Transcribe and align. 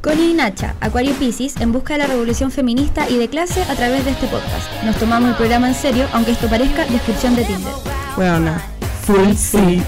Connie 0.00 0.30
y 0.30 0.34
Nacha, 0.34 0.76
Acuario 0.80 1.12
Pisces, 1.14 1.60
en 1.60 1.72
busca 1.72 1.92
de 1.94 1.98
la 1.98 2.06
revolución 2.06 2.50
feminista 2.50 3.08
y 3.10 3.18
de 3.18 3.28
clase 3.28 3.62
a 3.64 3.74
través 3.74 4.02
de 4.04 4.12
este 4.12 4.26
podcast. 4.28 4.82
Nos 4.82 4.96
tomamos 4.98 5.30
el 5.30 5.36
programa 5.36 5.68
en 5.68 5.74
serio, 5.74 6.06
aunque 6.12 6.30
esto 6.32 6.48
parezca 6.48 6.86
descripción 6.86 7.36
de 7.36 7.44
Tinder. 7.44 7.72
Bueno, 8.16 8.54
full 9.02 9.34
sí. 9.34 9.82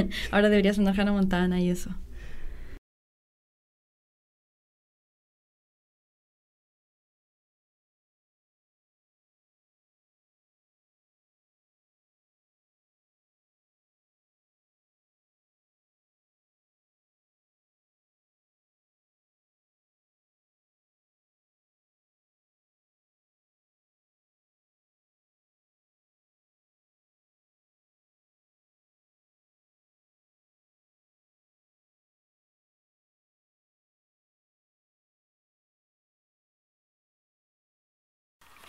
Ahora 0.30 0.48
debería 0.48 0.72
sonar 0.74 0.98
Hannah 0.98 1.12
Montana 1.12 1.60
y 1.60 1.70
eso. 1.70 1.90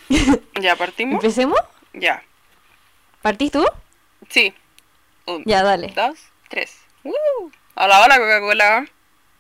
¿Ya 0.62 0.76
partimos? 0.76 1.16
¿Empecemos? 1.16 1.60
Ya. 1.94 2.24
¿Partís 3.22 3.52
tú? 3.52 3.66
Sí. 4.30 4.54
Un, 5.26 5.44
Ya, 5.46 5.64
dale. 5.64 5.88
dos, 5.96 6.20
tres. 6.50 6.78
¡Woo! 7.04 7.52
Hola, 7.76 8.02
hola, 8.04 8.18
Coca-Cola. 8.18 8.86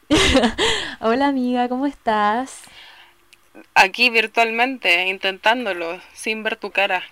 Hola 1.01 1.27
amiga, 1.27 1.69
¿cómo 1.69 1.85
estás? 1.85 2.61
Aquí 3.75 4.09
virtualmente, 4.09 5.05
intentándolo, 5.07 5.99
sin 6.13 6.43
ver 6.43 6.55
tu 6.55 6.71
cara. 6.71 7.03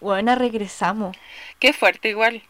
Bueno, 0.00 0.34
regresamos. 0.34 1.16
Qué 1.58 1.72
fuerte 1.72 2.08
igual. 2.10 2.42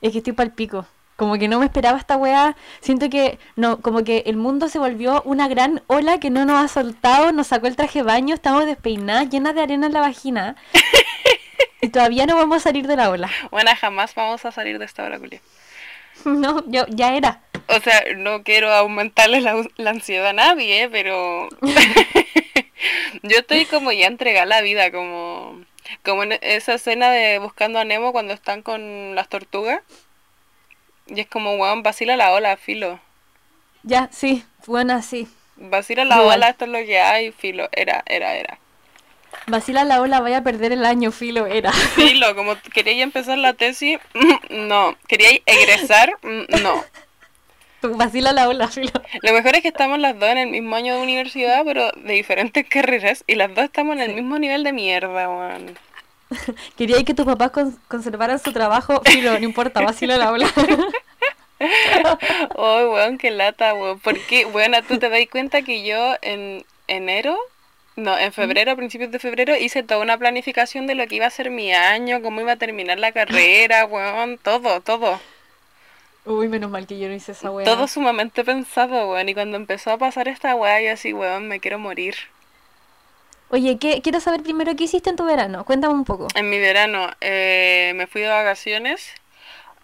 Es 0.00 0.12
que 0.12 0.18
estoy 0.18 0.32
pal 0.32 0.52
pico. 0.52 0.86
Como 1.18 1.36
que 1.36 1.48
no 1.48 1.58
me 1.58 1.64
esperaba 1.64 1.98
esta 1.98 2.16
weá. 2.16 2.54
Siento 2.80 3.10
que 3.10 3.40
no, 3.56 3.80
como 3.80 4.04
que 4.04 4.22
el 4.26 4.36
mundo 4.36 4.68
se 4.68 4.78
volvió 4.78 5.20
una 5.24 5.48
gran 5.48 5.82
ola 5.88 6.20
que 6.20 6.30
no 6.30 6.44
nos 6.44 6.64
ha 6.64 6.68
soltado, 6.68 7.32
nos 7.32 7.48
sacó 7.48 7.66
el 7.66 7.74
traje 7.74 7.98
de 7.98 8.02
baño, 8.04 8.36
estamos 8.36 8.66
despeinadas, 8.66 9.28
llenas 9.28 9.56
de 9.56 9.62
arena 9.62 9.88
en 9.88 9.94
la 9.94 10.00
vagina. 10.00 10.54
y 11.80 11.88
todavía 11.88 12.24
no 12.24 12.36
vamos 12.36 12.58
a 12.58 12.60
salir 12.60 12.86
de 12.86 12.94
la 12.94 13.10
ola. 13.10 13.28
Bueno, 13.50 13.72
jamás 13.80 14.14
vamos 14.14 14.44
a 14.44 14.52
salir 14.52 14.78
de 14.78 14.84
esta 14.84 15.02
hora, 15.02 15.18
Julia. 15.18 15.40
No, 16.24 16.62
yo 16.68 16.86
ya 16.88 17.16
era. 17.16 17.40
O 17.66 17.80
sea, 17.80 18.00
no 18.16 18.44
quiero 18.44 18.72
aumentarle 18.72 19.40
la, 19.40 19.60
la 19.76 19.90
ansiedad 19.90 20.28
a 20.28 20.32
nadie, 20.32 20.88
pero 20.88 21.48
yo 23.24 23.38
estoy 23.38 23.64
como 23.64 23.90
ya 23.90 24.06
entregada 24.06 24.46
la 24.46 24.60
vida, 24.60 24.92
como, 24.92 25.64
como 26.04 26.22
en 26.22 26.38
esa 26.42 26.74
escena 26.74 27.10
de 27.10 27.40
Buscando 27.40 27.80
a 27.80 27.84
Nemo 27.84 28.12
cuando 28.12 28.34
están 28.34 28.62
con 28.62 29.16
las 29.16 29.28
tortugas. 29.28 29.82
Y 31.08 31.20
es 31.20 31.26
como, 31.26 31.56
weón, 31.56 31.82
vacila 31.82 32.16
la 32.16 32.32
ola, 32.32 32.56
filo. 32.56 33.00
Ya, 33.82 34.08
sí, 34.12 34.44
buena, 34.66 35.02
sí. 35.02 35.28
Vacila 35.56 36.04
la 36.04 36.16
Igual. 36.20 36.38
ola, 36.38 36.48
esto 36.50 36.64
es 36.66 36.70
lo 36.70 36.78
que 36.78 37.00
hay, 37.00 37.32
filo. 37.32 37.68
Era, 37.72 38.02
era, 38.06 38.34
era. 38.36 38.58
Vacila 39.46 39.84
la 39.84 40.00
ola, 40.00 40.20
vaya 40.20 40.38
a 40.38 40.42
perder 40.42 40.72
el 40.72 40.84
año, 40.84 41.10
filo, 41.12 41.46
era. 41.46 41.72
Filo, 41.96 42.34
como 42.36 42.56
quería 42.74 43.02
empezar 43.02 43.38
la 43.38 43.54
tesis, 43.54 43.98
no. 44.50 44.96
Quería 45.06 45.30
egresar, 45.46 46.16
mm, 46.22 46.62
no. 46.62 46.84
Vacila 47.82 48.32
la 48.32 48.48
ola, 48.48 48.68
filo. 48.68 48.90
Lo 49.22 49.32
mejor 49.32 49.54
es 49.56 49.62
que 49.62 49.68
estamos 49.68 49.98
las 49.98 50.18
dos 50.18 50.28
en 50.30 50.38
el 50.38 50.48
mismo 50.48 50.74
año 50.76 50.96
de 50.96 51.02
universidad, 51.02 51.62
pero 51.64 51.90
de 51.92 52.12
diferentes 52.14 52.66
carreras, 52.68 53.24
y 53.26 53.36
las 53.36 53.54
dos 53.54 53.64
estamos 53.64 53.96
en 53.96 54.02
el 54.02 54.14
mismo 54.14 54.38
nivel 54.38 54.64
de 54.64 54.72
mierda, 54.72 55.28
weón. 55.28 55.78
Quería 56.76 57.02
que 57.04 57.14
tus 57.14 57.24
papás 57.26 57.50
con- 57.50 57.78
conservaran 57.88 58.38
su 58.38 58.52
trabajo, 58.52 59.00
filo, 59.04 59.38
no 59.38 59.44
importa, 59.44 59.80
vacila 59.80 60.16
la 60.16 60.32
ola. 60.32 60.50
Oh, 62.54 62.92
weón, 62.92 63.18
qué 63.18 63.30
lata, 63.30 63.74
weón. 63.74 63.98
Porque, 64.00 64.44
weón, 64.46 64.72
tú 64.86 64.98
te 64.98 65.08
das 65.08 65.20
cuenta 65.30 65.62
que 65.62 65.84
yo 65.84 66.16
en 66.22 66.64
enero, 66.86 67.36
no, 67.96 68.16
en 68.16 68.32
febrero, 68.32 68.72
a 68.72 68.76
principios 68.76 69.10
de 69.10 69.18
febrero, 69.18 69.56
hice 69.56 69.82
toda 69.82 70.00
una 70.00 70.18
planificación 70.18 70.86
de 70.86 70.94
lo 70.94 71.06
que 71.08 71.16
iba 71.16 71.26
a 71.26 71.30
ser 71.30 71.50
mi 71.50 71.72
año, 71.72 72.22
cómo 72.22 72.40
iba 72.40 72.52
a 72.52 72.56
terminar 72.56 72.98
la 72.98 73.12
carrera, 73.12 73.84
weón, 73.90 74.38
todo, 74.38 74.80
todo. 74.80 75.20
Uy, 76.24 76.48
menos 76.48 76.70
mal 76.70 76.86
que 76.86 76.98
yo 76.98 77.08
no 77.08 77.14
hice 77.14 77.32
esa 77.32 77.50
weá. 77.50 77.64
Todo 77.64 77.88
sumamente 77.88 78.44
pensado, 78.44 79.10
weón. 79.10 79.28
Y 79.28 79.34
cuando 79.34 79.56
empezó 79.56 79.90
a 79.90 79.98
pasar 79.98 80.28
esta 80.28 80.54
weá, 80.54 80.80
yo 80.80 80.92
así, 80.92 81.12
weón, 81.12 81.48
me 81.48 81.58
quiero 81.58 81.78
morir. 81.78 82.14
Oye, 83.50 83.78
¿qué, 83.78 84.02
quiero 84.02 84.20
saber 84.20 84.42
primero 84.42 84.76
qué 84.76 84.84
hiciste 84.84 85.08
en 85.08 85.16
tu 85.16 85.24
verano. 85.24 85.64
Cuéntame 85.64 85.94
un 85.94 86.04
poco. 86.04 86.28
En 86.34 86.50
mi 86.50 86.58
verano 86.58 87.08
eh, 87.20 87.92
me 87.96 88.06
fui 88.06 88.20
de 88.20 88.28
vacaciones 88.28 89.14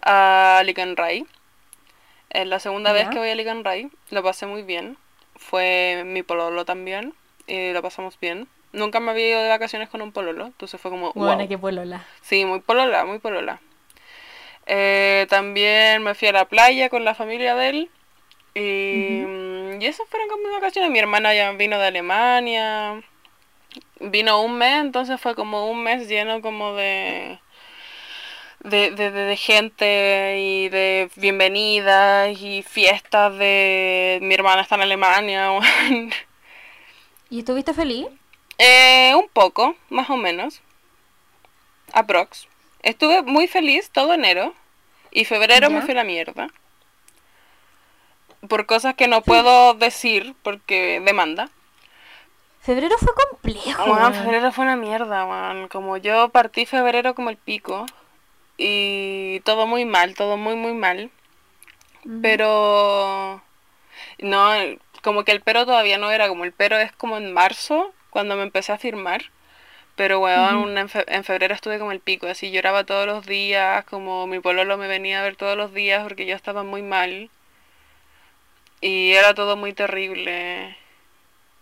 a 0.03 0.61
Licanray. 0.65 1.25
Es 2.29 2.45
la 2.47 2.59
segunda 2.59 2.91
vez 2.91 3.09
que 3.09 3.17
voy 3.17 3.29
a 3.29 3.35
Licanray. 3.35 3.89
Lo 4.11 4.21
pasé 4.21 4.45
muy 4.45 4.61
bien. 4.61 4.97
Fue 5.35 6.03
mi 6.05 6.21
pololo 6.21 6.63
también. 6.65 7.13
Y 7.47 7.71
lo 7.71 7.81
pasamos 7.81 8.19
bien. 8.19 8.47
Nunca 8.71 8.99
me 8.99 9.11
había 9.11 9.29
ido 9.29 9.41
de 9.41 9.49
vacaciones 9.49 9.89
con 9.89 10.01
un 10.01 10.11
pololo. 10.11 10.45
Entonces 10.45 10.79
fue 10.79 10.91
como, 10.91 11.11
Bueno, 11.13 11.37
wow. 11.37 11.47
qué 11.47 11.57
polola. 11.57 12.05
Sí, 12.21 12.45
muy 12.45 12.59
polola, 12.59 13.05
muy 13.05 13.19
polola. 13.19 13.61
Eh, 14.67 15.25
también 15.29 16.03
me 16.03 16.13
fui 16.13 16.27
a 16.27 16.33
la 16.33 16.45
playa 16.45 16.89
con 16.89 17.03
la 17.03 17.15
familia 17.15 17.55
de 17.55 17.69
él. 17.69 17.89
Y, 18.53 19.23
mm, 19.25 19.81
y 19.81 19.85
esas 19.87 20.07
fueron 20.07 20.29
como 20.29 20.43
mis 20.43 20.51
vacaciones. 20.51 20.91
Mi 20.91 20.99
hermana 20.99 21.33
ya 21.33 21.51
vino 21.53 21.79
de 21.79 21.87
Alemania. 21.87 23.01
Vino 23.99 24.41
un 24.41 24.57
mes, 24.57 24.81
entonces 24.81 25.19
fue 25.19 25.35
como 25.35 25.69
un 25.69 25.83
mes 25.83 26.07
lleno 26.07 26.41
como 26.41 26.73
de... 26.75 27.39
De, 28.59 28.89
de, 28.91 29.11
de- 29.11 29.25
de 29.25 29.37
gente 29.37 30.37
y 30.39 30.69
de 30.69 31.09
bienvenidas 31.17 32.35
y 32.41 32.63
fiestas 32.63 33.37
de 33.37 34.17
mi 34.23 34.33
hermana 34.33 34.61
está 34.63 34.73
en 34.75 34.81
Alemania. 34.81 35.51
¿Y 37.29 37.39
estuviste 37.39 37.73
feliz? 37.75 38.07
Eh, 38.57 39.13
un 39.15 39.27
poco, 39.29 39.75
más 39.89 40.09
o 40.09 40.17
menos. 40.17 40.61
Aprox. 41.93 42.47
Estuve 42.81 43.21
muy 43.21 43.47
feliz 43.47 43.91
todo 43.91 44.13
enero. 44.13 44.53
Y 45.11 45.25
febrero 45.25 45.69
me 45.69 45.79
Ya. 45.85 45.91
a 45.91 45.95
la 45.95 46.03
mierda. 46.03 46.47
Por 48.49 48.65
cosas 48.65 48.95
que 48.95 49.07
no 49.07 49.21
puedo 49.21 49.73
decir 49.75 50.33
porque 50.43 51.01
demanda. 51.05 51.49
Febrero 52.65 52.97
fue 52.97 53.13
complejo. 53.13 53.83
Weón. 53.85 54.13
febrero 54.15 54.51
fue 54.51 54.63
una 54.63 54.75
mierda, 54.75 55.25
weón. 55.25 55.67
Como 55.67 55.97
yo 55.97 56.29
partí 56.29 56.65
febrero 56.65 57.13
como 57.13 57.29
el 57.29 57.37
pico. 57.37 57.85
Y 58.57 59.41
todo 59.41 59.67
muy 59.67 59.85
mal, 59.85 60.15
todo 60.15 60.35
muy, 60.35 60.55
muy 60.55 60.73
mal. 60.73 61.11
Pero 62.21 63.41
no, 64.19 64.51
como 65.03 65.23
que 65.23 65.31
el 65.31 65.41
pero 65.41 65.65
todavía 65.65 65.97
no 65.97 66.11
era, 66.11 66.27
como 66.27 66.43
el 66.43 66.53
pero 66.53 66.77
es 66.77 66.91
como 66.91 67.17
en 67.17 67.33
marzo, 67.33 67.93
cuando 68.09 68.35
me 68.35 68.43
empecé 68.43 68.71
a 68.71 68.77
firmar. 68.77 69.25
Pero 69.95 70.19
weón, 70.19 70.75
en 70.77 71.23
febrero 71.23 71.53
estuve 71.53 71.79
como 71.79 71.91
el 71.91 71.99
pico, 71.99 72.27
así 72.27 72.51
lloraba 72.51 72.83
todos 72.83 73.05
los 73.07 73.25
días, 73.25 73.85
como 73.85 74.27
mi 74.27 74.39
pololo 74.39 74.77
me 74.77 74.87
venía 74.87 75.19
a 75.21 75.23
ver 75.23 75.35
todos 75.35 75.57
los 75.57 75.73
días 75.73 76.03
porque 76.03 76.25
yo 76.25 76.35
estaba 76.35 76.63
muy 76.63 76.81
mal. 76.81 77.29
Y 78.81 79.13
era 79.13 79.33
todo 79.35 79.55
muy 79.55 79.73
terrible. 79.73 80.75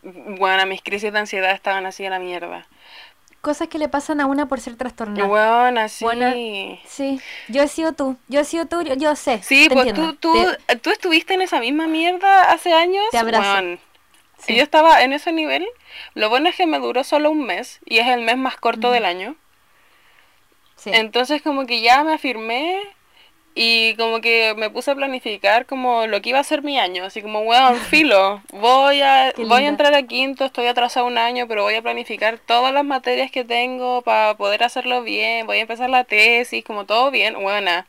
Bueno, 0.04 0.66
mis 0.66 0.82
crisis 0.82 1.12
de 1.14 1.20
ansiedad 1.20 1.52
estaban 1.52 1.86
así 1.86 2.06
a 2.06 2.10
la 2.10 2.20
mierda. 2.20 2.68
Cosas 3.42 3.68
que 3.68 3.78
le 3.78 3.90
pasan 3.90 4.22
a 4.22 4.26
una 4.26 4.48
por 4.48 4.62
ser 4.62 4.76
trastornada. 4.78 5.28
Weón, 5.28 5.78
así. 5.78 6.06
Sí, 6.86 7.20
yo 7.50 7.64
he 7.64 7.68
sido 7.68 7.92
tú. 7.94 8.18
Yo 8.30 8.40
he 8.40 8.46
sido 8.46 8.68
tú, 8.68 8.82
yo, 8.84 8.94
yo 8.96 9.16
sé. 9.16 9.42
Sí, 9.44 9.68
te 9.68 9.76
pues 9.76 9.88
entiendo. 9.88 10.14
tú, 10.16 10.34
tú, 10.34 10.52
Te- 10.68 10.76
tú 10.78 10.90
estuviste 10.92 11.34
en 11.34 11.42
esa 11.42 11.60
misma 11.60 11.88
mierda 11.88 12.44
hace 12.44 12.74
años. 12.74 13.04
Te 13.12 13.18
abrazo. 13.18 13.44
weón. 13.54 13.80
sí. 14.38 14.56
Yo 14.56 14.64
estaba 14.64 15.04
en 15.04 15.12
ese 15.14 15.32
nivel. 15.34 15.66
Lo 16.14 16.30
bueno 16.30 16.48
es 16.50 16.56
que 16.56 16.66
me 16.66 16.80
duró 16.80 17.04
solo 17.04 17.32
un 17.32 17.44
mes 17.46 17.80
y 17.86 17.98
es 18.00 18.08
el 18.08 18.22
mes 18.22 18.38
más 18.38 18.56
corto 18.58 18.92
del 18.92 19.04
año. 19.06 19.36
sí. 20.78 20.92
Entonces 20.94 21.42
como 21.42 21.66
que 21.66 21.82
ya 21.82 22.04
me 22.04 22.14
afirmé 22.14 22.82
y 23.56 23.96
como 23.98 24.20
que 24.22 24.54
me 24.58 24.70
puse 24.70 24.92
a 24.92 24.96
planificar 24.96 25.66
como 25.66 26.08
lo 26.08 26.22
que 26.22 26.30
iba 26.30 26.40
a 26.40 26.44
ser 26.44 26.64
mi 26.64 26.80
año. 26.80 27.04
Así 27.06 27.22
como, 27.22 27.42
weón, 27.42 27.76
filo, 27.90 28.42
voy 28.52 29.02
a, 29.02 29.34
voy 29.38 29.64
a 29.66 29.68
entrar 29.68 29.94
a 29.94 30.04
quinto, 30.04 30.46
estoy 30.46 30.66
atrasado 30.68 31.06
un 31.06 31.18
año, 31.18 31.48
pero 31.48 31.64
voy 31.64 31.76
a 31.76 31.82
planificar 31.82 32.40
todas 32.40 32.74
las 32.74 32.84
materias 32.86 33.30
que 33.32 33.44
tengo 33.46 34.02
para 34.02 34.36
poder 34.36 34.64
hacerlo 34.64 35.04
bien. 35.04 35.46
Voy 35.46 35.58
a 35.58 35.62
empezar 35.62 35.90
la 35.90 36.04
tesis, 36.04 36.64
como 36.64 36.86
todo 36.86 37.12
bien, 37.12 37.36
buena. 37.42 37.86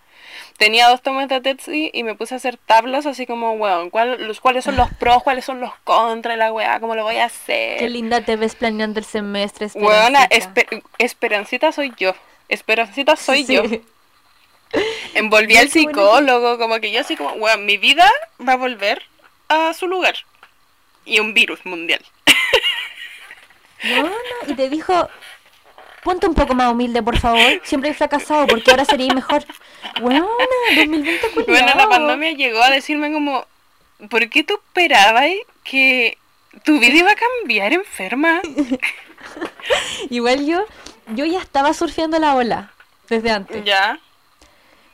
Tenía 0.59 0.89
dos 0.89 1.03
tomos 1.03 1.29
de 1.29 1.41
tesis 1.41 1.91
y 1.93 2.03
me 2.03 2.15
puse 2.15 2.35
a 2.35 2.37
hacer 2.37 2.57
tablas 2.57 3.07
así 3.07 3.27
como, 3.27 3.53
weón, 3.53 3.91
¿cuál- 3.91 4.27
los, 4.27 4.41
¿cuáles 4.41 4.65
son 4.65 4.77
los 4.77 4.89
pros, 4.95 5.23
cuáles 5.23 5.45
son 5.45 5.61
los 5.61 5.73
contras, 5.85 6.39
la 6.39 6.53
weá, 6.53 6.79
cómo 6.81 6.95
lo 6.95 7.03
voy 7.05 7.17
a 7.17 7.25
hacer? 7.27 7.79
Qué 7.79 7.89
linda 7.89 8.21
te 8.21 8.37
ves 8.37 8.55
planeando 8.55 9.01
el 9.01 9.05
semestre. 9.05 9.69
Weona, 9.75 10.25
Esperancita. 10.25 10.61
espe- 10.77 10.83
Esperancita 10.99 11.73
soy 11.73 11.93
yo. 11.97 12.15
Esperancita 12.49 13.17
soy 13.17 13.45
Sí. 13.47 13.55
yo. 13.55 13.63
Envolví 15.15 15.57
al 15.57 15.69
bueno 15.69 15.73
psicólogo, 15.73 16.59
como 16.59 16.81
que 16.81 16.91
yo 16.91 17.01
así 17.01 17.17
como, 17.17 17.35
mi 17.59 17.77
vida 17.77 18.11
va 18.47 18.55
a 18.55 18.57
volver 18.57 19.03
a 19.49 19.73
su 19.75 19.87
lugar. 19.87 20.17
Y 21.05 21.21
un 21.21 21.35
virus 21.35 21.65
mundial. 21.67 22.05
Weona, 23.85 24.11
y 24.47 24.55
te 24.55 24.69
dijo, 24.71 25.09
ponte 26.03 26.27
un 26.27 26.35
poco 26.35 26.55
más 26.55 26.73
humilde, 26.73 27.03
por 27.03 27.19
favor. 27.19 27.61
Siempre 27.65 27.91
he 27.91 27.95
fracasado, 27.95 28.47
porque 28.47 28.71
ahora 28.71 28.85
sería 28.85 29.13
mejor. 29.13 29.45
Weona, 30.01 30.27
2020 30.77 31.29
Bueno, 31.29 31.45
culiao. 31.45 31.77
la 31.77 31.89
pandemia 31.89 32.33
llegó 32.33 32.63
a 32.63 32.71
decirme 32.71 33.13
como, 33.13 33.47
¿por 34.09 34.29
qué 34.31 34.43
tú 34.45 34.55
esperabas 34.55 35.31
que 35.63 36.17
tu 36.65 36.79
vida 36.81 36.95
iba 36.95 37.11
a 37.13 37.17
cambiar 37.17 37.73
enferma? 37.73 38.41
Igual 40.11 40.47
yo, 40.47 40.65
yo 41.09 41.25
ya 41.27 41.41
estaba 41.41 41.75
surfeando 41.75 42.19
la 42.19 42.35
ola 42.35 42.73
desde 43.09 43.31
antes. 43.31 43.65
Ya. 43.65 43.99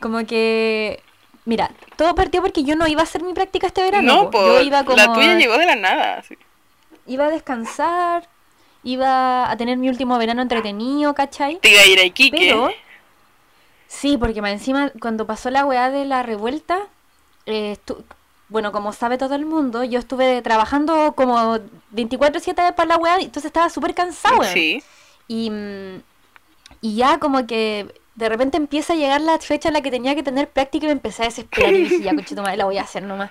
Como 0.00 0.25
que, 0.26 1.02
mira, 1.44 1.70
todo 1.97 2.14
partió 2.14 2.41
porque 2.43 2.64
yo 2.64 2.75
no 2.76 2.87
iba 2.87 3.00
a 3.00 3.05
hacer 3.05 3.23
mi 3.23 3.32
práctica 3.35 3.67
este 3.67 3.82
verano. 3.82 4.25
No, 4.25 4.31
po. 4.31 4.38
yo 4.44 4.61
iba 4.62 4.85
como 4.85 4.97
la 4.97 5.12
tuya 5.12 5.37
llegó 5.38 5.56
de 5.58 5.67
la 5.67 5.76
nada. 5.76 6.19
así. 6.19 6.37
iba 7.06 7.26
a 7.26 7.31
descansar, 7.31 8.29
iba 8.82 9.50
a 9.50 9.56
tener 9.56 9.76
mi 9.76 9.88
último 9.88 10.17
verano 10.19 10.43
entretenido, 10.43 11.14
¿cachai? 11.14 11.58
Te 11.58 11.70
iba 11.70 11.82
a 11.82 11.87
ir 11.87 11.99
a 11.99 12.05
Iquique. 12.05 12.37
Pero, 12.38 12.70
sí, 13.88 14.17
porque 14.17 14.41
más 14.43 14.52
encima, 14.52 14.91
cuando 15.00 15.26
pasó 15.26 15.50
la 15.50 15.64
weá 15.67 15.91
de 15.91 16.05
la 16.05 16.23
revuelta, 16.23 16.79
eh, 17.46 17.76
estu- 17.76 18.03
bueno, 18.49 18.73
como 18.73 18.93
sabe 18.93 19.19
todo 19.19 19.35
el 19.35 19.44
mundo, 19.44 19.85
yo 19.85 19.99
estuve 19.99 20.43
trabajando 20.43 21.12
como 21.14 21.58
24-7 21.93 22.73
para 22.75 22.88
la 22.88 22.96
weá, 22.96 23.17
entonces 23.17 23.44
estaba 23.46 23.69
súper 23.70 23.94
cansada. 23.94 24.53
Sí. 24.53 24.82
Y, 25.29 25.53
y 26.81 26.96
ya 26.96 27.19
como 27.19 27.46
que 27.46 27.87
de 28.14 28.28
repente 28.28 28.56
empieza 28.56 28.92
a 28.92 28.96
llegar 28.96 29.20
la 29.20 29.38
fecha 29.38 29.68
en 29.68 29.74
la 29.74 29.80
que 29.80 29.90
tenía 29.90 30.14
que 30.14 30.22
tener 30.22 30.48
práctica 30.48 30.84
y 30.84 30.88
me 30.88 30.92
empecé 30.92 31.22
a 31.22 31.26
desesperar 31.26 31.72
y 31.72 31.84
dije, 31.84 32.00
ya, 32.02 32.10
conchito 32.14 32.42
madre, 32.42 32.56
la 32.56 32.64
voy 32.64 32.78
a 32.78 32.82
hacer 32.82 33.02
nomás. 33.02 33.30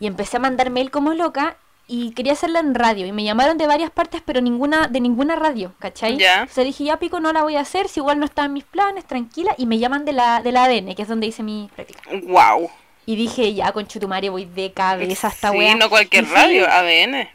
Y 0.00 0.06
empecé 0.06 0.36
a 0.36 0.40
mandar 0.40 0.70
mail 0.70 0.90
como 0.90 1.14
loca 1.14 1.56
y 1.88 2.10
quería 2.12 2.32
hacerla 2.32 2.60
en 2.60 2.74
radio. 2.74 3.06
Y 3.06 3.12
me 3.12 3.24
llamaron 3.24 3.58
de 3.58 3.66
varias 3.66 3.90
partes, 3.90 4.20
pero 4.24 4.40
ninguna 4.40 4.88
de 4.88 5.00
ninguna 5.00 5.36
radio, 5.36 5.72
¿cachai? 5.78 6.18
Ya. 6.18 6.40
Entonces 6.40 6.64
dije, 6.64 6.84
ya 6.84 6.98
pico, 6.98 7.20
no 7.20 7.32
la 7.32 7.42
voy 7.42 7.56
a 7.56 7.60
hacer, 7.60 7.88
si 7.88 8.00
igual 8.00 8.18
no 8.18 8.24
está 8.24 8.44
en 8.44 8.52
mis 8.52 8.64
planes, 8.64 9.04
tranquila. 9.04 9.54
Y 9.56 9.66
me 9.66 9.78
llaman 9.78 10.04
de 10.04 10.12
la, 10.12 10.42
de 10.42 10.52
la 10.52 10.64
ADN, 10.64 10.94
que 10.94 11.02
es 11.02 11.08
donde 11.08 11.28
hice 11.28 11.42
mi 11.42 11.70
práctica. 11.74 12.02
Wow. 12.24 12.70
Y 13.06 13.14
dije, 13.14 13.54
ya, 13.54 13.70
conchetumare, 13.72 14.30
voy 14.30 14.46
de 14.46 14.72
cabeza 14.72 15.28
a 15.28 15.30
esta 15.30 15.52
sí, 15.52 15.58
weá. 15.58 15.76
no 15.76 15.88
cualquier 15.88 16.24
Y 16.24 16.26
radio, 16.26 16.66
ADN. 16.68 17.28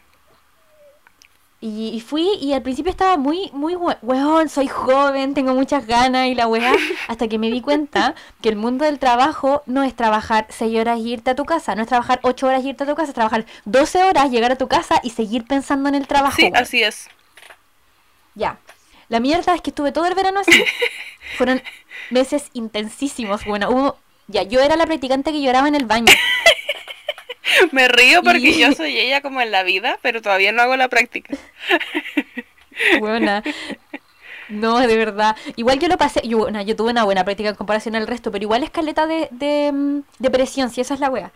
Y, 1.64 1.90
y 1.94 2.00
fui 2.00 2.28
y 2.40 2.54
al 2.54 2.62
principio 2.62 2.90
estaba 2.90 3.16
muy, 3.16 3.48
muy, 3.52 3.76
we- 3.76 3.96
weón, 4.02 4.48
soy 4.48 4.66
joven, 4.66 5.32
tengo 5.32 5.54
muchas 5.54 5.86
ganas 5.86 6.26
y 6.26 6.34
la 6.34 6.48
weá, 6.48 6.74
hasta 7.08 7.28
que 7.28 7.38
me 7.38 7.52
di 7.52 7.60
cuenta 7.60 8.16
que 8.42 8.48
el 8.48 8.56
mundo 8.56 8.84
del 8.84 8.98
trabajo 8.98 9.62
no 9.66 9.84
es 9.84 9.94
trabajar 9.94 10.46
6 10.50 10.76
horas 10.80 10.98
y 10.98 11.12
irte 11.12 11.30
a 11.30 11.36
tu 11.36 11.44
casa, 11.44 11.76
no 11.76 11.82
es 11.82 11.88
trabajar 11.88 12.18
8 12.24 12.48
horas 12.48 12.64
y 12.64 12.70
irte 12.70 12.82
a 12.82 12.86
tu 12.88 12.96
casa, 12.96 13.10
es 13.10 13.14
trabajar 13.14 13.46
12 13.64 14.02
horas, 14.02 14.30
llegar 14.32 14.50
a 14.50 14.56
tu 14.56 14.66
casa 14.66 14.98
y 15.04 15.10
seguir 15.10 15.44
pensando 15.46 15.88
en 15.88 15.94
el 15.94 16.08
trabajo. 16.08 16.34
Sí, 16.34 16.42
weón. 16.46 16.56
así 16.56 16.82
es. 16.82 17.08
Ya. 18.34 18.58
La 19.08 19.20
mierda 19.20 19.54
es 19.54 19.60
que 19.60 19.70
estuve 19.70 19.92
todo 19.92 20.06
el 20.06 20.14
verano 20.16 20.40
así. 20.40 20.64
Fueron 21.38 21.62
meses 22.10 22.50
intensísimos, 22.54 23.44
bueno, 23.44 23.70
hubo... 23.70 23.96
Ya, 24.26 24.42
yo 24.42 24.60
era 24.60 24.76
la 24.76 24.86
practicante 24.86 25.30
que 25.30 25.40
lloraba 25.42 25.68
en 25.68 25.74
el 25.76 25.84
baño. 25.84 26.12
Me 27.72 27.88
río 27.88 28.22
porque 28.22 28.38
Y- 28.50 28.58
yo 28.58 28.72
soy 28.72 28.96
ella 28.98 29.20
como 29.20 29.40
en 29.40 29.50
la 29.50 29.62
vida, 29.62 29.98
pero 30.02 30.22
todavía 30.22 30.52
no 30.52 30.62
hago 30.62 30.76
la 30.76 30.88
práctica. 30.88 31.34
Buena. 33.00 33.42
No, 34.48 34.78
de 34.80 34.96
verdad. 34.96 35.36
Igual 35.56 35.78
yo 35.78 35.88
lo 35.88 35.96
pasé, 35.96 36.20
yo, 36.26 36.38
bueno, 36.38 36.60
yo 36.62 36.76
tuve 36.76 36.90
una 36.90 37.04
buena 37.04 37.24
práctica 37.24 37.50
en 37.50 37.54
comparación 37.54 37.96
al 37.96 38.06
resto, 38.06 38.30
pero 38.30 38.42
igual 38.42 38.62
escaleta 38.62 39.06
de, 39.06 39.28
de, 39.30 39.70
mm, 39.72 40.00
de 40.18 40.30
presión, 40.30 40.70
si 40.70 40.80
esa 40.80 40.94
es 40.94 41.00
la 41.00 41.10
wea. 41.10 41.32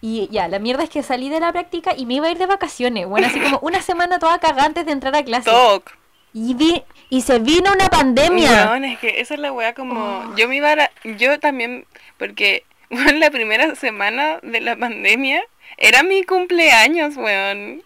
Y 0.00 0.28
ya, 0.30 0.48
la 0.48 0.58
mierda 0.58 0.82
es 0.84 0.90
que 0.90 1.02
salí 1.02 1.28
de 1.30 1.40
la 1.40 1.52
práctica 1.52 1.94
y 1.96 2.04
me 2.06 2.14
iba 2.14 2.26
a 2.26 2.30
ir 2.30 2.38
de 2.38 2.46
vacaciones. 2.46 3.06
Bueno, 3.06 3.26
así 3.26 3.40
como 3.40 3.58
una 3.60 3.80
semana 3.80 4.18
toda 4.18 4.38
cagada 4.38 4.64
antes 4.66 4.86
de 4.86 4.92
entrar 4.92 5.14
a 5.16 5.22
clase. 5.24 5.50
Toc. 5.50 5.92
Y, 6.34 6.54
vi, 6.54 6.82
y 7.10 7.22
se 7.22 7.38
vino 7.38 7.72
una 7.72 7.88
pandemia. 7.88 8.76
Es 8.76 8.98
que 8.98 9.20
esa 9.20 9.34
es 9.34 9.40
la 9.40 9.52
weá 9.52 9.72
como... 9.74 9.94
Oh. 10.00 10.36
Yo 10.36 10.48
me 10.48 10.56
iba 10.56 10.72
a... 10.72 10.76
la- 10.76 10.90
Yo 11.16 11.38
también... 11.40 11.86
Porque 12.18 12.64
weón, 12.94 13.20
la 13.20 13.30
primera 13.30 13.74
semana 13.74 14.38
de 14.42 14.60
la 14.60 14.76
pandemia 14.76 15.42
era 15.76 16.02
mi 16.02 16.24
cumpleaños, 16.24 17.16
weón. 17.16 17.82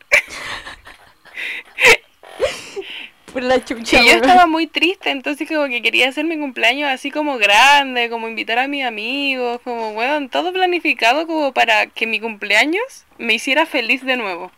Por 3.32 3.42
la 3.42 3.62
chucha. 3.62 4.00
Y 4.02 4.06
yo 4.06 4.12
estaba 4.12 4.46
muy 4.46 4.66
triste, 4.66 5.10
entonces 5.10 5.46
como 5.48 5.68
que 5.68 5.82
quería 5.82 6.08
hacer 6.08 6.24
mi 6.24 6.38
cumpleaños 6.38 6.88
así 6.88 7.10
como 7.10 7.36
grande, 7.36 8.08
como 8.08 8.26
invitar 8.28 8.58
a 8.58 8.68
mis 8.68 8.84
amigos, 8.84 9.60
como, 9.62 9.90
weón, 9.90 10.30
todo 10.30 10.52
planificado 10.52 11.26
como 11.26 11.52
para 11.52 11.86
que 11.86 12.06
mi 12.06 12.20
cumpleaños 12.20 13.06
me 13.18 13.34
hiciera 13.34 13.66
feliz 13.66 14.04
de 14.04 14.16
nuevo. 14.16 14.50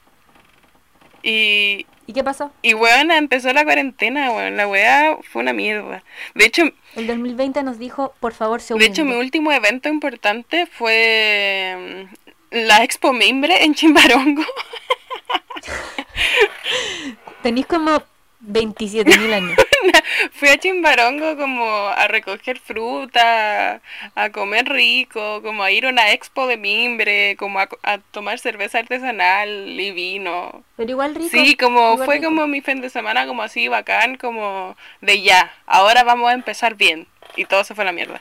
Y, 1.23 1.87
¿Y 2.11 2.13
qué 2.13 2.25
pasó? 2.25 2.51
y 2.63 2.75
weón, 2.75 3.13
empezó 3.13 3.53
la 3.53 3.63
cuarentena, 3.63 4.33
weón, 4.33 4.57
la 4.57 4.67
weá 4.67 5.17
fue 5.23 5.43
una 5.43 5.53
mierda. 5.53 6.03
De 6.35 6.45
hecho, 6.45 6.65
El 6.97 7.07
2020 7.07 7.63
nos 7.63 7.79
dijo, 7.79 8.15
por 8.19 8.33
favor, 8.33 8.61
se 8.61 8.75
de 8.75 8.85
hecho 8.85 9.05
mi 9.05 9.15
último 9.15 9.53
evento 9.53 9.89
importante 9.89 10.67
fue 10.67 12.09
mm, 12.11 12.57
la 12.67 12.83
Expo 12.83 13.13
Mimbre 13.13 13.63
en 13.63 13.77
Chimbarongo. 13.77 14.43
Tenéis 17.45 17.67
como 17.67 18.03
27.000 18.45 19.33
años. 19.33 19.57
Fui 20.33 20.49
a 20.49 20.59
Chimbarongo 20.59 21.37
como 21.37 21.65
a 21.89 22.09
recoger 22.09 22.59
fruta, 22.59 23.81
a 24.15 24.31
comer 24.31 24.69
rico, 24.69 25.43
como 25.43 25.63
a 25.63 25.71
ir 25.71 25.87
a 25.87 25.91
una 25.91 26.13
expo 26.13 26.47
de 26.47 26.57
mimbre, 26.57 27.37
como 27.37 27.59
a, 27.61 27.69
a 27.83 27.99
tomar 27.99 28.39
cerveza 28.39 28.79
artesanal 28.79 29.49
y 29.81 29.91
vino. 29.93 30.63
Pero 30.77 30.91
igual 30.91 31.15
rico. 31.15 31.31
Sí, 31.31 31.57
como 31.57 31.97
fue 31.99 32.17
rico. 32.17 32.27
como 32.27 32.47
mi 32.47 32.61
fin 32.61 32.81
de 32.81 32.91
semana 32.91 33.27
como 33.27 33.43
así 33.43 33.69
bacán, 33.69 34.17
como 34.17 34.77
de 35.01 35.23
ya, 35.23 35.53
ahora 35.67 36.05
vamos 36.05 36.31
a 36.31 36.35
empezar 36.35 36.75
bien. 36.75 37.07
Y 37.37 37.45
todo 37.45 37.65
se 37.65 37.75
fue 37.75 37.83
a 37.83 37.87
la 37.87 37.93
mierda. 37.93 38.21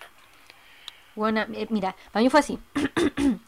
Bueno, 1.16 1.46
eh, 1.54 1.68
mira, 1.70 1.96
para 2.12 2.24
mí 2.24 2.30
fue 2.30 2.40
así. 2.40 2.60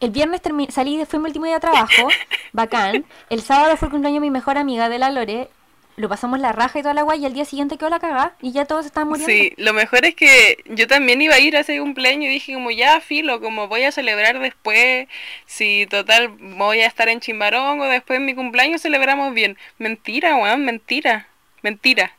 El 0.00 0.10
viernes 0.10 0.40
salí, 0.68 1.04
fue 1.06 1.18
mi 1.18 1.26
último 1.26 1.46
día 1.46 1.54
de 1.54 1.60
trabajo, 1.60 2.08
bacán. 2.52 3.04
El 3.30 3.42
sábado 3.42 3.76
fue 3.76 3.86
el 3.86 3.92
cumpleaños 3.92 4.18
de 4.18 4.26
mi 4.26 4.30
mejor 4.30 4.56
amiga 4.56 4.88
de 4.88 4.98
la 4.98 5.10
Lore. 5.10 5.48
Lo 5.98 6.08
pasamos 6.08 6.38
la 6.38 6.52
raja 6.52 6.78
y 6.78 6.82
toda 6.82 6.94
la 6.94 7.02
guay 7.02 7.20
y 7.22 7.26
al 7.26 7.34
día 7.34 7.44
siguiente 7.44 7.76
quedó 7.76 7.90
la 7.90 7.98
cagada 7.98 8.36
y 8.40 8.52
ya 8.52 8.66
todos 8.66 8.86
estaban 8.86 9.08
muriendo. 9.08 9.32
Sí, 9.32 9.52
lo 9.56 9.72
mejor 9.72 10.04
es 10.04 10.14
que 10.14 10.62
yo 10.66 10.86
también 10.86 11.20
iba 11.20 11.34
a 11.34 11.40
ir 11.40 11.56
a 11.56 11.60
ese 11.60 11.76
cumpleaños 11.80 12.26
y 12.26 12.34
dije 12.34 12.54
como 12.54 12.70
ya 12.70 13.00
filo, 13.00 13.40
como 13.40 13.66
voy 13.66 13.82
a 13.82 13.90
celebrar 13.90 14.38
después, 14.38 15.08
si 15.46 15.88
total 15.90 16.28
voy 16.28 16.82
a 16.82 16.86
estar 16.86 17.08
en 17.08 17.18
Chimbarongo, 17.18 17.84
después 17.86 18.18
en 18.18 18.26
mi 18.26 18.36
cumpleaños 18.36 18.80
celebramos 18.80 19.34
bien. 19.34 19.58
Mentira, 19.78 20.36
weón, 20.36 20.64
mentira, 20.64 21.26
mentira. 21.62 22.12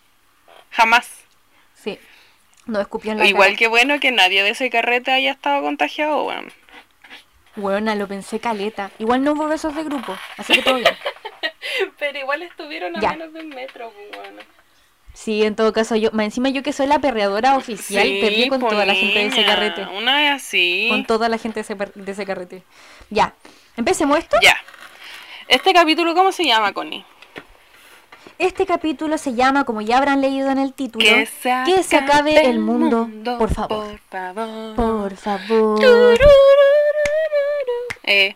Jamás. 0.71 1.09
Sí. 1.73 1.97
No 2.65 2.81
escupió 2.81 3.13
en 3.13 3.19
la 3.19 3.25
Igual 3.27 3.51
cara. 3.51 3.57
que 3.59 3.67
bueno 3.69 3.99
que 4.01 4.11
nadie 4.11 4.43
de 4.43 4.49
ese 4.49 4.69
carrete 4.69 5.11
haya 5.11 5.31
estado 5.31 5.61
contagiado, 5.61 6.25
weón. 6.25 6.51
Weona, 7.55 7.95
lo 7.95 8.09
pensé 8.09 8.41
caleta. 8.41 8.91
Igual 8.99 9.23
no 9.23 9.31
hubo 9.31 9.47
besos 9.47 9.73
de 9.73 9.85
grupo, 9.85 10.17
así 10.37 10.53
que 10.53 10.61
todo 10.63 10.75
bien. 10.75 10.85
Pero 11.99 12.19
igual 12.19 12.41
estuvieron 12.43 12.95
a 12.95 12.99
Ya. 13.01 13.11
menos 13.11 13.33
de 13.33 13.39
un 13.41 13.49
metro, 13.49 13.91
weón. 14.13 14.35
Sí, 15.13 15.43
en 15.43 15.55
todo 15.55 15.73
caso, 15.73 15.95
yo, 15.95 16.11
más 16.11 16.25
encima 16.25 16.49
yo 16.49 16.61
que 16.63 16.71
soy 16.71 16.87
la 16.87 16.99
perreadora 16.99 17.57
oficial, 17.57 18.07
perdí 18.21 18.47
con 18.47 18.61
toda 18.61 18.85
la 18.85 18.93
gente 18.93 19.19
de 19.19 19.25
ese 19.27 19.43
carrete. 19.43 19.85
Una 19.97 20.27
es 20.35 20.43
así. 20.43 20.87
Con 20.89 21.05
toda 21.05 21.27
la 21.29 21.37
gente 21.37 21.55
de 21.55 21.61
ese, 21.61 21.75
per- 21.75 21.93
de 21.93 22.11
ese 22.11 22.25
carrete. 22.25 22.63
Ya. 23.09 23.33
¿Empecemos 23.75 24.17
esto? 24.19 24.37
Ya. 24.41 24.55
Este 25.47 25.73
capítulo, 25.73 26.13
¿cómo 26.13 26.31
se 26.31 26.45
llama, 26.45 26.73
Connie? 26.73 27.03
Este 28.37 28.65
capítulo 28.65 29.17
se 29.17 29.33
llama, 29.33 29.65
como 29.65 29.81
ya 29.81 29.97
habrán 29.97 30.21
leído 30.21 30.49
en 30.51 30.59
el 30.59 30.73
título, 30.73 31.03
Que 31.03 31.25
se, 31.25 31.53
Que 31.65 31.83
se 31.83 31.97
acabe 31.97 32.45
el 32.45 32.59
mundo, 32.59 33.09
por 33.37 33.53
favor. 33.53 33.87
Por 33.87 33.99
favor. 34.09 34.75
Por 34.75 35.15
favor. 35.17 36.19
Eh, 38.03 38.35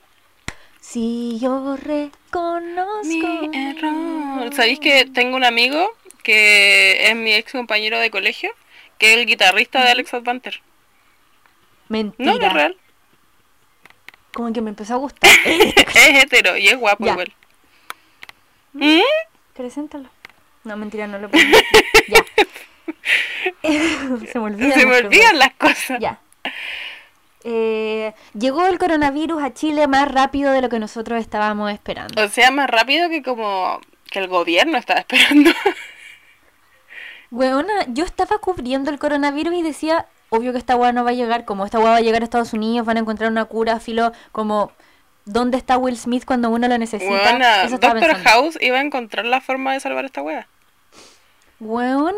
Si 0.94 1.40
yo 1.40 1.76
reconozco. 1.76 3.02
mi 3.02 3.50
error. 3.58 4.54
¿Sabéis 4.54 4.80
que 4.80 5.06
tengo 5.06 5.36
un 5.36 5.44
amigo 5.44 5.90
que 6.22 7.08
es 7.10 7.16
mi 7.16 7.34
ex 7.34 7.52
compañero 7.52 7.98
de 7.98 8.12
colegio? 8.12 8.52
Que 9.00 9.14
es 9.14 9.18
el 9.18 9.26
guitarrista 9.26 9.84
de 9.84 9.90
Alex 9.90 10.14
Advanter. 10.14 10.62
Mentira. 11.90 12.32
No, 12.34 12.38
no 12.38 12.46
es 12.46 12.54
real. 12.54 12.78
Como 14.36 14.54
que 14.54 14.62
me 14.62 14.70
empezó 14.70 14.94
a 14.94 14.98
gustar. 14.98 15.32
es 15.46 16.24
hetero 16.24 16.58
y 16.58 16.68
es 16.68 16.78
guapo 16.78 17.04
Ya. 17.06 17.14
igual. 17.14 17.34
¿Mm? 18.74 19.02
Preséntalo. 19.56 20.10
No, 20.64 20.78
mentira, 20.78 21.08
no 21.08 21.18
lo 21.18 21.28
puedo. 21.32 21.44
ya. 22.08 22.24
se 24.32 24.38
me 24.38 24.46
olvida. 24.46 24.76
Se 24.76 24.86
me 24.86 24.98
olvidan 24.98 25.40
las 25.40 25.56
cosas. 25.56 26.00
Ya. 26.00 26.20
Eh, 27.44 28.14
llegó 28.38 28.66
el 28.68 28.78
coronavirus 28.78 29.44
a 29.44 29.54
Chile 29.54 29.88
más 29.88 30.10
rápido 30.12 30.52
de 30.52 30.62
lo 30.62 30.70
que 30.70 30.80
nosotros 30.80 31.20
estábamos 31.20 31.72
esperando. 31.72 32.22
O 32.24 32.28
sea, 32.30 32.52
más 32.52 32.70
rápido 32.70 33.10
que 33.10 33.22
como 33.22 33.80
que 34.10 34.20
el 34.20 34.28
gobierno 34.28 34.78
estaba 34.78 35.00
esperando. 35.02 35.52
Weona, 37.32 37.74
yo 37.88 38.06
estaba 38.06 38.38
cubriendo 38.38 38.92
el 38.92 39.00
coronavirus 39.00 39.56
y 39.56 39.64
decía, 39.64 40.06
obvio 40.30 40.52
que 40.52 40.60
esta 40.60 40.76
weá 40.76 40.92
no 40.92 41.04
va 41.04 41.10
a 41.10 41.14
llegar, 41.14 41.46
como 41.46 41.66
esta 41.66 41.80
weá 41.80 41.92
va 41.92 41.98
a 41.98 42.02
llegar 42.02 42.22
a 42.22 42.26
Estados 42.26 42.54
Unidos, 42.54 42.86
van 42.86 42.98
a 42.98 43.00
encontrar 43.00 43.32
una 43.32 43.46
cura, 43.46 43.80
filo, 43.80 44.12
como 44.32 44.72
¿Dónde 45.26 45.58
está 45.58 45.78
Will 45.78 45.98
Smith 45.98 46.26
cuando 46.26 46.50
uno 46.50 46.68
lo 46.68 46.78
necesita? 46.78 47.64
Eso 47.64 47.76
estaba 47.76 47.94
Doctor 47.94 48.12
pensando. 48.12 48.30
House 48.30 48.58
iba 48.62 48.78
a 48.78 48.82
encontrar 48.82 49.26
la 49.26 49.40
forma 49.40 49.74
de 49.74 49.80
salvar 49.80 50.06
esta 50.06 50.22
wea. 50.22 50.48
Weón. 51.60 52.16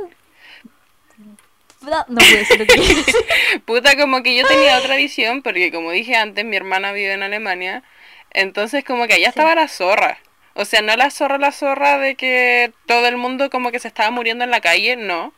No 1.86 2.18
puedo 2.18 2.38
decir 2.38 2.60
lo 2.60 2.66
que. 2.66 3.60
Puta, 3.66 3.96
como 3.98 4.24
que 4.24 4.36
yo 4.36 4.46
tenía 4.48 4.78
otra 4.78 4.96
visión, 4.96 5.42
porque 5.42 5.72
como 5.72 5.92
dije 5.92 6.16
antes, 6.16 6.46
mi 6.46 6.56
hermana 6.56 6.92
vive 6.92 7.14
en 7.14 7.24
Alemania. 7.24 7.84
Entonces, 8.32 8.84
como 8.84 9.08
que 9.08 9.14
allá 9.14 9.30
estaba 9.30 9.56
la 9.56 9.68
zorra. 9.68 10.20
O 10.56 10.66
sea, 10.66 10.82
no 10.82 10.96
la 10.96 11.10
zorra, 11.10 11.38
la 11.38 11.52
zorra 11.52 11.98
de 11.98 12.16
que 12.16 12.72
todo 12.86 13.08
el 13.08 13.18
mundo 13.18 13.50
como 13.50 13.72
que 13.72 13.80
se 13.80 13.88
estaba 13.88 14.12
muriendo 14.12 14.44
en 14.44 14.52
la 14.52 14.62
calle, 14.62 14.96
no. 14.96 15.34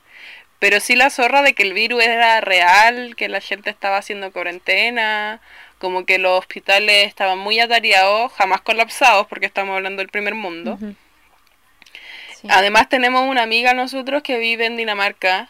Pero 0.60 0.80
sí 0.80 0.96
la 0.96 1.10
zorra 1.10 1.44
de 1.44 1.54
que 1.54 1.64
el 1.64 1.74
virus 1.74 2.04
era 2.04 2.42
real, 2.42 3.16
que 3.16 3.30
la 3.30 3.42
gente 3.42 3.70
estaba 3.70 3.98
haciendo 3.98 4.32
cuarentena, 4.32 5.42
como 5.80 6.06
que 6.06 6.18
los 6.18 6.40
hospitales 6.40 7.08
estaban 7.08 7.38
muy 7.38 7.60
atareados, 7.60 8.32
jamás 8.34 8.62
colapsados, 8.62 9.28
porque 9.28 9.46
estamos 9.46 9.76
hablando 9.76 10.02
del 10.02 10.10
primer 10.10 10.34
mundo. 10.34 10.80
Sí. 10.80 12.48
Además 12.50 12.90
tenemos 12.90 13.28
una 13.28 13.44
amiga 13.44 13.74
nosotros 13.74 14.24
que 14.24 14.40
vive 14.40 14.66
en 14.66 14.78
Dinamarca 14.78 15.50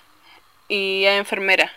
y 0.68 1.06
es 1.06 1.18
enfermera. 1.20 1.72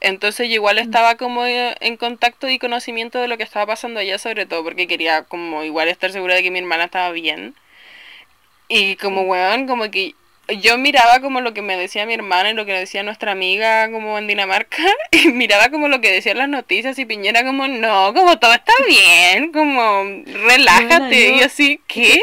Entonces 0.00 0.48
yo 0.48 0.54
igual 0.54 0.78
estaba 0.78 1.16
como 1.16 1.46
en 1.46 1.96
contacto 1.96 2.48
y 2.48 2.58
conocimiento 2.58 3.20
de 3.20 3.28
lo 3.28 3.36
que 3.36 3.44
estaba 3.44 3.66
pasando 3.66 4.00
allá, 4.00 4.18
sobre 4.18 4.46
todo 4.46 4.64
porque 4.64 4.88
quería 4.88 5.22
como 5.24 5.62
igual 5.62 5.88
estar 5.88 6.10
segura 6.10 6.34
de 6.34 6.42
que 6.42 6.50
mi 6.50 6.58
hermana 6.58 6.84
estaba 6.84 7.10
bien. 7.12 7.54
Y 8.68 8.96
como 8.96 9.22
weón, 9.22 9.66
como 9.66 9.90
que 9.90 10.14
yo 10.60 10.76
miraba 10.76 11.20
como 11.20 11.40
lo 11.40 11.54
que 11.54 11.62
me 11.62 11.76
decía 11.76 12.04
mi 12.04 12.14
hermana 12.14 12.50
y 12.50 12.54
lo 12.54 12.66
que 12.66 12.72
decía 12.72 13.02
nuestra 13.04 13.30
amiga 13.32 13.90
como 13.92 14.18
en 14.18 14.26
Dinamarca 14.26 14.82
y 15.12 15.28
miraba 15.28 15.68
como 15.68 15.88
lo 15.88 16.00
que 16.00 16.10
decían 16.10 16.38
las 16.38 16.48
noticias 16.48 16.98
y 16.98 17.04
Piñera 17.04 17.44
como 17.44 17.68
no, 17.68 18.12
como 18.12 18.38
todo 18.38 18.52
está 18.54 18.72
bien, 18.86 19.52
como 19.52 20.04
relájate 20.48 20.98
Bueno, 20.98 21.12
y 21.14 21.32
yo- 21.34 21.40
yo 21.40 21.46
así, 21.46 21.80
¿qué? 21.86 22.22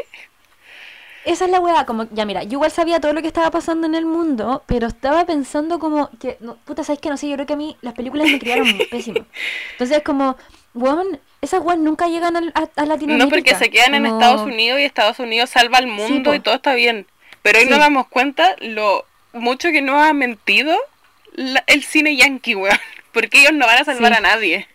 Esa 1.26 1.46
es 1.46 1.52
la 1.52 1.60
weá, 1.60 1.86
como, 1.86 2.08
ya 2.12 2.26
mira, 2.26 2.44
yo 2.44 2.54
igual 2.54 2.72
sabía 2.72 3.00
todo 3.02 3.14
lo 3.14 3.22
que 3.22 3.28
estaba 3.28 3.52
pasando 3.52 3.86
en 3.86 3.94
el 3.96 4.06
mundo, 4.06 4.64
pero 4.66 4.88
estaba 4.88 5.26
pensando 5.26 5.78
como 5.78 6.10
que, 6.20 6.38
no, 6.40 6.56
puta, 6.66 6.84
¿sabes 6.84 7.00
qué? 7.02 7.10
No 7.10 7.18
sé, 7.18 7.28
yo 7.28 7.36
creo 7.36 7.46
que 7.46 7.54
a 7.54 7.58
mí 7.58 7.76
las 7.82 7.94
películas 7.94 8.28
me 8.30 8.40
criaron 8.40 8.66
pésimo. 8.92 9.26
Entonces, 9.74 10.02
como, 10.04 10.38
weón, 10.74 11.20
esas 11.42 11.62
weas 11.62 11.78
nunca 11.80 12.08
llegan 12.08 12.36
al- 12.38 12.54
a, 12.56 12.70
a 12.82 12.86
Latinoamérica. 12.86 13.26
No, 13.26 13.30
porque 13.30 13.56
se 13.56 13.70
quedan 13.70 13.96
en 13.96 14.06
Estados 14.06 14.42
Unidos 14.42 14.80
y 14.80 14.84
Estados 14.84 15.20
Unidos 15.20 15.50
salva 15.50 15.78
al 15.78 15.88
mundo 15.88 16.34
y 16.34 16.40
todo 16.40 16.56
está 16.56 16.74
bien. 16.74 17.06
Pero 17.42 17.60
hoy 17.60 17.66
Sí. 17.66 17.70
nos 17.70 17.80
damos 17.80 18.08
cuenta 18.08 18.56
lo 18.60 19.06
mucho 19.34 19.70
que 19.72 19.82
nos 19.82 20.02
ha 20.02 20.14
mentido 20.14 20.76
la- 21.34 21.64
el 21.68 21.84
cine 21.84 22.16
yankee, 22.16 22.56
weón. 22.56 22.78
Porque 23.14 23.40
ellos 23.42 23.54
no 23.54 23.66
van 23.66 23.82
a 23.82 23.84
salvar 23.86 24.12
Sí. 24.14 24.18
a 24.18 24.22
nadie. 24.22 24.68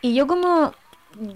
Y 0.00 0.14
yo 0.14 0.26
como, 0.26 0.74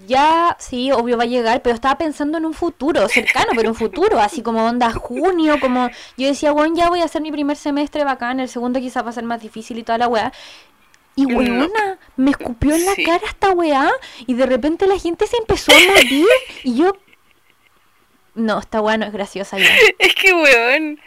ya, 0.07 0.55
sí, 0.59 0.91
obvio 0.91 1.17
va 1.17 1.23
a 1.23 1.27
llegar, 1.27 1.61
pero 1.61 1.75
estaba 1.75 1.97
pensando 1.97 2.37
en 2.37 2.45
un 2.45 2.53
futuro, 2.53 3.07
cercano, 3.09 3.51
pero 3.55 3.69
un 3.69 3.75
futuro, 3.75 4.19
así 4.19 4.41
como 4.41 4.65
onda 4.65 4.91
junio, 4.91 5.59
como 5.59 5.89
yo 6.17 6.27
decía, 6.27 6.51
bueno, 6.51 6.75
ya 6.75 6.89
voy 6.89 7.01
a 7.01 7.05
hacer 7.05 7.21
mi 7.21 7.31
primer 7.31 7.57
semestre 7.57 8.03
bacán, 8.03 8.39
el 8.39 8.49
segundo 8.49 8.79
quizás 8.79 9.05
va 9.05 9.09
a 9.09 9.13
ser 9.13 9.23
más 9.23 9.41
difícil 9.41 9.77
y 9.77 9.83
toda 9.83 9.97
la 9.97 10.07
weá. 10.07 10.31
Y 11.15 11.25
No. 11.25 11.37
weona, 11.39 11.97
me 12.15 12.31
escupió 12.31 12.75
en 12.75 12.85
la 12.85 12.93
Sí. 12.93 13.03
cara 13.03 13.25
esta 13.25 13.51
weá 13.51 13.91
y 14.27 14.33
de 14.35 14.45
repente 14.45 14.85
la 14.87 14.99
gente 14.99 15.25
se 15.27 15.37
empezó 15.37 15.71
a 15.71 15.93
morir 15.93 16.27
y 16.63 16.75
yo... 16.75 16.95
No, 18.35 18.59
esta 18.59 18.81
weá 18.81 18.97
no 18.97 19.05
es 19.05 19.11
graciosa 19.11 19.57
ya. 19.57 19.65
Es 19.99 20.13
que, 20.13 20.31
weón, 20.33 20.99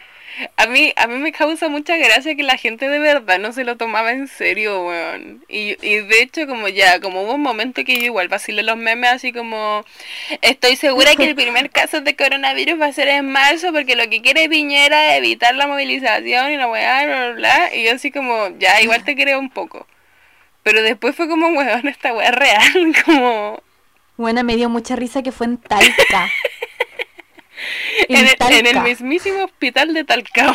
a 0.57 0.65
mí, 0.67 0.93
a 0.95 1.07
mí 1.07 1.15
me 1.15 1.31
causa 1.31 1.67
mucha 1.67 1.97
gracia 1.97 2.35
que 2.35 2.43
la 2.43 2.57
gente 2.57 2.87
de 2.87 2.99
verdad 2.99 3.39
no 3.39 3.51
se 3.53 3.63
lo 3.63 3.77
tomaba 3.77 4.11
en 4.11 4.27
serio, 4.27 4.85
weón. 4.85 5.43
Y, 5.49 5.77
y 5.85 5.97
de 5.97 6.21
hecho, 6.21 6.47
como 6.47 6.67
ya, 6.67 6.99
como 6.99 7.23
hubo 7.23 7.35
un 7.35 7.41
momento 7.41 7.83
que 7.83 7.97
yo 7.97 8.05
igual 8.05 8.27
vacilé 8.27 8.63
los 8.63 8.77
memes 8.77 9.11
así 9.11 9.33
como, 9.33 9.83
estoy 10.41 10.75
segura 10.75 11.15
que 11.15 11.25
el 11.25 11.35
primer 11.35 11.69
caso 11.71 12.01
de 12.01 12.15
coronavirus 12.15 12.79
va 12.79 12.87
a 12.87 12.93
ser 12.93 13.07
en 13.09 13.29
marzo 13.29 13.71
porque 13.71 13.95
lo 13.95 14.09
que 14.09 14.21
quiere 14.21 14.49
Piñera 14.49 15.11
es 15.11 15.19
evitar 15.19 15.55
la 15.55 15.67
movilización 15.67 16.51
y 16.51 16.57
la 16.57 16.67
weá, 16.67 17.05
bla, 17.05 17.25
bla, 17.25 17.31
bla. 17.33 17.75
Y 17.75 17.83
yo 17.83 17.93
así 17.93 18.11
como, 18.11 18.49
ya, 18.57 18.81
igual 18.81 19.03
te 19.03 19.15
creo 19.15 19.39
un 19.39 19.49
poco. 19.49 19.87
Pero 20.63 20.81
después 20.81 21.15
fue 21.15 21.27
como, 21.27 21.49
weón, 21.49 21.87
esta 21.87 22.13
weá 22.13 22.31
real, 22.31 22.95
como... 23.05 23.61
Buena, 24.17 24.43
me 24.43 24.55
dio 24.55 24.69
mucha 24.69 24.95
risa 24.95 25.23
que 25.23 25.31
fue 25.31 25.47
en 25.47 25.57
Talca. 25.57 26.29
En 28.07 28.17
el, 28.17 28.25
en 28.25 28.65
el 28.65 28.73
Talca. 28.73 28.83
mismísimo 28.83 29.43
hospital 29.45 29.93
de 29.93 30.03
Talca, 30.03 30.53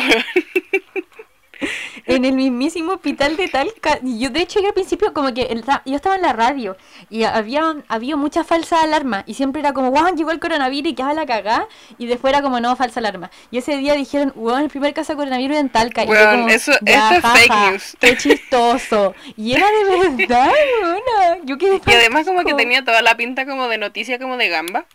en 2.05 2.23
el 2.23 2.33
mismísimo 2.33 2.93
hospital 2.93 3.35
de 3.35 3.47
Talca. 3.47 3.97
Y 4.03 4.19
Yo 4.19 4.29
de 4.29 4.41
hecho 4.41 4.59
yo 4.61 4.67
al 4.67 4.73
principio 4.73 5.11
como 5.13 5.33
que 5.33 5.43
el 5.43 5.63
yo 5.85 5.95
estaba 5.95 6.15
en 6.15 6.21
la 6.21 6.31
radio 6.33 6.77
y 7.09 7.23
había 7.23 7.77
había 7.87 8.15
mucha 8.15 8.43
falsa 8.43 8.81
alarma 8.81 9.23
y 9.25 9.33
siempre 9.33 9.61
era 9.61 9.73
como, 9.73 9.89
wow, 9.91 10.15
llegó 10.15 10.31
el 10.31 10.39
coronavirus 10.39 10.91
y 10.91 10.95
quedaba 10.95 11.13
la 11.15 11.25
cagá 11.25 11.67
y 11.97 12.05
después 12.05 12.31
era 12.33 12.43
como, 12.43 12.59
no, 12.59 12.75
falsa 12.75 12.99
alarma. 12.99 13.31
Y 13.49 13.57
ese 13.57 13.75
día 13.77 13.93
dijeron, 13.95 14.31
wow, 14.35 14.57
el 14.57 14.69
primer 14.69 14.93
caso 14.93 15.13
de 15.13 15.17
coronavirus 15.17 15.57
en 15.57 15.69
Talca. 15.69 16.03
y 16.03 16.07
como, 16.07 16.47
eso- 16.49 16.73
"Ya, 16.81 17.15
esto 17.15 17.27
es 17.27 17.33
fake 17.41 17.71
news". 17.71 17.97
Qué 17.99 18.17
chistoso. 18.17 19.15
Y 19.35 19.53
era 19.53 19.65
de 19.67 20.09
verdad, 20.25 20.51
weona. 20.83 21.39
Yo 21.43 21.57
quedé 21.57 21.81
Y 21.85 21.91
además 21.91 22.25
como 22.27 22.43
que 22.43 22.53
tenía 22.53 22.85
toda 22.85 23.01
la 23.01 23.17
pinta 23.17 23.45
como 23.47 23.67
de 23.67 23.77
noticia 23.79 24.19
como 24.19 24.37
de 24.37 24.47
gamba. 24.49 24.85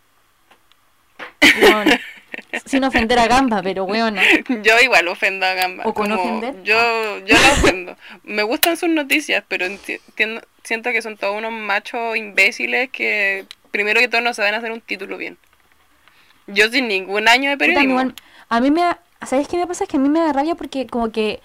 Weona, 1.63 2.01
Sin 2.67 2.85
ofender 2.85 3.19
a 3.19 3.27
Gamba, 3.27 3.63
pero 3.63 3.85
weona. 3.85 4.23
Yo 4.63 4.79
igual 4.81 5.09
ofendo 5.09 5.45
a 5.47 5.55
Gamba. 5.55 5.85
¿O 5.87 5.93
con 5.95 6.09
como- 6.11 6.23
ofender? 6.23 6.63
Yo, 6.63 7.19
yo 7.27 7.35
la 7.37 7.53
ofendo. 7.53 7.97
Me 8.25 8.43
gustan 8.43 8.77
sus 8.77 8.89
noticias, 8.89 9.45
pero 9.49 9.67
enti- 9.67 10.01
entiendo- 10.09 10.43
siento 10.63 10.91
que 10.93 11.03
son 11.03 11.17
todos 11.17 11.37
unos 11.37 11.53
machos 11.53 12.17
imbéciles 12.17 12.91
que 12.91 13.45
primero 13.71 14.01
que 14.01 14.09
todo 14.09 14.21
no 14.21 14.35
saben 14.35 14.55
hacer 14.55 14.71
un 14.73 14.81
título 14.81 15.17
bien. 15.19 15.37
Yo 16.47 16.69
sin 16.71 16.89
ningún 16.89 17.29
año 17.29 17.51
de 17.51 17.57
periodismo. 17.57 18.13
a 18.49 18.61
mí 18.61 18.71
me 18.71 18.83
da- 18.83 18.99
¿Sabes 19.27 19.47
qué 19.47 19.57
me 19.57 19.67
pasa? 19.69 19.85
Es 19.85 19.91
que 19.91 19.97
a 19.99 20.01
mí 20.01 20.09
me 20.09 20.19
da 20.21 20.33
rabia 20.33 20.55
porque 20.57 20.87
como 20.89 21.13
que 21.13 21.41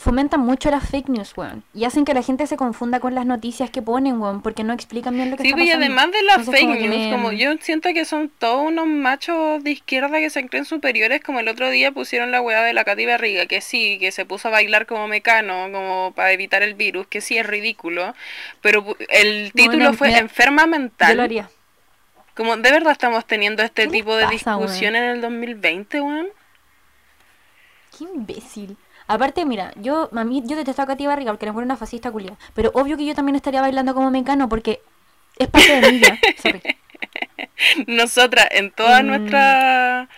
fomentan 0.00 0.40
mucho 0.40 0.70
las 0.70 0.88
fake 0.88 1.08
news, 1.10 1.32
weón. 1.36 1.62
Y 1.74 1.84
hacen 1.84 2.04
que 2.04 2.14
la 2.14 2.22
gente 2.22 2.46
se 2.46 2.56
confunda 2.56 2.98
con 3.00 3.14
las 3.14 3.26
noticias 3.26 3.70
que 3.70 3.82
ponen, 3.82 4.20
weón, 4.20 4.40
porque 4.42 4.64
no 4.64 4.72
explican 4.72 5.14
bien 5.14 5.30
lo 5.30 5.36
que 5.36 5.42
Sí, 5.42 5.48
está 5.50 5.56
pues, 5.58 5.66
y 5.68 5.70
pasando. 5.70 5.84
además 5.86 6.12
de 6.12 6.22
las 6.22 6.38
Entonces, 6.38 6.60
fake 6.60 6.70
como 6.78 6.86
news, 6.88 6.96
me- 7.06 7.10
como 7.12 7.32
yo 7.32 7.52
siento 7.60 7.88
que 7.92 8.04
son 8.04 8.30
todos 8.30 8.66
unos 8.66 8.86
machos 8.86 9.62
de 9.62 9.70
izquierda 9.72 10.18
que 10.18 10.30
se 10.30 10.46
creen 10.48 10.64
superiores, 10.64 11.20
como 11.22 11.40
el 11.40 11.48
otro 11.48 11.68
día 11.70 11.92
pusieron 11.92 12.30
la 12.32 12.40
weá 12.40 12.62
de 12.62 12.72
la 12.72 12.84
Katy 12.84 13.06
Barriga, 13.06 13.46
que 13.46 13.60
sí, 13.60 13.98
que 14.00 14.10
se 14.10 14.24
puso 14.24 14.48
a 14.48 14.50
bailar 14.50 14.86
como 14.86 15.06
mecano, 15.06 15.68
como 15.70 16.12
para 16.16 16.32
evitar 16.32 16.62
el 16.62 16.74
virus, 16.74 17.06
que 17.06 17.20
sí 17.20 17.36
es 17.38 17.46
ridículo, 17.46 18.14
pero 18.62 18.96
el 19.10 19.52
título 19.52 19.76
Bueno, 19.78 19.92
fue 19.94 20.08
mira, 20.08 20.20
enferma 20.20 20.62
Yo 20.62 20.66
lo 20.66 20.70
mental. 20.72 21.20
haría. 21.20 21.50
Como 22.34 22.56
de 22.56 22.70
verdad 22.70 22.92
estamos 22.92 23.26
teniendo 23.26 23.62
este 23.62 23.82
¿Qué 23.82 23.88
les 23.88 23.92
tipo 24.00 24.16
de 24.16 24.24
pasa, 24.24 24.56
weón? 24.56 24.66
discusión 24.68 24.96
en 24.96 25.04
el 25.04 25.20
2020, 25.20 26.00
weón. 26.00 26.28
Qué 27.96 28.04
imbécil. 28.04 28.76
Aparte, 29.12 29.44
mira, 29.44 29.72
yo 29.76 30.08
a 30.14 30.24
mí 30.24 30.42
yo 30.46 30.56
detesto 30.56 30.82
a 30.82 30.86
Katy 30.86 31.06
Barriga 31.06 31.32
porque 31.32 31.46
le 31.46 31.50
encuentro 31.50 31.66
una 31.66 31.76
fascista 31.76 32.12
culia. 32.12 32.36
Pero 32.54 32.70
obvio 32.74 32.96
que 32.96 33.04
yo 33.04 33.14
también 33.14 33.34
estaría 33.34 33.60
bailando 33.60 33.92
como 33.92 34.10
mecano 34.10 34.48
porque 34.48 34.80
es 35.36 35.48
parte 35.48 35.80
de 35.80 35.90
mí 35.92 35.98
ya. 36.00 36.16
Sorry. 36.40 36.62
Nosotras, 37.88 38.46
en 38.52 38.70
toda 38.70 39.02
Mm. 39.02 39.06
nuestra... 39.06 40.08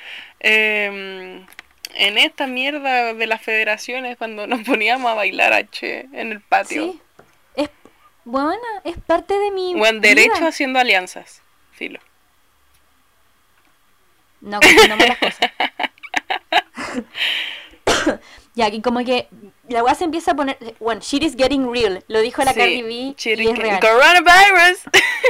em, 0.40 1.46
en 1.94 2.18
esta 2.18 2.46
mierda 2.46 3.14
de 3.14 3.26
las 3.26 3.40
federaciones, 3.42 4.16
cuando 4.18 4.46
nos 4.46 4.62
poníamos 4.62 5.10
a 5.10 5.14
bailar 5.14 5.52
H 5.54 6.08
en 6.12 6.32
el 6.32 6.40
patio. 6.40 6.92
Sí. 6.92 7.00
Es 7.56 7.70
buena, 8.24 8.56
es 8.84 8.96
parte 8.98 9.38
de 9.38 9.50
mi 9.52 9.74
O 9.74 9.86
en 9.86 10.00
vida. 10.00 10.14
derecho 10.14 10.46
haciendo 10.46 10.78
alianzas. 10.78 11.40
Filo. 11.72 11.98
No 14.42 14.58
confundamos 14.60 15.08
las 15.08 15.18
cosas. 15.18 15.50
Ya, 18.54 18.68
y 18.68 18.82
como 18.82 19.04
que 19.04 19.28
la 19.68 19.82
weá 19.82 19.94
se 19.94 20.04
empieza 20.04 20.32
a 20.32 20.34
poner. 20.34 20.58
Bueno, 20.78 21.00
shit 21.00 21.22
is 21.22 21.36
getting 21.36 21.70
real. 21.72 22.04
Lo 22.08 22.20
dijo 22.20 22.42
la 22.44 22.52
Sí, 22.52 22.58
Cardi 22.58 22.82
B 22.82 22.92
y 22.92 23.14
es 23.18 23.58
real. 23.58 23.80
Coronavirus. 23.80 24.80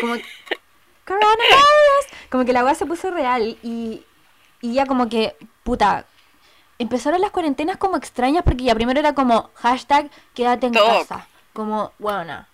Como, 0.01 0.15
coronavirus. 1.07 2.07
Como 2.31 2.45
que 2.45 2.53
la 2.53 2.65
weá 2.65 2.75
se 2.75 2.87
puso 2.87 3.11
real 3.11 3.59
y, 3.63 4.05
y 4.61 4.73
ya 4.75 4.87
como 4.87 5.09
que, 5.09 5.37
puta. 5.63 6.07
Empezaron 6.79 7.21
las 7.21 7.31
cuarentenas 7.31 7.77
como 7.77 7.97
extrañas 7.97 8.43
porque 8.43 8.65
ya 8.65 8.75
primero 8.75 8.99
era 8.99 9.15
como 9.15 9.51
hashtag 9.55 10.11
quédate 10.35 10.67
en 10.67 10.75
casa. 10.75 11.29
Como, 11.53 11.93
buena. 11.99 12.49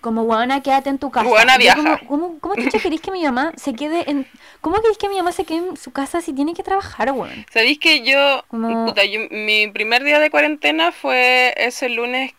Como, 0.00 0.24
buena, 0.24 0.62
quédate 0.62 0.90
en 0.90 0.98
tu 0.98 1.10
casa. 1.10 1.26
Y 1.26 1.30
yo 1.30 1.36
como, 1.36 1.58
viaja. 1.58 2.00
¿Cómo, 2.06 2.38
cómo 2.40 2.54
chucha 2.62 2.78
queréis 2.78 3.00
que 3.00 3.10
mi 3.10 3.22
mamá 3.24 3.52
se 3.56 3.74
quede 3.74 4.08
en... 4.10 4.26
¿Cómo 4.60 4.76
queréis 4.76 4.98
que 4.98 5.08
mi 5.08 5.16
mamá 5.16 5.32
se 5.32 5.44
quede 5.44 5.58
en 5.58 5.76
su 5.76 5.90
casa 5.92 6.20
si 6.20 6.32
tiene 6.32 6.54
que 6.54 6.62
trabajar, 6.62 7.10
weón? 7.12 7.46
¿Sabéis 7.52 7.78
que 7.78 8.02
yo, 8.02 8.44
Como- 8.48 8.86
puta, 8.86 9.04
yo- 9.04 9.28
mi 9.30 9.68
primer 9.68 10.04
día 10.04 10.18
de 10.18 10.30
cuarentena 10.30 10.92
fue 10.92 11.54
ese 11.56 11.88
lunes 11.88 12.32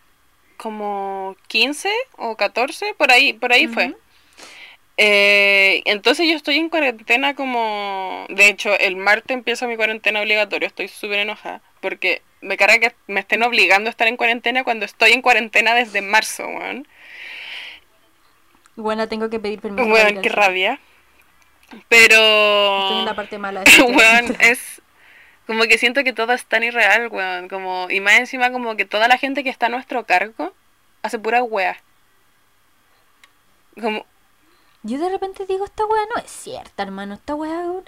como 0.56 1.36
15 1.48 1.90
o 2.16 2.36
14, 2.36 2.94
por 2.94 3.10
ahí, 3.10 3.32
por 3.32 3.52
ahí 3.52 3.66
fue. 3.66 3.88
Ujú. 3.88 3.96
Eh, 5.02 5.80
entonces 5.86 6.28
yo 6.28 6.34
estoy 6.36 6.58
en 6.58 6.68
cuarentena 6.68 7.34
como... 7.34 8.26
De 8.28 8.48
hecho, 8.48 8.78
el 8.78 8.96
martes 8.96 9.34
empieza 9.34 9.66
mi 9.66 9.76
cuarentena 9.76 10.20
obligatoria, 10.20 10.66
estoy 10.66 10.88
súper 10.88 11.20
enojada, 11.20 11.62
porque 11.80 12.20
me 12.42 12.56
carga 12.58 12.78
que 12.78 12.94
me 13.06 13.20
estén 13.20 13.42
obligando 13.42 13.88
a 13.88 13.90
estar 13.90 14.08
en 14.08 14.16
cuarentena 14.18 14.62
cuando 14.64 14.84
estoy 14.84 15.12
en 15.12 15.22
cuarentena 15.22 15.74
desde 15.74 16.02
marzo, 16.02 16.46
weón. 16.46 16.86
Bueno, 18.76 19.08
tengo 19.08 19.28
que 19.30 19.38
pedir 19.40 19.60
permiso. 19.60 19.88
Weón, 19.88 20.16
al 20.18 20.20
qué 20.22 20.28
rabia. 20.28 20.80
Pero. 21.88 22.16
Estoy 22.82 22.98
en 23.00 23.04
la 23.04 23.14
parte 23.14 23.38
mala. 23.38 23.60
de 23.64 23.70
este 23.70 23.82
Weón, 23.96 24.26
tema. 24.26 24.38
es. 24.40 24.82
Como 25.46 25.64
que 25.64 25.78
siento 25.78 26.04
que 26.04 26.12
todo 26.12 26.32
es 26.32 26.44
tan 26.44 26.62
irreal, 26.62 27.08
weón. 27.08 27.48
Como, 27.48 27.88
y 27.90 28.00
más 28.00 28.14
encima, 28.18 28.52
como 28.52 28.76
que 28.76 28.84
toda 28.84 29.08
la 29.08 29.18
gente 29.18 29.42
que 29.42 29.50
está 29.50 29.66
a 29.66 29.70
nuestro 29.70 30.04
cargo 30.04 30.54
hace 31.02 31.18
pura 31.18 31.42
wea. 31.42 31.80
Como, 33.80 34.04
Yo 34.82 34.98
de 34.98 35.08
repente 35.08 35.46
digo, 35.46 35.64
esta 35.64 35.84
weá 35.86 36.02
no 36.14 36.22
es 36.22 36.30
cierta, 36.30 36.82
hermano. 36.82 37.14
Esta 37.14 37.34
weón, 37.34 37.84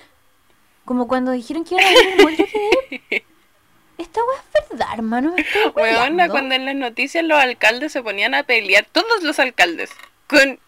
Como 0.84 1.06
cuando 1.08 1.30
dijeron 1.32 1.64
que 1.64 1.74
iban 1.74 1.84
a 1.86 1.90
el 1.90 2.22
molde 2.22 2.46
que 2.46 3.24
Esta 3.98 4.20
weá 4.24 4.38
es 4.62 4.68
verdad, 4.70 4.88
hermano. 4.94 5.34
Hueveando. 5.76 6.28
cuando 6.30 6.54
en 6.56 6.64
las 6.66 6.74
noticias 6.74 7.24
los 7.24 7.38
alcaldes 7.38 7.92
se 7.92 8.02
ponían 8.02 8.34
a 8.34 8.42
pelear, 8.42 8.86
todos 8.90 9.22
los 9.22 9.38
alcaldes, 9.38 9.90
con 10.26 10.58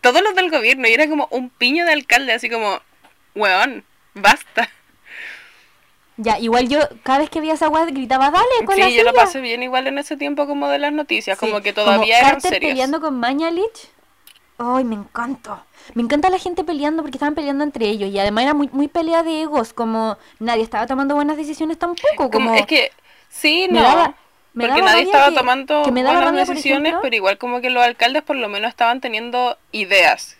todos 0.00 0.22
los 0.22 0.34
del 0.34 0.50
gobierno, 0.50 0.86
y 0.88 0.92
era 0.92 1.08
como 1.08 1.28
un 1.30 1.50
piño 1.50 1.84
de 1.84 1.92
alcalde, 1.92 2.32
así 2.32 2.48
como, 2.50 2.80
weón, 3.34 3.84
basta. 4.14 4.68
Ya, 6.16 6.38
igual 6.40 6.68
yo 6.68 6.80
cada 7.04 7.20
vez 7.20 7.30
que 7.30 7.40
veía 7.40 7.54
esa 7.54 7.68
weá 7.68 7.84
gritaba, 7.84 8.30
dale, 8.30 8.46
con 8.66 8.76
la 8.78 8.86
Sí, 8.88 8.94
yo 8.96 9.04
lo 9.04 9.10
suya". 9.10 9.22
pasé 9.22 9.40
bien 9.40 9.62
igual 9.62 9.86
en 9.86 9.98
ese 9.98 10.16
tiempo 10.16 10.46
como 10.48 10.68
de 10.68 10.78
las 10.80 10.92
noticias, 10.92 11.38
Sí, 11.38 11.46
como 11.46 11.60
que 11.62 11.72
todavía 11.72 12.18
eran 12.18 12.32
Carter 12.34 12.50
serias. 12.54 12.72
peleando 12.72 13.00
con 13.00 13.18
Mañalich. 13.20 13.88
Ay, 14.60 14.82
me 14.82 14.96
encanta. 14.96 15.64
Me 15.94 16.02
encanta 16.02 16.28
la 16.30 16.38
gente 16.40 16.64
peleando 16.64 17.02
porque 17.04 17.16
estaban 17.18 17.36
peleando 17.36 17.62
entre 17.62 17.86
ellos 17.88 18.10
y 18.10 18.18
además 18.18 18.42
era 18.42 18.54
muy, 18.54 18.68
muy 18.72 18.88
pelea 18.88 19.22
de 19.22 19.42
egos, 19.42 19.72
como 19.72 20.18
nadie 20.40 20.64
estaba 20.64 20.88
tomando 20.88 21.14
buenas 21.14 21.36
decisiones 21.36 21.78
tampoco, 21.78 22.16
como 22.16 22.30
Como, 22.30 22.54
es 22.54 22.66
que, 22.66 22.90
sí, 23.28 23.68
no. 23.70 23.80
daba- 23.80 24.14
me 24.54 24.66
porque 24.66 24.82
nadie 24.82 25.02
estaba 25.02 25.28
que- 25.28 25.34
tomando 25.36 25.82
que 25.84 25.92
me 25.92 26.02
buenas 26.02 26.34
decisiones, 26.48 26.90
ejemplo- 26.90 27.00
pero 27.02 27.16
igual 27.16 27.38
como 27.38 27.60
que 27.60 27.70
los 27.70 27.82
alcaldes 27.82 28.22
por 28.22 28.36
lo 28.36 28.48
menos 28.48 28.68
estaban 28.70 29.00
teniendo 29.00 29.56
ideas. 29.72 30.36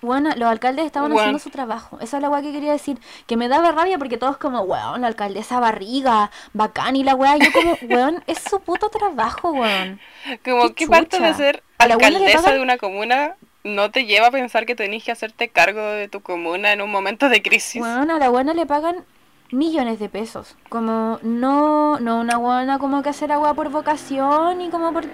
Bueno, 0.00 0.30
los 0.36 0.48
alcaldes 0.48 0.84
estaban 0.84 1.12
Weón. 1.12 1.20
haciendo 1.20 1.38
su 1.38 1.50
trabajo. 1.50 1.98
Esa 2.00 2.16
es 2.16 2.22
la 2.22 2.28
weá 2.28 2.42
que 2.42 2.50
quería 2.50 2.72
decir. 2.72 2.98
Que 3.28 3.36
me 3.36 3.46
daba 3.46 3.70
rabia 3.70 3.98
porque 3.98 4.16
todos 4.16 4.36
como, 4.36 4.60
weón, 4.62 5.00
la 5.02 5.06
alcaldesa 5.06 5.60
barriga, 5.60 6.32
bacán 6.52 6.96
y 6.96 7.04
la 7.04 7.14
weá. 7.14 7.36
Yo 7.36 7.52
como, 7.52 7.76
weón, 7.88 8.24
es 8.26 8.40
su 8.40 8.58
puto 8.60 8.88
trabajo, 8.88 9.52
weón. 9.52 10.00
Como 10.44 10.68
Qué 10.70 10.74
que 10.74 10.86
parte 10.88 11.20
de 11.20 11.32
ser 11.34 11.62
alcaldesa 11.78 12.38
pagan- 12.38 12.54
de 12.56 12.62
una 12.62 12.78
comuna 12.78 13.36
no 13.62 13.92
te 13.92 14.04
lleva 14.04 14.26
a 14.26 14.30
pensar 14.32 14.66
que 14.66 14.74
tenés 14.74 15.04
que 15.04 15.12
hacerte 15.12 15.48
cargo 15.50 15.80
de 15.80 16.08
tu 16.08 16.20
comuna 16.20 16.72
en 16.72 16.82
un 16.82 16.90
momento 16.90 17.28
de 17.28 17.40
crisis. 17.40 17.80
Weón, 17.80 18.10
a 18.10 18.18
la 18.18 18.28
buena 18.28 18.54
le 18.54 18.66
pagan 18.66 19.04
millones 19.52 19.98
de 19.98 20.08
pesos. 20.08 20.56
Como, 20.68 21.18
no, 21.22 22.00
no 22.00 22.20
una 22.20 22.36
buena 22.36 22.78
como 22.78 23.02
que 23.02 23.10
hacer 23.10 23.32
agua 23.32 23.54
por 23.54 23.70
vocación 23.70 24.60
y 24.60 24.70
como 24.70 24.92
por... 24.92 25.04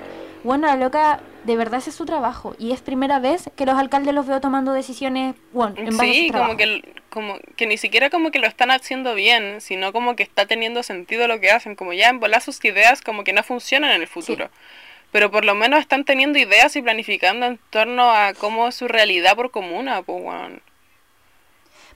Bueno, 0.45 0.68
la 0.68 0.76
loca, 0.76 1.21
de 1.45 1.57
verdad 1.57 1.80
ese 1.80 1.90
es 1.90 1.97
su 1.97 2.07
trabajo. 2.07 2.54
Y 2.59 2.73
es 2.73 2.80
primera 2.80 3.18
vez 3.18 3.50
que 3.57 3.66
los 3.66 3.76
alcaldes 3.76 4.14
los 4.14 4.26
veo 4.26 4.40
tomando 4.40 4.73
decisiones, 4.73 5.35
bueno, 5.52 5.75
en 5.76 5.97
base 5.97 6.11
a 6.11 6.12
Sí, 6.12 6.28
su 6.28 6.33
como 6.33 6.57
que, 6.57 6.95
como 7.11 7.38
que 7.57 7.66
ni 7.66 7.76
siquiera 7.76 8.09
como 8.09 8.30
que 8.30 8.38
lo 8.38 8.47
están 8.47 8.71
haciendo 8.71 9.14
bien, 9.14 9.61
sino 9.61 9.92
como 9.92 10.14
que 10.14 10.23
está 10.23 10.47
teniendo 10.47 10.83
sentido 10.85 11.26
lo 11.26 11.40
que 11.40 11.50
hacen, 11.50 11.75
como 11.75 11.92
ya 11.92 12.09
en 12.09 12.21
volar 12.21 12.40
sus 12.40 12.64
ideas 12.64 13.02
como 13.02 13.25
que 13.25 13.33
no 13.33 13.42
funcionan 13.42 13.90
en 13.90 14.02
el 14.02 14.09
futuro. 14.09 14.49
Pero 15.11 15.30
por 15.30 15.45
lo 15.45 15.54
menos 15.54 15.80
están 15.80 16.04
teniendo 16.04 16.38
ideas 16.38 16.76
y 16.76 16.83
planificando 16.83 17.47
en 17.47 17.59
torno 17.71 18.12
a 18.12 18.35
cómo 18.35 18.68
es 18.68 18.75
su 18.76 18.87
realidad 18.88 19.35
por 19.37 19.50
comuna, 19.50 20.02
pues 20.02 20.23
weón. 20.23 20.62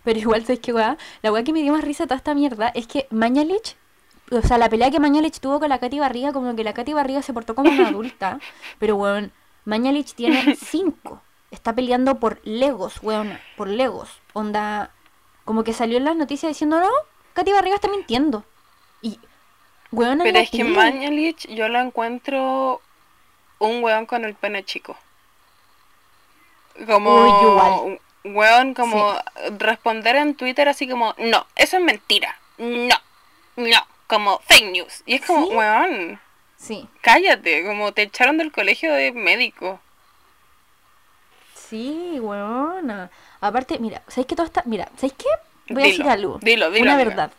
Pero 0.05 0.19
igual, 0.19 0.43
¿sabes 0.43 0.61
qué, 0.61 0.73
weá? 0.73 0.97
La 1.23 1.33
weá 1.33 1.45
que 1.45 1.53
me 1.53 1.63
dio 1.63 1.73
más 1.73 1.85
risa 1.85 2.05
toda 2.05 2.17
esta 2.17 2.35
mierda 2.35 2.69
es 2.75 2.87
que 2.87 3.07
Mañalich, 3.11 3.77
o 4.31 4.43
sea, 4.43 4.59
la 4.59 4.69
pelea 4.69 4.91
que 4.91 5.01
Mañalich 5.01 5.39
tuvo 5.39 5.61
con 5.61 5.69
la 5.69 5.79
Katy 5.79 6.01
Barriga, 6.01 6.33
como 6.33 6.55
que 6.57 6.65
la 6.65 6.75
Katy 6.75 6.93
Barriga 6.93 7.23
se 7.23 7.33
portó 7.33 7.55
como 7.55 7.71
una 7.71 7.89
adulta, 7.89 8.39
pero 8.79 8.97
weón, 8.97 9.33
Mañalich 9.65 10.15
tiene 10.15 10.57
cinco. 10.61 11.23
Está 11.51 11.75
peleando 11.75 12.19
por 12.19 12.41
Legos, 12.45 13.03
weón, 13.03 13.39
por 13.57 13.69
Legos. 13.69 14.09
Onda, 14.33 14.91
como 15.45 15.65
que 15.65 15.75
salió 15.75 15.99
en 15.99 16.05
las 16.05 16.17
noticias 16.17 16.51
diciendo, 16.51 16.81
no, 16.81 16.89
Katy 17.35 17.53
Barriga 17.53 17.77
está 17.77 17.89
mintiendo. 17.89 18.45
Y, 19.03 19.19
weón, 19.91 20.21
Pero 20.23 20.39
es 20.39 20.51
que 20.51 20.65
Mañalich 20.65 21.47
yo 21.49 21.69
lo 21.69 21.79
encuentro 21.79 22.81
un 23.59 23.85
weón 23.85 24.07
con 24.07 24.25
el 24.25 24.35
pene 24.35 24.65
chico. 24.65 24.97
Como 26.87 27.15
Uy, 27.15 27.51
igual. 27.51 28.01
Weón 28.25 28.75
como 28.75 29.15
responder 29.59 30.17
en 30.17 30.35
Twitter 30.35 30.69
así 30.69 30.89
como, 30.89 31.15
no, 31.19 31.47
eso 31.57 31.77
es 31.77 31.83
mentira. 31.83 32.39
No, 32.59 32.95
no, 33.57 33.87
como 34.07 34.39
fake 34.49 34.71
news. 34.73 35.03
Y 35.07 35.15
es 35.15 35.23
como, 35.27 35.47
Sí. 35.49 35.55
weón, 35.55 36.21
Sí, 36.57 36.89
cállate, 37.01 37.65
como 37.67 37.91
te 37.93 38.03
echaron 38.03 38.39
del 38.39 38.53
colegio 38.53 38.93
de 38.93 39.11
médico. 39.13 39.81
sí, 41.55 42.19
weona. 42.21 43.11
Aparte, 43.41 43.79
mira, 43.79 44.03
¿sabéis 44.09 44.27
que 44.27 44.37
todo 44.37 44.47
está... 44.47 44.63
Mira, 44.67 44.89
¿sabéis 44.97 45.15
qué? 45.15 45.75
Voy 45.75 45.83
a 45.83 45.87
decir 45.87 46.09
algo. 46.09 46.39
dilo, 46.43 46.71
dilo, 46.71 46.83
Una 46.85 46.95
amiga. 46.95 47.09
verdad. 47.09 47.33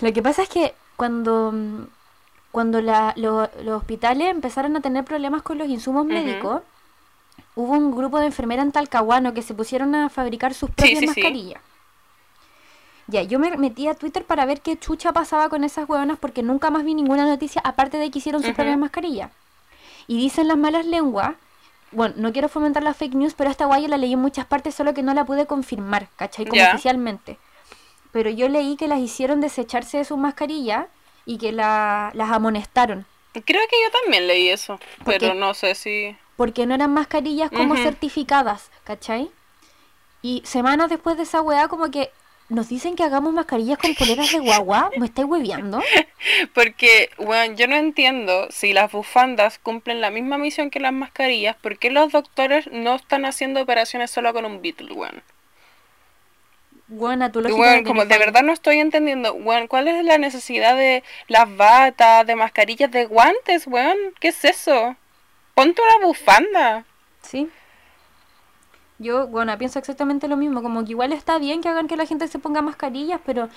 Lo 0.00 0.12
que 0.12 0.22
pasa 0.22 0.42
es 0.42 0.48
que 0.48 0.74
cuando, 0.96 1.54
cuando 2.50 2.80
la- 2.80 3.12
lo- 3.16 3.50
los 3.62 3.78
hospitales 3.80 4.28
empezaron 4.28 4.76
a 4.76 4.80
tener 4.80 5.04
problemas 5.04 5.42
con 5.42 5.56
los 5.58 5.68
insumos 5.68 6.04
médicos, 6.04 6.62
hubo 7.56 7.72
un 7.72 7.94
grupo 7.94 8.18
de 8.18 8.26
enfermeras 8.26 8.64
en 8.66 8.72
Talcahuano 8.72 9.34
que 9.34 9.42
se 9.42 9.54
pusieron 9.54 9.94
a 9.94 10.08
fabricar 10.08 10.54
sus 10.54 10.70
propias 10.70 10.98
sí, 11.00 11.00
sí. 11.00 11.06
mascarillas. 11.06 11.60
Ya, 13.06 13.22
yo 13.22 13.38
me 13.38 13.54
metí 13.58 13.86
a 13.86 13.94
Twitter 13.94 14.24
para 14.24 14.46
ver 14.46 14.62
qué 14.62 14.78
chucha 14.78 15.12
pasaba 15.12 15.48
con 15.50 15.62
esas 15.62 15.86
hueonas 15.88 16.18
porque 16.18 16.42
nunca 16.42 16.70
más 16.70 16.84
vi 16.84 16.94
ninguna 16.94 17.26
noticia 17.26 17.60
aparte 17.64 17.98
de 17.98 18.10
que 18.10 18.18
hicieron 18.18 18.42
sus 18.42 18.54
propias 18.54 18.78
mascarillas. 18.78 19.30
Y 20.06 20.16
dicen 20.16 20.48
las 20.48 20.56
malas 20.56 20.86
lenguas, 20.86 21.34
bueno, 21.92 22.14
no 22.16 22.32
quiero 22.32 22.48
fomentar 22.48 22.82
la 22.82 22.94
fake 22.94 23.14
news, 23.14 23.34
pero 23.34 23.50
esta 23.50 23.66
guaya 23.66 23.88
la 23.88 23.98
leí 23.98 24.14
en 24.14 24.20
muchas 24.20 24.46
partes, 24.46 24.74
solo 24.74 24.94
que 24.94 25.02
no 25.02 25.12
la 25.12 25.24
pude 25.26 25.46
confirmar, 25.46 26.08
¿cachai? 26.16 26.46
Como 26.46 26.60
oficialmente. 26.72 27.38
Pero 28.10 28.30
yo 28.30 28.48
leí 28.48 28.76
que 28.76 28.88
las 28.88 29.00
hicieron 29.00 29.40
desecharse 29.40 29.98
de 29.98 30.04
sus 30.04 30.16
mascarillas 30.18 30.86
y 31.26 31.36
que 31.38 31.52
la- 31.52 32.10
las 32.14 32.30
amonestaron. 32.30 33.04
Creo 33.32 33.42
que 33.68 33.76
yo 33.84 34.00
también 34.02 34.26
leí 34.28 34.48
eso, 34.48 34.78
¿Por 35.04 35.14
pero 35.14 35.32
qué? 35.32 35.38
no 35.38 35.52
sé 35.54 35.74
si... 35.74 36.16
Porque 36.36 36.66
no 36.66 36.74
eran 36.74 36.92
mascarillas 36.92 37.50
como 37.50 37.76
certificadas, 37.76 38.70
¿cachai? 38.84 39.30
Y 40.22 40.42
semanas 40.44 40.90
después 40.90 41.16
de 41.16 41.24
esa 41.24 41.42
weá, 41.42 41.68
como 41.68 41.90
que 41.90 42.10
nos 42.48 42.68
dicen 42.68 42.94
que 42.96 43.02
hagamos 43.02 43.32
mascarillas 43.32 43.78
con 43.78 43.94
poleras 43.94 44.30
de 44.30 44.38
guagua. 44.38 44.90
¿Me 44.96 45.06
estáis 45.06 45.28
hueveando? 45.28 45.82
Porque, 46.54 47.10
bueno, 47.18 47.54
yo 47.54 47.66
no 47.68 47.76
entiendo 47.76 48.48
si 48.50 48.72
las 48.72 48.92
bufandas 48.92 49.58
cumplen 49.58 50.00
la 50.00 50.10
misma 50.10 50.38
misión 50.38 50.70
que 50.70 50.80
las 50.80 50.92
mascarillas, 50.92 51.56
¿por 51.56 51.78
qué 51.78 51.90
los 51.90 52.12
doctores 52.12 52.68
no 52.70 52.96
están 52.96 53.24
haciendo 53.24 53.62
operaciones 53.62 54.10
solo 54.10 54.32
con 54.32 54.44
un 54.44 54.60
Beatle, 54.60 54.92
weón? 54.92 55.22
Lo 57.40 57.48
Y, 57.48 57.52
weón, 57.52 57.84
como 57.84 58.04
de 58.04 58.18
verdad 58.18 58.42
no 58.42 58.52
estoy 58.52 58.78
entendiendo, 58.78 59.32
weón, 59.32 59.66
¿cuál 59.66 59.88
es 59.88 60.04
la 60.04 60.18
necesidad 60.18 60.76
de 60.76 61.02
las 61.28 61.54
batas, 61.56 62.26
de 62.26 62.36
mascarillas, 62.36 62.90
de 62.90 63.06
guantes, 63.06 63.66
weón? 63.66 63.96
¿Qué 64.20 64.28
es 64.28 64.44
eso? 64.44 64.96
Ponte 65.54 65.80
una 65.82 66.06
bufanda. 66.06 66.84
Sí. 67.22 67.50
Yo, 68.98 69.26
bueno, 69.26 69.56
pienso 69.58 69.78
exactamente 69.78 70.28
lo 70.28 70.36
mismo. 70.36 70.62
Como 70.62 70.84
que 70.84 70.90
igual 70.92 71.12
está 71.12 71.38
bien 71.38 71.60
que 71.60 71.68
hagan 71.68 71.88
que 71.88 71.96
la 71.96 72.06
gente 72.06 72.28
se 72.28 72.38
ponga 72.38 72.62
mascarillas, 72.62 73.20
pero 73.24 73.48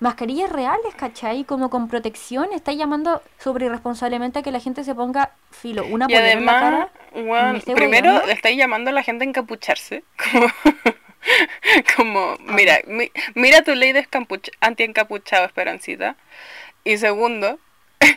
mascarillas 0.00 0.50
reales, 0.50 0.94
¿cachai? 0.96 1.44
Como 1.44 1.70
con 1.70 1.88
protección. 1.88 2.52
Está 2.52 2.72
llamando 2.72 3.22
sobre 3.38 3.66
irresponsablemente 3.66 4.38
a 4.38 4.42
que 4.42 4.50
la 4.50 4.60
gente 4.60 4.84
se 4.84 4.94
ponga 4.94 5.32
filo, 5.50 5.84
una 5.86 6.06
Y 6.08 6.14
polera 6.14 6.32
en 6.32 6.46
la 6.46 6.52
además, 6.52 6.60
cara. 6.60 6.90
weón, 7.12 7.52
¿Me 7.52 7.58
estáis 7.58 7.76
primero 7.76 8.26
le 8.26 8.32
estáis 8.32 8.56
llamando 8.56 8.90
a 8.90 8.94
la 8.94 9.02
gente 9.02 9.24
a 9.24 9.28
encapucharse. 9.28 10.04
Como, 10.32 10.46
como 11.96 12.36
mira, 12.40 12.80
mi- 12.86 13.12
mira 13.34 13.62
tu 13.62 13.74
ley 13.74 13.92
de 13.92 14.06
anti-encapuchado, 14.60 15.44
Esperancita. 15.46 16.16
Y 16.84 16.98
segundo, 16.98 17.58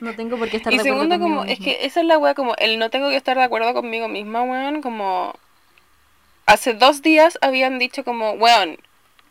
No 0.02 0.16
tengo 0.16 0.38
por 0.38 0.50
qué 0.50 0.58
estar 0.58 0.74
y 0.74 0.78
de 0.78 0.82
acuerdo 0.82 1.02
segundo 1.02 1.16
conmigo 1.20 1.40
como, 1.42 1.52
es 1.52 1.60
misma. 1.60 1.66
que 1.66 1.86
esa 1.86 2.00
es 2.02 2.06
la 2.06 2.18
weá, 2.18 2.34
como, 2.34 2.56
el 2.58 2.80
no 2.80 2.90
tengo 2.90 3.10
que 3.10 3.16
estar 3.16 3.38
de 3.38 3.44
acuerdo 3.44 3.74
conmigo 3.74 4.08
misma, 4.08 4.44
weón, 4.44 4.82
como... 4.82 5.34
Hace 6.48 6.74
dos 6.74 7.02
días 7.02 7.40
habían 7.42 7.80
dicho 7.80 8.04
como, 8.04 8.34
weón, 8.34 8.78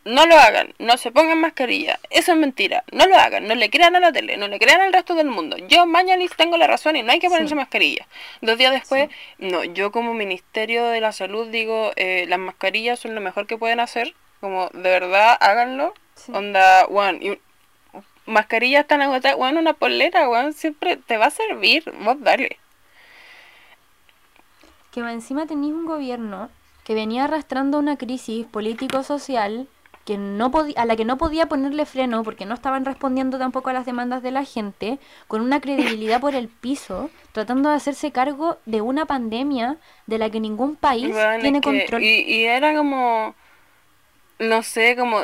no 0.03 0.25
lo 0.27 0.35
hagan, 0.37 0.73
no 0.79 0.97
se 0.97 1.11
pongan 1.11 1.39
mascarilla, 1.39 1.99
eso 2.09 2.33
es 2.33 2.37
mentira, 2.37 2.83
no 2.91 3.07
lo 3.07 3.15
hagan, 3.17 3.47
no 3.47 3.55
le 3.55 3.69
crean 3.69 3.95
a 3.95 3.99
la 3.99 4.11
tele, 4.11 4.37
no 4.37 4.47
le 4.47 4.59
crean 4.59 4.81
al 4.81 4.93
resto 4.93 5.15
del 5.15 5.27
mundo. 5.27 5.57
Yo, 5.69 5.85
Mañalis, 5.85 6.31
tengo 6.35 6.57
la 6.57 6.67
razón 6.67 6.95
y 6.95 7.03
no 7.03 7.11
hay 7.11 7.19
que 7.19 7.29
ponerse 7.29 7.49
Sí. 7.49 7.55
mascarilla. 7.55 8.05
Dos 8.41 8.57
días 8.57 8.71
después, 8.73 9.09
no, 9.39 9.63
yo 9.63 9.91
como 9.91 10.13
Ministerio 10.13 10.85
de 10.85 11.01
la 11.01 11.11
Salud 11.11 11.47
digo, 11.47 11.91
eh, 11.95 12.25
las 12.27 12.37
mascarillas 12.39 12.99
son 12.99 13.15
lo 13.15 13.21
mejor 13.21 13.47
que 13.47 13.57
pueden 13.57 13.79
hacer, 13.79 14.13
como, 14.41 14.69
de 14.73 14.89
verdad, 14.89 15.37
háganlo. 15.39 15.93
Sí. 16.15 16.31
Onda, 16.33 16.85
weón, 16.87 17.19
y 17.23 17.39
mascarillas 18.25 18.87
tan 18.87 19.01
agotadas, 19.01 19.37
weón, 19.37 19.57
una 19.57 19.73
polera, 19.73 20.29
weón, 20.29 20.53
siempre 20.53 20.97
te 20.97 21.17
va 21.17 21.27
a 21.27 21.31
servir, 21.31 21.83
vos 22.03 22.19
dale. 22.19 22.57
que 24.91 25.01
encima 25.01 25.45
tenéis 25.45 25.73
un 25.73 25.85
gobierno 25.85 26.49
que 26.85 26.93
venía 26.93 27.25
arrastrando 27.25 27.79
una 27.79 27.97
crisis 27.97 28.45
político-social 28.45 29.67
que 30.05 30.17
no 30.19 30.51
podía, 30.51 30.79
a 30.79 30.85
la 30.85 30.95
que 30.95 31.03
no 31.03 31.17
podía 31.17 31.47
ponerle 31.47 31.85
freno 31.85 32.23
porque 32.23 32.45
no 32.45 32.53
estaban 32.53 32.85
respondiendo 32.85 33.39
tampoco 33.39 33.71
a 33.71 33.73
las 33.73 33.87
demandas 33.87 34.21
de 34.21 34.29
la 34.31 34.45
gente, 34.45 34.99
con 35.27 35.41
una 35.41 35.59
credibilidad 35.59 36.21
por 36.21 36.35
el 36.35 36.47
piso, 36.47 37.09
tratando 37.31 37.69
de 37.69 37.75
hacerse 37.75 38.11
cargo 38.11 38.57
de 38.65 38.81
una 38.81 39.07
pandemia 39.07 39.77
de 40.05 40.19
la 40.19 40.29
que 40.29 40.39
ningún 40.39 40.75
país 40.75 41.15
tiene 41.41 41.59
control. 41.59 42.03
Y, 42.03 42.21
y 42.21 42.43
era 42.43 42.75
como, 42.75 43.33
no 44.37 44.61
sé, 44.61 44.95
como, 44.95 45.21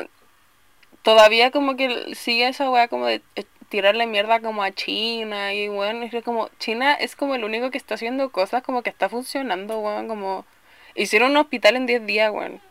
todavía 1.03 1.51
como 1.51 1.75
que 1.75 2.15
sigue 2.15 2.47
esa 2.47 2.69
weá 2.69 2.87
como 2.87 3.05
de 3.05 3.21
eh, 3.35 3.45
tirarle 3.69 4.05
mierda 4.05 4.41
como 4.41 4.63
a 4.63 4.71
China 4.71 5.53
y 5.53 5.69
bueno, 5.69 6.03
es 6.03 6.11
que 6.11 6.21
como, 6.21 6.49
China 6.59 6.93
es 6.93 7.15
como 7.15 7.35
el 7.35 7.43
único 7.43 7.71
que 7.71 7.77
está 7.77 7.95
haciendo 7.95 8.29
cosas 8.29 8.63
como 8.63 8.83
que 8.83 8.89
está 8.89 9.09
funcionando, 9.09 9.79
weón, 9.79 10.07
como, 10.07 10.45
hicieron 10.93 11.31
un 11.31 11.37
hospital 11.37 11.77
en 11.77 11.85
10 11.85 12.05
días, 12.05 12.31
weón. 12.31 12.61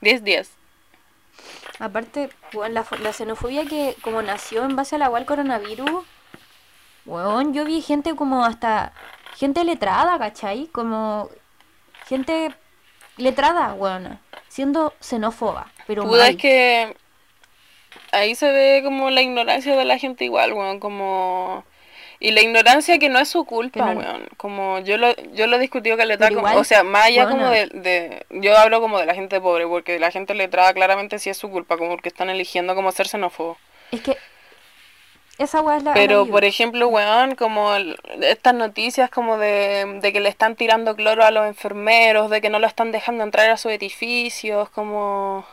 10 0.00 0.24
días. 0.24 0.50
Aparte, 1.78 2.28
weón, 2.52 2.74
la, 2.74 2.84
la 3.00 3.12
xenofobia 3.12 3.66
que 3.66 3.96
como 4.02 4.20
nació 4.22 4.64
en 4.64 4.76
base 4.76 4.96
a 4.96 4.98
la 4.98 5.08
cual 5.08 5.26
coronavirus, 5.26 6.04
weón, 7.06 7.54
yo 7.54 7.64
vi 7.64 7.80
gente 7.80 8.16
como 8.16 8.44
hasta 8.44 8.92
gente 9.36 9.64
letrada, 9.64 10.18
¿cachai? 10.18 10.66
Como 10.66 11.30
gente 12.06 12.54
letrada, 13.16 13.74
weón, 13.74 14.18
siendo 14.48 14.92
xenófoba, 15.00 15.70
pero 15.86 16.04
mal. 16.04 16.20
es 16.20 16.36
que 16.36 16.96
ahí 18.14 18.34
se 18.34 18.50
ve 18.52 18.80
como 18.84 19.10
la 19.10 19.22
ignorancia 19.22 19.76
de 19.76 19.84
la 19.84 19.98
gente 19.98 20.24
igual, 20.24 20.52
weón, 20.52 20.80
como... 20.80 21.64
Y 22.20 22.30
la 22.30 22.40
ignorancia 22.40 22.98
que 22.98 23.08
no 23.10 23.18
es 23.18 23.28
su 23.28 23.44
culpa, 23.44 23.92
no- 23.92 24.00
weón. 24.00 24.28
Como 24.38 24.78
yo 24.78 24.96
lo, 24.96 25.14
yo 25.34 25.46
lo 25.46 25.56
he 25.56 25.58
discutido 25.58 25.96
que 25.96 26.06
letrada, 26.06 26.30
Pero 26.30 26.42
como- 26.42 26.58
o 26.58 26.64
sea, 26.64 26.82
más 26.82 27.06
allá 27.06 27.28
como 27.28 27.48
de, 27.50 27.66
de... 27.66 28.26
Yo 28.30 28.56
hablo 28.56 28.80
como 28.80 28.98
de 28.98 29.04
la 29.06 29.14
gente 29.14 29.40
pobre, 29.40 29.66
porque 29.66 29.98
la 29.98 30.10
gente 30.10 30.34
letrada 30.34 30.72
claramente 30.72 31.18
sí 31.18 31.28
es 31.28 31.36
su 31.36 31.50
culpa, 31.50 31.76
como 31.76 31.90
porque 31.90 32.08
están 32.08 32.30
eligiendo 32.30 32.74
como 32.74 32.92
ser 32.92 33.08
xenófobos. 33.08 33.58
Es 33.90 34.00
que 34.00 34.16
esa 35.36 35.60
weá 35.60 35.76
es 35.78 35.82
la... 35.82 35.92
Pero, 35.94 36.26
por 36.26 36.44
ejemplo, 36.44 36.86
weón, 36.88 37.34
como 37.34 37.74
el- 37.74 37.96
estas 38.22 38.54
noticias 38.54 39.10
como 39.10 39.36
de, 39.36 39.98
de 40.00 40.12
que 40.12 40.20
le 40.20 40.28
están 40.28 40.54
tirando 40.56 40.94
cloro 40.96 41.24
a 41.24 41.30
los 41.32 41.44
enfermeros, 41.46 42.30
de 42.30 42.40
que 42.40 42.48
no 42.48 42.58
lo 42.60 42.66
están 42.68 42.92
dejando 42.92 43.24
entrar 43.24 43.50
a 43.50 43.56
sus 43.56 43.72
edificios, 43.72 44.70
como... 44.70 45.44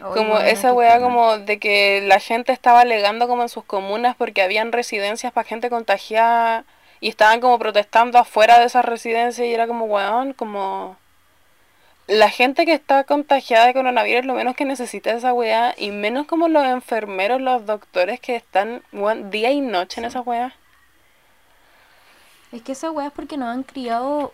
Como 0.00 0.38
esa 0.38 0.72
weá 0.72 1.00
como 1.00 1.38
de 1.38 1.58
que 1.58 2.00
la 2.02 2.20
gente 2.20 2.52
estaba 2.52 2.80
alegando 2.80 3.26
como 3.26 3.42
en 3.42 3.48
sus 3.48 3.64
comunas 3.64 4.14
porque 4.16 4.42
habían 4.42 4.70
residencias 4.70 5.32
para 5.32 5.48
gente 5.48 5.70
contagiada 5.70 6.64
y 7.00 7.08
estaban 7.08 7.40
como 7.40 7.58
protestando 7.58 8.18
afuera 8.18 8.60
de 8.60 8.66
esas 8.66 8.84
residencias 8.84 9.46
y 9.46 9.52
era 9.52 9.66
como 9.66 9.86
weón, 9.86 10.34
como 10.34 10.96
la 12.06 12.30
gente 12.30 12.64
que 12.64 12.72
está 12.72 13.04
contagiada 13.04 13.66
de 13.66 13.74
coronavirus 13.74 14.24
lo 14.24 14.34
menos 14.34 14.56
que 14.56 14.64
necesita 14.64 15.12
esa 15.12 15.32
weá 15.32 15.74
y 15.76 15.90
menos 15.90 16.26
como 16.26 16.48
los 16.48 16.64
enfermeros, 16.64 17.40
los 17.40 17.66
doctores 17.66 18.20
que 18.20 18.36
están 18.36 18.82
weón, 18.92 19.30
día 19.30 19.50
y 19.50 19.60
noche 19.60 20.00
en 20.00 20.06
esa 20.06 20.20
weá. 20.20 20.54
Es 22.52 22.62
que 22.62 22.72
esa 22.72 22.90
weá 22.90 23.08
es 23.08 23.12
porque 23.12 23.36
nos 23.36 23.48
han 23.48 23.62
criado, 23.62 24.32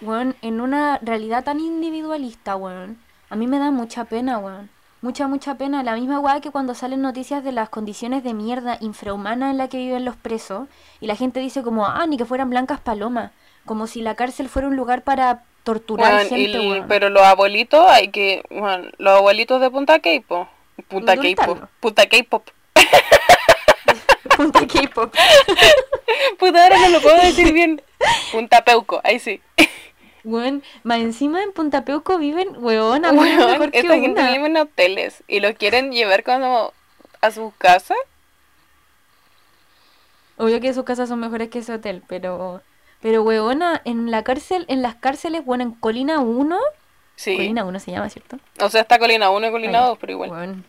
weón, 0.00 0.36
en 0.42 0.60
una 0.60 0.98
realidad 1.02 1.44
tan 1.44 1.60
individualista, 1.60 2.56
weón. 2.56 2.98
A 3.30 3.36
mí 3.36 3.46
me 3.46 3.58
da 3.58 3.70
mucha 3.70 4.04
pena, 4.04 4.38
weón. 4.38 4.70
Mucha, 5.02 5.26
mucha 5.26 5.56
pena. 5.56 5.82
La 5.82 5.94
misma 5.96 6.20
weá 6.20 6.40
que 6.40 6.50
cuando 6.50 6.74
salen 6.74 7.02
noticias 7.02 7.42
de 7.42 7.50
las 7.52 7.68
condiciones 7.68 8.22
de 8.22 8.34
mierda 8.34 8.78
infrahumana 8.80 9.50
en 9.50 9.58
la 9.58 9.68
que 9.68 9.76
viven 9.78 10.04
los 10.04 10.16
presos 10.16 10.68
y 11.00 11.06
la 11.08 11.16
gente 11.16 11.40
dice 11.40 11.62
como, 11.62 11.86
ah, 11.86 12.06
ni 12.06 12.16
que 12.16 12.24
fueran 12.24 12.50
blancas 12.50 12.80
palomas. 12.80 13.32
Como 13.66 13.86
si 13.88 14.00
la 14.00 14.14
cárcel 14.14 14.48
fuera 14.48 14.68
un 14.68 14.76
lugar 14.76 15.02
para 15.02 15.42
torturar 15.64 16.14
Weón, 16.14 16.28
gente, 16.28 16.58
y- 16.58 16.82
pero 16.88 17.10
los 17.10 17.22
abuelitos 17.22 17.84
hay 17.90 18.08
que, 18.08 18.42
weón, 18.50 18.92
los 18.98 19.18
abuelitos 19.18 19.60
de 19.60 19.70
Punta 19.70 19.98
K-pop, 20.00 20.48
Punta 20.88 21.16
K-pop. 21.16 21.58
Punta 21.80 22.06
K-pop. 22.06 22.48
Punta 24.36 24.66
K-pop. 24.66 25.14
Puta, 26.38 26.62
ahora 26.64 26.78
no 26.78 26.88
lo 26.88 27.00
puedo 27.00 27.16
decir 27.22 27.52
bien. 27.52 27.82
Punta 28.32 28.64
Peuco, 28.64 29.00
ahí 29.04 29.18
sí. 29.18 29.40
Weón, 30.24 30.62
más 30.84 31.00
encima 31.00 31.42
en 31.42 31.52
Punta 31.52 31.84
Peuco 31.84 32.16
viven, 32.18 32.56
weón, 32.58 33.04
a 33.04 33.12
mejor 33.12 33.70
que 33.70 33.80
esta 33.80 33.98
gente 33.98 34.22
vive 34.22 34.46
en 34.46 34.56
hoteles 34.56 35.24
y 35.26 35.40
lo 35.40 35.54
quieren 35.54 35.92
llevar 35.92 36.22
como 36.22 36.72
a 37.20 37.30
sus 37.30 37.52
casas. 37.54 37.98
Obvio 40.36 40.60
que 40.60 40.74
sus 40.74 40.84
casas 40.84 41.08
son 41.08 41.20
mejores 41.20 41.48
que 41.50 41.60
ese 41.60 41.72
hotel, 41.72 42.02
pero... 42.06 42.62
Pero, 43.00 43.22
weona, 43.22 43.82
en 43.84 44.12
la 44.12 44.22
cárcel, 44.22 44.64
en 44.68 44.80
las 44.80 44.94
cárceles, 44.94 45.44
bueno, 45.44 45.64
en 45.64 45.72
Colina 45.72 46.20
1... 46.20 46.56
Sí. 47.16 47.36
Colina 47.36 47.64
1 47.64 47.80
se 47.80 47.90
llama, 47.90 48.08
¿cierto? 48.08 48.38
O 48.60 48.70
sea, 48.70 48.82
está 48.82 49.00
Colina 49.00 49.28
1 49.30 49.48
y 49.48 49.50
Colina 49.50 49.72
ya. 49.72 49.86
2, 49.86 49.98
pero 50.00 50.12
igual. 50.12 50.30
Weón. 50.30 50.64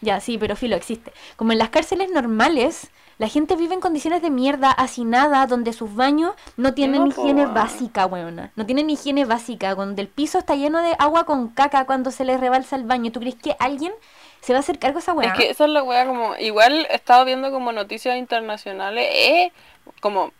Ya, 0.00 0.18
sí, 0.20 0.38
pero 0.38 0.56
filo, 0.56 0.74
existe. 0.74 1.12
Como 1.36 1.52
en 1.52 1.58
las 1.58 1.68
cárceles 1.68 2.10
normales, 2.10 2.90
la 3.18 3.28
gente 3.28 3.56
vive 3.56 3.74
en 3.74 3.80
condiciones 3.80 4.22
de 4.22 4.30
mierda, 4.30 4.70
hacinada, 4.70 5.46
donde 5.46 5.72
sus 5.72 5.94
baños 5.94 6.34
no 6.56 6.74
tienen 6.74 7.02
No, 7.02 7.06
higiene 7.08 7.46
básica, 7.46 8.06
weona. 8.06 8.50
No 8.56 8.66
tienen 8.66 8.90
higiene 8.90 9.24
básica, 9.24 9.74
donde 9.74 10.02
el 10.02 10.08
piso 10.08 10.38
está 10.38 10.54
lleno 10.56 10.82
de 10.82 10.94
agua 10.98 11.24
con 11.24 11.48
caca 11.48 11.84
cuando 11.86 12.10
se 12.10 12.24
les 12.24 12.40
rebalsa 12.40 12.76
el 12.76 12.84
baño. 12.84 13.12
¿Tú 13.12 13.20
crees 13.20 13.36
que 13.36 13.56
alguien 13.58 13.92
se 14.40 14.52
va 14.52 14.58
a 14.58 14.60
hacer 14.60 14.78
cargo 14.78 14.98
de 14.98 15.02
esa 15.02 15.12
weá? 15.12 15.28
Es 15.28 15.34
que 15.34 15.50
esa 15.50 15.64
es 15.64 15.70
la 15.70 15.82
wea 15.82 16.06
como, 16.06 16.36
igual 16.36 16.86
he 16.90 16.94
estado 16.96 17.24
viendo 17.24 17.50
como 17.50 17.72
noticias 17.72 18.16
internacionales, 18.16 19.08
eh, 19.12 19.52
como 20.00 20.32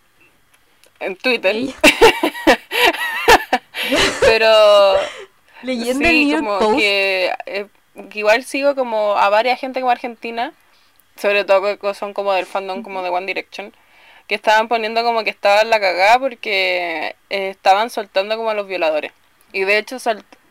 en 1.00 1.16
Twitter, 1.16 1.56
pero 4.20 4.94
Leyendo 5.62 6.08
el 6.08 6.14
sí, 6.14 6.24
New 6.26 6.38
como 6.38 6.58
Post. 6.58 6.78
que, 6.78 7.32
eh, 7.46 7.66
que 8.10 8.18
igual 8.18 8.44
sigo 8.44 8.74
como 8.74 9.16
a 9.16 9.28
varias 9.28 9.60
gente 9.60 9.80
como 9.80 9.90
argentina, 9.90 10.52
sobre 11.16 11.44
todo 11.44 11.78
que 11.78 11.94
son 11.94 12.14
como 12.14 12.32
del 12.32 12.46
fandom 12.46 12.82
como 12.82 13.02
de 13.02 13.10
One 13.10 13.26
Direction, 13.26 13.72
que 14.26 14.34
estaban 14.34 14.68
poniendo 14.68 15.02
como 15.04 15.24
que 15.24 15.30
estaban 15.30 15.70
la 15.70 15.80
cagada 15.80 16.18
porque 16.18 17.16
eh, 17.30 17.50
estaban 17.50 17.90
soltando 17.90 18.36
como 18.36 18.50
a 18.50 18.54
los 18.54 18.66
violadores. 18.66 19.12
Y 19.52 19.64
de 19.64 19.78
hecho 19.78 19.98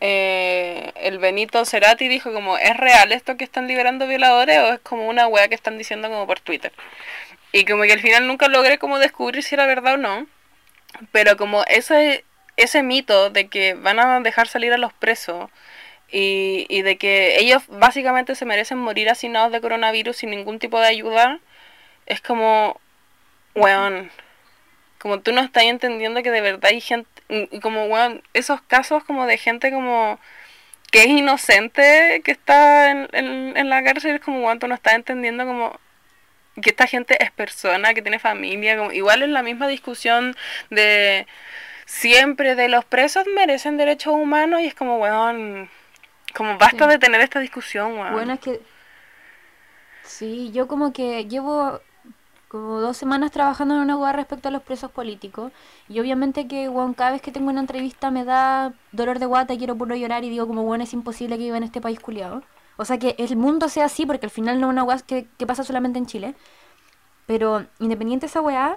eh, 0.00 0.92
el 0.96 1.18
Benito 1.18 1.64
Cerati 1.64 2.08
dijo 2.08 2.32
como, 2.32 2.56
¿es 2.58 2.76
real 2.76 3.12
esto 3.12 3.36
que 3.36 3.44
están 3.44 3.66
liberando 3.66 4.06
violadores 4.06 4.58
o 4.58 4.72
es 4.74 4.80
como 4.80 5.08
una 5.08 5.26
wea 5.26 5.48
que 5.48 5.56
están 5.56 5.78
diciendo 5.78 6.08
como 6.08 6.26
por 6.26 6.40
Twitter? 6.40 6.72
Y 7.52 7.64
como 7.64 7.82
que 7.82 7.92
al 7.92 8.00
final 8.00 8.26
nunca 8.26 8.48
logré 8.48 8.78
como 8.78 8.98
descubrir 8.98 9.42
si 9.42 9.54
era 9.54 9.66
verdad 9.66 9.94
o 9.94 9.96
no. 9.96 10.26
Pero 11.10 11.36
como 11.36 11.64
ese, 11.64 12.24
ese 12.56 12.82
mito 12.82 13.30
de 13.30 13.48
que 13.48 13.74
van 13.74 13.98
a 13.98 14.20
dejar 14.20 14.46
salir 14.48 14.72
a 14.72 14.78
los 14.78 14.92
presos 14.92 15.50
y, 16.12 16.66
y 16.68 16.82
de 16.82 16.98
que 16.98 17.38
ellos 17.40 17.64
básicamente 17.68 18.34
se 18.34 18.44
merecen 18.44 18.78
morir 18.78 19.08
hacinados 19.10 19.52
de 19.52 19.60
coronavirus 19.60 20.16
sin 20.18 20.30
ningún 20.30 20.58
tipo 20.58 20.78
de 20.78 20.86
ayuda, 20.86 21.40
es 22.06 22.20
como, 22.20 22.80
weón, 23.54 24.10
como 24.98 25.20
tú 25.20 25.32
no 25.32 25.40
estás 25.40 25.64
entendiendo 25.64 26.22
que 26.22 26.30
de 26.30 26.40
verdad 26.42 26.66
hay 26.66 26.80
gente, 26.80 27.08
como, 27.62 27.86
weón, 27.86 28.22
esos 28.34 28.60
casos 28.62 29.04
como 29.04 29.26
de 29.26 29.38
gente 29.38 29.72
como 29.72 30.20
que 30.92 31.00
es 31.04 31.08
inocente, 31.08 32.20
que 32.24 32.32
está 32.32 32.90
en, 32.90 33.08
en, 33.12 33.56
en 33.56 33.70
la 33.70 33.82
cárcel, 33.82 34.16
es 34.16 34.20
como, 34.20 34.44
weón, 34.44 34.58
tú 34.58 34.68
no 34.68 34.74
estás 34.74 34.94
entendiendo 34.94 35.46
como 35.46 35.80
que 36.60 36.70
esta 36.70 36.86
gente 36.86 37.22
es 37.22 37.30
persona, 37.30 37.94
que 37.94 38.02
tiene 38.02 38.18
familia, 38.18 38.76
como, 38.76 38.92
igual 38.92 39.22
es 39.22 39.30
la 39.30 39.42
misma 39.42 39.68
discusión 39.68 40.36
de 40.70 41.26
siempre 41.86 42.54
de 42.54 42.68
los 42.68 42.84
presos 42.84 43.26
merecen 43.34 43.76
derechos 43.76 44.14
humanos 44.14 44.60
y 44.60 44.66
es 44.66 44.74
como, 44.74 44.98
weón, 44.98 45.70
como 46.32 46.58
basta 46.58 46.84
Sí. 46.84 46.90
de 46.90 46.98
tener 46.98 47.20
esta 47.20 47.40
discusión, 47.40 47.92
weón. 47.98 48.12
Bueno, 48.12 48.32
es 48.34 48.40
que. 48.40 48.60
Sí, 50.04 50.50
yo 50.52 50.66
como 50.68 50.92
que 50.92 51.26
llevo 51.26 51.80
como 52.48 52.80
dos 52.80 52.98
semanas 52.98 53.30
trabajando 53.30 53.74
en 53.76 53.80
una 53.80 53.96
hueá 53.96 54.12
respecto 54.12 54.48
a 54.48 54.50
los 54.50 54.62
presos 54.62 54.90
políticos. 54.90 55.52
Y 55.88 56.00
obviamente 56.00 56.46
que, 56.48 56.68
weón, 56.68 56.92
cada 56.94 57.12
vez 57.12 57.22
que 57.22 57.32
tengo 57.32 57.48
una 57.50 57.60
entrevista 57.60 58.10
me 58.10 58.24
da 58.24 58.74
dolor 58.92 59.18
de 59.18 59.26
guata 59.26 59.56
quiero 59.56 59.76
puro 59.76 59.96
llorar 59.96 60.22
y 60.24 60.28
digo, 60.30 60.46
como, 60.46 60.62
bueno, 60.64 60.84
es 60.84 60.92
imposible 60.92 61.36
que 61.38 61.44
viva 61.44 61.56
en 61.56 61.62
este 61.62 61.80
país 61.80 61.98
culiado. 61.98 62.42
O 62.76 62.84
sea, 62.84 62.98
que 62.98 63.14
el 63.18 63.36
mundo 63.36 63.68
sea 63.68 63.86
así, 63.86 64.04
porque 64.06 64.26
al 64.26 64.30
final 64.30 64.60
no 64.60 64.66
es 64.66 64.70
una 64.72 64.82
hueá 64.84 64.98
que, 64.98 65.26
que 65.38 65.46
pasa 65.46 65.64
solamente 65.64 65.98
en 65.98 66.06
Chile. 66.06 66.34
Pero 67.26 67.64
independiente 67.78 68.26
de 68.26 68.30
esa 68.30 68.40
weá, 68.42 68.76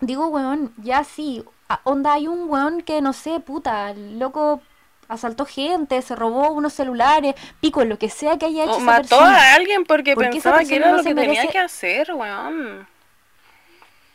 digo, 0.00 0.26
weón, 0.28 0.72
ya 0.78 1.04
sí, 1.04 1.44
onda 1.84 2.14
hay 2.14 2.26
un 2.26 2.48
weón 2.50 2.80
que 2.82 3.00
no 3.00 3.12
sé, 3.12 3.38
puta, 3.40 3.92
loco 3.94 4.60
asaltó 5.08 5.46
gente, 5.46 6.00
se 6.02 6.14
robó 6.14 6.50
unos 6.52 6.72
celulares, 6.74 7.34
pico, 7.60 7.84
lo 7.84 7.98
que 7.98 8.10
sea 8.10 8.38
que 8.38 8.46
haya 8.46 8.64
hecho 8.64 8.72
O 8.74 8.76
esa 8.76 8.84
mató 8.84 9.00
persona. 9.08 9.36
a 9.36 9.54
alguien 9.54 9.84
porque 9.84 10.14
¿Por 10.14 10.30
qué 10.30 10.38
esa 10.38 10.50
pensaba 10.52 10.58
que 10.58 10.64
persona 10.66 10.76
era 10.86 10.90
no 10.90 10.96
lo 10.98 11.02
se 11.02 11.08
que 11.08 11.14
tenía 11.14 11.46
que 11.48 11.58
hacer, 11.58 12.12
weón. 12.14 12.86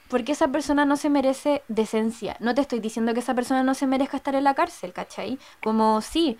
Porque 0.09 0.33
esa 0.33 0.47
persona 0.49 0.85
no 0.85 0.95
se 0.95 1.09
merece 1.09 1.63
decencia. 1.67 2.35
No 2.39 2.53
te 2.53 2.61
estoy 2.61 2.79
diciendo 2.79 3.13
que 3.13 3.21
esa 3.21 3.33
persona 3.33 3.63
no 3.63 3.73
se 3.73 3.87
merezca 3.87 4.17
estar 4.17 4.35
en 4.35 4.43
la 4.43 4.53
cárcel, 4.53 4.93
¿cachai? 4.93 5.39
Como 5.63 6.01
sí. 6.01 6.37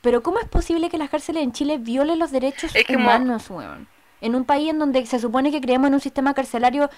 Pero 0.00 0.22
¿cómo 0.22 0.38
es 0.40 0.48
posible 0.48 0.88
que 0.88 0.96
las 0.96 1.10
cárceles 1.10 1.42
en 1.42 1.52
Chile 1.52 1.76
violen 1.78 2.18
los 2.18 2.30
derechos 2.30 2.74
Es 2.74 2.86
como- 2.86 3.00
humanos, 3.00 3.50
weón? 3.50 3.86
En 4.22 4.34
un 4.34 4.44
país 4.46 4.70
en 4.70 4.78
donde 4.78 5.04
se 5.04 5.18
supone 5.18 5.50
que 5.50 5.60
creemos 5.60 5.88
en 5.88 5.94
un 5.94 6.00
sistema 6.00 6.32
carcelario 6.32 6.88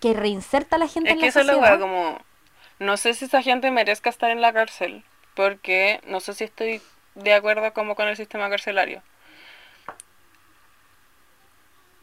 que 0.00 0.12
reinserta 0.14 0.76
a 0.76 0.78
la 0.78 0.86
gente 0.86 1.10
Es 1.10 1.14
en 1.14 1.18
que 1.20 1.26
la 1.26 1.30
eso 1.30 1.40
sociedad. 1.40 1.60
weá, 1.62 1.78
como. 1.80 2.18
No 2.78 2.96
sé 2.96 3.14
si 3.14 3.24
esa 3.24 3.42
gente 3.42 3.72
merezca 3.72 4.08
estar 4.10 4.30
en 4.30 4.40
la 4.40 4.52
cárcel. 4.52 5.02
Porque 5.38 6.00
no 6.04 6.18
sé 6.18 6.34
si 6.34 6.42
estoy 6.42 6.82
de 7.14 7.32
acuerdo 7.32 7.72
como 7.72 7.94
con 7.94 8.08
el 8.08 8.16
sistema 8.16 8.50
carcelario. 8.50 9.04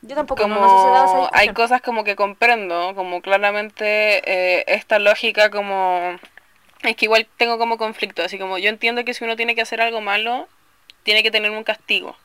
Yo 0.01 0.15
tampoco 0.15 0.43
como 0.43 0.55
no, 0.55 1.29
hay 1.33 1.49
cosas 1.49 1.81
como 1.81 2.05
que 2.05 2.15
comprendo, 2.15 2.95
como 2.95 3.21
claramente 3.21 4.21
eh, 4.23 4.63
esta 4.67 4.99
lógica 4.99 5.49
como... 5.49 6.17
Es 6.83 6.95
que 6.95 7.07
igual 7.07 7.27
tengo 7.35 7.57
como 7.57 7.77
conflicto, 7.77 8.23
así 8.23 8.39
como 8.39 8.57
yo 8.57 8.69
entiendo 8.69 9.03
que 9.03 9.13
si 9.13 9.25
uno 9.25 9.35
tiene 9.35 9.53
que 9.53 9.63
hacer 9.63 9.81
algo 9.81 9.99
malo, 9.99 10.47
tiene 11.03 11.21
que 11.21 11.29
tener 11.29 11.51
un 11.51 11.65
castigo. 11.65 12.15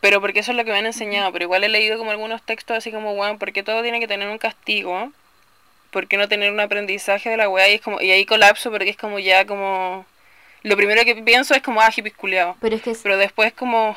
Pero 0.00 0.20
porque 0.20 0.40
eso 0.40 0.50
es 0.50 0.56
lo 0.56 0.64
que 0.64 0.72
me 0.72 0.78
han 0.78 0.86
enseñado, 0.86 1.30
pero 1.30 1.44
igual 1.44 1.62
he 1.62 1.68
leído 1.68 1.96
como 1.96 2.10
algunos 2.10 2.42
textos 2.42 2.76
así 2.76 2.90
como, 2.90 3.14
bueno, 3.14 3.38
porque 3.38 3.62
todo 3.62 3.82
tiene 3.82 4.00
que 4.00 4.08
tener 4.08 4.28
un 4.28 4.38
castigo? 4.38 5.12
¿Por 5.96 6.08
qué 6.08 6.18
no 6.18 6.28
tener 6.28 6.52
un 6.52 6.60
aprendizaje 6.60 7.30
de 7.30 7.38
la 7.38 7.48
weá? 7.48 7.70
Y, 7.70 7.76
es 7.76 7.80
como, 7.80 8.02
y 8.02 8.10
ahí 8.10 8.26
colapso 8.26 8.70
porque 8.70 8.90
es 8.90 8.98
como 8.98 9.18
ya 9.18 9.46
como... 9.46 10.04
Lo 10.62 10.76
primero 10.76 11.02
que 11.06 11.14
pienso 11.14 11.54
es 11.54 11.62
como, 11.62 11.80
ah, 11.80 11.90
hippies 11.90 12.14
culiao. 12.14 12.54
Pero 12.60 12.76
es 12.76 12.82
que 12.82 12.94
Pero 13.02 13.16
después 13.16 13.54
como... 13.54 13.96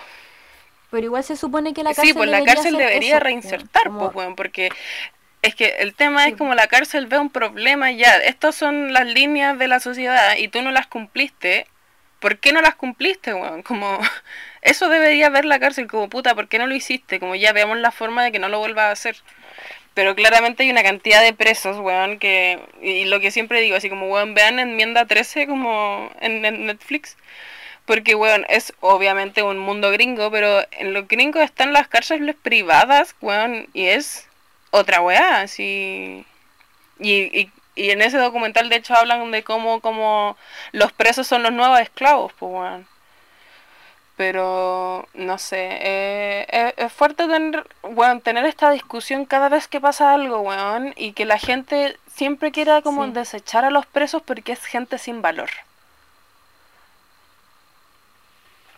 pero 0.92 1.04
igual 1.04 1.26
se 1.26 1.36
supone 1.36 1.74
que 1.74 1.84
la 1.84 1.90
cárcel 1.90 2.06
Sí, 2.06 2.14
pues 2.14 2.30
la 2.30 2.38
debería 2.38 2.56
cárcel 2.56 2.78
debería 2.78 3.16
eso, 3.16 3.20
reinsertar, 3.20 3.84
como- 3.84 4.00
pues, 4.00 4.16
weón, 4.16 4.38
porque 4.38 4.70
es 5.42 5.56
que 5.56 5.76
el 5.80 5.94
tema 5.94 6.26
es 6.26 6.38
como 6.38 6.56
la 6.56 6.68
cárcel 6.68 7.08
ve 7.08 7.20
un 7.20 7.32
problema 7.32 7.92
ya. 7.92 8.16
Estas 8.16 8.56
son 8.56 8.94
las 8.94 9.06
líneas 9.06 9.60
de 9.60 9.68
la 9.68 9.82
sociedad 9.82 10.38
y 10.38 10.48
tú 10.48 10.62
no 10.62 10.72
las 10.72 10.88
cumpliste. 10.88 11.68
¿Por 12.22 12.38
qué 12.38 12.54
no 12.54 12.62
las 12.62 12.76
cumpliste, 12.76 13.34
weón? 13.34 13.62
Como, 13.62 14.00
eso 14.62 14.88
debería 14.88 15.28
ver 15.28 15.44
la 15.44 15.60
cárcel 15.60 15.88
como 15.88 16.08
puta, 16.08 16.34
¿por 16.34 16.48
qué 16.48 16.60
no 16.60 16.68
lo 16.68 16.76
hiciste? 16.76 17.20
Como 17.20 17.36
ya 17.36 17.52
veamos 17.52 17.78
la 17.80 17.92
forma 17.92 18.24
de 18.24 18.32
que 18.32 18.40
no 18.40 18.48
lo 18.48 18.60
vuelvas 18.60 18.86
a 18.86 18.92
hacer. 18.92 19.18
Pero 20.00 20.16
claramente 20.16 20.64
hay 20.64 20.70
una 20.70 20.82
cantidad 20.82 21.22
de 21.22 21.34
presos, 21.34 21.78
weón, 21.78 22.20
que... 22.20 22.58
Y 22.82 23.04
lo 23.04 23.20
que 23.20 23.32
siempre 23.32 23.60
digo, 23.60 23.76
así 23.76 23.90
como, 23.90 24.08
weón, 24.08 24.34
vean 24.34 24.58
enmienda 24.58 25.06
13 25.06 25.46
como 25.46 26.10
en, 26.22 26.42
Netflix. 26.42 27.18
Porque, 27.86 28.16
weón, 28.16 28.46
es 28.48 28.72
obviamente 28.80 29.44
un 29.44 29.60
mundo 29.60 29.92
gringo, 29.92 30.32
pero 30.32 30.62
en 30.72 30.94
los 30.94 31.06
gringos 31.10 31.44
están 31.44 31.74
las 31.74 31.90
cárceles 31.90 32.38
privadas, 32.42 33.14
weón, 33.20 33.68
y 33.74 33.88
es 33.88 34.30
otra 34.72 35.02
weá, 35.02 35.42
así... 35.42 36.26
Y, 36.98 37.12
y, 37.38 37.52
y 37.76 37.90
en 37.90 38.02
ese 38.02 38.20
documental, 38.20 38.70
de 38.70 38.78
hecho, 38.78 38.96
hablan 38.96 39.32
de 39.32 39.44
cómo, 39.44 39.82
cómo 39.82 40.38
los 40.72 40.94
presos 40.94 41.28
son 41.28 41.44
los 41.44 41.52
nuevos 41.52 41.78
esclavos, 41.82 42.32
pues, 42.40 42.54
weón. 42.54 42.88
Pero, 44.20 45.08
no 45.14 45.38
sé, 45.38 45.78
eh, 45.80 46.46
es, 46.50 46.74
es 46.88 46.92
fuerte 46.92 47.26
tener, 47.26 47.66
weón, 47.84 48.20
tener 48.20 48.44
esta 48.46 48.70
discusión 48.70 49.24
cada 49.24 49.48
vez 49.48 49.70
que 49.70 49.80
pasa 49.80 50.14
algo, 50.14 50.42
weón, 50.42 50.94
y 50.98 51.14
que 51.14 51.24
la 51.24 51.38
gente 51.40 51.98
siempre 52.14 52.52
quiera 52.52 52.82
como 52.82 53.06
Sí. 53.06 53.12
desechar 53.14 53.64
a 53.64 53.70
los 53.70 53.86
presos 53.86 54.22
porque 54.22 54.52
es 54.52 54.66
gente 54.66 54.98
sin 54.98 55.22
valor. 55.22 55.50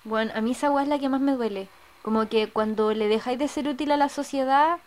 Bueno, 0.04 0.32
a 0.36 0.42
mí 0.42 0.52
esa 0.52 0.70
weá 0.70 0.84
es 0.84 0.90
la 0.90 1.00
que 1.00 1.10
más 1.10 1.22
me 1.22 1.32
duele. 1.32 1.68
Como 2.04 2.30
que 2.30 2.48
cuando 2.48 2.94
le 2.94 3.08
dejáis 3.08 3.40
de 3.40 3.48
ser 3.48 3.68
útil 3.68 3.92
a 3.92 3.98
la 3.98 4.10
sociedad, 4.10 4.78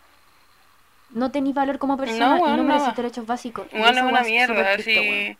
no 1.09 1.31
tenéis 1.31 1.55
valor 1.55 1.79
como 1.79 1.97
persona 1.97 2.37
y 2.37 2.41
no 2.41 2.63
merecís 2.63 2.83
nada. 2.83 2.93
derechos 2.95 3.25
básicos. 3.25 3.67
Bueno, 3.71 3.97
es 3.99 4.03
una 4.05 4.21
mierda, 4.23 4.55
weón. 4.55 5.37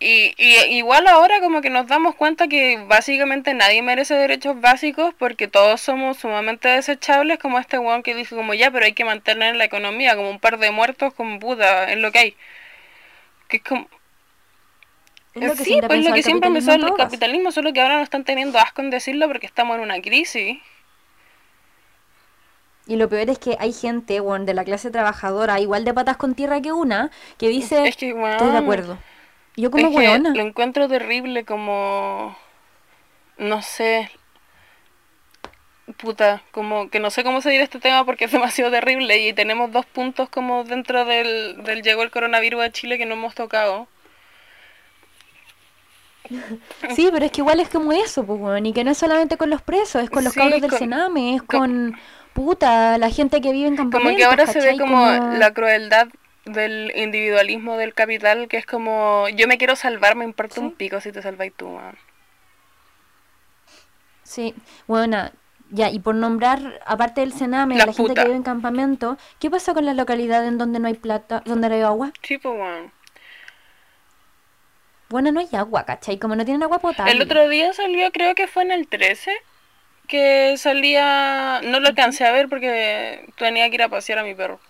Y, 0.00 0.32
y 0.38 0.76
igual 0.76 1.08
ahora 1.08 1.40
como 1.40 1.60
que 1.60 1.70
nos 1.70 1.88
damos 1.88 2.14
cuenta 2.14 2.46
que 2.46 2.84
básicamente 2.86 3.52
nadie 3.54 3.82
merece 3.82 4.14
derechos 4.14 4.60
básicos 4.60 5.12
porque 5.18 5.48
todos 5.48 5.80
somos 5.80 6.18
sumamente 6.18 6.68
desechables, 6.68 7.40
como 7.40 7.58
este 7.58 7.78
weón 7.78 8.04
que 8.04 8.14
dice 8.14 8.36
como 8.36 8.54
ya, 8.54 8.70
pero 8.70 8.84
hay 8.84 8.92
que 8.92 9.04
mantener 9.04 9.56
la 9.56 9.64
economía, 9.64 10.14
como 10.14 10.30
un 10.30 10.38
par 10.38 10.58
de 10.58 10.70
muertos 10.70 11.12
como 11.14 11.40
puta, 11.40 11.90
es 11.90 11.98
lo 11.98 12.12
que 12.12 12.18
hay. 12.18 12.36
Que 13.48 13.56
es 13.56 13.62
como... 13.64 13.88
Es 15.34 15.42
lo 15.42 15.54
que 15.54 15.64
sí, 15.64 15.80
pues 15.84 16.04
lo 16.04 16.14
que 16.14 16.22
siempre 16.22 16.48
empezó 16.48 16.72
el 16.72 16.94
capitalismo, 16.94 17.50
solo 17.50 17.72
que 17.72 17.80
ahora 17.80 17.96
no 17.96 18.02
están 18.02 18.24
teniendo 18.24 18.58
asco 18.58 18.82
en 18.82 18.90
decirlo 18.90 19.26
porque 19.26 19.46
estamos 19.46 19.76
en 19.76 19.82
una 19.82 20.00
crisis. 20.00 20.58
Y 22.86 22.96
lo 22.96 23.08
peor 23.08 23.28
es 23.30 23.38
que 23.38 23.56
hay 23.60 23.72
gente, 23.72 24.20
weón, 24.20 24.46
de 24.46 24.54
la 24.54 24.64
clase 24.64 24.90
trabajadora, 24.90 25.60
igual 25.60 25.84
de 25.84 25.92
patas 25.92 26.16
con 26.16 26.34
tierra 26.34 26.60
que 26.60 26.72
una, 26.72 27.10
que 27.36 27.48
dice, 27.48 27.86
Es 27.86 27.96
que, 27.96 28.10
estoy 28.10 28.50
de 28.50 28.58
acuerdo. 28.58 28.98
Yo 29.60 29.70
como 29.70 29.88
es 29.88 29.90
que 29.90 29.96
weona. 29.98 30.30
lo 30.34 30.42
encuentro 30.42 30.88
terrible 30.88 31.44
como... 31.44 32.36
No 33.38 33.62
sé. 33.62 34.10
Puta, 35.96 36.42
como 36.50 36.90
que 36.90 37.00
no 37.00 37.10
sé 37.10 37.24
cómo 37.24 37.40
seguir 37.40 37.60
este 37.60 37.80
tema 37.80 38.04
porque 38.04 38.26
es 38.26 38.32
demasiado 38.38 38.70
terrible 38.70 39.18
y 39.18 39.32
tenemos 39.32 39.72
dos 39.72 39.86
puntos 39.86 40.28
como 40.28 40.64
dentro 40.64 41.04
del, 41.04 41.62
del 41.64 41.82
llegó 41.82 42.02
el 42.02 42.10
coronavirus 42.10 42.62
a 42.62 42.72
Chile 42.72 42.98
que 42.98 43.06
no 43.06 43.14
hemos 43.14 43.34
tocado. 43.34 43.88
Sí, 46.94 47.08
pero 47.12 47.24
es 47.24 47.32
que 47.32 47.40
igual 47.40 47.60
es 47.60 47.68
como 47.68 47.92
eso, 47.92 48.24
pues, 48.24 48.38
weón, 48.40 48.66
y 48.66 48.72
que 48.72 48.84
no 48.84 48.90
es 48.90 48.98
solamente 48.98 49.36
con 49.36 49.50
los 49.50 49.62
presos, 49.62 50.02
es 50.02 50.10
con 50.10 50.24
los 50.24 50.34
Sí, 50.34 50.40
cabros 50.40 50.60
del 50.60 50.70
Sename, 50.72 51.36
es 51.36 51.42
con- 51.42 51.92
con, 51.92 52.00
puta, 52.34 52.98
la 52.98 53.10
gente 53.10 53.40
que 53.40 53.52
vive 53.52 53.68
en 53.68 53.76
campamentos, 53.76 54.12
Como 54.12 54.16
que 54.16 54.24
ahora 54.24 54.46
se 54.46 54.60
ve 54.60 54.76
como 54.78 55.06
la 55.06 55.52
crueldad 55.54 56.08
del 56.44 56.92
individualismo 56.96 57.76
del 57.76 57.94
capital, 57.94 58.48
que 58.48 58.56
es 58.56 58.66
como 58.66 59.28
yo 59.30 59.46
me 59.48 59.58
quiero 59.58 59.76
salvar, 59.76 60.16
me 60.16 60.24
importa 60.24 60.60
un 60.60 60.72
pico 60.72 61.00
si 61.00 61.12
te 61.12 61.22
salváis 61.22 61.52
tú, 61.54 61.66
weón. 61.68 61.98
Sí, 64.22 64.54
bueno, 64.86 65.30
ya, 65.70 65.90
y 65.90 65.98
por 65.98 66.14
nombrar, 66.14 66.80
aparte 66.86 67.22
del 67.22 67.32
Sename, 67.32 67.76
La 67.76 67.86
la 67.86 67.92
gente 67.92 68.14
que 68.14 68.24
vive 68.24 68.36
en 68.36 68.42
campamento, 68.42 69.16
¿qué 69.38 69.50
pasa 69.50 69.74
con 69.74 69.84
las 69.86 69.96
localidades 69.96 70.48
en 70.48 70.58
donde 70.58 70.80
no 70.80 70.88
hay 70.88 70.94
plata, 70.94 71.42
donde 71.44 71.68
no 71.68 71.74
hay 71.74 71.82
agua? 71.82 72.12
Sí, 72.22 72.38
pues, 72.38 72.54
weón. 72.54 72.92
Bueno, 75.08 75.32
no 75.32 75.40
hay 75.40 75.48
agua, 75.52 75.84
¿cachai? 75.84 76.18
Como 76.18 76.36
no 76.36 76.44
tienen 76.44 76.62
agua 76.62 76.78
potable. 76.78 77.12
El 77.12 77.22
otro 77.22 77.48
día 77.48 77.72
salió, 77.72 78.12
creo 78.12 78.34
que 78.34 78.46
fue 78.46 78.62
en 78.62 78.72
el 78.72 78.86
13, 78.86 79.32
que 80.06 80.54
salía, 80.58 81.60
no 81.64 81.80
lo 81.80 81.88
alcancé 81.88 82.26
a 82.26 82.32
ver 82.32 82.48
porque 82.48 83.30
tenía 83.36 83.68
que 83.68 83.76
ir 83.76 83.82
a 83.82 83.88
pasear 83.88 84.18
a 84.18 84.22
mi 84.22 84.34
perro, 84.34 84.60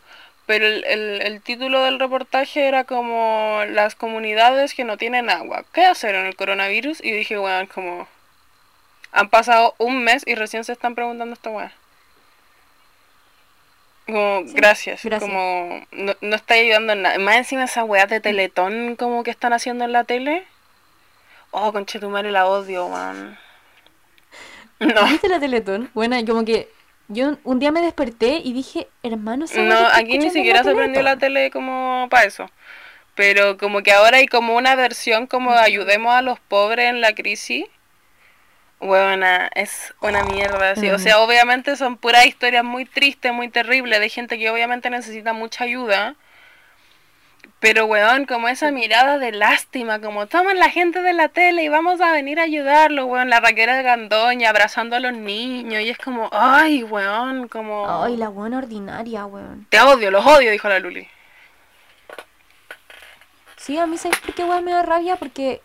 pero 0.49 0.67
el, 0.67 0.83
el, 0.87 1.21
el 1.21 1.43
título 1.43 1.83
del 1.83 1.99
reportaje 2.01 2.67
era 2.69 2.85
como 2.85 3.61
las 3.69 3.95
comunidades 3.95 4.73
que 4.73 4.83
no 4.85 4.97
tienen 4.97 5.29
agua, 5.29 5.67
¿qué 5.75 5.85
hacer 5.85 6.15
en 6.15 6.25
el 6.25 6.37
coronavirus? 6.37 7.05
Y 7.05 7.13
dije, 7.13 7.39
weón, 7.39 7.67
como 7.67 8.09
han 9.13 9.29
pasado 9.29 9.75
un 9.77 10.03
mes 10.05 10.23
y 10.27 10.35
recién 10.37 10.65
se 10.65 10.73
están 10.73 10.95
preguntando 10.95 11.35
esta 11.35 11.51
weá. 11.51 11.73
Como, 14.07 14.45
Sí, 14.47 14.55
gracias, 14.55 15.05
gracias. 15.05 15.31
como 15.31 15.87
no, 15.93 16.15
no 16.23 16.37
está 16.37 16.55
ayudando 16.55 16.95
en 16.95 17.03
nada. 17.03 17.19
Más 17.19 17.37
encima 17.37 17.65
esa 17.65 17.85
weá 17.85 18.07
de 18.07 18.21
Teletón 18.21 18.97
como 18.97 19.25
que 19.25 19.31
están 19.31 19.53
haciendo 19.53 19.85
en 19.85 19.93
la 19.93 20.05
tele. 20.05 20.47
Oh, 21.51 21.73
conchetumare, 21.75 22.31
la 22.31 22.47
odio, 22.47 22.87
weón. 22.87 23.39
No, 24.81 25.05
¿Viste 25.05 25.29
la 25.29 25.41
Teletón? 25.41 25.91
Bueno, 25.93 26.17
y 26.19 26.25
como 26.25 26.45
que 26.47 26.71
yo 27.09 27.39
un 27.45 27.59
día 27.59 27.73
me 27.73 27.81
desperté 27.81 28.41
y 28.45 28.53
dije, 28.53 28.87
hermano, 29.03 29.47
no, 29.55 29.87
aquí 29.87 30.19
ni 30.19 30.31
siquiera 30.31 30.63
se 30.63 30.75
prendió 30.75 31.03
la 31.03 31.17
Teletón". 31.17 31.21
tele 31.21 31.51
como 31.51 32.07
para 32.11 32.25
eso. 32.27 32.51
Pero 33.15 33.59
como 33.59 33.83
que 33.83 33.93
ahora 33.93 34.19
hay 34.19 34.27
como 34.27 34.55
una 34.57 34.75
versión 34.77 35.27
como 35.27 35.53
de 35.53 35.59
ayudemos 35.59 36.15
a 36.15 36.23
los 36.23 36.39
pobres 36.39 36.89
en 36.89 37.01
la 37.01 37.15
crisis. 37.15 37.65
Weona, 38.81 39.51
es 39.55 39.93
una 40.01 40.23
mierda, 40.25 40.77
sí. 40.77 40.89
O 40.91 40.97
Mm. 40.97 40.99
sea, 41.01 41.19
obviamente 41.21 41.75
son 41.77 41.97
puras 41.97 42.27
historias 42.27 42.63
muy 42.65 42.85
tristes, 42.85 43.33
muy 43.33 43.49
terribles, 43.49 43.99
de 43.99 44.09
gente 44.09 44.39
que 44.39 44.51
obviamente 44.51 44.89
necesita 44.89 45.33
mucha 45.33 45.65
ayuda. 45.65 46.15
Pero, 47.61 47.87
weón, 47.87 48.25
como 48.27 48.49
esa 48.49 48.71
mirada 48.71 49.19
de 49.19 49.33
lástima, 49.33 50.01
como 50.01 50.29
toman 50.29 50.59
la 50.59 50.71
gente 50.71 51.03
de 51.03 51.13
la 51.13 51.29
tele 51.29 51.65
y 51.65 51.69
vamos 51.69 52.01
a 52.01 52.13
venir 52.13 52.39
a 52.39 52.45
ayudarlo, 52.45 53.07
weón. 53.07 53.31
La 53.31 53.41
Raquel 53.41 53.69
de 53.69 53.83
Gandoña 53.83 54.51
abrazando 54.51 54.95
a 54.95 55.01
los 55.01 55.13
niños 55.13 55.83
y 55.83 55.91
es 55.91 55.99
como, 55.99 56.29
ay, 56.33 56.85
weón, 56.85 57.49
como... 57.49 58.05
Ay, 58.05 58.17
la 58.17 58.29
buena 58.29 58.59
ordinaria, 58.59 59.27
weón. 59.27 59.67
Te 59.71 59.81
odio, 59.81 60.11
los 60.13 60.25
odio, 60.25 60.53
dijo 60.53 60.69
la 60.69 60.79
Luli. 60.79 61.09
Sí, 63.57 63.77
a 63.77 63.87
mí 63.87 63.99
¿sabes 63.99 64.19
por 64.21 64.35
qué, 64.35 64.45
weón, 64.45 64.65
me 64.65 64.71
da 64.71 64.83
rabia? 64.83 65.17
Porque 65.17 65.61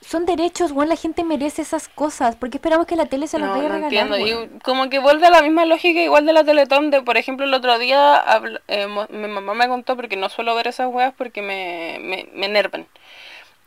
son 0.00 0.24
derechos, 0.26 0.72
weón, 0.72 0.88
la 0.88 0.96
gente 0.96 1.24
merece 1.24 1.62
esas 1.62 1.88
cosas. 1.88 2.36
¿Por 2.36 2.50
qué 2.50 2.56
esperamos 2.56 2.86
que 2.86 2.96
la 2.96 3.06
tele 3.06 3.26
se 3.26 3.38
las 3.38 3.48
No, 3.48 3.54
vaya 3.54 3.66
a 3.66 3.68
no 3.68 3.74
regalar, 3.88 4.08
entiendo. 4.08 4.16
Y 4.56 4.58
como 4.60 4.88
que 4.90 4.98
vuelve 4.98 5.26
a 5.26 5.30
la 5.30 5.42
misma 5.42 5.64
lógica 5.66 6.00
igual 6.00 6.26
de 6.26 6.32
la 6.32 6.44
Teletón 6.44 6.90
de, 6.90 7.02
por 7.02 7.16
ejemplo, 7.16 7.44
el 7.46 7.54
otro 7.54 7.78
día 7.78 8.14
habl- 8.26 8.60
eh, 8.68 8.86
mi 9.10 9.28
mamá 9.28 9.54
me 9.54 9.68
contó 9.68 9.96
porque 9.96 10.16
no 10.16 10.28
suelo 10.28 10.54
ver 10.54 10.68
esas 10.68 10.88
weas 10.88 11.12
porque 11.16 11.42
me, 11.42 11.98
me, 12.00 12.28
me 12.34 12.46
enervan. 12.46 12.86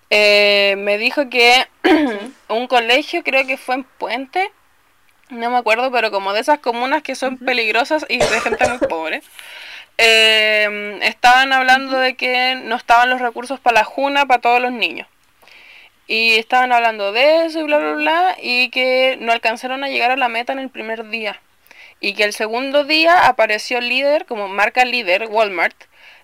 Eh, 0.09 0.75
me 0.77 0.97
dijo 0.97 1.29
que 1.29 1.67
un 2.49 2.67
colegio, 2.67 3.23
creo 3.23 3.45
que 3.47 3.57
fue 3.57 3.75
en 3.75 3.83
Puente, 3.83 4.51
no 5.29 5.49
me 5.51 5.57
acuerdo, 5.57 5.91
pero 5.91 6.11
como 6.11 6.33
de 6.33 6.41
esas 6.41 6.59
comunas 6.59 7.03
que 7.03 7.15
son 7.15 7.37
peligrosas 7.37 8.05
y 8.09 8.19
de 8.19 8.41
gente 8.41 8.67
muy 8.69 8.79
pobre. 8.79 9.23
eh, 9.97 10.99
estaban 11.03 11.53
hablando 11.53 11.97
de 11.99 12.15
que 12.15 12.55
no 12.65 12.75
estaban 12.75 13.09
los 13.09 13.21
recursos 13.21 13.59
para 13.59 13.81
la 13.81 13.83
juna 13.85 14.25
para 14.25 14.41
todos 14.41 14.61
los 14.61 14.71
niños. 14.71 15.07
Y 16.07 16.33
estaban 16.35 16.71
hablando 16.71 17.11
de 17.11 17.45
eso 17.45 17.59
y 17.61 17.63
bla, 17.63 17.77
bla, 17.77 17.93
bla, 17.93 18.35
y 18.41 18.69
que 18.69 19.17
no 19.19 19.31
alcanzaron 19.31 19.83
a 19.83 19.89
llegar 19.89 20.11
a 20.11 20.17
la 20.17 20.29
meta 20.29 20.53
en 20.53 20.59
el 20.59 20.69
primer 20.69 21.09
día. 21.09 21.39
Y 21.99 22.13
que 22.13 22.23
el 22.25 22.33
segundo 22.33 22.83
día 22.83 23.27
apareció 23.27 23.79
líder, 23.79 24.25
como 24.25 24.49
marca 24.49 24.83
líder, 24.83 25.27
Walmart, 25.29 25.75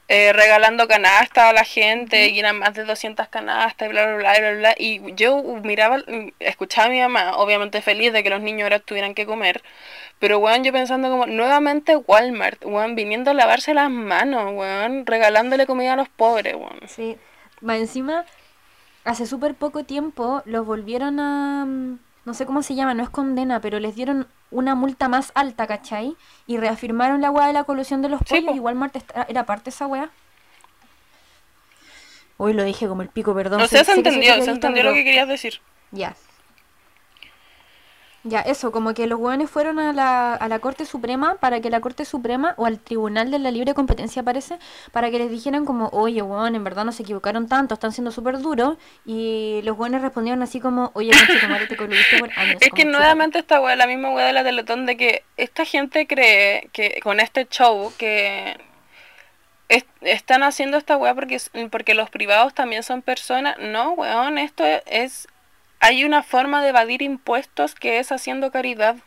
eh, 0.09 0.33
regalando 0.33 0.87
canastas 0.87 1.45
a 1.45 1.53
la 1.53 1.63
gente, 1.63 2.27
y 2.27 2.39
eran 2.39 2.59
más 2.59 2.73
de 2.73 2.83
200 2.83 3.29
canastas, 3.29 3.87
y 3.87 3.91
bla, 3.91 4.05
bla, 4.05 4.17
bla, 4.17 4.39
bla, 4.39 4.51
bla. 4.51 4.75
Y 4.77 5.01
yo 5.15 5.41
miraba, 5.63 5.99
escuchaba 6.39 6.87
a 6.87 6.89
mi 6.89 6.99
mamá, 6.99 7.37
obviamente 7.37 7.81
feliz 7.81 8.11
de 8.11 8.23
que 8.23 8.29
los 8.29 8.41
niños 8.41 8.63
ahora 8.63 8.79
tuvieran 8.79 9.13
que 9.13 9.25
comer, 9.25 9.61
pero, 10.19 10.39
weón, 10.39 10.65
yo 10.65 10.73
pensando 10.73 11.09
como, 11.09 11.25
nuevamente 11.27 11.95
Walmart, 11.95 12.65
weón, 12.65 12.95
viniendo 12.95 13.31
a 13.31 13.33
lavarse 13.33 13.73
las 13.73 13.89
manos, 13.89 14.51
weón, 14.53 15.05
regalándole 15.05 15.65
comida 15.65 15.93
a 15.93 15.95
los 15.95 16.09
pobres, 16.09 16.55
weón. 16.55 16.79
Sí. 16.87 17.17
Va 17.67 17.77
encima, 17.77 18.25
hace 19.09 19.25
súper 19.25 19.55
poco 19.55 19.83
tiempo 19.83 20.41
los 20.45 20.65
volvieron 20.65 21.19
a... 21.19 21.65
mm, 21.65 21.99
No 22.25 22.33
sé 22.33 22.45
cómo 22.45 22.61
se 22.63 22.75
llama, 22.75 22.93
no 22.93 23.01
es 23.03 23.09
condena, 23.09 23.59
pero 23.59 23.79
les 23.79 23.95
dieron 23.95 24.27
una 24.51 24.75
multa 24.75 25.07
más 25.09 25.31
alta, 25.35 25.65
¿cachai? 25.67 26.15
Y 26.47 26.57
reafirmaron 26.57 27.21
la 27.21 27.31
weá 27.31 27.47
de 27.47 27.53
la 27.53 27.63
colusión 27.63 28.01
de 28.01 28.09
los 28.09 28.19
Sí, 28.21 28.25
pollos 28.35 28.51
po. 28.51 28.55
y 28.55 28.59
Walmart 28.59 28.95
esta- 28.95 29.25
era 29.29 29.45
parte 29.45 29.65
de 29.65 29.69
esa 29.71 29.87
weá. 29.87 30.09
Hoy 32.37 32.53
lo 32.53 32.63
dije 32.63 32.87
como 32.87 33.01
el 33.01 33.09
pico, 33.09 33.33
perdón. 33.35 33.59
No 33.59 33.67
sé- 33.67 33.83
se 33.83 33.91
entendió, 33.93 34.41
se 34.43 34.51
entendió 34.51 34.83
lo 34.83 34.93
que 34.93 35.03
querías 35.03 35.27
decir. 35.27 35.59
Ya. 35.91 36.15
Ya, 38.29 38.41
eso, 38.41 38.71
como 38.71 38.93
que 38.93 39.07
los 39.07 39.19
hueones 39.19 39.49
fueron 39.49 39.79
a 39.79 39.91
la, 39.91 40.35
a 40.35 40.47
la 40.47 40.59
Corte 40.59 40.85
Suprema 40.85 41.35
para 41.39 41.61
que 41.61 41.69
la 41.71 41.81
Corte 41.81 42.05
Suprema, 42.05 42.53
o 42.57 42.65
al 42.67 42.79
Tribunal 42.79 43.31
de 43.31 43.39
la 43.39 43.49
Libre 43.49 43.73
Competencia 43.73 44.21
parece, 44.21 44.59
para 44.91 45.09
que 45.09 45.17
les 45.17 45.31
dijeran 45.31 45.65
como, 45.65 45.87
oye, 45.93 46.21
hueón, 46.21 46.53
en 46.55 46.63
verdad 46.63 46.85
no 46.85 46.91
se 46.91 47.01
equivocaron 47.03 47.47
tanto, 47.47 47.73
están 47.73 47.91
siendo 47.91 48.11
súper 48.11 48.37
duros, 48.39 48.77
y 49.05 49.61
los 49.63 49.77
hueones 49.77 50.01
respondieron 50.03 50.43
así 50.43 50.59
como, 50.59 50.91
oye, 50.93 51.09
conche 51.11 51.39
tu 51.39 51.47
madre, 51.47 51.65
te 51.67 51.75
por 51.75 51.89
años. 51.89 52.57
Es 52.59 52.59
que 52.59 52.69
como, 52.69 52.77
chúpalo". 52.83 52.97
nuevamente 52.99 53.39
esta 53.39 53.59
weá, 53.59 53.75
la 53.75 53.87
misma 53.87 54.11
weá 54.11 54.27
de 54.27 54.33
la 54.33 54.43
Teletón, 54.43 54.85
de 54.85 54.95
que 54.95 55.23
esta 55.37 55.65
gente 55.65 56.05
cree 56.05 56.69
que 56.71 56.99
con 57.01 57.19
este 57.19 57.47
show 57.47 57.91
que 57.97 58.57
es- 59.69 59.85
están 60.01 60.43
haciendo 60.43 60.77
esta 60.77 60.97
weá 60.97 61.15
porque, 61.15 61.41
porque 61.71 61.93
los 61.95 62.09
privados 62.09 62.53
también 62.53 62.83
son 62.83 63.01
personas. 63.01 63.57
No, 63.59 63.93
weón, 63.93 64.37
esto 64.37 64.63
es... 64.85 65.27
Hay 65.79 66.03
una 66.05 66.23
forma 66.23 66.61
de 66.61 66.69
evadir 66.69 67.01
impuestos 67.01 67.75
que 67.75 67.99
es 67.99 68.11
haciendo 68.11 68.51
caridad. 68.51 68.97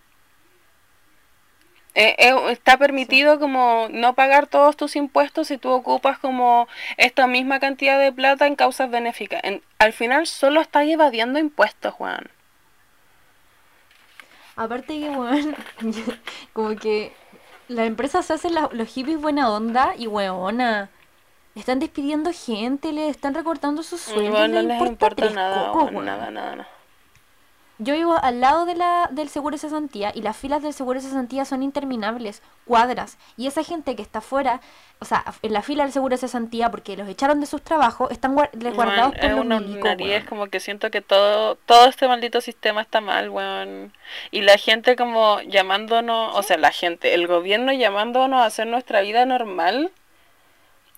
Eh, 1.94 2.16
eh, 2.18 2.34
está 2.50 2.78
permitido 2.78 3.38
como 3.38 3.88
no 3.90 4.14
pagar 4.14 4.46
todos 4.46 4.76
tus 4.78 4.96
impuestos 4.96 5.48
si 5.48 5.58
tú 5.58 5.68
ocupas 5.70 6.18
como 6.18 6.66
esta 6.96 7.26
misma 7.26 7.60
cantidad 7.60 7.98
de 8.00 8.10
plata 8.12 8.46
en 8.46 8.56
causas 8.56 8.90
benéficas. 8.90 9.40
En- 9.44 9.62
al 9.78 9.92
final 9.92 10.26
solo 10.26 10.62
estás 10.62 10.86
evadiendo 10.88 11.38
impuestos, 11.38 11.94
weón. 11.98 12.30
Aparte 14.56 14.98
que, 15.00 15.10
weón, 15.10 15.54
como 16.54 16.76
que 16.76 17.12
las 17.68 17.86
empresas 17.86 18.26
se 18.26 18.34
hacen 18.34 18.54
la- 18.54 18.68
los 18.72 18.88
hippies 18.88 19.20
buena 19.20 19.50
onda 19.50 19.94
y 19.98 20.06
weona. 20.06 20.88
Están 21.54 21.80
despidiendo 21.80 22.30
gente, 22.32 22.92
le 22.92 23.08
están 23.08 23.34
recortando 23.34 23.82
sus 23.82 24.00
sueldos. 24.00 24.24
Igual 24.26 24.52
no 24.52 24.62
les 24.62 24.78
les 24.80 24.88
importa 24.88 25.28
nada, 25.30 25.72
cocos, 25.72 25.92
nada, 25.92 26.30
nada, 26.30 26.56
nada. 26.56 26.68
Yo 27.78 27.94
vivo 27.94 28.16
al 28.22 28.40
lado 28.40 28.64
de 28.64 28.76
la, 28.76 29.08
del 29.10 29.28
seguro 29.28 29.54
de 29.56 29.58
cesantía 29.58 30.12
y 30.14 30.22
las 30.22 30.36
filas 30.36 30.62
del 30.62 30.72
seguro 30.72 31.00
de 31.00 31.06
cesantía 31.06 31.44
son 31.44 31.64
interminables, 31.64 32.40
cuadras. 32.64 33.18
Y 33.36 33.48
esa 33.48 33.64
gente 33.64 33.96
que 33.96 34.02
está 34.02 34.20
fuera, 34.20 34.60
o 35.00 35.04
sea, 35.04 35.24
en 35.42 35.52
la 35.52 35.62
fila 35.62 35.82
del 35.82 35.92
seguro 35.92 36.14
de 36.14 36.18
cesantía 36.18 36.70
porque 36.70 36.96
los 36.96 37.08
echaron 37.08 37.40
de 37.40 37.46
sus 37.46 37.60
trabajos, 37.60 38.12
están 38.12 38.36
guar- 38.36 38.50
resguardados 38.52 39.14
Weón, 39.14 39.20
por 39.20 39.24
es 39.30 39.36
los 39.48 39.60
milicos, 39.62 39.94
weón. 39.98 40.26
como 40.26 40.46
que 40.46 40.60
siento 40.60 40.90
que 40.92 41.00
todo, 41.00 41.56
todo 41.56 41.86
este 41.88 42.06
maldito 42.06 42.40
sistema 42.40 42.82
está 42.82 43.00
mal, 43.00 43.30
weón. 43.30 43.92
Y 44.30 44.42
la 44.42 44.58
gente 44.58 44.94
como 44.94 45.40
llamándonos, 45.40 46.36
o 46.36 46.42
sea, 46.44 46.58
la 46.58 46.70
gente, 46.70 47.14
el 47.14 47.26
gobierno 47.26 47.72
llamándonos 47.72 48.42
a 48.42 48.44
hacer 48.46 48.68
nuestra 48.68 49.00
vida 49.00 49.26
normal. 49.26 49.90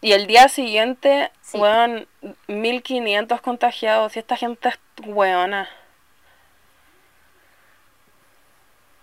Y 0.04 0.12
el 0.12 0.26
día 0.26 0.50
siguiente, 0.50 1.30
Sí. 1.40 1.56
weón, 1.56 2.06
1500 2.46 3.40
contagiados. 3.40 4.14
Y 4.14 4.18
esta 4.18 4.36
gente 4.36 4.68
es 4.68 4.78
weona. 5.06 5.66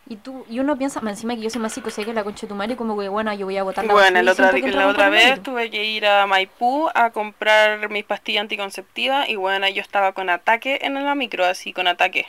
Y 0.06 0.18
tú, 0.18 0.46
y 0.48 0.60
uno 0.60 0.78
piensa, 0.78 1.00
encima 1.00 1.36
que 1.36 1.42
yo 1.42 1.50
soy 1.50 1.60
más 1.60 1.74
psicoseca 1.74 2.06
que 2.06 2.14
la 2.14 2.24
concha 2.24 2.42
de 2.42 2.50
tu 2.50 2.54
madre, 2.54 2.76
como 2.76 3.00
que 3.00 3.10
bueno, 3.10 3.34
yo 3.34 3.48
voy 3.48 3.58
a 3.58 3.64
votar 3.64 3.84
la 3.84 3.94
Bueno, 3.94 4.32
otra, 4.32 4.52
la 4.52 4.88
otra 4.90 5.10
vez 5.10 5.42
tuve 5.42 5.72
que 5.72 5.86
ir 5.86 6.06
a 6.06 6.28
Maipú 6.28 6.88
a 6.94 7.10
comprar 7.10 7.90
mis 7.90 8.04
pastillas 8.04 8.42
anticonceptivas 8.42 9.28
y 9.28 9.38
bueno, 9.38 9.68
yo 9.70 9.82
estaba 9.82 10.12
con 10.12 10.30
ataque 10.30 10.82
en 10.84 11.04
la 11.04 11.16
micro, 11.16 11.46
así 11.46 11.74
con 11.74 11.88
ataque. 11.88 12.28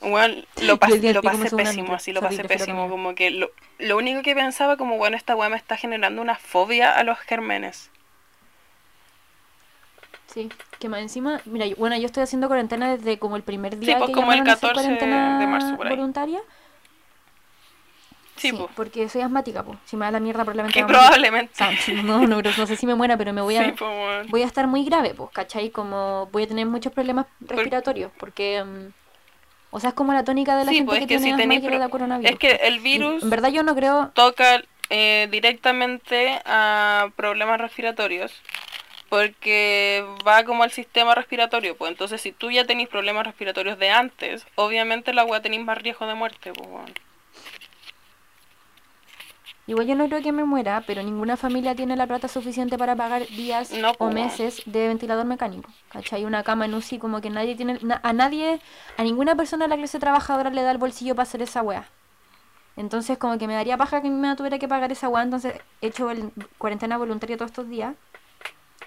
Bueno, 0.00 0.42
lo, 0.62 0.78
pas- 0.78 1.12
lo 1.12 1.22
pasé 1.22 1.50
pésimo, 1.54 1.94
así 1.94 2.12
lo 2.12 2.20
pasé 2.20 2.44
pésimo, 2.44 2.88
como 2.88 3.14
que 3.14 3.30
lo, 3.30 3.50
lo 3.78 3.96
único 3.98 4.22
que 4.22 4.34
pensaba 4.34 4.76
como, 4.76 4.96
bueno, 4.96 5.16
esta 5.16 5.36
weá 5.36 5.48
me 5.50 5.56
está 5.56 5.76
generando 5.76 6.22
una 6.22 6.36
fobia 6.36 6.92
a 6.96 7.04
los 7.04 7.18
gérmenes. 7.18 7.90
Sí, 10.26 10.48
que 10.78 10.88
más 10.88 11.00
encima, 11.00 11.40
mira, 11.44 11.66
yo- 11.66 11.76
bueno, 11.76 11.96
yo 11.98 12.06
estoy 12.06 12.22
haciendo 12.22 12.46
cuarentena 12.46 12.96
desde 12.96 13.18
como 13.18 13.36
el 13.36 13.42
primer 13.42 13.78
día 13.78 13.98
pues, 13.98 14.08
que 14.08 14.14
como 14.14 14.32
el 14.32 14.38
llamaron 14.38 14.48
a 14.48 14.52
hacer 14.54 14.70
14 14.70 14.90
de 14.92 14.98
cuarentena 14.98 15.46
marzo, 15.48 15.76
por 15.76 15.86
ahí. 15.86 15.96
voluntaria. 15.96 16.40
Sí, 18.36 18.52
pues. 18.54 18.70
porque 18.74 19.08
soy 19.10 19.20
asmática, 19.20 19.62
pues. 19.62 19.76
Si 19.84 19.98
me 19.98 20.06
da 20.06 20.12
la 20.12 20.20
mierda 20.20 20.44
probablemente 20.44 20.80
Que 20.80 20.86
probablemente. 20.86 21.52
O 21.52 21.56
sea, 21.56 21.94
no, 22.04 22.26
no, 22.26 22.40
no 22.40 22.66
sé 22.66 22.76
si 22.76 22.86
me 22.86 22.94
muera, 22.94 23.18
pero 23.18 23.34
me 23.34 23.42
voy 23.42 23.56
a, 23.56 23.64
Sí, 23.66 23.72
pues, 23.72 23.90
weón. 23.90 24.26
voy 24.30 24.42
a 24.42 24.46
estar 24.46 24.66
muy 24.66 24.84
grave, 24.84 25.12
pues, 25.14 25.28
¿cachai? 25.32 25.68
Como 25.70 26.26
voy 26.32 26.44
a 26.44 26.46
tener 26.46 26.64
muchos 26.64 26.92
problemas 26.92 27.26
respiratorios, 27.40 28.10
porque, 28.18 28.64
mm, 28.64 28.99
o 29.70 29.80
sea, 29.80 29.90
es 29.90 29.94
como 29.94 30.12
la 30.12 30.24
tónica 30.24 30.56
de 30.56 30.64
la 30.64 30.70
Sí, 30.70 30.78
gente 30.78 30.86
pues 30.88 30.98
que 30.98 31.04
es 31.04 31.08
que 31.08 31.16
tiene 31.18 31.60
si 31.60 31.60
pro- 31.66 31.78
da 31.78 31.88
coronavirus. 31.88 32.32
Es 32.32 32.38
que 32.38 32.52
el 32.66 32.76
Y, 32.76 32.78
virus 32.80 33.22
en 33.22 33.30
verdad 33.30 33.50
yo 33.50 33.62
no 33.62 33.74
creo, 33.74 34.10
toca 34.14 34.62
eh, 34.90 35.28
directamente 35.30 36.40
a 36.44 37.08
problemas 37.16 37.60
respiratorios 37.60 38.32
porque 39.08 40.04
va 40.26 40.44
como 40.44 40.62
al 40.62 40.70
sistema 40.70 41.14
respiratorio, 41.14 41.76
pues 41.76 41.90
entonces 41.90 42.20
si 42.20 42.32
tú 42.32 42.50
ya 42.50 42.64
tenés 42.64 42.88
problemas 42.88 43.26
respiratorios 43.26 43.78
de 43.78 43.90
antes, 43.90 44.46
obviamente 44.54 45.12
la 45.12 45.24
weá 45.24 45.40
tenéis 45.42 45.64
más 45.64 45.78
riesgo 45.78 46.06
de 46.06 46.14
muerte, 46.14 46.52
pues 46.52 46.68
weón. 46.68 46.92
Igual 49.70 49.86
yo 49.86 49.94
no 49.94 50.06
creo 50.08 50.22
que 50.22 50.32
me 50.32 50.44
muera, 50.44 50.82
pero 50.86 51.02
ninguna 51.02 51.36
familia 51.36 51.74
tiene 51.74 51.96
la 51.96 52.06
plata 52.06 52.28
suficiente 52.28 52.76
para 52.76 52.94
pagar 52.96 53.26
días 53.28 53.70
No, 53.72 53.90
o 53.92 53.94
pues, 53.98 54.14
meses 54.14 54.62
de 54.66 54.88
ventilador 54.88 55.24
mecánico, 55.26 55.70
¿cachai? 55.90 56.24
Una 56.24 56.42
cama 56.42 56.64
en 56.66 56.74
UCI, 56.74 56.98
como 56.98 57.20
que 57.20 57.30
nadie 57.30 57.54
tiene, 57.56 57.78
na- 57.82 58.00
a 58.02 58.12
nadie, 58.12 58.60
a 58.96 59.02
ninguna 59.02 59.34
persona 59.36 59.64
de 59.64 59.68
la 59.70 59.76
clase 59.76 59.98
trabajadora 59.98 60.50
le 60.50 60.62
da 60.62 60.70
el 60.70 60.78
bolsillo 60.78 61.14
para 61.14 61.22
hacer 61.24 61.42
esa 61.42 61.62
weá. 61.62 61.84
Entonces, 62.76 63.18
como 63.18 63.36
que 63.38 63.46
me 63.46 63.54
daría 63.54 63.76
paja 63.76 64.00
que 64.00 64.08
mi 64.08 64.16
mamá 64.16 64.36
tuviera 64.36 64.58
que 64.58 64.68
pagar 64.68 64.90
esa 64.92 65.08
weá, 65.08 65.22
entonces 65.22 65.54
he 65.80 65.86
hecho 65.88 66.10
el 66.10 66.30
cuarentena 66.58 66.96
voluntaria 66.98 67.36
todos 67.36 67.50
estos 67.50 67.68
días. 67.68 67.94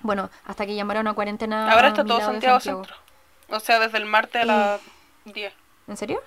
Bueno, 0.01 0.29
hasta 0.45 0.65
que 0.65 0.75
llamaron 0.75 1.07
a 1.07 1.13
cuarentena. 1.13 1.71
Ahora 1.71 1.89
está 1.89 2.03
todo 2.03 2.19
Santiago, 2.19 2.59
Santiago. 2.59 2.83
Centro. 2.85 2.95
O 3.55 3.59
sea, 3.59 3.79
desde 3.79 3.97
el 3.99 4.05
martes 4.05 4.41
a 4.41 4.45
las 4.45 4.81
10. 5.25 5.53
¿En 5.87 5.97
serio? 5.97 6.19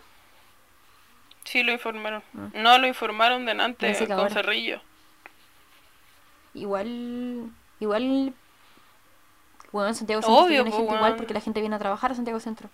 Sí, 1.47 1.63
lo 1.63 1.73
informaron. 1.73 2.23
Ah. 2.37 2.49
No, 2.55 2.79
lo 2.79 2.87
informaron 2.87 3.47
de 3.47 3.53
antes 3.53 3.77
Pensé 3.79 4.07
que 4.07 4.09
con 4.09 4.21
ahora. 4.21 4.35
Cerrillo. 4.35 4.81
Igual. 6.55 7.51
Igual. 7.81 8.35
Bueno, 9.73 9.89
en 9.89 9.95
Santiago 9.95 10.23
Centro 10.23 10.45
Obvio, 10.45 10.65
po, 10.65 10.71
gente 10.73 10.95
igual 10.95 11.17
porque 11.17 11.35
la 11.35 11.41
gente 11.41 11.61
viene 11.61 11.77
a 11.77 11.79
trabajar 11.79 12.13
a 12.13 12.15
Santiago 12.15 12.41
Centro. 12.41 12.69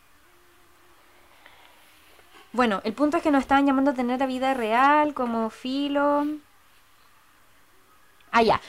Bueno, 2.52 2.80
el 2.84 2.92
punto 2.92 3.16
es 3.18 3.22
que 3.22 3.30
nos 3.30 3.42
estaban 3.42 3.66
llamando 3.66 3.90
a 3.90 3.94
tener 3.94 4.20
la 4.20 4.26
vida 4.26 4.54
real, 4.54 5.14
como 5.14 5.50
filo. 5.50 6.26
Ah, 8.30 8.42
ya. 8.42 8.60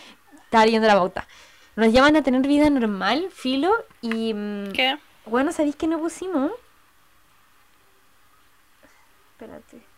Estaba 0.44 0.66
leyendo 0.66 0.88
la 0.88 0.96
pauta. 0.96 1.28
Nos 1.76 1.92
llaman 1.92 2.16
a 2.18 2.24
tener 2.24 2.42
vida 2.42 2.70
normal, 2.70 3.30
filo, 3.32 3.74
y. 4.02 4.34
mm, 4.34 4.72
¿Qué? 4.74 4.98
Bueno, 5.26 5.52
¿sabéis 5.52 5.76
qué 5.76 5.88
no 5.88 6.00
pusimos? 6.00 6.52
Espérate. 9.32 9.93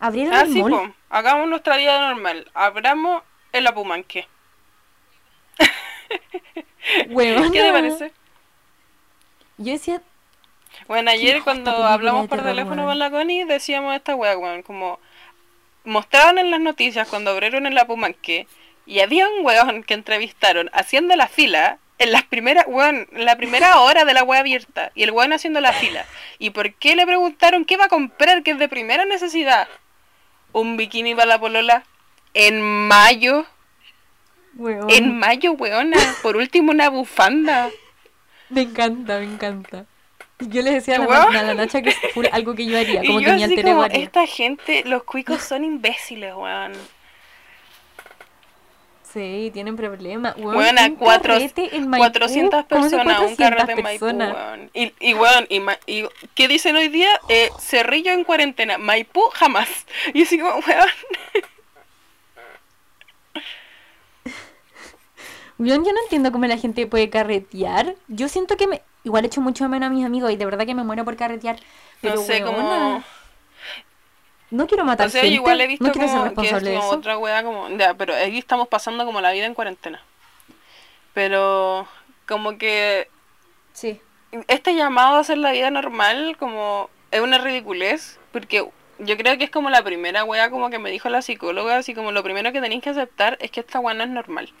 Abrieron 0.00 0.34
Ah, 0.34 0.42
el 0.42 0.52
sí, 0.52 0.60
mall. 0.62 0.70
po. 0.72 0.94
Hagamos 1.10 1.48
nuestra 1.48 1.76
vida 1.76 1.98
normal. 2.08 2.50
Abramos 2.54 3.22
el 3.52 3.66
Apumanque. 3.66 4.26
Huevona. 7.10 7.50
¿Qué 7.50 7.60
te 7.62 7.72
parece? 7.72 8.12
Yo 9.58 9.72
decía, 9.72 10.02
Bueno, 10.88 11.10
ayer 11.10 11.42
cuando 11.42 11.70
hablamos 11.84 12.28
por 12.28 12.42
teléfono 12.42 12.86
con 12.86 12.98
la 12.98 13.10
Connie, 13.10 13.44
decíamos 13.44 13.94
esta 13.94 14.14
weá, 14.14 14.36
weón, 14.38 14.62
como 14.62 14.98
mostraron 15.84 16.38
en 16.38 16.50
las 16.50 16.60
noticias 16.60 17.08
cuando 17.08 17.30
abrieron 17.30 17.66
el 17.66 17.76
Apumanque 17.78 18.46
y 18.86 19.00
había 19.00 19.28
un 19.28 19.44
weón 19.44 19.82
que 19.82 19.94
entrevistaron 19.94 20.70
haciendo 20.72 21.14
la 21.16 21.28
fila 21.28 21.78
en 21.98 22.12
las 22.12 22.22
primeras, 22.22 22.64
weón, 22.66 23.06
en 23.12 23.24
la 23.26 23.36
primera 23.36 23.80
hora 23.82 24.04
de 24.06 24.14
la 24.14 24.24
weá 24.24 24.40
abierta 24.40 24.90
y 24.94 25.02
el 25.02 25.10
weón 25.10 25.32
haciendo 25.34 25.60
la 25.60 25.72
fila. 25.74 26.06
¿Y 26.38 26.50
por 26.50 26.72
qué 26.74 26.96
le 26.96 27.04
preguntaron 27.06 27.66
qué 27.66 27.76
va 27.76 27.84
a 27.84 27.88
comprar 27.88 28.42
que 28.42 28.52
es 28.52 28.58
de 28.58 28.68
primera 28.68 29.04
necesidad? 29.04 29.68
Un 30.52 30.76
bikini 30.76 31.14
para 31.14 31.26
la 31.26 31.40
polola 31.40 31.84
en 32.34 32.60
mayo, 32.88 33.46
en 34.88 35.18
mayo, 35.18 35.52
weona, 35.52 35.98
por 36.22 36.36
último 36.36 36.72
una 36.72 36.90
bufanda. 36.90 37.70
Me 38.48 38.62
encanta, 38.62 39.18
me 39.18 39.24
encanta. 39.24 39.86
Yo 40.40 40.62
le 40.62 40.72
decía 40.72 40.96
a 40.96 40.98
la, 40.98 41.22
a 41.22 41.42
la 41.42 41.54
Nacha 41.54 41.82
que 41.82 41.90
es 41.90 41.96
algo 42.32 42.54
que 42.54 42.66
yo 42.66 42.78
haría, 42.78 43.02
como 43.06 43.20
y 43.20 43.24
que 43.24 43.30
yo 43.30 43.36
mi 43.36 43.42
así 43.44 43.54
alter 43.54 43.64
como, 43.64 43.84
esta 43.84 44.26
gente, 44.26 44.82
los 44.86 45.04
cuicos 45.04 45.42
son 45.42 45.64
imbéciles, 45.64 46.34
weón. 46.34 46.72
Sí, 49.12 49.50
tienen 49.52 49.76
problemas. 49.76 50.36
Weón, 50.36 50.56
Weón, 50.56 50.78
a 50.78 50.94
cuatro- 50.94 51.34
carrete 51.34 51.74
en 51.74 51.88
Maipú, 51.88 52.04
400 52.04 52.64
¿cómo 52.68 52.84
se 52.88 52.90
personas, 52.96 53.20
un 53.20 53.36
400 53.36 53.36
carrete 53.38 53.72
en 53.72 53.82
Maipú, 53.82 54.06
weón. 54.06 54.70
Y, 54.72 54.92
y, 55.00 55.14
weón, 55.14 55.46
y, 55.48 55.60
y 55.86 56.04
¿qué 56.34 56.46
dicen 56.46 56.76
hoy 56.76 56.88
día? 56.88 57.08
Eh, 57.28 57.50
Cerrillo 57.58 58.12
en 58.12 58.22
cuarentena, 58.24 58.78
Maipú 58.78 59.22
jamás. 59.34 59.68
Y 60.14 60.22
así 60.22 60.38
como, 60.38 60.54
weón, 60.60 60.88
Weón, 65.58 65.84
yo 65.84 65.92
no 65.92 66.00
entiendo 66.04 66.32
cómo 66.32 66.46
la 66.46 66.56
gente 66.56 66.86
puede 66.86 67.10
carretear. 67.10 67.94
Yo 68.08 68.28
siento 68.28 68.56
que 68.56 68.66
me... 68.66 68.82
Igual 69.04 69.24
echo 69.26 69.40
mucho 69.42 69.68
menos 69.68 69.88
a 69.88 69.90
mis 69.90 70.04
amigos 70.06 70.30
y 70.30 70.36
de 70.36 70.44
verdad 70.46 70.64
que 70.66 70.74
me 70.74 70.84
muero 70.84 71.04
por 71.04 71.16
carretear. 71.16 71.58
Pero, 72.00 72.14
no 72.16 72.22
sé, 72.22 72.42
como... 72.42 73.02
No 74.50 74.66
quiero 74.66 74.84
matar 74.84 75.06
O 75.06 75.10
sea, 75.10 75.20
yo 75.22 75.24
gente. 75.26 75.34
igual 75.36 75.60
he 75.60 75.66
visto 75.68 75.84
no 75.84 75.92
quiero 75.92 76.08
ser 76.08 76.16
como 76.16 76.24
que 76.42 76.46
es 76.48 76.52
responsable 76.52 76.70
de 76.70 76.76
eso. 76.76 76.90
otra 76.90 77.18
weá 77.18 77.42
como... 77.44 77.68
Ya, 77.76 77.94
pero 77.94 78.14
aquí 78.14 78.38
estamos 78.38 78.66
pasando 78.68 79.04
como 79.04 79.20
la 79.20 79.30
vida 79.32 79.46
en 79.46 79.54
cuarentena. 79.54 80.02
Pero 81.14 81.86
como 82.26 82.58
que 82.58 83.08
Sí. 83.72 84.00
este 84.48 84.74
llamado 84.74 85.16
a 85.16 85.20
hacer 85.20 85.38
la 85.38 85.52
vida 85.52 85.70
normal 85.70 86.36
como 86.38 86.88
es 87.10 87.20
una 87.20 87.38
ridiculez 87.38 88.18
porque 88.32 88.68
yo 88.98 89.16
creo 89.16 89.36
que 89.38 89.44
es 89.44 89.50
como 89.50 89.70
la 89.70 89.82
primera 89.82 90.24
wea 90.24 90.50
como 90.50 90.70
que 90.70 90.78
me 90.78 90.90
dijo 90.90 91.08
la 91.08 91.22
psicóloga 91.22 91.76
así 91.76 91.94
como 91.94 92.12
lo 92.12 92.22
primero 92.22 92.52
que 92.52 92.60
tenéis 92.60 92.82
que 92.82 92.90
aceptar 92.90 93.36
es 93.40 93.50
que 93.50 93.60
esta 93.60 93.80
wea 93.80 93.94
no 93.94 94.04
es 94.04 94.10
normal 94.10 94.52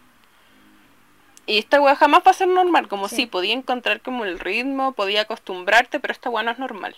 y 1.46 1.58
esta 1.58 1.80
wea 1.80 1.94
jamás 1.94 2.22
va 2.26 2.30
a 2.32 2.34
ser 2.34 2.48
normal 2.48 2.88
como 2.88 3.08
Sí. 3.08 3.16
sí, 3.16 3.26
podía 3.26 3.52
encontrar 3.52 4.00
como 4.00 4.24
el 4.24 4.38
ritmo 4.40 4.92
podía 4.92 5.22
acostumbrarte 5.22 6.00
pero 6.00 6.12
esta 6.12 6.30
wea 6.30 6.42
no 6.42 6.50
es 6.50 6.58
normal 6.58 6.96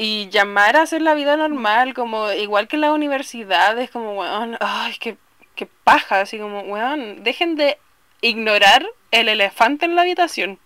y 0.00 0.28
llamar 0.30 0.76
a 0.76 0.82
hacer 0.82 1.02
la 1.02 1.14
vida 1.14 1.36
normal 1.36 1.92
como 1.92 2.30
igual 2.30 2.68
que 2.68 2.76
en 2.76 2.82
las 2.82 2.92
universidades 2.92 3.90
como 3.90 4.12
weón 4.12 4.56
ay 4.60 4.94
qué, 5.00 5.16
qué 5.56 5.66
paja 5.66 6.20
así 6.20 6.38
como 6.38 6.60
weón 6.60 7.24
dejen 7.24 7.56
de 7.56 7.78
ignorar 8.20 8.86
el 9.10 9.28
elefante 9.28 9.86
en 9.86 9.96
la 9.96 10.02
habitación. 10.02 10.60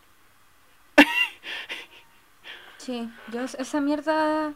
Sí, 2.77 3.09
yo 3.29 3.41
es- 3.43 3.55
esa 3.55 3.81
mierda, 3.81 4.53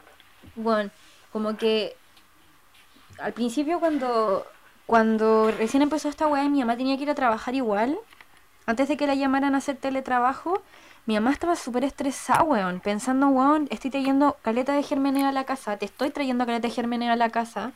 bueno, 0.57 0.91
como 1.33 1.57
que 1.57 1.97
al 3.19 3.33
principio 3.33 3.81
cuando 3.81 4.47
cuando 4.87 5.51
recién 5.53 5.83
empezó 5.83 6.09
esta 6.09 6.27
weá 6.27 6.49
mi 6.49 6.61
mamá 6.61 6.77
tenía 6.77 6.97
que 6.97 7.05
ir 7.05 7.11
a 7.11 7.15
trabajar 7.15 7.55
igual, 7.55 7.99
antes 8.67 8.89
de 8.89 8.97
que 8.97 9.07
la 9.07 9.15
llamaran 9.15 9.55
a 9.55 9.59
hacer 9.59 9.77
teletrabajo, 9.77 10.63
mi 11.07 11.15
mamá 11.15 11.31
estaba 11.31 11.57
súper 11.57 11.85
estresada, 11.85 12.43
weón, 12.43 12.81
pensando, 12.81 13.29
weón, 13.29 13.69
estoy 13.71 13.91
trayendo 13.91 14.37
caleta 14.43 14.73
de 14.75 14.83
germeneo 14.83 15.29
a 15.29 15.33
la 15.33 15.45
casa, 15.45 15.77
te 15.77 15.85
estoy 15.87 16.11
trayendo 16.11 16.45
caleta 16.47 16.69
de 16.69 16.75
germeneo 16.75 17.13
a 17.13 17.17
la 17.17 17.31
casa, 17.31 17.73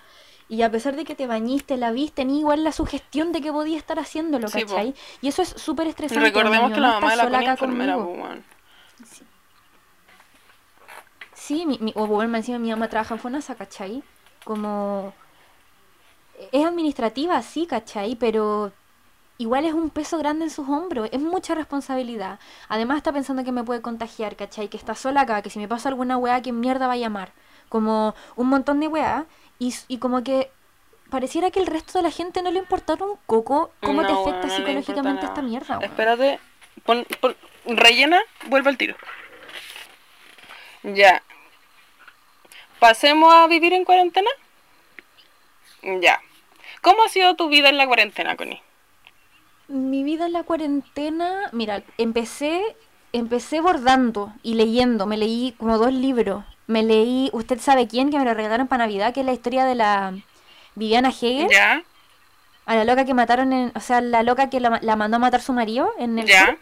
y 0.48 0.62
a 0.62 0.70
pesar 0.70 0.96
de 0.96 1.04
que 1.04 1.14
te 1.14 1.28
bañiste, 1.28 1.76
la 1.76 1.92
viste, 1.92 2.24
ni 2.24 2.40
igual 2.40 2.64
la 2.64 2.72
sugestión 2.72 3.30
de 3.30 3.40
que 3.40 3.52
podía 3.52 3.78
estar 3.78 4.00
haciéndolo, 4.00 4.48
Sí. 4.48 4.62
¿cachai? 4.62 4.94
Y 5.22 5.28
eso 5.28 5.42
es 5.42 5.48
súper 5.48 5.86
estresante. 5.86 6.24
recordemos 6.24 6.72
que 6.72 6.80
la 6.80 6.94
mamá 7.00 7.10
de 7.16 7.30
la 7.30 7.38
acá 7.38 7.52
enfermera, 7.52 7.96
weón. 7.96 8.44
Sí, 11.34 11.66
mi, 11.66 11.78
mi, 11.78 11.92
o 11.96 12.06
bueno, 12.06 12.36
encima 12.36 12.58
mi 12.58 12.70
mamá 12.70 12.88
trabaja 12.88 13.14
en 13.14 13.20
FONASA, 13.20 13.54
¿cachai? 13.54 14.02
Como... 14.44 15.12
Es 16.52 16.64
administrativa, 16.64 17.40
sí, 17.42 17.66
¿cachai? 17.66 18.16
Pero 18.16 18.72
igual 19.40 19.64
es 19.64 19.72
un 19.72 19.88
peso 19.88 20.18
grande 20.18 20.44
en 20.44 20.50
sus 20.50 20.68
hombros, 20.68 21.08
es 21.12 21.20
mucha 21.20 21.54
responsabilidad. 21.54 22.38
Además 22.68 22.98
está 22.98 23.10
pensando 23.10 23.42
que 23.42 23.52
me 23.52 23.64
puede 23.64 23.80
contagiar, 23.80 24.36
¿cachai? 24.36 24.68
Que 24.68 24.76
está 24.76 24.94
sola 24.94 25.22
acá, 25.22 25.40
que 25.40 25.48
si 25.48 25.58
me 25.58 25.66
pasa 25.66 25.88
alguna 25.88 26.18
weá, 26.18 26.42
¿qué 26.42 26.52
mierda 26.52 26.86
va 26.86 26.92
a 26.92 26.98
llamar? 26.98 27.32
Como 27.70 28.14
un 28.36 28.48
montón 28.48 28.80
de 28.80 28.88
weá, 28.88 29.24
y, 29.58 29.74
y 29.88 29.96
como 29.96 30.22
que 30.22 30.50
pareciera 31.08 31.50
que 31.50 31.60
el 31.60 31.66
resto 31.66 31.96
de 31.98 32.02
la 32.02 32.10
gente 32.10 32.42
no 32.42 32.50
le 32.50 32.58
importara 32.58 33.02
un 33.04 33.16
coco 33.24 33.72
cómo 33.80 34.04
te 34.04 34.12
afecta 34.12 34.46
no 34.46 34.56
psicológicamente 34.56 35.24
esta 35.24 35.40
mierda, 35.42 35.78
weón. 35.78 35.90
Espérate, 35.90 36.38
pon, 36.84 37.06
pon- 37.20 37.36
rellena, 37.64 38.20
vuelve 38.48 38.68
al 38.68 38.76
tiro. 38.76 38.94
Ya. 40.82 41.22
¿Pasemos 42.78 43.32
a 43.32 43.46
vivir 43.46 43.72
en 43.72 43.84
cuarentena? 43.86 44.30
Ya. 45.82 46.20
¿Cómo 46.82 47.04
ha 47.04 47.08
sido 47.08 47.36
tu 47.36 47.48
vida 47.48 47.70
en 47.70 47.78
la 47.78 47.86
cuarentena, 47.86 48.36
Connie? 48.36 48.62
Mi 49.70 50.02
vida 50.02 50.26
en 50.26 50.32
la 50.32 50.42
cuarentena, 50.42 51.48
mira, 51.52 51.82
empecé, 51.96 52.60
empecé 53.12 53.60
bordando 53.60 54.32
y 54.42 54.54
leyendo, 54.54 55.06
me 55.06 55.16
leí 55.16 55.54
como 55.58 55.78
dos 55.78 55.92
libros. 55.92 56.44
Me 56.66 56.82
leí, 56.82 57.30
usted 57.32 57.58
sabe 57.60 57.86
quién, 57.88 58.10
que 58.10 58.18
me 58.18 58.24
lo 58.24 58.34
regalaron 58.34 58.66
para 58.68 58.84
Navidad, 58.84 59.14
que 59.14 59.20
es 59.20 59.26
la 59.26 59.32
historia 59.32 59.64
de 59.64 59.74
la 59.76 60.14
Viviana 60.74 61.08
Hegel, 61.10 61.48
¿Ya? 61.50 61.82
a 62.66 62.74
la 62.74 62.84
loca 62.84 63.04
que 63.04 63.14
mataron 63.14 63.52
en, 63.52 63.72
o 63.74 63.80
sea, 63.80 64.00
la 64.00 64.22
loca 64.22 64.50
que 64.50 64.60
la, 64.60 64.78
la 64.82 64.96
mandó 64.96 65.16
a 65.16 65.20
matar 65.20 65.40
su 65.40 65.52
marido 65.52 65.92
en 65.98 66.18
el 66.18 66.26
¿Ya? 66.26 66.46
sur. 66.46 66.58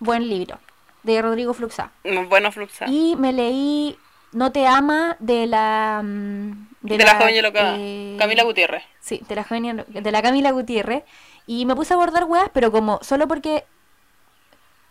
Buen 0.00 0.28
libro, 0.28 0.58
de 1.02 1.20
Rodrigo 1.22 1.54
Fluxá. 1.54 1.90
Mm, 2.04 2.28
Bueno, 2.28 2.52
Fluxa. 2.52 2.86
Y 2.88 3.16
me 3.16 3.32
leí 3.32 3.96
No 4.32 4.52
te 4.52 4.66
ama 4.66 5.16
de 5.20 5.46
la 5.46 6.02
mm, 6.04 6.68
De, 6.82 6.98
la, 6.98 7.14
joven 7.16 7.34
y 7.34 7.40
loca. 7.40 7.74
eh, 7.78 8.16
Camila 8.18 8.42
Gutiérrez. 8.44 8.82
Sí, 9.00 9.22
de 9.28 9.34
la, 9.34 9.44
joven- 9.44 9.84
de 9.88 10.12
la 10.12 10.22
Camila 10.22 10.50
Gutiérrez. 10.52 11.02
Y 11.48 11.66
me 11.66 11.74
puse 11.74 11.94
a 11.94 11.96
bordar 11.96 12.26
weas, 12.26 12.50
pero 12.54 12.70
como 12.70 13.00
solo 13.02 13.26
porque, 13.26 13.64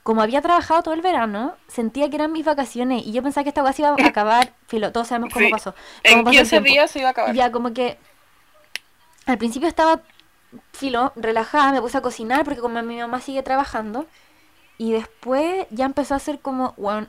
como 0.03 0.21
había 0.21 0.41
trabajado 0.41 0.83
todo 0.83 0.93
el 0.93 1.01
verano, 1.01 1.55
sentía 1.67 2.09
que 2.09 2.15
eran 2.15 2.31
mis 2.31 2.45
vacaciones 2.45 3.05
y 3.05 3.11
yo 3.11 3.21
pensaba 3.23 3.43
que 3.43 3.49
esta 3.49 3.63
wea 3.63 3.73
se 3.73 3.81
iba 3.83 3.91
a 3.91 3.95
acabar. 4.07 4.53
Filo, 4.67 4.91
todos 4.91 5.07
sabemos 5.07 5.31
cómo 5.33 5.45
Sí. 5.45 5.51
pasó. 5.51 5.75
cómo 6.07 6.19
En 6.19 6.23
pasó 6.25 6.43
el 6.43 6.47
15 6.47 6.49
tiempo. 6.49 6.69
días 6.71 6.91
se 6.91 6.99
iba 6.99 7.09
a 7.09 7.11
acabar. 7.11 7.35
Y 7.35 7.35
ya, 7.35 7.51
como 7.51 7.73
que 7.73 7.97
al 9.25 9.37
principio 9.37 9.67
estaba, 9.67 10.01
filo, 10.73 11.11
relajada, 11.15 11.71
me 11.73 11.81
puse 11.81 11.97
a 11.97 12.01
cocinar 12.01 12.43
porque 12.45 12.61
como 12.61 12.81
mi 12.83 12.97
mamá 12.97 13.21
sigue 13.21 13.43
trabajando. 13.43 14.07
Y 14.77 14.93
después 14.93 15.67
ya 15.71 15.85
empezó 15.85 16.15
a 16.15 16.19
ser 16.19 16.39
como, 16.39 16.73
bueno, 16.77 17.07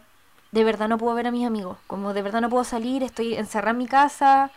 de 0.52 0.64
verdad 0.64 0.88
no 0.88 0.98
puedo 0.98 1.14
ver 1.14 1.26
a 1.26 1.30
mis 1.30 1.46
amigos. 1.46 1.78
Como 1.86 2.14
de 2.14 2.22
verdad 2.22 2.40
no 2.40 2.50
puedo 2.50 2.64
salir, 2.64 3.02
estoy 3.02 3.34
encerrada 3.36 3.72
en 3.72 3.78
mi 3.78 3.86
casa. 3.86 4.50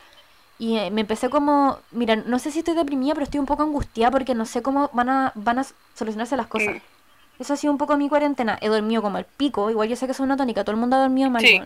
Y 0.62 0.78
eh, 0.78 0.92
me 0.92 1.02
empecé 1.02 1.32
como, 1.32 1.80
mira, 1.90 2.16
no 2.16 2.38
sé 2.38 2.52
si 2.52 2.60
estoy 2.60 2.76
deprimida, 2.76 3.16
pero 3.16 3.24
estoy 3.24 3.40
un 3.40 3.48
poco 3.48 3.64
angustiada 3.64 4.12
porque 4.12 4.36
no 4.36 4.46
sé 4.46 4.62
cómo 4.62 4.92
van 4.94 5.10
a, 5.10 5.32
van 5.34 5.58
a 5.58 5.66
solucionarse 5.96 6.38
las 6.38 6.46
cosas. 6.46 6.76
Mm. 6.76 7.42
Eso 7.42 7.54
ha 7.54 7.58
sido 7.58 7.74
un 7.74 7.80
poco 7.80 7.98
mi 7.98 8.08
cuarentena. 8.08 8.60
He 8.62 8.68
dormido 8.68 9.02
como 9.02 9.18
el 9.18 9.26
pico, 9.26 9.72
igual 9.72 9.90
yo 9.90 9.96
sé 9.96 10.06
que 10.06 10.14
soy 10.14 10.26
una 10.26 10.38
tónica, 10.38 10.64
todo 10.64 10.76
el 10.76 10.80
mundo 10.80 10.98
ha 10.98 11.00
dormido 11.00 11.32
mal. 11.32 11.42
Sí. 11.42 11.64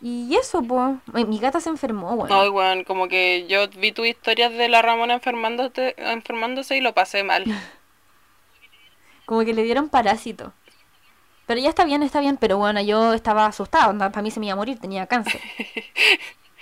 Y 0.00 0.34
eso, 0.36 0.62
pues, 0.62 1.28
mi 1.28 1.38
gata 1.38 1.60
se 1.60 1.68
enfermó, 1.68 2.14
weón. 2.14 2.32
Ay, 2.32 2.48
weón, 2.48 2.84
como 2.84 3.08
que 3.08 3.44
yo 3.46 3.68
vi 3.68 3.92
tus 3.92 4.06
historias 4.06 4.54
de 4.54 4.70
la 4.70 4.80
Ramona 4.80 5.12
enfermándose, 5.12 5.96
enfermándose 5.98 6.78
y 6.78 6.80
lo 6.80 6.94
pasé 6.94 7.24
mal. 7.24 7.44
Como 9.26 9.44
que 9.44 9.52
le 9.52 9.64
dieron 9.64 9.90
parásito. 9.90 10.54
Pero 11.46 11.60
ya 11.60 11.68
está 11.70 11.84
bien, 11.84 12.02
está 12.02 12.20
bien, 12.20 12.36
pero 12.38 12.58
bueno, 12.58 12.80
yo 12.82 13.12
estaba 13.14 13.46
asustada, 13.46 13.88
onda, 13.88 14.10
para 14.10 14.22
mí 14.22 14.30
se 14.30 14.40
me 14.40 14.46
iba 14.46 14.54
a 14.54 14.56
morir, 14.56 14.78
tenía 14.80 15.06
cáncer. 15.06 15.42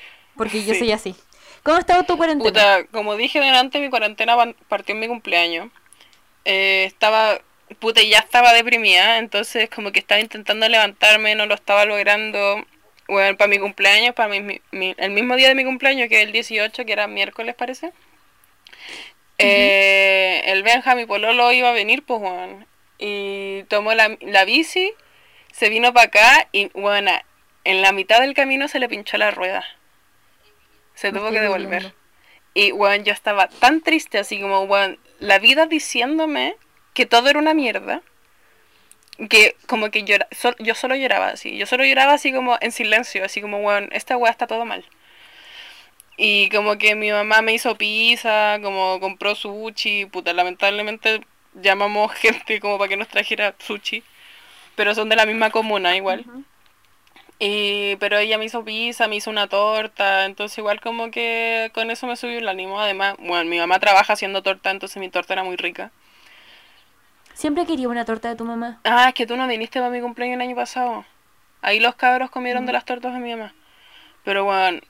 Porque 0.37 0.65
yo 0.65 0.75
soy 0.75 0.93
así. 0.93 1.17
¿Cómo 1.63 1.77
ha 1.77 1.81
estado 1.81 2.05
tu 2.05 2.17
cuarentena? 2.17 2.67
Puta, 2.67 2.87
como 2.93 3.17
dije 3.17 3.41
delante, 3.41 3.81
mi 3.81 3.91
cuarentena 3.91 4.37
partió 4.69 4.95
en 4.95 5.01
mi 5.01 5.09
cumpleaños. 5.09 5.71
Eh, 6.45 6.85
estaba, 6.87 7.41
puta, 7.81 8.03
ya 8.03 8.21
estaba 8.21 8.53
deprimida, 8.55 9.19
entonces 9.19 9.71
como 9.71 9.93
que 9.93 10.01
estaba 10.01 10.21
intentando 10.21 10.69
levantarme, 10.69 11.35
no 11.37 11.47
lo 11.47 11.55
estaba 11.55 11.85
logrando. 11.87 12.65
Bueno, 13.09 13.37
para 13.39 13.49
mi 13.49 13.59
cumpleaños, 13.61 14.15
para 14.15 14.29
mi, 14.31 14.61
mi- 14.73 14.95
el 14.99 15.11
mismo 15.13 15.37
día 15.37 15.49
de 15.49 15.55
mi 15.57 15.65
cumpleaños, 15.65 16.09
que 16.09 16.19
es 16.23 16.27
el 16.27 16.33
18, 16.33 16.85
que 16.87 16.93
era 16.95 17.09
miércoles 17.09 17.55
parece. 17.57 17.93
eh, 19.39 20.43
el 20.47 20.63
Benja, 20.63 20.95
mi 20.95 21.07
pololo, 21.07 21.53
iba 21.53 21.71
a 21.71 21.73
venir, 21.73 22.05
pues, 22.05 22.21
weón. 22.21 22.67
Y 22.99 23.65
tomó 23.65 23.95
la, 23.95 24.17
la 24.21 24.45
bici, 24.45 24.93
se 25.53 25.69
vino 25.69 25.93
para 25.93 26.07
acá 26.07 26.49
y, 26.53 26.69
bueno, 26.75 27.11
en 27.65 27.83
la 27.83 27.93
mitad 27.93 28.21
del 28.21 28.35
camino 28.35 28.69
se 28.69 28.79
le 28.79 28.89
pinchó 28.89 29.17
la 29.17 29.31
rueda. 29.31 29.65
Se 30.95 31.11
Me 31.11 31.19
tuvo 31.19 31.31
que 31.31 31.41
devolver. 31.41 31.95
Y, 32.55 32.73
weón, 32.73 33.05
yo 33.05 33.13
estaba 33.13 33.49
tan 33.49 33.81
triste, 33.81 34.19
así 34.19 34.41
como, 34.41 34.63
weón, 34.63 34.99
la 35.19 35.39
vida 35.39 35.67
diciéndome 35.67 36.57
que 36.93 37.07
todo 37.07 37.29
era 37.29 37.39
una 37.39 37.55
mierda. 37.55 38.03
Que 39.29 39.57
como 39.67 39.91
que 39.91 40.03
llora, 40.03 40.27
yo 40.59 40.75
solo 40.75 40.97
lloraba 40.97 41.29
así. 41.29 41.57
Yo 41.57 41.67
solo 41.67 41.85
lloraba 41.85 42.15
así 42.15 42.33
como 42.33 42.59
en 42.61 42.73
silencio, 42.73 43.25
así 43.25 43.41
como, 43.41 43.59
weón, 43.59 43.89
esta 43.93 44.17
weá 44.17 44.31
está 44.31 44.47
todo 44.47 44.65
mal. 44.65 44.85
Y 46.17 46.49
como 46.51 46.79
que 46.79 46.95
mi 46.95 47.11
mamá 47.11 47.43
me 47.43 47.55
hizo 47.55 47.77
pizza, 47.77 48.59
como 48.63 49.01
compró 49.01 49.35
sushi, 49.35 50.07
puta, 50.07 50.33
lamentablemente 50.33 51.21
llamamos 51.55 52.13
gente 52.15 52.61
como 52.61 52.79
para 52.79 52.89
que 52.89 52.97
nos 52.97 53.09
trajera 53.09 53.55
sushi. 53.59 54.03
Pero 54.77 54.95
son 54.95 55.09
de 55.09 55.17
la 55.17 55.27
misma 55.27 55.51
comuna 55.51 55.97
igual. 55.97 56.25
Y, 57.39 57.97
pero 57.97 58.19
ella 58.19 58.39
me 58.39 58.45
hizo 58.47 58.65
pizza, 58.65 59.09
me 59.09 59.17
hizo 59.17 59.31
una 59.31 59.49
torta, 59.49 60.25
entonces 60.25 60.59
igual 60.59 60.81
como 60.81 61.11
que 61.11 61.71
con 61.75 61.91
eso 61.91 62.07
me 62.07 62.17
subió 62.17 62.39
el 62.39 62.49
ánimo. 62.49 62.81
Además, 62.81 63.17
bueno, 63.19 63.49
mi 63.51 63.59
mamá 63.59 63.79
trabaja 63.81 64.13
haciendo 64.15 64.43
torta, 64.43 64.71
entonces 64.71 64.99
mi 64.99 65.11
torta 65.11 65.35
era 65.35 65.45
muy 65.45 65.57
rica. 65.57 65.91
Siempre 67.35 67.67
quería 67.67 67.89
una 67.89 68.05
torta 68.05 68.29
de 68.29 68.37
tu 68.37 68.45
mamá. 68.45 68.81
Ah, 68.85 69.09
es 69.09 69.15
que 69.15 69.27
tú 69.27 69.37
no 69.37 69.47
viniste 69.49 69.81
para 69.81 69.91
mi 69.91 70.01
cumpleaños 70.01 70.37
el 70.37 70.43
año 70.43 70.57
pasado. 70.57 71.05
Ahí 71.63 71.81
los 71.81 71.95
cabros 71.97 72.31
comieron 72.31 72.67
de 72.67 72.73
las 72.73 72.85
tortas 72.85 73.15
de 73.15 73.21
mi 73.21 73.31
mamá. 73.33 73.55
Pero 74.25 74.45
bueno, 74.45 74.81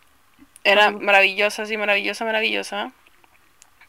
Era 0.65 0.91
maravillosa, 0.91 1.67
sí, 1.67 1.77
maravillosa, 1.77 2.25
maravillosa. 2.25 2.93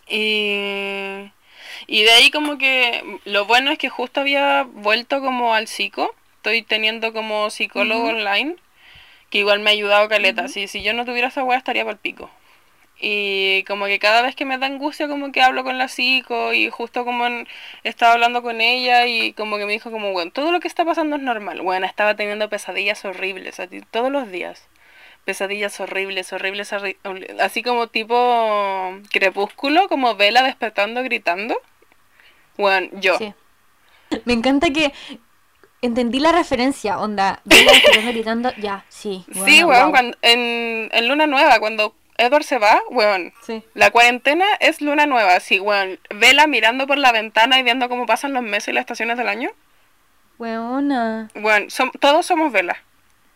Y, 0.08 1.32
y 1.88 2.04
de 2.04 2.12
ahí 2.12 2.32
como 2.32 2.58
que 2.58 3.20
lo 3.26 3.46
bueno 3.46 3.72
es 3.72 3.78
que 3.78 3.90
justo 3.90 4.22
había 4.22 4.64
vuelto 4.64 5.22
como 5.22 5.54
al 5.54 5.68
psico. 5.68 6.14
Estoy 6.38 6.62
teniendo 6.62 7.12
como 7.14 7.50
psicólogo 7.50 8.04
online, 8.10 8.56
que 9.30 9.40
igual 9.40 9.60
me 9.60 9.70
ha 9.72 9.74
ayudado 9.74 10.08
caleta. 10.10 10.48
Si, 10.48 10.68
si 10.68 10.84
yo 10.84 10.94
no 10.94 11.06
tuviera 11.06 11.28
esa 11.30 11.44
weá 11.44 11.58
estaría 11.58 11.84
para 11.84 11.94
el 11.94 12.00
pico. 12.00 12.30
Y 13.00 13.64
como 13.64 13.88
que 13.88 14.00
cada 14.00 14.22
vez 14.22 14.36
que 14.36 14.46
me 14.46 14.58
da 14.58 14.68
angustia 14.68 15.08
como 15.10 15.32
que 15.32 15.42
hablo 15.42 15.64
con 15.64 15.78
la 15.78 15.90
psico 15.90 16.54
y 16.54 16.70
justo 16.70 17.04
como 17.04 17.26
en- 17.28 17.48
estaba 17.84 18.14
hablando 18.14 18.42
con 18.42 18.62
ella 18.62 19.06
y 19.06 19.34
como 19.34 19.58
que 19.58 19.66
me 19.66 19.74
dijo 19.74 19.92
como, 19.92 20.12
bueno, 20.14 20.32
todo 20.32 20.52
lo 20.52 20.60
que 20.62 20.68
está 20.70 20.86
pasando 20.86 21.18
es 21.18 21.22
normal. 21.22 21.62
Bueno, 21.62 21.86
estaba 21.86 22.16
teniendo 22.16 22.50
pesadillas 22.50 23.04
horribles, 23.04 23.60
así, 23.60 23.82
todos 23.92 24.12
los 24.12 24.32
días. 24.32 24.68
Pesadillas 25.26 25.80
horribles, 25.80 26.32
horribles, 26.32 26.72
horri- 26.72 26.98
horri- 27.04 27.40
así 27.42 27.64
como 27.64 27.88
tipo 27.88 28.94
crepúsculo, 29.12 29.88
como 29.90 30.16
vela 30.16 30.44
despertando, 30.44 31.04
gritando. 31.04 31.60
Bueno, 32.58 32.88
yo. 33.00 33.18
Sí. 33.18 33.34
Me 34.26 34.34
encanta 34.34 34.70
que 34.70 34.94
entendí 35.82 36.20
la 36.20 36.32
referencia, 36.32 37.00
onda. 37.00 37.42
Gritando, 38.06 38.52
ya, 38.58 38.86
sí. 38.90 39.26
Sí, 39.46 39.64
weón, 39.64 39.92
cuando- 39.92 40.18
en, 40.22 40.90
en 40.92 41.08
Luna 41.08 41.28
Nueva, 41.28 41.60
cuando 41.60 41.96
Edward 42.18 42.44
se 42.44 42.58
va, 42.60 42.82
weón, 42.90 43.34
Sí. 43.46 43.64
la 43.74 43.92
cuarentena 43.92 44.46
es 44.60 44.80
Luna 44.82 45.06
Nueva, 45.06 45.40
sí, 45.40 45.60
weón. 45.60 46.00
Vela 46.10 46.48
mirando 46.48 46.88
por 46.88 46.98
la 46.98 47.12
ventana 47.12 47.60
y 47.60 47.64
viendo 47.64 47.90
cómo 47.90 48.06
pasan 48.06 48.34
los 48.34 48.44
meses 48.44 48.70
y 48.70 48.72
las 48.74 48.82
estaciones 48.84 49.18
del 49.18 49.28
año. 49.28 49.50
Weona. 50.38 51.30
Bueno, 51.36 51.68
som- 51.68 51.92
todos 52.00 52.26
somos 52.26 52.52
Vela. 52.52 52.78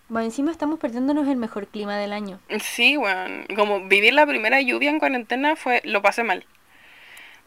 Bueno, 0.10 0.26
encima 0.26 0.52
estamos 0.52 0.80
perdiéndonos 0.80 1.28
el 1.28 1.38
mejor 1.38 1.68
clima 1.68 1.98
del 1.98 2.14
año. 2.14 2.40
Sí, 2.62 2.98
weón. 2.98 3.46
Como 3.56 3.82
vivir 3.88 4.14
la 4.14 4.26
primera 4.26 4.60
lluvia 4.62 4.90
en 4.90 5.00
cuarentena 5.00 5.56
fue, 5.56 5.82
lo 5.86 6.02
pasé 6.02 6.24
mal. 6.24 6.46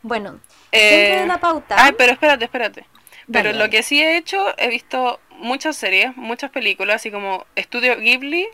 Bueno, 0.03 0.41
Eh, 0.73 0.89
dentro 0.97 1.21
de 1.21 1.27
la 1.27 1.39
pauta. 1.39 1.77
Ay, 1.77 1.93
pero 1.99 2.13
espérate, 2.13 2.45
espérate. 2.45 2.87
Pero 3.31 3.51
Dale, 3.51 3.53
lo 3.53 3.59
dale. 3.59 3.71
que 3.71 3.83
sí 3.83 4.03
he 4.03 4.17
hecho, 4.17 4.39
he 4.59 4.69
visto 4.69 5.21
muchas 5.31 5.77
series, 5.77 6.17
muchas 6.17 6.51
películas, 6.51 6.97
así 6.97 7.11
como 7.11 7.47
Estudio 7.57 7.97
Ghibli. 7.99 8.47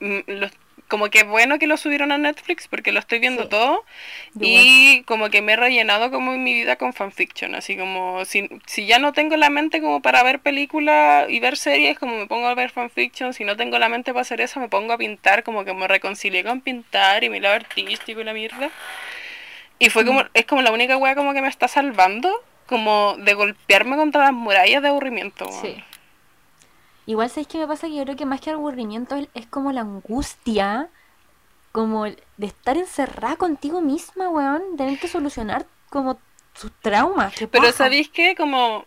mm, 0.00 0.20
los- 0.28 0.52
como 0.88 1.08
que 1.10 1.22
bueno 1.24 1.58
que 1.58 1.66
lo 1.66 1.76
subieron 1.78 2.12
a 2.12 2.18
Netflix 2.18 2.68
porque 2.68 2.92
lo 2.92 3.00
estoy 3.00 3.18
viendo 3.20 3.44
Sí. 3.44 3.48
todo. 3.48 3.84
Yo 4.34 4.48
Y 4.48 5.02
como 5.04 5.30
que 5.30 5.42
me 5.42 5.54
he 5.54 5.56
rellenado 5.56 6.10
como 6.10 6.34
en 6.34 6.44
mi 6.44 6.54
vida 6.54 6.76
con 6.76 6.92
fanfiction. 6.94 7.54
Así 7.54 7.76
como 7.76 8.24
si, 8.26 8.48
si 8.66 8.86
ya 8.86 8.98
no 8.98 9.12
tengo 9.14 9.36
la 9.36 9.50
mente 9.50 9.80
como 9.80 10.02
para 10.02 10.22
ver 10.24 10.40
películas 10.40 11.26
y 11.30 11.40
ver 11.40 11.56
series, 11.58 11.98
como 11.98 12.16
me 12.16 12.26
pongo 12.28 12.48
a 12.48 12.54
ver 12.54 12.70
fanfiction. 12.70 13.34
Si 13.34 13.44
no 13.44 13.56
tengo 13.56 13.78
la 13.78 13.88
mente 13.88 14.12
para 14.12 14.22
hacer 14.22 14.40
eso, 14.42 14.60
me 14.60 14.68
pongo 14.68 14.92
a 14.94 14.98
pintar, 14.98 15.42
como 15.44 15.64
que 15.64 15.74
me 15.74 15.88
reconcilié 15.88 16.44
con 16.44 16.62
pintar 16.62 17.24
y 17.24 17.30
mi 17.30 17.40
lado 17.40 17.56
artístico 17.56 18.20
y 18.20 18.24
la 18.24 18.34
mierda. 18.34 18.72
Y 19.82 19.90
fue 19.90 20.06
como, 20.06 20.22
es 20.32 20.46
como 20.46 20.62
la 20.62 20.70
única 20.70 20.96
wea 20.96 21.16
como 21.16 21.32
que 21.32 21.42
me 21.42 21.48
está 21.48 21.66
salvando, 21.66 22.30
como 22.68 23.16
de 23.18 23.34
golpearme 23.34 23.96
contra 23.96 24.22
las 24.22 24.32
murallas 24.32 24.80
de 24.80 24.88
aburrimiento. 24.88 25.44
Sí. 25.60 25.82
Igual, 27.06 27.28
¿sabéis 27.30 27.48
qué 27.48 27.58
me 27.58 27.66
pasa? 27.66 27.88
Que 27.88 27.96
yo 27.96 28.04
creo 28.04 28.14
que 28.14 28.24
más 28.24 28.40
que 28.40 28.50
aburrimiento 28.50 29.16
es, 29.34 29.46
como 29.48 29.72
la 29.72 29.80
angustia, 29.80 30.88
como 31.72 32.04
de 32.04 32.46
estar 32.46 32.76
encerrada 32.76 33.34
contigo 33.34 33.80
misma, 33.80 34.28
weón, 34.28 34.76
tener 34.76 35.00
que 35.00 35.08
solucionar 35.08 35.66
como 35.90 36.16
tus 36.60 36.70
traumas. 36.80 37.34
qué 37.34 37.48
Pero. 37.48 37.72
¿sabéis 37.72 38.08
qué? 38.08 38.36
Como... 38.36 38.86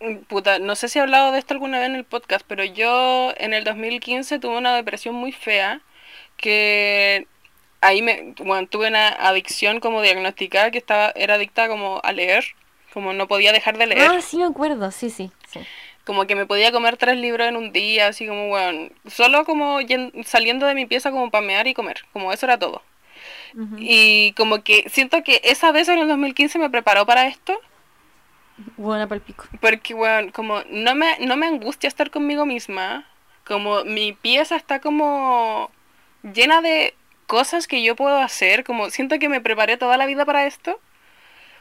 mm, 0.00 0.16
Puta, 0.28 0.58
no 0.58 0.74
sé 0.74 0.90
si 0.90 0.98
he 0.98 1.02
hablado 1.02 1.32
de 1.32 1.38
esto 1.38 1.54
alguna 1.54 1.78
vez 1.78 1.88
en 1.88 1.96
el 1.96 2.04
podcast, 2.04 2.44
pero 2.46 2.62
yo 2.62 3.32
en 3.38 3.54
el 3.54 3.64
2015 3.64 4.38
tuve 4.38 4.58
una 4.58 4.76
depresión 4.76 5.14
muy 5.14 5.32
fea 5.32 5.80
que 6.36 7.26
ahí 7.80 8.02
me, 8.02 8.34
bueno, 8.38 8.66
tuve 8.68 8.88
una 8.88 9.08
adicción 9.08 9.80
como 9.80 10.02
diagnosticada 10.02 10.70
que 10.70 10.78
estaba, 10.78 11.12
era 11.16 11.34
adicta 11.34 11.68
como 11.68 12.00
a 12.02 12.12
leer, 12.12 12.44
como 12.92 13.12
no 13.12 13.28
podía 13.28 13.52
dejar 13.52 13.78
de 13.78 13.86
leer, 13.86 14.10
Ah, 14.10 14.20
sí 14.20 14.38
me 14.38 14.44
acuerdo, 14.44 14.90
sí, 14.90 15.10
sí, 15.10 15.30
sí. 15.48 15.60
como 16.04 16.26
que 16.26 16.34
me 16.34 16.46
podía 16.46 16.72
comer 16.72 16.96
tres 16.96 17.16
libros 17.18 17.46
en 17.48 17.56
un 17.56 17.72
día, 17.72 18.08
así 18.08 18.26
como, 18.26 18.48
bueno, 18.48 18.88
solo 19.06 19.44
como 19.44 19.78
saliendo 20.24 20.66
de 20.66 20.74
mi 20.74 20.86
pieza 20.86 21.10
como 21.10 21.30
pamear 21.30 21.66
y 21.66 21.74
comer, 21.74 22.04
como 22.12 22.32
eso 22.32 22.46
era 22.46 22.58
todo. 22.58 22.82
Y 23.78 24.32
como 24.32 24.62
que 24.62 24.88
siento 24.90 25.22
que 25.24 25.40
esa 25.44 25.72
vez 25.72 25.88
en 25.88 25.98
el 25.98 26.08
2015 26.08 26.58
me 26.58 26.68
preparó 26.68 27.06
para 27.06 27.26
esto. 27.26 27.58
Buena 28.76 29.06
para 29.06 29.16
el 29.16 29.22
pico. 29.22 29.44
Porque, 29.60 29.94
bueno, 29.94 30.32
como 30.32 30.62
no 30.70 30.94
me, 30.94 31.18
no 31.20 31.36
me 31.36 31.46
angustia 31.46 31.88
estar 31.88 32.10
conmigo 32.10 32.46
misma, 32.46 33.04
como 33.46 33.84
mi 33.84 34.12
pieza 34.12 34.56
está 34.56 34.80
como 34.80 35.70
llena 36.22 36.60
de 36.62 36.94
cosas 37.26 37.66
que 37.66 37.82
yo 37.82 37.96
puedo 37.96 38.18
hacer, 38.18 38.64
como 38.64 38.90
siento 38.90 39.18
que 39.18 39.28
me 39.28 39.40
preparé 39.40 39.76
toda 39.76 39.96
la 39.96 40.06
vida 40.06 40.24
para 40.24 40.46
esto, 40.46 40.78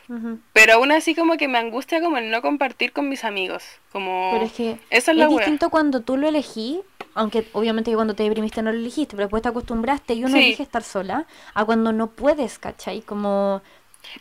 Ujú. 0.08 0.40
pero 0.54 0.74
aún 0.74 0.92
así 0.92 1.16
como 1.16 1.38
que 1.38 1.48
me 1.48 1.58
angustia 1.58 2.02
como 2.02 2.18
el 2.18 2.30
no 2.32 2.42
compartir 2.42 2.92
con 2.92 3.10
mis 3.10 3.24
amigos, 3.24 3.64
como... 3.92 4.30
Pero 4.32 4.46
es 4.46 4.52
que 4.54 4.72
Esa 4.72 4.80
es 4.92 5.08
es 5.10 5.16
la 5.18 5.28
wea. 5.28 5.38
distinto 5.38 5.70
cuando 5.70 6.02
tú 6.02 6.18
lo 6.18 6.28
elegí, 6.28 6.82
aunque 7.16 7.46
obviamente 7.54 7.92
que 7.92 7.96
cuando 7.96 8.14
te 8.14 8.24
deprimiste 8.24 8.62
no 8.62 8.72
lo 8.72 8.78
elegiste, 8.78 9.16
pero 9.16 9.26
después 9.28 9.42
te 9.44 9.50
acostumbraste 9.50 10.14
y 10.14 10.24
uno 10.24 10.36
Sí. 10.36 10.44
elige 10.44 10.64
estar 10.64 10.84
sola, 10.84 11.26
a 11.54 11.66
cuando 11.66 11.92
no 11.92 12.08
puedes, 12.08 12.60
¿cachai? 12.60 13.02
Como... 13.02 13.62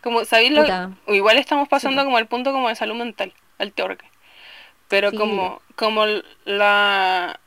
Como, 0.02 0.24
¿sabéis 0.24 0.52
lo 0.52 0.64
Igual 1.12 1.36
estamos 1.36 1.68
pasando 1.68 2.00
Sí. 2.00 2.04
como 2.06 2.16
al 2.16 2.26
punto 2.26 2.52
como 2.52 2.68
de 2.68 2.74
salud 2.74 2.94
mental, 2.96 3.34
al 3.58 3.72
teorque. 3.72 4.06
Pero 4.88 5.10
Sí. 5.10 5.16
como, 5.16 5.60
como 5.76 6.04
la... 6.46 7.38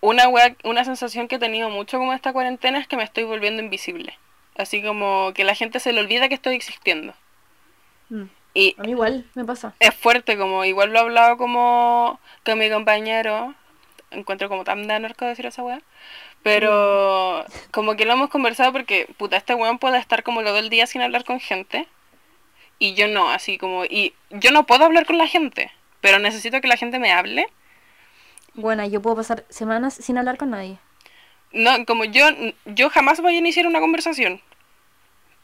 Una 0.00 0.28
wea- 0.28 0.56
una 0.64 0.84
sensación 0.84 1.26
que 1.28 1.36
he 1.36 1.38
tenido 1.38 1.70
mucho 1.70 1.98
como 1.98 2.12
esta 2.12 2.32
cuarentena 2.32 2.78
es 2.78 2.86
que 2.86 2.96
me 2.96 3.02
estoy 3.04 3.24
volviendo 3.24 3.62
invisible. 3.62 4.18
Así 4.56 4.82
como 4.82 5.32
que 5.34 5.44
la 5.44 5.54
gente 5.54 5.80
se 5.80 5.92
le 5.92 6.00
olvida 6.00 6.28
que 6.28 6.34
estoy 6.34 6.54
existiendo. 6.54 7.14
mm, 8.10 8.24
Y 8.54 8.74
A 8.78 8.82
mí 8.84 8.90
igual 8.92 9.26
me 9.34 9.44
pasa. 9.44 9.74
es 9.80 9.94
fuerte, 9.94 10.36
como 10.38 10.64
igual 10.64 10.90
lo 10.92 10.98
he 10.98 11.02
hablado 11.02 11.36
como 11.36 12.18
con 12.44 12.58
mi 12.58 12.70
compañero. 12.70 13.54
Encuentro 14.10 14.48
como 14.48 14.64
tan 14.64 14.86
de 14.86 14.94
anarco 14.94 15.24
decir 15.26 15.46
esa 15.46 15.62
weá. 15.62 15.80
Pero 16.42 17.44
como 17.72 17.96
que 17.96 18.04
lo 18.06 18.12
hemos 18.12 18.30
conversado 18.30 18.72
porque, 18.72 19.08
puta, 19.18 19.36
este 19.36 19.54
weón 19.54 19.78
puede 19.78 19.98
estar 19.98 20.22
como 20.22 20.42
todo 20.42 20.58
el 20.58 20.70
día 20.70 20.86
sin 20.86 21.02
hablar 21.02 21.24
con 21.24 21.40
gente. 21.40 21.86
Y 22.78 22.94
yo 22.94 23.08
no, 23.08 23.30
así 23.30 23.58
como... 23.58 23.84
Y 23.84 24.14
yo 24.30 24.52
no 24.52 24.64
puedo 24.66 24.84
hablar 24.84 25.06
con 25.06 25.18
la 25.18 25.26
gente, 25.26 25.72
pero 26.00 26.18
necesito 26.18 26.60
que 26.60 26.68
la 26.68 26.76
gente 26.76 26.98
me 26.98 27.10
hable. 27.12 27.46
Bueno, 28.56 28.86
yo 28.86 29.02
puedo 29.02 29.16
pasar 29.16 29.44
semanas 29.50 29.94
sin 29.94 30.16
hablar 30.16 30.38
con 30.38 30.50
nadie. 30.50 30.78
No, 31.52 31.84
como 31.84 32.04
yo, 32.04 32.26
yo 32.64 32.88
jamás 32.90 33.20
voy 33.20 33.34
a 33.36 33.38
iniciar 33.38 33.66
una 33.66 33.80
conversación. 33.80 34.40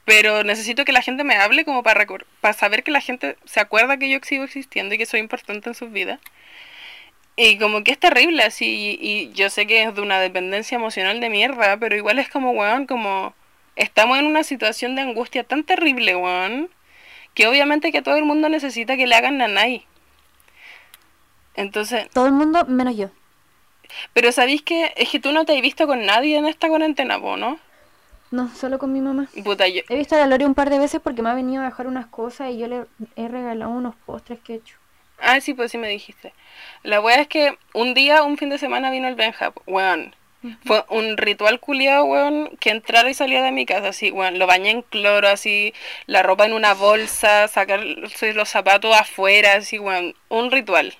Pero 0.04 0.42
necesito 0.44 0.84
que 0.84 0.92
la 0.92 1.02
gente 1.02 1.22
me 1.22 1.36
hable 1.36 1.64
como 1.64 1.82
para, 1.82 2.06
saber 2.54 2.82
que 2.82 2.90
la 2.90 3.02
gente 3.02 3.36
se 3.44 3.60
acuerda 3.60 3.98
que 3.98 4.10
yo 4.10 4.18
sigo 4.22 4.44
existiendo 4.44 4.94
y 4.94 4.98
que 4.98 5.06
soy 5.06 5.20
importante 5.20 5.68
en 5.68 5.74
sus 5.74 5.92
vidas. 5.92 6.20
Y 7.36 7.58
como 7.58 7.84
que 7.84 7.92
es 7.92 7.98
terrible 7.98 8.42
así, 8.42 8.98
y, 9.00 9.06
y 9.06 9.32
yo 9.32 9.48
sé 9.50 9.66
que 9.66 9.82
es 9.82 9.94
de 9.94 10.00
una 10.00 10.20
dependencia 10.20 10.76
emocional 10.76 11.20
de 11.20 11.30
mierda, 11.30 11.76
pero 11.78 11.96
igual 11.96 12.18
es 12.18 12.28
como, 12.28 12.50
weón, 12.52 12.86
como 12.86 13.34
estamos 13.76 14.18
en 14.18 14.26
una 14.26 14.42
situación 14.42 14.96
de 14.96 15.02
angustia 15.02 15.44
tan 15.44 15.64
terrible, 15.64 16.16
weón, 16.16 16.68
que 17.34 17.46
obviamente 17.46 17.92
que 17.92 18.02
todo 18.02 18.16
el 18.16 18.24
mundo 18.24 18.48
necesita 18.48 18.96
que 18.96 19.06
le 19.06 19.14
hagan 19.14 19.38
nanay. 19.38 19.86
Entonces, 21.54 22.08
Todo 22.10 22.26
el 22.26 22.32
mundo 22.32 22.64
menos 22.66 22.96
yo. 22.96 23.08
pero 24.12 24.32
sabéis 24.32 24.62
que 24.62 24.92
es 24.96 25.10
que 25.10 25.20
tú 25.20 25.32
no 25.32 25.44
te 25.44 25.54
has 25.54 25.62
visto 25.62 25.86
con 25.86 26.04
nadie 26.06 26.36
en 26.38 26.46
esta 26.46 26.68
cuarentena, 26.68 27.20
po, 27.20 27.36
¿no? 27.36 27.58
No, 28.30 28.48
solo 28.54 28.78
con 28.78 28.92
mi 28.92 29.00
mamá. 29.02 29.28
Puta, 29.44 29.68
yo, 29.68 29.82
He 29.90 29.96
visto 29.96 30.14
a 30.14 30.18
la 30.18 30.26
Lore 30.26 30.46
un 30.46 30.54
par 30.54 30.70
de 30.70 30.78
veces 30.78 31.00
porque 31.04 31.20
me 31.20 31.28
ha 31.28 31.34
venido 31.34 31.62
a 31.62 31.66
dejar 31.66 31.86
unas 31.86 32.06
cosas 32.06 32.50
y 32.50 32.58
yo 32.58 32.66
le 32.66 32.84
he 33.16 33.28
regalado 33.28 33.70
unos 33.70 33.94
postres 34.06 34.38
que 34.40 34.54
he 34.54 34.56
hecho. 34.56 34.76
Ah, 35.18 35.38
sí, 35.40 35.52
pues 35.52 35.70
sí 35.70 35.78
me 35.78 35.88
dijiste. 35.88 36.32
La 36.82 37.00
wea 37.00 37.20
es 37.20 37.28
que 37.28 37.58
un 37.74 37.92
día, 37.92 38.22
un 38.22 38.38
fin 38.38 38.48
de 38.48 38.58
semana 38.58 38.90
vino 38.90 39.06
el 39.06 39.14
Benja, 39.14 39.52
weón. 39.66 40.14
Fue 40.64 40.84
un 40.88 41.16
ritual 41.18 41.60
culiado, 41.60 42.04
weón, 42.06 42.56
que 42.58 42.70
entrara 42.70 43.08
y 43.08 43.14
salía 43.14 43.42
de 43.42 43.52
mi 43.52 43.64
casa, 43.64 43.88
así, 43.88 44.10
weón. 44.10 44.40
Lo 44.40 44.48
bañé 44.48 44.70
en 44.70 44.82
cloro, 44.82 45.28
así, 45.28 45.72
la 46.06 46.24
ropa 46.24 46.46
en 46.46 46.52
una 46.54 46.74
bolsa, 46.74 47.46
sacar 47.46 47.84
los 47.84 48.48
zapatos 48.48 48.96
afuera, 48.96 49.54
así, 49.54 49.78
weón. 49.78 50.16
Un 50.30 50.50
ritual. 50.50 50.94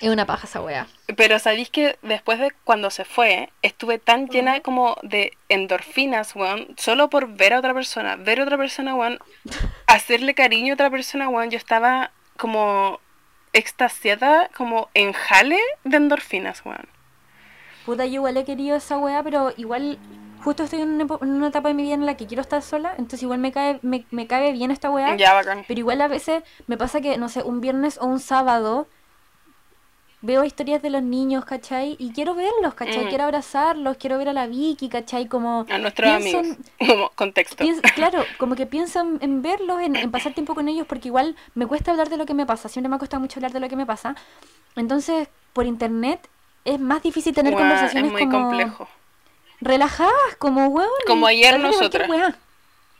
Es 0.00 0.08
una 0.10 0.26
paja 0.26 0.46
esa 0.46 0.60
weá. 0.60 0.86
Pero 1.16 1.38
sabéis 1.38 1.70
que 1.70 1.98
después 2.02 2.38
de 2.38 2.52
cuando 2.64 2.90
se 2.90 3.04
fue, 3.04 3.50
estuve 3.62 3.98
tan 3.98 4.28
llena 4.28 4.60
como 4.60 4.96
de 5.02 5.32
endorfinas, 5.48 6.34
weón, 6.36 6.68
solo 6.76 7.08
por 7.10 7.28
ver 7.28 7.54
a 7.54 7.58
otra 7.58 7.72
persona, 7.74 8.16
ver 8.16 8.40
a 8.40 8.44
otra 8.44 8.58
persona, 8.58 8.94
weón, 8.94 9.18
hacerle 9.86 10.34
cariño 10.34 10.72
a 10.72 10.74
otra 10.74 10.90
persona, 10.90 11.28
weón, 11.28 11.50
yo 11.50 11.56
estaba 11.58 12.10
como 12.36 13.00
extasiada, 13.52 14.50
como 14.56 14.88
en 14.94 15.12
jale 15.12 15.58
de 15.84 15.96
endorfinas, 15.96 16.62
weón. 16.64 16.88
Puta, 17.86 18.06
yo 18.06 18.14
igual 18.14 18.36
he 18.36 18.44
querido 18.44 18.76
esa 18.76 18.98
weá, 18.98 19.22
pero 19.22 19.52
igual 19.56 19.98
justo 20.42 20.64
estoy 20.64 20.80
en 20.82 20.88
una, 20.90 21.04
epo- 21.04 21.22
en 21.22 21.30
una 21.30 21.48
etapa 21.48 21.68
de 21.68 21.74
mi 21.74 21.82
vida 21.84 21.94
en 21.94 22.04
la 22.06 22.16
que 22.16 22.26
quiero 22.26 22.40
estar 22.42 22.62
sola, 22.62 22.90
entonces 22.92 23.22
igual 23.22 23.38
me 23.38 23.52
cae, 23.52 23.78
me, 23.82 24.04
me 24.10 24.26
cabe 24.26 24.52
bien 24.52 24.70
esta 24.70 24.90
weá. 24.90 25.16
Ya, 25.16 25.32
bacán. 25.34 25.64
Pero 25.68 25.80
igual 25.80 26.00
a 26.00 26.08
veces 26.08 26.42
me 26.66 26.76
pasa 26.76 27.00
que, 27.00 27.16
no 27.18 27.28
sé, 27.28 27.42
un 27.42 27.60
viernes 27.60 27.98
o 27.98 28.06
un 28.06 28.20
sábado 28.20 28.88
veo 30.24 30.42
historias 30.42 30.80
de 30.82 30.88
los 30.90 31.02
niños, 31.02 31.44
¿cachai? 31.44 31.96
Y 31.98 32.12
quiero 32.12 32.34
verlos, 32.34 32.72
¿cachai? 32.74 33.04
Mm. 33.04 33.08
Quiero 33.10 33.24
abrazarlos, 33.24 33.96
quiero 33.98 34.16
ver 34.18 34.30
a 34.30 34.32
la 34.32 34.46
Vicky, 34.46 34.88
¿cachai? 34.88 35.28
Como... 35.28 35.66
A 35.70 35.78
nuestros 35.78 36.10
pienso 36.16 36.38
amigos. 36.38 36.58
en- 36.78 36.86
Como 36.88 37.10
contexto. 37.10 37.56
pienso- 37.62 37.82
claro, 37.94 38.24
como 38.38 38.54
que 38.56 38.64
pienso 38.66 39.00
en, 39.00 39.18
en 39.20 39.42
verlos, 39.42 39.80
en, 39.82 39.96
en 39.96 40.10
pasar 40.10 40.32
tiempo 40.32 40.54
con 40.54 40.66
ellos, 40.68 40.86
porque 40.86 41.08
igual 41.08 41.36
me 41.54 41.66
cuesta 41.66 41.90
hablar 41.90 42.08
de 42.08 42.16
lo 42.16 42.24
que 42.26 42.32
me 42.34 42.46
pasa, 42.46 42.68
siempre 42.70 42.88
me 42.88 42.96
ha 42.96 42.98
costado 42.98 43.20
mucho 43.20 43.38
hablar 43.38 43.52
de 43.52 43.60
lo 43.60 43.68
que 43.68 43.76
me 43.76 43.84
pasa. 43.86 44.16
Entonces, 44.76 45.28
por 45.52 45.66
internet 45.66 46.26
es 46.64 46.80
más 46.80 47.02
difícil 47.02 47.34
tener 47.34 47.54
Weón, 47.54 47.68
conversaciones 47.68 48.06
es 48.06 48.12
muy 48.12 48.22
como 48.30 48.48
complejo. 48.48 48.88
relajadas, 49.60 50.36
como 50.38 50.66
weón. 50.68 50.88
Como 51.06 51.26
ayer 51.26 51.54
hablar 51.54 51.70
de 51.70 51.76
cualquier 51.76 52.08
nosotras. 52.08 52.10
weá. 52.10 52.38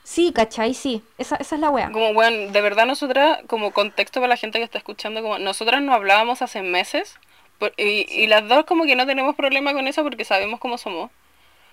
Sí, 0.05 0.33
¿cachai? 0.33 0.75
Sí, 0.75 1.03
esa, 1.19 1.37
esa 1.37 1.55
es 1.57 1.61
la 1.61 1.71
weá. 1.71 1.91
Como, 1.91 2.13
bueno, 2.15 2.53
de 2.53 2.61
verdad 2.61 2.87
nosotras, 2.87 3.39
como 3.47 3.73
contexto 3.73 4.21
para 4.21 4.29
la 4.29 4.37
gente 4.37 4.59
que 4.59 4.65
está 4.65 4.79
escuchando, 4.79 5.23
como 5.23 5.39
nosotras 5.39 5.83
no 5.83 5.95
hablábamos 5.95 6.43
hace 6.43 6.63
meses 6.63 7.17
por- 7.59 7.73
y, 7.79 8.07
y 8.11 8.27
las 8.27 8.47
dos 8.49 8.65
como 8.65 8.85
que 8.85 8.97
no 8.97 9.07
tenemos 9.07 9.35
problema 9.35 9.73
con 9.73 9.87
eso 9.89 10.03
porque 10.03 10.25
sabemos 10.25 10.61
cómo 10.61 10.79
somos. 10.79 11.11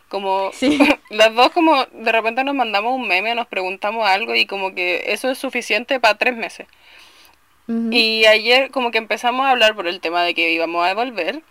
Como 0.10 0.52
Sí. 0.54 0.80
las 1.10 1.36
dos 1.36 1.52
como 1.52 1.86
de 1.86 2.12
repente 2.12 2.44
nos 2.44 2.56
mandamos 2.56 2.96
un 2.96 3.08
meme, 3.08 3.36
nos 3.36 3.48
preguntamos 3.48 4.08
algo 4.08 4.36
y 4.36 4.46
como 4.48 4.76
que 4.76 5.04
eso 5.14 5.30
es 5.32 5.38
suficiente 5.40 6.00
para 6.00 6.18
tres 6.18 6.36
meses. 6.38 6.68
Y 7.90 8.26
ayer 8.26 8.70
como 8.72 8.92
que 8.92 8.98
empezamos 8.98 9.46
a 9.46 9.52
hablar 9.52 9.76
por 9.76 9.88
el 9.88 10.02
tema 10.02 10.24
de 10.24 10.34
que 10.34 10.52
íbamos 10.52 10.86
a 10.86 10.94
volver. 10.94 11.42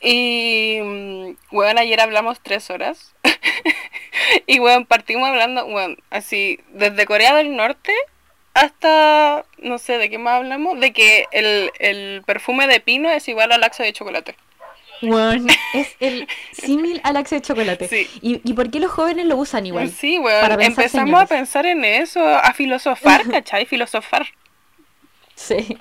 Y, 0.00 0.78
mm, 0.82 1.36
weón, 1.52 1.78
ayer 1.78 2.00
hablamos 2.00 2.40
tres 2.40 2.70
horas. 2.70 3.14
y, 4.46 4.58
weón, 4.60 4.86
partimos 4.86 5.28
hablando, 5.28 5.66
weón, 5.66 5.98
así, 6.10 6.60
desde 6.68 7.06
Corea 7.06 7.34
del 7.34 7.56
Norte 7.56 7.92
hasta, 8.54 9.44
no 9.58 9.78
sé, 9.78 9.98
¿de 9.98 10.10
qué 10.10 10.18
más 10.18 10.34
hablamos? 10.34 10.80
De 10.80 10.92
que 10.92 11.26
el, 11.32 11.70
el 11.78 12.22
perfume 12.26 12.66
de 12.66 12.80
pino 12.80 13.10
es 13.10 13.28
igual 13.28 13.52
al 13.52 13.60
laxo 13.60 13.82
de 13.82 13.92
chocolate. 13.92 14.36
Weón, 15.02 15.46
es 15.74 15.96
el 16.00 16.28
símil 16.52 17.00
al 17.04 17.16
axe 17.16 17.36
de 17.36 17.42
chocolate. 17.42 17.88
Sí. 17.88 18.08
¿Y, 18.20 18.40
¿Y 18.48 18.54
por 18.54 18.70
qué 18.70 18.80
los 18.80 18.90
jóvenes 18.90 19.26
lo 19.26 19.36
usan 19.36 19.66
igual? 19.66 19.90
Sí, 19.90 20.18
pensar 20.18 20.62
empezamos 20.62 21.20
a 21.20 21.26
pensar 21.26 21.66
en 21.66 21.84
eso, 21.84 22.26
a 22.26 22.52
filosofar, 22.52 23.26
¿cachai? 23.30 23.66
Filosofar. 23.66 24.26
Sí. 25.34 25.78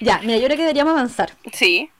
Ya, 0.00 0.20
mira, 0.22 0.38
yo 0.38 0.46
creo 0.46 0.56
que 0.56 0.62
deberíamos 0.62 0.94
avanzar. 0.94 1.32
Sí. 1.52 1.90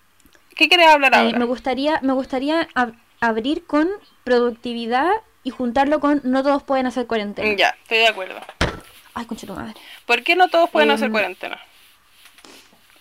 ¿Qué 0.57 0.68
querés 0.68 0.88
hablar 0.88 1.14
Eh, 1.14 1.18
ahora? 1.18 1.38
me 1.38 1.44
gustaría, 1.44 2.00
me 2.02 2.12
gustaría 2.12 2.68
ab- 2.74 2.94
abrir 3.20 3.66
con 3.66 3.88
productividad 4.24 5.11
y 5.42 5.50
juntarlo 5.50 6.00
con 6.00 6.20
no 6.24 6.42
todos 6.42 6.62
pueden 6.62 6.86
hacer 6.86 7.07
cuarentena. 7.07 7.55
Ya, 7.57 7.70
estoy 7.82 7.98
de 7.98 8.09
acuerdo. 8.09 8.40
Ay, 9.14 9.26
concha 9.26 9.46
tu 9.46 9.55
madre. 9.55 9.74
¿Por 10.07 10.22
qué 10.22 10.36
no 10.36 10.48
todos 10.48 10.70
pueden 10.70 10.88
Em, 10.90 10.94
hacer 10.96 11.11
cuarentena? 11.11 11.61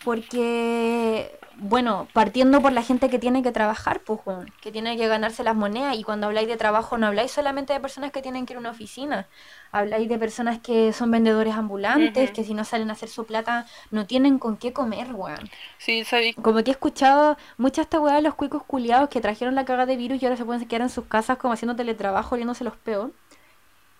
Porque, 0.03 1.31
bueno, 1.63 2.09
partiendo 2.11 2.61
por 2.61 2.73
la 2.73 2.83
gente 2.83 3.09
que 3.09 3.19
tiene 3.19 3.41
que 3.41 3.53
trabajar, 3.53 4.01
pues, 4.01 4.19
que 4.61 4.69
tiene 4.69 4.97
que 4.97 5.07
ganarse 5.07 5.45
las 5.45 5.55
monedas. 5.55 5.95
Y 5.95 6.03
cuando 6.03 6.27
habláis 6.27 6.49
de 6.49 6.57
trabajo, 6.57 6.97
no 6.97 7.07
habláis 7.07 7.31
solamente 7.31 7.71
de 7.71 7.79
personas 7.79 8.11
que 8.11 8.21
tienen 8.21 8.45
que 8.45 8.51
ir 8.51 8.57
a 8.57 8.59
una 8.59 8.71
oficina. 8.71 9.27
Habláis 9.71 10.09
de 10.09 10.19
personas 10.19 10.59
que 10.59 10.91
son 10.91 11.09
vendedores 11.09 11.55
ambulantes, 11.55 12.31
que 12.31 12.43
si 12.43 12.53
no 12.53 12.65
salen 12.65 12.89
a 12.89 12.93
hacer 12.93 13.07
su 13.07 13.25
plata, 13.25 13.65
no 13.91 14.05
tienen 14.05 14.39
con 14.39 14.57
qué 14.57 14.73
comer, 14.73 15.13
weón. 15.13 15.49
Sí, 15.77 16.03
sabí. 16.03 16.33
Como 16.33 16.61
que 16.63 16.71
he 16.71 16.73
escuchado 16.73 17.37
muchas 17.57 17.85
esta 17.85 18.01
weá 18.01 18.15
de 18.15 18.21
los 18.23 18.35
cuicos 18.35 18.63
culiados 18.63 19.07
que 19.07 19.21
trajeron 19.21 19.55
la 19.55 19.63
caga 19.63 19.85
de 19.85 19.95
virus 19.95 20.21
y 20.21 20.25
ahora 20.25 20.35
se 20.35 20.43
pueden 20.43 20.67
quedar 20.67 20.81
en 20.81 20.89
sus 20.89 21.05
casas 21.05 21.37
como 21.37 21.53
haciendo 21.53 21.77
teletrabajo, 21.77 22.35
oliéndose 22.35 22.65
los 22.65 22.75
peos. 22.75 23.11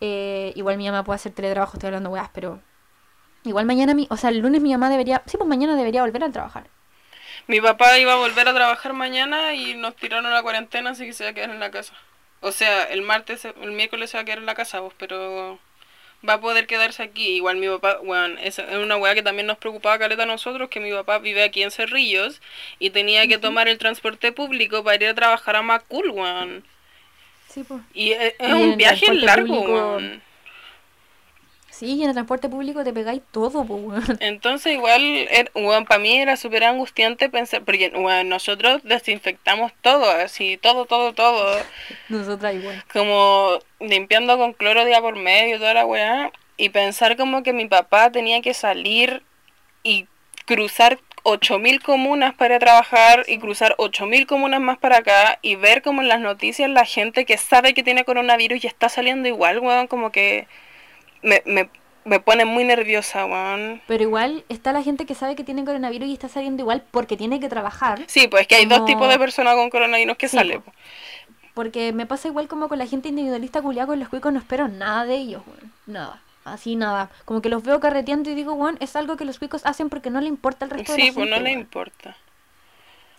Eh, 0.01 0.51
igual 0.57 0.77
mi 0.77 0.85
mamá 0.85 1.05
puede 1.05 1.15
hacer 1.15 1.31
teletrabajo, 1.31 1.77
estoy 1.77 1.87
hablando 1.87 2.09
weas, 2.09 2.29
pero. 2.33 2.59
Igual 3.45 3.65
mañana, 3.65 3.93
mi, 3.93 4.07
o 4.09 4.17
sea, 4.17 4.31
el 4.31 4.39
lunes 4.39 4.61
mi 4.61 4.71
mamá 4.71 4.89
debería. 4.89 5.23
Sí, 5.27 5.37
pues 5.37 5.47
mañana 5.47 5.77
debería 5.77 6.01
volver 6.01 6.23
a 6.25 6.29
trabajar. 6.29 6.67
Mi 7.47 7.59
papá 7.59 7.97
iba 7.99 8.13
a 8.13 8.17
volver 8.17 8.47
a 8.47 8.53
trabajar 8.53 8.93
mañana 8.93 9.53
y 9.53 9.73
nos 9.75 9.95
tiraron 9.95 10.31
la 10.31 10.41
cuarentena, 10.41 10.91
así 10.91 11.05
que 11.05 11.13
se 11.13 11.25
va 11.25 11.31
a 11.31 11.33
quedar 11.33 11.49
en 11.49 11.59
la 11.59 11.71
casa. 11.71 11.93
O 12.39 12.51
sea, 12.51 12.83
el 12.83 13.01
martes, 13.01 13.45
el 13.45 13.71
miércoles 13.71 14.09
se 14.09 14.17
va 14.17 14.21
a 14.21 14.25
quedar 14.25 14.39
en 14.39 14.45
la 14.45 14.55
casa, 14.55 14.79
vos, 14.79 14.93
pero 14.97 15.59
va 16.27 16.33
a 16.33 16.41
poder 16.41 16.67
quedarse 16.67 17.03
aquí. 17.03 17.35
Igual 17.35 17.57
mi 17.57 17.67
papá, 17.67 17.99
bueno, 18.03 18.39
es 18.41 18.59
una 18.59 18.97
weá 18.97 19.13
que 19.13 19.23
también 19.23 19.47
nos 19.47 19.57
preocupaba 19.57 19.99
caleta 19.99 20.23
a 20.23 20.27
nosotros, 20.27 20.69
que 20.69 20.79
mi 20.79 20.91
papá 20.91 21.19
vive 21.19 21.43
aquí 21.43 21.63
en 21.63 21.71
Cerrillos 21.71 22.41
y 22.79 22.91
tenía 22.91 23.27
que 23.27 23.37
tomar 23.37 23.67
el 23.67 23.77
transporte 23.77 24.31
público 24.31 24.83
para 24.83 24.95
ir 24.95 25.07
a 25.07 25.13
trabajar 25.13 25.55
a 25.55 25.61
Macul, 25.61 26.09
weón. 26.11 26.63
Sí, 27.49 27.63
pues. 27.63 27.81
Y 27.93 28.11
es, 28.13 28.33
un 28.39 28.77
viaje 28.77 29.13
largo, 29.13 29.61
weón. 29.61 30.21
Sí, 31.83 31.95
y 31.95 32.03
en 32.03 32.09
el 32.09 32.13
transporte 32.13 32.47
público 32.47 32.81
te 32.85 32.93
pegáis 32.93 33.21
todo, 33.31 33.65
pues. 33.65 34.03
Entonces 34.21 34.73
igual, 34.73 35.01
er, 35.29 35.51
para 35.85 35.99
mí 35.99 36.17
era 36.17 36.37
súper 36.37 36.63
angustiante 36.63 37.27
pensar, 37.27 37.63
porque 37.63 37.91
nosotros 38.25 38.81
desinfectamos 38.83 39.73
todo, 39.81 40.09
así, 40.09 40.55
todo, 40.55 40.85
todo, 40.85 41.13
todo. 41.13 41.61
Nosotras 42.07 42.55
igual. 42.55 42.81
como 42.93 43.59
limpiando 43.81 44.37
con 44.37 44.53
cloro 44.53 44.85
día 44.85 45.01
por 45.01 45.17
medio, 45.17 45.57
toda 45.57 45.73
la 45.73 45.85
weá, 45.85 46.31
y 46.55 46.69
pensar 46.69 47.17
como 47.17 47.43
que 47.43 47.51
mi 47.51 47.67
papá 47.67 48.11
tenía 48.11 48.41
que 48.41 48.53
salir 48.53 49.21
y 49.83 50.07
cruzar 50.45 50.99
8000 51.23 51.81
comunas 51.81 52.33
para 52.33 52.59
trabajar 52.59 53.25
y 53.27 53.39
cruzar 53.39 53.75
8000 53.77 54.25
comunas 54.25 54.61
más 54.61 54.77
para 54.77 54.99
acá 54.99 55.39
y 55.41 55.55
ver 55.57 55.81
como 55.81 56.01
en 56.01 56.07
las 56.07 56.21
noticias 56.21 56.69
la 56.69 56.85
gente 56.85 57.25
que 57.25 57.37
sabe 57.37 57.73
que 57.73 57.83
tiene 57.83 58.05
coronavirus 58.05 58.63
y 58.63 58.67
está 58.67 58.87
saliendo 58.87 59.27
igual, 59.27 59.59
weón, 59.59 59.87
como 59.87 60.11
que 60.13 60.47
me, 61.23 61.41
me, 61.45 61.69
me 62.05 62.19
pone 62.19 62.45
muy 62.45 62.63
nerviosa, 62.63 63.25
weón. 63.25 63.81
Pero 63.87 64.03
igual 64.03 64.43
está 64.49 64.71
la 64.73 64.83
gente 64.83 65.05
que 65.05 65.15
sabe 65.15 65.35
que 65.35 65.43
tiene 65.43 65.65
coronavirus 65.65 66.07
y 66.09 66.13
está 66.13 66.27
saliendo 66.29 66.61
igual 66.61 66.83
porque 66.91 67.17
tiene 67.17 67.39
que 67.39 67.49
trabajar. 67.49 68.01
Sí, 68.07 68.27
pues 68.27 68.41
es 68.43 68.47
que 68.47 68.55
hay 68.55 68.65
dos 68.65 68.85
tipos 68.85 69.09
de 69.09 69.17
personas 69.17 69.55
con 69.55 69.69
coronavirus 69.69 70.17
que 70.17 70.27
Sí, 70.27 70.37
salen. 70.37 70.61
po. 70.61 70.71
Porque 71.53 71.93
me 71.93 72.05
pasa 72.05 72.27
igual 72.27 72.47
como 72.47 72.67
con 72.67 72.79
la 72.79 72.87
gente 72.87 73.09
individualista 73.09 73.61
culiada 73.61 73.87
con 73.87 73.99
los 73.99 74.09
cuicos, 74.09 74.33
no 74.33 74.39
espero 74.39 74.67
nada 74.67 75.05
de 75.05 75.15
ellos, 75.15 75.43
weón. 75.47 75.71
Nada. 75.85 76.19
Así 76.45 76.75
nada. 76.75 77.09
Como 77.25 77.41
que 77.41 77.47
los 77.49 77.63
veo 77.63 77.79
carreteando 77.79 78.29
y 78.29 78.35
digo, 78.35 78.53
weón, 78.53 78.75
es 78.81 78.95
algo 78.95 79.15
que 79.17 79.23
los 79.25 79.39
cuicos 79.39 79.65
hacen 79.65 79.89
porque 79.89 80.09
no 80.09 80.19
le 80.19 80.27
importa 80.27 80.65
el 80.65 80.71
resto 80.71 80.91
de 80.93 80.99
Sí, 81.01 81.07
la 81.09 81.13
pues 81.13 81.29
no 81.29 81.39
le 81.39 81.51
importa. 81.51 82.17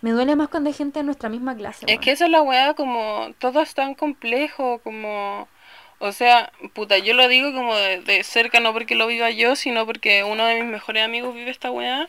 Me 0.02 0.10
duele 0.10 0.36
más 0.36 0.48
cuando 0.48 0.68
hay 0.68 0.74
gente 0.74 0.98
de 0.98 1.04
nuestra 1.04 1.30
misma 1.30 1.54
clase, 1.56 1.86
Es 1.86 1.92
weón. 1.92 2.00
que 2.02 2.10
esa 2.10 2.26
es 2.26 2.30
la 2.30 2.42
weá, 2.42 2.74
como 2.74 3.28
todo 3.38 3.62
es 3.62 3.72
tan 3.74 3.94
complejo, 3.94 4.80
como... 4.84 5.48
O 5.98 6.12
sea, 6.12 6.52
puta, 6.74 6.98
yo 6.98 7.14
lo 7.14 7.28
digo 7.28 7.52
como 7.52 7.76
de, 7.76 8.00
de 8.00 8.22
cerca, 8.24 8.60
no 8.60 8.72
porque 8.72 8.94
lo 8.94 9.06
viva 9.06 9.30
yo, 9.30 9.56
sino 9.56 9.86
porque 9.86 10.24
uno 10.24 10.46
de 10.46 10.56
mis 10.62 10.70
mejores 10.70 11.04
amigos 11.04 11.34
vive 11.34 11.50
esta 11.50 11.70
weá, 11.70 12.08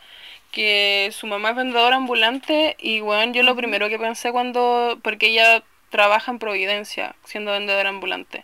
que 0.51 1.09
su 1.13 1.27
mamá 1.27 1.51
es 1.51 1.55
vendedora 1.55 1.95
ambulante 1.95 2.75
y 2.79 3.01
weón, 3.01 3.33
yo 3.33 3.43
lo 3.43 3.55
primero 3.55 3.89
que 3.89 3.99
pensé 3.99 4.31
cuando... 4.31 4.99
Porque 5.03 5.27
ella 5.27 5.63
trabaja 5.89 6.31
en 6.31 6.39
Providencia, 6.39 7.15
siendo 7.23 7.51
vendedora 7.51 7.89
ambulante. 7.89 8.43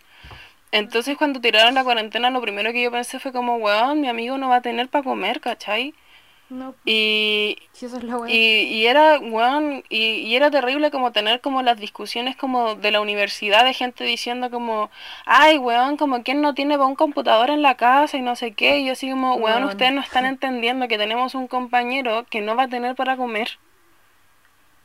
Entonces 0.71 1.17
cuando 1.17 1.41
tiraron 1.41 1.75
la 1.75 1.83
cuarentena, 1.83 2.29
lo 2.29 2.41
primero 2.41 2.71
que 2.71 2.83
yo 2.83 2.91
pensé 2.91 3.19
fue 3.19 3.33
como, 3.33 3.57
weón, 3.57 4.01
mi 4.01 4.07
amigo 4.07 4.37
no 4.37 4.49
va 4.49 4.57
a 4.57 4.61
tener 4.61 4.87
para 4.89 5.03
comer, 5.03 5.41
¿cachai? 5.41 5.93
No, 6.51 6.75
Y, 6.83 7.55
si 7.71 7.85
eso 7.85 7.95
es 7.95 8.03
la 8.03 8.29
y, 8.29 8.35
y 8.35 8.85
era, 8.85 9.19
weón, 9.19 9.85
y, 9.87 10.15
y 10.15 10.35
era 10.35 10.51
terrible 10.51 10.91
como 10.91 11.13
tener 11.13 11.39
como 11.39 11.61
las 11.61 11.79
discusiones 11.79 12.35
como 12.35 12.75
de 12.75 12.91
la 12.91 12.99
universidad 12.99 13.63
de 13.63 13.73
gente 13.73 14.03
diciendo 14.03 14.51
como, 14.51 14.91
ay, 15.25 15.57
weón, 15.57 15.95
como 15.95 16.23
quién 16.23 16.41
no 16.41 16.53
tiene 16.53 16.75
un 16.75 16.95
computador 16.95 17.51
en 17.51 17.61
la 17.61 17.77
casa 17.77 18.17
y 18.17 18.21
no 18.21 18.35
sé 18.35 18.51
qué. 18.51 18.79
Y 18.79 18.87
yo 18.87 18.91
así 18.91 19.09
como, 19.09 19.35
weón, 19.35 19.59
Weón. 19.59 19.69
ustedes 19.69 19.93
no 19.93 20.01
están 20.01 20.25
entendiendo 20.25 20.89
que 20.89 20.97
tenemos 20.97 21.35
un 21.35 21.47
compañero 21.47 22.25
que 22.29 22.41
no 22.41 22.57
va 22.57 22.63
a 22.63 22.67
tener 22.67 22.97
para 22.97 23.15
comer. 23.15 23.57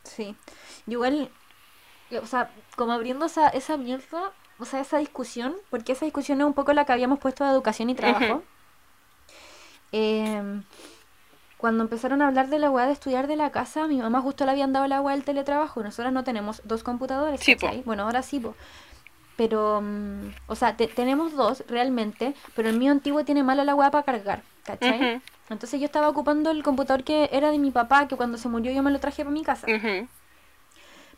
Sí. 0.04 0.36
Y 0.86 0.92
Igual, 0.92 1.30
o 2.22 2.26
sea, 2.26 2.52
como 2.76 2.92
abriendo 2.92 3.26
esa, 3.26 3.48
esa 3.48 3.76
mierda, 3.76 4.30
o 4.60 4.64
sea, 4.64 4.80
esa 4.80 4.98
discusión, 4.98 5.56
porque 5.68 5.90
esa 5.92 6.04
discusión 6.04 6.40
es 6.40 6.46
un 6.46 6.54
poco 6.54 6.72
la 6.74 6.84
que 6.84 6.92
habíamos 6.92 7.18
puesto 7.18 7.42
de 7.42 7.50
educación 7.50 7.90
y 7.90 7.96
trabajo. 7.96 8.44
Em, 9.90 10.62
cuando 11.58 11.82
empezaron 11.84 12.20
a 12.22 12.28
hablar 12.28 12.48
de 12.48 12.58
la 12.58 12.70
weá 12.70 12.86
de 12.86 12.92
estudiar 12.92 13.26
de 13.26 13.36
la 13.36 13.50
casa, 13.50 13.84
a 13.84 13.88
mi 13.88 13.96
mamá 13.98 14.20
justo 14.20 14.44
le 14.44 14.50
habían 14.52 14.72
dado 14.72 14.86
la 14.86 15.00
weá 15.00 15.14
del 15.14 15.24
teletrabajo. 15.24 15.82
Nosotras 15.82 16.12
no 16.12 16.22
tenemos 16.24 16.60
dos 16.64 16.82
computadores, 16.82 17.40
Sí. 17.76 17.82
Bueno, 17.86 18.02
ahora 18.04 18.22
sí, 18.22 18.40
po. 18.40 18.54
Pero, 19.36 19.80
mm, 19.82 20.28
o 20.48 20.54
sea, 20.54 20.76
te- 20.76 20.86
tenemos 20.88 21.32
dos 21.34 21.62
realmente, 21.68 22.34
pero 22.54 22.68
el 22.68 22.78
mío 22.78 22.90
antiguo 22.92 23.24
tiene 23.24 23.42
mala 23.42 23.64
la 23.64 23.74
weá 23.74 23.90
para 23.90 24.04
cargar, 24.04 24.42
¿cachai? 24.64 24.98
Entonces 25.50 25.78
yo 25.80 25.86
estaba 25.86 26.08
ocupando 26.08 26.50
el 26.50 26.62
computador 26.62 27.04
que 27.04 27.28
era 27.32 27.50
de 27.50 27.58
mi 27.58 27.70
papá, 27.70 28.08
que 28.08 28.16
cuando 28.16 28.36
se 28.38 28.48
murió 28.48 28.72
yo 28.72 28.82
me 28.82 28.90
lo 28.90 28.98
traje 28.98 29.22
para 29.24 29.32
mi 29.32 29.42
casa. 29.42 29.66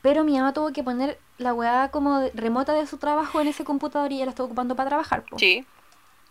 Pero 0.02 0.22
mi 0.24 0.36
mamá 0.36 0.52
tuvo 0.52 0.72
que 0.72 0.82
poner 0.84 1.18
la 1.38 1.54
weá 1.54 1.90
como 1.90 2.18
de- 2.20 2.30
remota 2.34 2.72
de 2.72 2.86
su 2.86 2.98
trabajo 2.98 3.40
en 3.40 3.48
ese 3.48 3.64
computador 3.64 4.12
y 4.12 4.16
ella 4.16 4.26
la 4.26 4.30
estaba 4.30 4.46
ocupando 4.46 4.76
para 4.76 4.88
trabajar. 4.90 5.22
po. 5.22 5.38
Sí. 5.38 5.66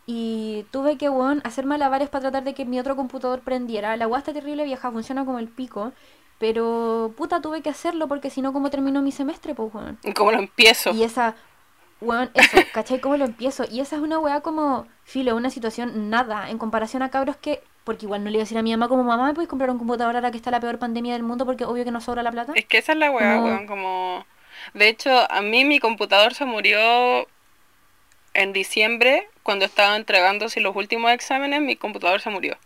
Y 0.09 0.65
tuve 0.71 0.97
que, 0.97 1.09
weón, 1.09 1.41
hacer 1.43 1.65
malabares 1.65 2.07
para 2.09 2.21
tratar 2.21 2.45
de 2.45 2.53
que 2.53 2.63
mi 2.63 2.79
otro 2.79 2.95
computador 2.95 3.41
prendiera. 3.41 3.97
La 3.97 4.07
está 4.17 4.31
terrible 4.31 4.63
vieja, 4.63 4.89
funciona 4.89 5.25
como 5.25 5.37
el 5.37 5.49
pico. 5.49 5.91
Pero, 6.39 7.13
puta, 7.17 7.41
tuve 7.41 7.61
que 7.61 7.69
hacerlo 7.69 8.07
porque 8.07 8.29
si 8.29 8.41
no, 8.41 8.53
¿cómo 8.53 8.69
terminó 8.69 9.01
mi 9.01 9.11
semestre, 9.11 9.53
pues, 9.53 9.73
weón? 9.73 9.99
¿Y 10.03 10.13
cómo 10.13 10.31
lo 10.31 10.39
empiezo? 10.39 10.91
Y 10.91 11.03
esa, 11.03 11.35
weón, 11.99 12.29
eso, 12.33 12.57
¿cachai? 12.73 13.01
¿Cómo 13.01 13.17
lo 13.17 13.25
empiezo? 13.25 13.65
Y 13.69 13.81
esa 13.81 13.97
es 13.97 14.01
una 14.01 14.17
weá 14.19 14.39
como, 14.39 14.87
filo, 15.03 15.35
una 15.35 15.49
situación 15.49 16.09
nada, 16.09 16.49
en 16.49 16.57
comparación 16.57 17.03
a 17.03 17.09
cabros 17.09 17.35
que, 17.35 17.61
porque 17.83 18.05
igual 18.05 18.23
no 18.23 18.29
le 18.29 18.37
iba 18.37 18.43
a 18.43 18.45
decir 18.45 18.57
a 18.57 18.61
mi 18.61 18.71
mamá 18.71 18.87
como, 18.87 19.03
mamá, 19.03 19.25
¿me 19.27 19.33
puedes 19.33 19.49
comprar 19.49 19.69
un 19.71 19.77
computador 19.77 20.15
ahora 20.15 20.31
que 20.31 20.37
está 20.37 20.51
la 20.51 20.61
peor 20.61 20.79
pandemia 20.79 21.13
del 21.13 21.23
mundo? 21.23 21.45
Porque 21.45 21.65
obvio 21.65 21.83
que 21.83 21.91
no 21.91 21.99
sobra 21.99 22.23
la 22.23 22.31
plata. 22.31 22.53
Es 22.55 22.65
que 22.65 22.77
esa 22.77 22.93
es 22.93 22.97
la 22.97 23.11
weá, 23.11 23.35
No. 23.35 23.43
weón, 23.43 23.67
como... 23.67 24.25
De 24.73 24.87
hecho, 24.87 25.29
a 25.29 25.41
mí 25.41 25.65
mi 25.65 25.79
computador 25.79 26.33
se 26.33 26.45
murió 26.45 27.27
en 28.37 28.53
diciembre, 28.53 29.27
cuando 29.43 29.65
estaba 29.65 29.95
entregándose 29.95 30.61
los 30.61 30.75
últimos 30.75 31.11
exámenes, 31.11 31.59
mi 31.61 31.75
computador 31.75 32.21
se 32.21 32.29
murió. 32.29 32.57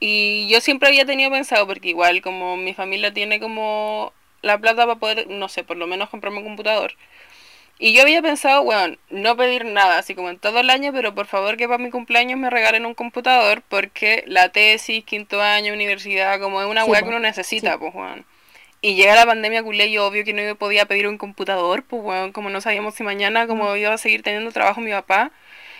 Y 0.00 0.48
yo 0.48 0.60
siempre 0.60 0.88
había 0.88 1.04
tenido 1.04 1.30
pensado, 1.30 1.66
porque 1.66 1.88
igual 1.88 2.22
como 2.22 2.56
mi 2.56 2.72
familia 2.74 3.12
tiene 3.12 3.40
como 3.40 4.12
la 4.42 4.56
plata 4.58 4.86
para 4.86 5.00
poder, 5.00 5.26
no 5.28 5.48
sé, 5.48 5.64
por 5.64 5.76
lo 5.76 5.88
menos 5.88 6.08
comprarme 6.10 6.38
un 6.38 6.44
computador. 6.44 6.92
Y 7.80 7.92
yo 7.92 8.02
había 8.02 8.22
pensado, 8.22 8.62
weón, 8.62 8.98
no 9.10 9.36
pedir 9.36 9.64
nada, 9.64 9.98
así 9.98 10.14
como 10.14 10.30
en 10.30 10.38
todo 10.38 10.60
el 10.60 10.70
año, 10.70 10.92
pero 10.92 11.14
por 11.14 11.26
favor 11.26 11.56
que 11.56 11.66
para 11.68 11.82
mi 11.82 11.90
cumpleaños 11.90 12.38
me 12.38 12.50
regalen 12.50 12.86
un 12.86 12.94
computador, 12.94 13.62
porque 13.68 14.22
la 14.26 14.48
tesis, 14.50 15.04
quinto 15.04 15.42
año, 15.42 15.72
universidad, 15.72 16.40
como 16.40 16.60
es 16.60 16.68
una 16.68 16.84
Sí, 16.84 16.90
weá 16.90 17.02
que 17.02 17.08
uno 17.08 17.18
necesita, 17.18 17.72
Sí. 17.72 17.78
pues, 17.80 17.94
weón. 17.94 18.24
Y 18.80 18.94
llega 18.94 19.14
la 19.16 19.26
pandemia 19.26 19.62
culé, 19.62 19.90
yo 19.90 20.06
obvio 20.06 20.24
que 20.24 20.32
no 20.32 20.56
podía 20.56 20.86
pedir 20.86 21.08
un 21.08 21.18
computador, 21.18 21.84
pues, 21.84 22.02
weón, 22.02 22.32
como 22.32 22.50
no 22.50 22.60
sabíamos 22.60 22.94
si 22.94 23.02
mañana 23.02 23.46
como 23.46 23.74
iba 23.76 23.92
a 23.92 23.98
seguir 23.98 24.22
teniendo 24.22 24.52
trabajo 24.52 24.80
mi 24.80 24.92
papá. 24.92 25.32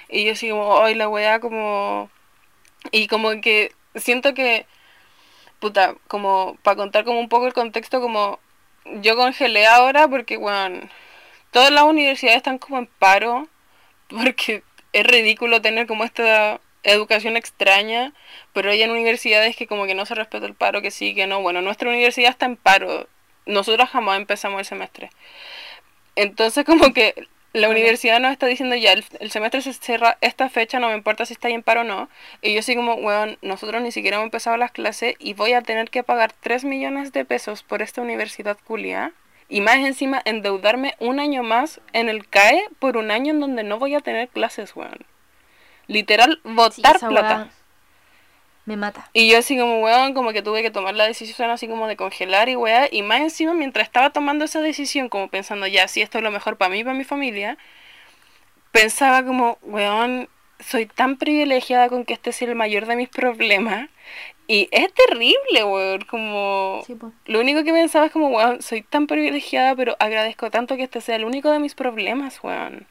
Y 0.08 0.24
yo 0.24 0.32
así 0.32 0.50
como, 0.50 0.78
ay, 0.82 0.94
la 0.94 1.08
weá, 1.08 1.40
como... 1.40 2.10
Y 2.92 3.08
como 3.08 3.40
que 3.40 3.72
siento 3.96 4.34
que, 4.34 4.66
puta, 5.60 5.94
como 6.08 6.56
para 6.62 6.76
contar 6.76 7.04
como 7.04 7.20
un 7.20 7.28
poco 7.28 7.46
el 7.46 7.54
contexto, 7.54 8.00
como 8.00 8.40
yo 9.02 9.16
congelé 9.16 9.66
ahora 9.66 10.08
porque, 10.08 10.36
weón, 10.36 10.90
todas 11.52 11.70
las 11.72 11.84
universidades 11.84 12.38
están 12.38 12.58
como 12.58 12.78
en 12.78 12.86
paro, 12.86 13.48
porque 14.08 14.62
es 14.92 15.06
ridículo 15.06 15.62
tener 15.62 15.86
como 15.86 16.04
esta 16.04 16.60
educación 16.92 17.36
extraña, 17.36 18.12
pero 18.52 18.70
hay 18.70 18.82
en 18.82 18.90
universidades 18.90 19.56
que 19.56 19.66
como 19.66 19.86
que 19.86 19.94
no 19.94 20.06
se 20.06 20.14
respeta 20.14 20.46
el 20.46 20.54
paro, 20.54 20.82
que 20.82 20.90
sí, 20.90 21.14
que 21.14 21.26
no. 21.26 21.42
Bueno, 21.42 21.62
nuestra 21.62 21.88
universidad 21.88 22.30
está 22.30 22.46
en 22.46 22.56
paro. 22.56 23.08
Nosotros 23.46 23.88
jamás 23.88 24.18
empezamos 24.18 24.60
el 24.60 24.64
semestre. 24.66 25.10
Entonces 26.16 26.64
como 26.64 26.92
que 26.92 27.14
la 27.52 27.68
universidad 27.68 28.20
nos 28.20 28.32
está 28.32 28.46
diciendo 28.46 28.76
ya, 28.76 28.92
el, 28.92 29.04
el 29.20 29.30
semestre 29.30 29.62
se 29.62 29.72
cierra 29.72 30.18
esta 30.20 30.48
fecha, 30.48 30.78
no 30.78 30.88
me 30.88 30.94
importa 30.94 31.24
si 31.24 31.32
está 31.32 31.48
ahí 31.48 31.54
en 31.54 31.62
paro 31.62 31.80
o 31.80 31.84
no. 31.84 32.08
Y 32.42 32.52
yo 32.52 32.60
así 32.60 32.74
como, 32.76 32.94
weón, 32.94 33.38
nosotros 33.42 33.82
ni 33.82 33.92
siquiera 33.92 34.16
hemos 34.16 34.26
empezado 34.26 34.56
las 34.56 34.70
clases 34.70 35.14
y 35.18 35.34
voy 35.34 35.52
a 35.52 35.62
tener 35.62 35.90
que 35.90 36.02
pagar 36.02 36.32
3 36.32 36.64
millones 36.64 37.12
de 37.12 37.24
pesos 37.24 37.62
por 37.62 37.82
esta 37.82 38.02
universidad 38.02 38.58
culia. 38.64 39.12
Y 39.48 39.62
más 39.62 39.76
encima 39.76 40.20
endeudarme 40.26 40.94
un 40.98 41.20
año 41.20 41.42
más 41.42 41.80
en 41.94 42.10
el 42.10 42.28
CAE 42.28 42.62
por 42.78 42.98
un 42.98 43.10
año 43.10 43.32
en 43.32 43.40
donde 43.40 43.64
no 43.64 43.78
voy 43.78 43.94
a 43.94 44.00
tener 44.00 44.28
clases, 44.28 44.76
weón. 44.76 45.06
Literal, 45.88 46.40
botar 46.44 46.98
plata. 47.00 47.36
weá 47.36 47.58
me 48.68 48.76
mata. 48.76 49.08
Y 49.14 49.30
yo 49.30 49.38
así 49.38 49.58
como, 49.58 49.82
weón, 49.82 50.12
como 50.14 50.32
que 50.32 50.42
tuve 50.42 50.62
que 50.62 50.70
tomar 50.70 50.94
la 50.94 51.06
decisión 51.06 51.50
así 51.50 51.66
como 51.66 51.88
de 51.88 51.96
congelar 51.96 52.48
y 52.50 52.56
weá. 52.56 52.86
Y 52.90 53.02
más 53.02 53.20
encima, 53.20 53.54
mientras 53.54 53.86
estaba 53.86 54.10
tomando 54.10 54.44
esa 54.44 54.60
decisión, 54.60 55.08
como 55.08 55.28
pensando, 55.28 55.66
ya, 55.66 55.88
si 55.88 56.02
esto 56.02 56.18
es 56.18 56.24
lo 56.24 56.30
mejor 56.30 56.58
para 56.58 56.70
mí 56.70 56.80
y 56.80 56.84
para 56.84 56.96
mi 56.96 57.04
familia, 57.04 57.56
pensaba 58.70 59.24
como, 59.24 59.58
weón, 59.62 60.28
soy 60.60 60.86
tan 60.86 61.16
privilegiada 61.16 61.88
con 61.88 62.04
que 62.04 62.12
este 62.12 62.32
sea 62.32 62.48
el 62.48 62.54
mayor 62.56 62.86
de 62.86 62.96
mis 62.96 63.08
problemas. 63.08 63.88
Y 64.46 64.68
es 64.70 64.92
terrible, 64.92 65.64
weón, 65.64 66.02
como... 66.02 66.82
Sí. 66.86 66.94
Lo 67.24 67.40
único 67.40 67.64
que 67.64 67.72
pensaba 67.72 68.06
es 68.06 68.12
como, 68.12 68.28
weón, 68.28 68.60
soy 68.60 68.82
tan 68.82 69.06
privilegiada, 69.06 69.74
pero 69.74 69.96
agradezco 69.98 70.50
tanto 70.50 70.76
que 70.76 70.84
este 70.84 71.00
sea 71.00 71.16
el 71.16 71.24
único 71.24 71.50
de 71.50 71.58
mis 71.58 71.74
problemas, 71.74 72.40
weón. 72.42 72.86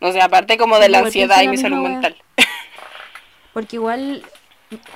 O 0.00 0.12
sea, 0.12 0.26
aparte 0.26 0.58
como 0.58 0.78
de 0.78 0.86
Sí, 0.86 0.90
la 0.92 0.98
ansiedad 0.98 1.42
y 1.42 1.48
mi 1.48 1.56
salud 1.56 1.78
mental. 1.88 2.16
Porque 3.52 3.76
igual, 3.76 4.24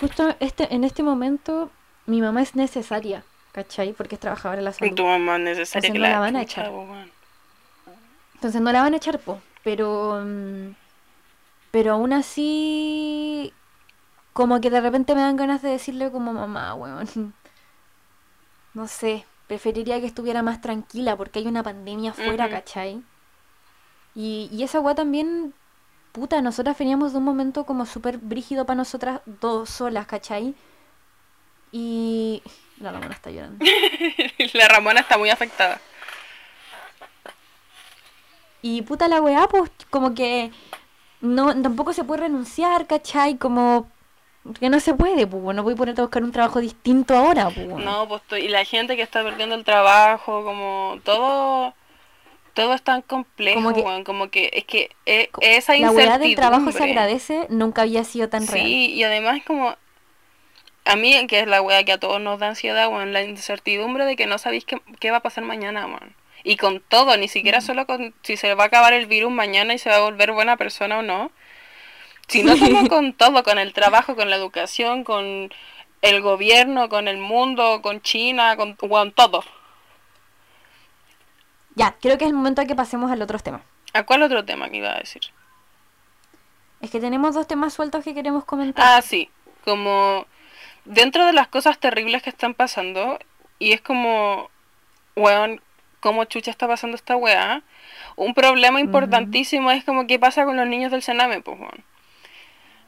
justo 0.00 0.34
este, 0.40 0.72
en 0.74 0.84
este 0.84 1.02
momento, 1.02 1.70
mi 2.06 2.20
mamá 2.20 2.42
es 2.42 2.54
necesaria, 2.56 3.22
¿cachai? 3.52 3.92
Porque 3.92 4.16
es 4.16 4.20
trabajadora 4.20 4.58
de 4.58 4.64
la 4.64 4.70
Y 4.70 4.74
salud. 4.74 4.94
tu 4.94 5.04
mamá 5.06 5.36
es 5.36 5.42
necesaria 5.42 5.88
Entonces 5.88 5.92
que 5.92 5.98
no 5.98 6.08
la, 6.08 6.18
van 6.20 6.36
a 6.36 6.42
echar. 6.42 6.70
weón. 6.70 7.10
Entonces 8.34 8.60
no 8.60 8.72
la 8.72 8.82
van 8.82 8.94
a 8.94 8.96
echar, 8.96 9.18
po. 9.18 9.40
Pero. 9.64 10.20
mm, 10.24 10.74
Pero 11.70 11.92
aún 11.94 12.12
así. 12.12 13.52
Como 14.32 14.60
que 14.60 14.70
de 14.70 14.80
repente 14.80 15.14
me 15.14 15.20
dan 15.20 15.36
ganas 15.36 15.62
de 15.62 15.70
decirle 15.70 16.10
como 16.10 16.32
mamá, 16.32 16.74
weón. 16.74 17.34
No 18.74 18.86
sé. 18.88 19.24
Preferiría 19.46 19.98
que 20.00 20.06
estuviera 20.06 20.42
más 20.42 20.60
tranquila 20.60 21.16
porque 21.16 21.38
hay 21.38 21.46
una 21.46 21.62
pandemia 21.62 22.10
afuera, 22.10 22.44
Ujú. 22.46 22.54
¿cachai? 22.54 23.02
Y, 24.18 24.48
y 24.50 24.64
esa 24.64 24.80
weá 24.80 24.96
también. 24.96 25.54
Puta, 26.10 26.42
nosotras 26.42 26.76
veníamos 26.76 27.12
de 27.12 27.18
un 27.18 27.24
momento 27.24 27.64
como 27.64 27.86
súper 27.86 28.18
brígido 28.18 28.66
para 28.66 28.78
nosotras 28.78 29.20
dos 29.26 29.70
solas, 29.70 30.08
¿cachai? 30.08 30.56
Y. 31.70 32.42
La 32.80 32.90
Ramona 32.90 33.14
está 33.14 33.30
llorando. 33.30 33.64
la 34.54 34.68
Ramona 34.68 35.00
está 35.00 35.18
muy 35.18 35.30
afectada. 35.30 35.80
Y 38.60 38.82
puta 38.82 39.06
la 39.06 39.22
weá, 39.22 39.46
pues 39.46 39.70
como 39.88 40.14
que 40.14 40.50
no 41.20 41.62
tampoco 41.62 41.92
se 41.92 42.02
puede 42.02 42.22
renunciar, 42.22 42.88
¿cachai? 42.88 43.36
Como 43.36 43.88
que 44.58 44.68
no 44.68 44.80
se 44.80 44.94
puede, 44.94 45.28
pues 45.28 45.54
no 45.54 45.62
voy 45.62 45.74
a 45.74 45.76
ponerte 45.76 46.00
a 46.00 46.04
buscar 46.04 46.24
un 46.24 46.32
trabajo 46.32 46.58
distinto 46.58 47.14
ahora, 47.14 47.50
pues. 47.50 47.68
No, 47.68 48.08
pues 48.08 48.22
y 48.42 48.48
la 48.48 48.64
gente 48.64 48.96
que 48.96 49.02
está 49.02 49.22
perdiendo 49.22 49.54
el 49.54 49.62
trabajo, 49.62 50.42
como 50.42 50.98
todo 51.04 51.74
todo 52.62 52.74
es 52.74 52.82
tan 52.82 53.02
complejo, 53.02 53.62
Como 53.62 53.72
que- 53.74 54.04
como 54.04 54.30
que 54.30 54.50
es 54.52 54.64
que 54.64 54.90
e- 55.06 55.28
Co- 55.30 55.40
esa 55.44 55.76
la 55.76 55.90
weá 55.92 56.18
del 56.18 56.34
trabajo 56.34 56.64
se 56.64 56.70
incertidumbre. 56.70 57.00
agradece, 57.00 57.46
nunca 57.50 57.82
había 57.82 58.02
sido 58.02 58.28
tan 58.28 58.46
real. 58.48 58.66
Sí, 58.66 58.92
y 58.94 59.02
además 59.04 59.36
es 59.36 59.44
como 59.44 59.76
a 60.84 60.96
mí 60.96 61.26
que 61.28 61.38
es 61.40 61.46
la 61.46 61.62
weá 61.62 61.84
que 61.84 61.92
a 61.92 61.98
todos 62.00 62.20
nos 62.20 62.40
da 62.40 62.48
ansiedad, 62.48 62.88
weón, 62.88 63.12
la 63.12 63.22
incertidumbre 63.22 64.04
de 64.06 64.16
que 64.16 64.26
no 64.26 64.38
sabéis 64.38 64.64
qué, 64.64 64.80
qué 64.98 65.10
va 65.12 65.18
a 65.18 65.22
pasar 65.22 65.44
mañana, 65.44 65.86
weón. 65.86 66.14
Y 66.44 66.56
con 66.56 66.80
todo, 66.80 67.16
ni 67.16 67.28
siquiera 67.28 67.60
solo 67.60 67.86
con 67.86 68.14
si 68.22 68.36
se 68.36 68.54
va 68.54 68.64
a 68.64 68.66
acabar 68.66 68.92
el 68.92 69.06
virus 69.06 69.30
mañana 69.30 69.74
y 69.74 69.78
se 69.78 69.90
va 69.90 69.96
a 69.96 70.00
volver 70.00 70.32
buena 70.32 70.56
persona 70.56 70.98
o 70.98 71.02
no, 71.02 71.30
sino 72.26 72.58
como 72.58 72.88
con 72.88 73.12
todo, 73.12 73.42
con 73.44 73.58
el 73.58 73.72
trabajo, 73.72 74.16
con 74.16 74.30
la 74.30 74.36
educación, 74.36 75.04
con 75.04 75.52
el 76.02 76.20
gobierno, 76.22 76.88
con 76.88 77.06
el 77.06 77.18
mundo, 77.18 77.82
con 77.82 78.00
China, 78.02 78.56
con, 78.56 78.74
con 78.74 79.12
todo. 79.12 79.44
Ya, 81.78 81.94
creo 82.00 82.18
que 82.18 82.24
es 82.24 82.30
el 82.30 82.36
momento 82.36 82.60
de 82.60 82.66
que 82.66 82.74
pasemos 82.74 83.08
al 83.12 83.22
otro 83.22 83.38
tema. 83.38 83.60
¿A 83.94 84.02
cuál 84.02 84.22
otro 84.24 84.44
tema 84.44 84.68
que 84.68 84.78
iba 84.78 84.90
a 84.90 84.98
decir? 84.98 85.22
Es 86.80 86.90
que 86.90 86.98
tenemos 86.98 87.36
dos 87.36 87.46
temas 87.46 87.72
sueltos 87.72 88.02
que 88.02 88.14
queremos 88.14 88.44
comentar. 88.44 88.84
Ah, 88.84 89.00
sí, 89.00 89.30
como 89.64 90.26
dentro 90.84 91.24
de 91.24 91.32
las 91.32 91.46
cosas 91.46 91.78
terribles 91.78 92.20
que 92.24 92.30
están 92.30 92.54
pasando, 92.54 93.20
y 93.60 93.72
es 93.72 93.80
como, 93.80 94.50
weón, 95.14 95.60
¿cómo 96.00 96.24
chucha 96.24 96.50
está 96.50 96.66
pasando 96.66 96.96
esta 96.96 97.16
weá? 97.16 97.62
Un 98.16 98.34
problema 98.34 98.80
importantísimo 98.80 99.70
es 99.70 99.84
como 99.84 100.08
qué 100.08 100.18
pasa 100.18 100.44
con 100.44 100.56
los 100.56 100.66
niños 100.66 100.90
del 100.90 101.02
Sename, 101.02 101.42
pues, 101.42 101.60
weón. 101.60 101.84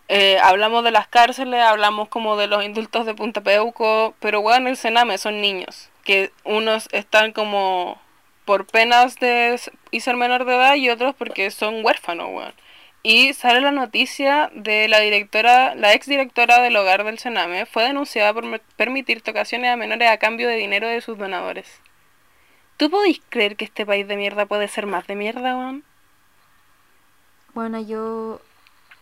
Eh, 0.09 0.41
hablamos 0.43 0.83
de 0.83 0.91
las 0.91 1.07
cárceles, 1.07 1.63
hablamos 1.63 2.09
como 2.09 2.37
de 2.37 2.49
los 2.49 2.65
indultos 2.65 3.07
de 3.07 3.15
Punta 3.15 3.41
Peuco, 3.41 4.17
pero 4.19 4.41
weón, 4.41 4.67
el 4.67 4.77
Sename 4.77 5.17
son 5.17 5.41
niños, 5.41 5.91
que 6.03 6.33
unos 6.43 6.89
están 6.91 7.31
como 7.31 8.01
por 8.51 8.67
penas 8.67 9.15
de 9.21 9.61
ser 10.01 10.17
menor 10.17 10.45
de 10.45 10.57
edad 10.57 10.75
y 10.75 10.91
otros 10.91 11.15
porque 11.15 11.53
son 11.53 11.85
huérfanos, 11.85 12.31
weón. 12.33 12.53
Y 13.05 13.33
sale 13.33 13.61
la 13.61 13.71
noticia 13.71 14.51
de 14.53 14.89
la 14.89 14.99
directora, 14.99 15.77
la 15.77 15.95
ex 15.95 16.09
directora 16.09 16.61
del 16.61 16.75
hogar 16.75 17.05
del 17.05 17.21
Sename 17.21 17.65
fue 17.65 17.85
denunciada 17.85 18.35
por 18.35 18.61
permitir 18.75 19.23
tocaciones 19.23 19.71
a 19.71 19.77
menores 19.77 20.11
a 20.11 20.17
cambio 20.17 20.49
de 20.49 20.57
dinero 20.57 20.89
de 20.89 21.01
sus 21.01 21.17
donadores. 21.17 21.81
¿Tú 22.77 22.91
podís 22.91 23.21
creer 23.29 23.55
que 23.55 23.67
este 23.67 23.87
país 23.87 24.09
de 24.09 24.17
mierda 24.17 24.47
puede 24.47 24.67
ser 24.67 24.87
más 24.87 25.07
de 25.07 25.15
mierda, 25.15 25.57
weón? 25.57 25.85
Bueno, 27.55 27.81
yo 27.81 28.41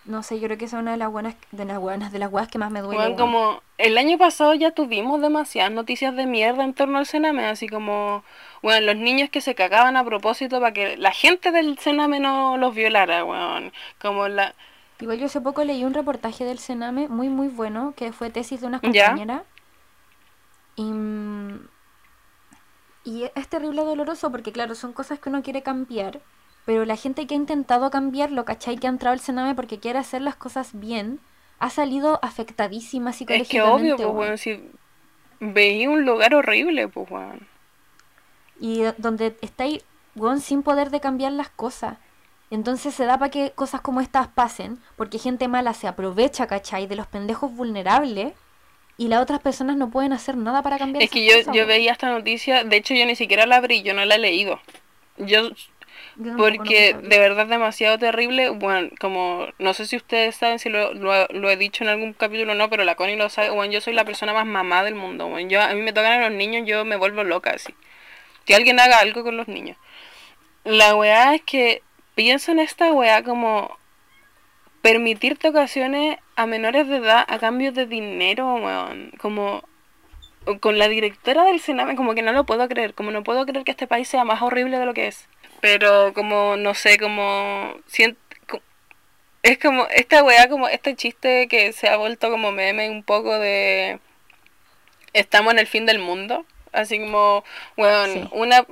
no 0.09 0.23
sé, 0.23 0.41
yo 0.41 0.47
creo 0.47 0.59
que 0.59 0.65
esa 0.65 0.79
es 0.79 0.83
una 0.83 0.93
de 0.93 0.97
las 0.97 1.13
buenas, 1.13 1.37
de 1.53 1.65
las 1.67 1.79
buenas, 1.79 2.11
de 2.13 2.19
las 2.19 2.33
weas 2.33 2.49
que 2.49 2.59
más 2.59 2.71
me 2.71 2.81
duele. 2.81 3.15
Como 3.15 3.63
el 3.77 3.99
año 3.99 4.17
pasado 4.17 4.55
ya 4.55 4.71
tuvimos 4.71 5.21
demasiadas 5.21 5.71
noticias 5.71 6.17
de 6.17 6.27
mierda 6.27 6.65
en 6.65 6.73
torno 6.73 6.99
al 6.99 7.07
Sename, 7.07 7.45
así 7.45 7.69
como, 7.69 8.25
bueno, 8.63 8.87
los 8.87 8.97
niños 8.97 9.29
que 9.29 9.43
se 9.43 9.55
cagaban 9.55 9.99
a 9.99 10.05
propósito 10.05 10.61
para 10.61 10.73
que 10.73 10.97
la 10.97 11.13
gente 11.13 11.53
del 11.53 11.79
Sename 11.79 12.21
no 12.21 12.57
los 12.57 12.75
violara, 12.75 13.23
weón. 13.23 13.73
Como 14.01 14.29
la... 14.29 14.55
Igual 15.01 15.19
yo 15.19 15.27
hace 15.27 15.43
poco 15.43 15.63
leí 15.63 15.85
un 15.85 15.95
reportaje 15.95 16.45
del 16.45 16.59
Sename 16.59 17.09
muy 17.09 17.29
muy 17.29 17.49
bueno, 17.49 17.93
que 17.95 18.11
fue 18.11 18.31
tesis 18.31 18.63
de 18.63 18.67
una 18.67 18.81
compañera. 18.81 19.45
Y, 20.75 20.85
mm, 20.85 21.69
y 23.05 23.25
es 23.35 23.49
terrible 23.49 23.83
doloroso 23.83 24.31
porque 24.31 24.53
claro, 24.53 24.75
son 24.75 24.95
cosas 24.95 25.19
que 25.19 25.29
uno 25.29 25.43
quiere 25.43 25.63
cambiar, 25.63 26.21
pero 26.69 26.85
la 26.85 26.97
gente 26.97 27.27
que 27.27 27.33
ha 27.33 27.39
intentado 27.39 27.91
cambiarlo, 27.91 28.45
¿cachai? 28.45 28.77
Que 28.77 28.87
ha 28.89 28.91
entrado 28.91 29.15
al 29.15 29.21
Sename 29.21 29.55
porque 29.55 29.79
quiere 29.81 29.99
hacer 29.99 30.21
las 30.21 30.37
cosas 30.37 30.79
bien, 30.79 31.19
ha 31.59 31.71
salido 31.71 32.19
afectadísima 32.23 33.09
Es 33.09 33.17
que 33.17 33.25
psicológicamente. 33.25 34.05
obvio, 34.05 34.13
pues, 34.13 34.29
weón, 34.29 34.37
si 34.39 34.61
veía 35.41 35.89
un 35.89 36.05
lugar 36.05 36.35
horrible, 36.35 36.87
pues, 36.89 37.11
weón. 37.11 37.49
Y 38.61 38.83
do- 38.83 38.95
donde 38.99 39.37
estáis 39.41 39.83
weón, 40.15 40.41
sin 40.41 40.63
poder 40.63 40.91
de 40.91 41.01
cambiar 41.01 41.33
las 41.33 41.49
cosas. 41.49 41.97
Entonces 42.51 42.95
se 42.95 43.07
da 43.07 43.19
para 43.19 43.31
que 43.31 43.53
cosas 43.53 43.81
como 43.81 44.01
estas 44.03 44.29
pasen, 44.29 44.79
porque 44.97 45.19
gente 45.19 45.49
mala 45.49 45.73
se 45.75 45.87
aprovecha, 45.89 46.47
¿cachai? 46.47 46.87
De 46.87 46.97
los 46.97 47.07
pendejos 47.07 47.51
vulnerables 47.55 48.35
y 48.99 49.09
las 49.09 49.23
otras 49.23 49.41
personas 49.41 49.77
no 49.77 49.91
pueden 49.91 50.13
hacer 50.13 50.37
nada 50.37 50.63
para 50.63 50.79
cambiar 50.79 51.03
Es 51.05 51.11
que 51.11 51.25
yo, 51.25 51.39
cosas, 51.39 51.55
yo 51.55 51.67
veía 51.67 51.93
esta 51.93 52.11
noticia, 52.11 52.65
de 52.65 52.77
hecho 52.77 52.95
yo 52.95 53.07
ni 53.07 53.17
siquiera 53.17 53.47
la 53.47 53.57
abrí, 53.57 53.83
yo 53.83 53.95
no 53.95 54.05
la 54.05 54.17
he 54.17 54.19
leído. 54.19 54.61
Yo, 55.19 55.51
no 56.17 56.37
porque 56.37 56.95
de 56.95 57.19
verdad 57.19 57.45
es 57.45 57.51
demasiado 57.51 57.99
terrible, 57.99 58.51
bueno, 58.51 58.91
como, 59.01 59.47
no 59.59 59.75
sé 59.75 59.87
si 59.87 59.97
ustedes 59.97 60.37
saben 60.37 60.59
si 60.59 60.69
lo, 60.69 60.95
lo, 60.95 61.27
lo 61.29 61.51
he 61.51 61.57
dicho 61.57 61.85
en 61.85 61.91
algún 61.91 62.13
capítulo 62.13 62.53
o 62.53 62.55
no, 62.55 62.69
pero 62.71 62.85
la 62.85 62.95
Connie 62.95 63.17
lo 63.17 63.29
sabe, 63.29 63.51
bueno, 63.51 63.73
yo 63.73 63.81
soy 63.81 63.95
la 63.95 64.05
persona 64.05 64.33
más 64.33 64.47
mamá 64.47 64.83
del 64.85 64.95
mundo, 64.95 65.29
bueno, 65.29 65.49
yo, 65.49 65.63
a 65.63 65.75
mí 65.75 65.83
me 65.83 65.93
tocan 65.93 66.21
a 66.21 66.29
los 66.29 66.37
niños, 66.37 66.67
yo 66.67 66.85
me 66.85 66.97
vuelvo 66.97 67.25
loca 67.25 67.51
así. 67.51 67.75
Que 68.45 68.55
alguien 68.55 68.81
haga 68.81 68.99
algo 68.99 69.23
con 69.23 69.37
los 69.37 69.47
niños. 69.47 69.77
La 70.65 70.95
weá 70.97 71.35
es 71.35 71.43
que 71.43 71.83
pienso 72.15 72.51
en 72.53 72.59
esta 72.59 72.93
weá 72.93 73.23
como 73.23 73.79
permitirte 74.83 75.49
ocasiones 75.49 76.19
a 76.37 76.47
menores 76.47 76.89
de 76.89 76.97
edad 76.97 77.25
a 77.29 77.39
cambio 77.39 77.73
de 77.73 77.87
dinero, 77.87 78.55
weón. 78.55 79.13
Como 79.19 79.63
con 80.61 80.79
la 80.79 80.89
directora 80.89 81.45
del 81.45 81.61
Sename, 81.61 81.97
como 81.97 82.15
que 82.15 82.23
no 82.23 82.33
lo 82.33 82.45
puedo 82.45 82.69
creer, 82.69 82.95
como 82.95 83.11
no 83.11 83.23
puedo 83.23 83.45
creer 83.45 83.65
que 83.65 83.71
este 83.71 83.87
país 83.87 84.09
sea 84.09 84.25
más 84.25 84.41
horrible 84.43 84.79
de 84.79 84.87
lo 84.87 84.95
que 84.95 85.09
es. 85.09 85.29
Pero 85.61 86.13
como, 86.15 86.57
no 86.57 86.75
sé, 86.75 86.99
como... 86.99 87.75
Siento, 87.87 88.21
es 89.43 89.59
como 89.59 89.87
esta 89.89 90.23
weá, 90.23 90.49
como 90.49 90.69
este 90.69 90.95
chiste 90.97 91.49
que 91.49 91.73
se 91.73 91.89
ha 91.89 91.97
vuelto 91.97 92.31
como 92.31 92.53
meme 92.53 92.91
un 92.91 93.03
poco 93.03 93.39
de... 93.39 94.01
Estamos 95.13 95.53
en 95.53 95.59
el 95.59 95.67
fin 95.67 95.87
del 95.87 95.99
mundo. 95.99 96.45
Así 96.73 96.99
como, 96.99 97.45
weón, 97.77 98.13
Sí. 98.13 98.29
una... 98.33 98.67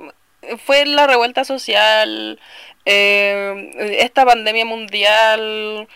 Fue 0.65 0.85
la 0.85 1.07
revuelta 1.07 1.43
social, 1.43 2.39
eh, 2.85 3.71
esta 3.99 4.23
pandemia 4.25 4.63
mundial, 4.65 5.87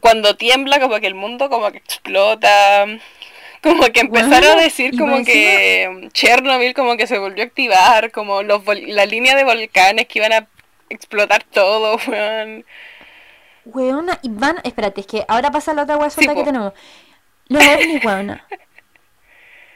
cuando 0.00 0.36
tiembla 0.36 0.80
como 0.80 0.98
que 1.00 1.06
el 1.08 1.14
mundo 1.14 1.50
como 1.50 1.70
que 1.72 1.78
explota, 1.78 2.86
como 3.66 3.84
que 3.92 4.00
empezaron 4.00 4.58
a 4.58 4.62
decir 4.62 4.96
como 4.98 5.24
que 5.24 6.08
Chernobyl 6.12 6.74
como 6.74 6.96
que 6.96 7.06
se 7.06 7.18
volvió 7.18 7.42
a 7.42 7.46
activar, 7.46 8.10
como 8.10 8.42
los 8.42 8.62
la 8.66 9.06
línea 9.06 9.36
de 9.36 9.44
volcanes 9.44 10.06
que 10.06 10.18
iban 10.18 10.32
a 10.32 10.46
explotar 10.88 11.44
todo, 11.44 11.98
weón. 12.08 12.64
Weona, 13.64 14.18
y 14.22 14.28
van, 14.28 14.56
espérate, 14.62 15.00
es 15.00 15.06
que 15.06 15.24
ahora 15.28 15.50
pasa 15.50 15.74
la 15.74 15.82
otra 15.82 15.96
weá 15.96 16.08
po. 16.08 16.34
que 16.34 16.44
tenemos. 16.44 16.72
Los 17.48 17.64
ovnis, 17.66 18.04
weona. 18.04 18.46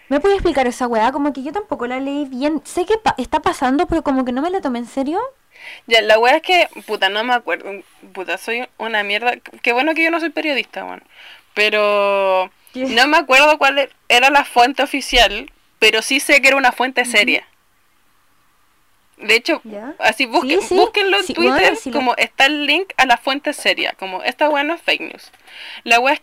¿Me 0.09 0.21
puedes 0.21 0.37
explicar 0.39 0.67
esa 0.67 0.87
weá? 0.87 1.13
Como 1.13 1.33
que 1.33 1.43
yo 1.43 1.53
tampoco 1.53 1.87
la 1.87 2.01
leí 2.01 2.25
bien. 2.25 2.63
Sé 2.65 2.85
que 2.85 2.99
pa- 2.99 3.15
está 3.19 3.41
pasando, 3.41 3.87
pero 3.87 4.03
como 4.03 4.25
que 4.25 4.33
no 4.33 4.43
me 4.43 4.51
la 4.51 4.61
tomé 4.61 4.81
en 4.81 4.87
serio. 4.87 5.21
Ya, 5.87 6.01
la 6.03 6.19
wea 6.19 6.37
es 6.37 6.43
que, 6.43 6.69
puta, 6.87 7.09
no 7.09 7.23
me 7.23 7.35
acuerdo, 7.35 7.71
puta, 8.13 8.39
soy 8.39 8.67
una 8.79 9.03
mierda, 9.03 9.37
qué 9.63 9.73
bueno 9.73 9.95
que 9.95 10.03
yo 10.05 10.11
no 10.11 10.19
soy 10.21 10.31
periodista, 10.31 10.85
weón. 10.85 11.03
Pero 11.55 12.51
¿Qué? 12.73 12.87
no 12.87 13.07
me 13.09 13.17
acuerdo 13.19 13.59
cuál 13.59 13.79
e- 13.79 13.91
era 14.09 14.31
la 14.31 14.45
fuente 14.45 14.83
oficial, 14.83 15.51
pero 15.79 16.03
sí 16.03 16.21
sé 16.21 16.41
que 16.41 16.49
era 16.49 16.57
una 16.57 16.73
fuente 16.73 17.05
seria. 17.05 17.47
De 19.19 19.35
hecho, 19.35 19.63
¿Ya? 19.65 19.95
así 19.99 20.25
busquen, 20.27 20.61
Sí, 20.61 20.67
sí. 20.69 20.75
búsquenlo 20.77 21.19
en 21.19 21.25
Sí, 21.25 21.35
Twitter, 21.35 21.73
bueno, 21.75 21.79
como 21.93 22.17
está 22.17 22.47
el 22.47 22.67
link 22.67 22.93
a 22.97 23.05
la 23.07 23.19
fuente 23.19 23.53
seria, 23.53 23.93
como 23.99 24.23
esta 24.23 24.49
wea 24.49 24.65
no 24.65 24.75
es 24.75 24.81
fake 24.83 25.01
news. 25.03 25.31
La 25.85 26.01
wea 26.01 26.15
es 26.15 26.23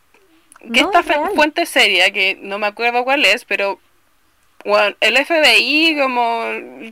que 0.73 0.81
No, 0.81 0.87
esta 0.87 0.99
es 1.01 1.33
fuente 1.35 1.65
seria, 1.67 2.11
que 2.11 2.37
no 2.41 2.57
me 2.59 2.67
acuerdo 2.67 3.03
cuál 3.03 3.23
es, 3.25 3.45
pero 3.45 3.79
bueno, 4.65 4.95
el 5.01 5.17
FBI, 5.17 5.97
como, 6.01 6.43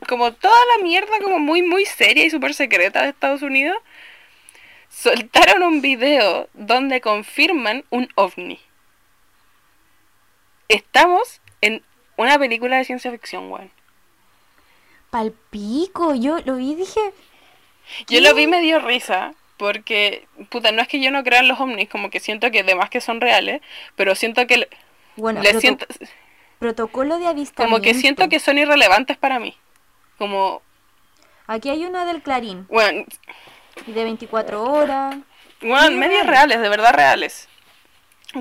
como 0.08 0.34
toda 0.34 0.58
la 0.78 0.84
mierda, 0.84 1.20
como 1.24 1.40
muy, 1.40 1.64
muy 1.64 1.86
seria 1.86 2.26
y 2.26 2.30
súper 2.30 2.54
secreta 2.54 3.02
de 3.04 3.10
Estados 3.10 3.42
Unidos, 3.42 3.78
soltaron 4.90 5.64
un 5.64 5.82
video 5.82 6.50
donde 6.54 7.02
confirman 7.02 7.84
un 7.90 8.08
ovni. 8.16 8.60
Estamos 10.70 11.42
en 11.62 11.84
una 12.18 12.38
película 12.40 12.78
de 12.78 12.86
ciencia 12.86 13.12
ficción, 13.12 13.52
weón. 13.52 13.72
Palpico, 15.10 16.14
yo 16.16 16.40
lo 16.46 16.56
vi 16.56 16.72
y 16.72 16.76
dije. 16.76 17.00
Yo 18.08 18.20
lo 18.22 18.34
vi 18.34 18.44
y 18.44 18.48
me 18.48 18.62
dio 18.62 18.80
risa, 18.80 19.34
porque, 19.58 20.28
puta, 20.50 20.72
no 20.72 20.82
es 20.82 20.88
que 20.88 21.00
yo 21.00 21.12
no 21.12 21.24
crea 21.24 21.40
en 21.40 21.48
los 21.48 21.60
ovnis, 21.60 21.88
como 21.90 22.10
que 22.10 22.20
siento 22.20 22.50
que 22.52 22.62
además 22.62 22.90
que 22.90 23.00
son 23.00 23.22
reales, 23.22 23.62
pero 23.96 24.16
siento 24.16 24.46
que 24.48 24.58
le, 24.58 24.70
Bueno, 25.16 25.42
le 25.42 25.50
proto- 25.52 25.62
siento, 25.62 25.86
protocolo 26.60 27.20
de 27.20 27.28
avistamiento. 27.28 27.64
como 27.64 27.82
que 27.82 27.94
siento 27.94 28.28
que 28.28 28.40
son 28.40 28.58
irrelevantes 28.58 29.18
para 29.18 29.40
mí. 29.40 29.56
Como, 30.18 30.62
Aquí 31.48 31.70
hay 31.70 31.86
una 31.86 32.06
del 32.06 32.24
Clarín, 32.24 32.66
bueno, 32.70 33.06
y 33.86 33.92
de 33.92 34.04
24 34.04 34.64
horas. 34.64 35.16
Bueno, 35.62 35.92
medias 35.98 36.24
real. 36.26 36.48
reales, 36.50 36.60
de 36.62 36.70
verdad 36.70 36.94
reales. 36.94 37.48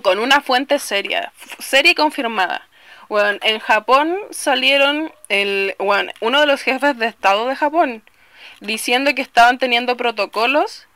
Con 0.03 0.19
una 0.19 0.41
fuente 0.41 0.79
seria, 0.79 1.33
seria 1.59 1.93
y 1.93 1.95
confirmada. 1.95 2.69
Bueno, 3.09 3.39
en 3.43 3.59
Japón 3.61 4.17
salieron 4.31 5.13
el, 5.29 5.75
bueno, 5.79 6.13
uno 6.21 6.41
de 6.41 6.47
los 6.47 6.63
jefes 6.63 6.99
de 6.99 7.07
Estado 7.07 7.47
de 7.47 7.55
Japón 7.57 8.03
diciendo 8.61 9.15
que 9.15 9.23
estaban 9.23 9.59
teniendo 9.59 9.97
protocolos 9.97 10.87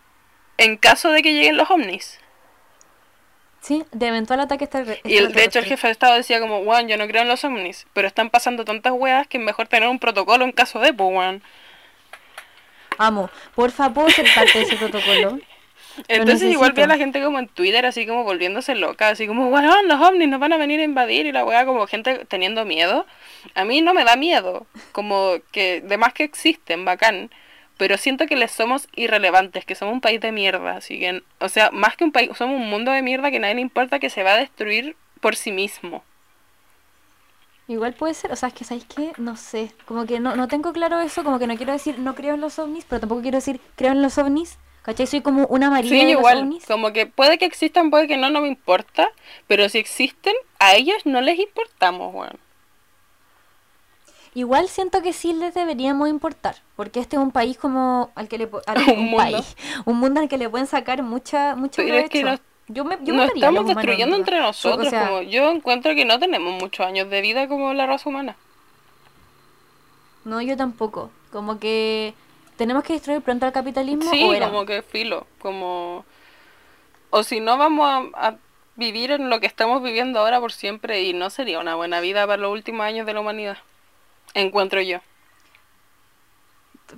en 0.56 0.76
caso 0.76 1.10
de 1.10 1.22
que 1.22 1.32
lleguen 1.34 1.56
los 1.56 1.70
ovnis. 1.70 2.18
Sí, 3.60 3.84
de 3.92 4.06
eventual 4.08 4.40
ataque 4.40 4.64
extra- 4.64 4.84
Y 5.04 5.16
el, 5.18 5.32
de 5.32 5.44
hecho 5.44 5.58
el 5.58 5.66
jefe 5.66 5.88
de 5.88 5.92
Estado 5.92 6.14
decía 6.14 6.40
como, 6.40 6.64
bueno, 6.64 6.88
yo 6.88 6.96
no 6.96 7.06
creo 7.06 7.22
en 7.22 7.28
los 7.28 7.44
ovnis, 7.44 7.86
pero 7.92 8.08
están 8.08 8.30
pasando 8.30 8.64
tantas 8.64 8.92
weas 8.94 9.26
que 9.26 9.36
es 9.36 9.44
mejor 9.44 9.68
tener 9.68 9.88
un 9.88 9.98
protocolo 9.98 10.44
en 10.44 10.52
caso 10.52 10.78
de, 10.80 10.92
pues, 10.94 11.10
weón. 11.12 11.42
Amo, 12.96 13.30
por 13.54 13.70
favor, 13.70 14.10
ser 14.10 14.26
parte 14.34 14.58
de 14.58 14.64
ese 14.64 14.76
protocolo. 14.76 15.38
Entonces 16.06 16.52
igual 16.52 16.72
vi 16.72 16.82
a 16.82 16.86
la 16.86 16.96
gente 16.96 17.22
como 17.22 17.38
en 17.38 17.48
Twitter 17.48 17.84
así 17.86 18.06
como 18.06 18.24
volviéndose 18.24 18.74
loca, 18.74 19.08
así 19.08 19.26
como, 19.26 19.50
bueno, 19.50 19.74
los 19.82 20.00
ovnis 20.00 20.28
nos 20.28 20.38
van 20.38 20.52
a 20.52 20.56
venir 20.56 20.80
a 20.80 20.84
invadir 20.84 21.26
y 21.26 21.32
la 21.32 21.44
weá 21.44 21.66
como 21.66 21.86
gente 21.86 22.24
teniendo 22.26 22.64
miedo. 22.64 23.06
A 23.54 23.64
mí 23.64 23.80
no 23.80 23.94
me 23.94 24.04
da 24.04 24.16
miedo, 24.16 24.66
como 24.92 25.34
que 25.50 25.80
de 25.80 25.96
más 25.96 26.12
que 26.12 26.24
existen, 26.24 26.84
bacán, 26.84 27.30
pero 27.76 27.96
siento 27.96 28.26
que 28.26 28.36
les 28.36 28.50
somos 28.50 28.88
irrelevantes, 28.94 29.64
que 29.64 29.74
somos 29.74 29.94
un 29.94 30.00
país 30.00 30.20
de 30.20 30.32
mierda, 30.32 30.76
así 30.76 30.98
que, 30.98 31.22
o 31.38 31.48
sea, 31.48 31.70
más 31.72 31.96
que 31.96 32.04
un 32.04 32.12
país, 32.12 32.30
somos 32.36 32.60
un 32.60 32.68
mundo 32.68 32.92
de 32.92 33.02
mierda 33.02 33.30
que 33.30 33.38
a 33.38 33.40
nadie 33.40 33.54
le 33.54 33.60
importa 33.60 33.98
que 33.98 34.10
se 34.10 34.22
va 34.22 34.34
a 34.34 34.36
destruir 34.36 34.96
por 35.20 35.36
sí 35.36 35.52
mismo. 35.52 36.04
Igual 37.68 37.92
puede 37.92 38.14
ser, 38.14 38.32
o 38.32 38.36
sea, 38.36 38.48
es 38.48 38.54
que 38.54 38.64
¿sabéis 38.64 38.86
qué? 38.86 39.12
No 39.18 39.36
sé, 39.36 39.70
como 39.84 40.06
que 40.06 40.20
no, 40.20 40.34
no 40.36 40.48
tengo 40.48 40.72
claro 40.72 41.00
eso, 41.00 41.22
como 41.22 41.38
que 41.38 41.46
no 41.46 41.56
quiero 41.56 41.72
decir 41.72 41.98
no 41.98 42.14
creo 42.14 42.34
en 42.34 42.40
los 42.40 42.58
ovnis, 42.58 42.86
pero 42.88 43.00
tampoco 43.00 43.20
quiero 43.20 43.36
decir 43.36 43.60
creo 43.76 43.92
en 43.92 44.00
los 44.00 44.16
ovnis, 44.16 44.58
¿cachai? 44.88 45.06
Soy 45.06 45.20
como 45.20 45.46
una 45.48 45.68
María 45.70 45.90
Sí, 45.90 46.04
de 46.04 46.10
igual, 46.12 46.48
los 46.50 46.64
como 46.64 46.92
que 46.92 47.06
puede 47.06 47.36
que 47.38 47.44
existan, 47.44 47.90
puede 47.90 48.06
que 48.06 48.16
no, 48.16 48.30
no 48.30 48.40
me 48.40 48.48
importa, 48.48 49.10
pero 49.46 49.68
si 49.68 49.78
existen, 49.78 50.34
a 50.58 50.74
ellos 50.74 51.04
no 51.04 51.20
les 51.20 51.38
importamos, 51.38 52.14
weón. 52.14 52.38
Igual 54.34 54.68
siento 54.68 55.02
que 55.02 55.12
sí 55.12 55.32
les 55.32 55.54
deberíamos 55.54 56.08
importar, 56.08 56.56
porque 56.76 57.00
este 57.00 57.16
es 57.16 57.22
un 57.22 57.32
país 57.32 57.58
como 57.58 58.10
al 58.14 58.28
que 58.28 58.38
le 58.38 58.48
al- 58.66 58.78
Un 58.88 58.98
un, 58.98 59.04
mundo. 59.06 59.16
país, 59.18 59.56
un 59.84 59.96
mundo 59.98 60.20
al 60.20 60.28
que 60.28 60.38
le 60.38 60.48
pueden 60.48 60.66
sacar 60.66 61.02
mucha 61.02 61.56
Pero 61.76 61.96
es 61.96 62.10
que 62.10 62.22
nos- 62.24 62.40
yo 62.68 62.84
me 62.84 62.98
yo 63.02 63.14
Nos 63.14 63.26
los 63.26 63.34
estamos 63.34 63.66
destruyendo 63.66 64.14
en 64.14 64.20
entre 64.22 64.40
nosotros. 64.40 64.86
O 64.86 64.90
sea, 64.90 65.08
como 65.08 65.22
yo 65.22 65.50
encuentro 65.50 65.94
que 65.94 66.04
no 66.04 66.18
tenemos 66.18 66.60
muchos 66.60 66.86
años 66.86 67.08
de 67.10 67.20
vida 67.22 67.48
como 67.48 67.72
la 67.74 67.86
raza 67.86 68.08
humana. 68.08 68.36
no, 70.24 70.40
yo 70.42 70.56
tampoco. 70.56 71.10
Como 71.32 71.58
que 71.58 72.14
tenemos 72.58 72.82
que 72.84 72.92
destruir 72.92 73.22
pronto 73.22 73.46
al 73.46 73.52
capitalismo 73.52 74.10
Sí, 74.10 74.22
o 74.24 74.34
era. 74.34 74.48
como 74.48 74.66
que 74.66 74.82
filo. 74.82 75.26
Como... 75.40 76.04
O 77.10 77.22
si 77.22 77.40
no, 77.40 77.56
vamos 77.56 77.88
a, 78.14 78.26
a 78.28 78.34
vivir 78.76 79.12
en 79.12 79.30
lo 79.30 79.40
que 79.40 79.46
estamos 79.46 79.82
viviendo 79.82 80.18
ahora 80.20 80.38
por 80.40 80.52
siempre 80.52 81.02
y 81.02 81.14
no 81.14 81.30
sería 81.30 81.58
una 81.58 81.74
buena 81.74 82.00
vida 82.00 82.26
para 82.26 82.42
los 82.42 82.52
últimos 82.52 82.84
años 82.84 83.06
de 83.06 83.14
la 83.14 83.20
humanidad. 83.20 83.56
Encuentro 84.34 84.82
yo. 84.82 84.98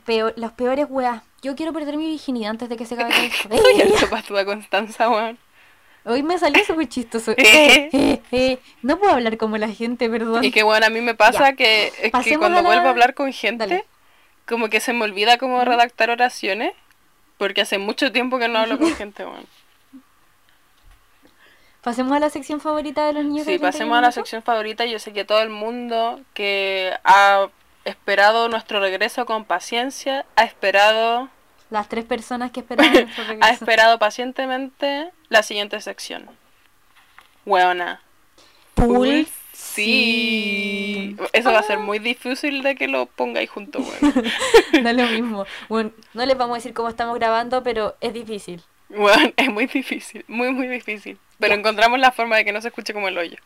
Peor, 0.04 0.34
los 0.36 0.52
peores 0.52 0.86
weas. 0.88 1.22
Yo 1.42 1.56
quiero 1.56 1.72
perder 1.72 1.96
mi 1.96 2.06
virginidad 2.10 2.50
antes 2.50 2.68
de 2.68 2.76
que 2.76 2.84
se 2.86 2.94
acabe 2.94 3.12
todo 3.12 3.22
esto. 3.68 3.82
El 3.82 3.92
zapatúa 3.98 4.44
Constanza, 4.44 5.08
weón. 5.08 5.38
Hoy 6.04 6.22
me 6.22 6.38
salió 6.38 6.64
súper 6.64 6.88
chistoso. 6.88 7.34
Eh. 8.32 8.58
no 8.82 8.98
puedo 8.98 9.12
hablar 9.12 9.36
como 9.36 9.58
la 9.58 9.68
gente, 9.68 10.08
perdón. 10.08 10.44
Y 10.44 10.50
que 10.50 10.62
bueno, 10.62 10.86
a 10.86 10.90
mí 10.90 11.00
me 11.00 11.14
pasa 11.14 11.50
Ya. 11.50 11.56
que, 11.56 11.92
cuando 12.38 12.58
a 12.58 12.62
la- 12.62 12.68
vuelvo 12.68 12.86
a 12.86 12.90
hablar 12.90 13.14
con 13.14 13.32
gente, 13.32 13.66
Dale. 13.66 13.84
Como 14.50 14.68
que 14.68 14.80
se 14.80 14.92
me 14.92 15.04
olvida 15.04 15.38
cómo 15.38 15.64
redactar 15.64 16.10
oraciones, 16.10 16.74
porque 17.38 17.62
hace 17.62 17.78
mucho 17.78 18.12
tiempo 18.12 18.38
que 18.38 18.48
no 18.48 18.58
hablo 18.58 18.78
con 18.78 18.94
gente, 18.96 19.24
weón. 19.24 19.46
Pasemos 21.82 22.14
a 22.14 22.20
la 22.20 22.28
sección 22.28 22.60
favorita 22.60 23.06
de 23.06 23.14
los 23.14 23.24
niños. 23.24 23.46
Sí, 23.46 23.52
de 23.52 23.58
31 23.58 23.72
pasemos 23.72 23.98
a 23.98 24.00
la 24.02 24.12
sección 24.12 24.42
favorita. 24.42 24.84
Yo 24.84 24.98
sé 24.98 25.14
que 25.14 25.24
todo 25.24 25.40
el 25.40 25.48
mundo 25.48 26.20
que 26.34 26.92
ha 27.04 27.46
esperado 27.86 28.50
nuestro 28.50 28.80
regreso 28.80 29.24
con 29.24 29.46
paciencia, 29.46 30.26
ha 30.36 30.44
esperado, 30.44 31.30
Las 31.70 31.88
tres 31.88 32.04
personas 32.04 32.50
que 32.50 32.60
esperaban 32.60 32.92
nuestro 33.04 33.24
ha 33.24 33.26
regreso. 33.28 33.52
esperado 33.54 33.98
pacientemente 33.98 35.10
la 35.30 35.42
siguiente 35.42 35.80
sección. 35.80 36.28
Weona. 37.46 38.02
Pulse 38.74 39.39
Sí. 39.74 41.16
Eso 41.32 41.52
va 41.52 41.60
a 41.60 41.62
ser 41.62 41.78
muy 41.78 41.98
difícil 41.98 42.62
de 42.62 42.74
que 42.74 42.88
lo 42.88 43.06
pongáis 43.06 43.50
juntos, 43.50 43.86
weón. 43.86 44.14
no 44.82 44.88
es 44.90 44.96
lo 44.96 45.06
mismo. 45.06 45.46
Bueno, 45.68 45.90
no 46.14 46.26
les 46.26 46.36
vamos 46.36 46.54
a 46.54 46.58
decir 46.58 46.74
cómo 46.74 46.88
estamos 46.88 47.14
grabando, 47.16 47.62
pero 47.62 47.96
es 48.00 48.12
difícil. 48.12 48.62
Bueno, 48.88 49.32
es 49.36 49.50
muy 49.50 49.66
difícil, 49.66 50.24
muy, 50.28 50.50
muy 50.52 50.68
difícil. 50.68 51.18
Pero 51.38 51.54
encontramos 51.54 51.98
la 51.98 52.12
forma 52.12 52.36
de 52.36 52.44
que 52.44 52.52
no 52.52 52.60
se 52.60 52.68
escuche 52.68 52.92
como 52.92 53.08
el 53.08 53.16
hoyo. 53.18 53.36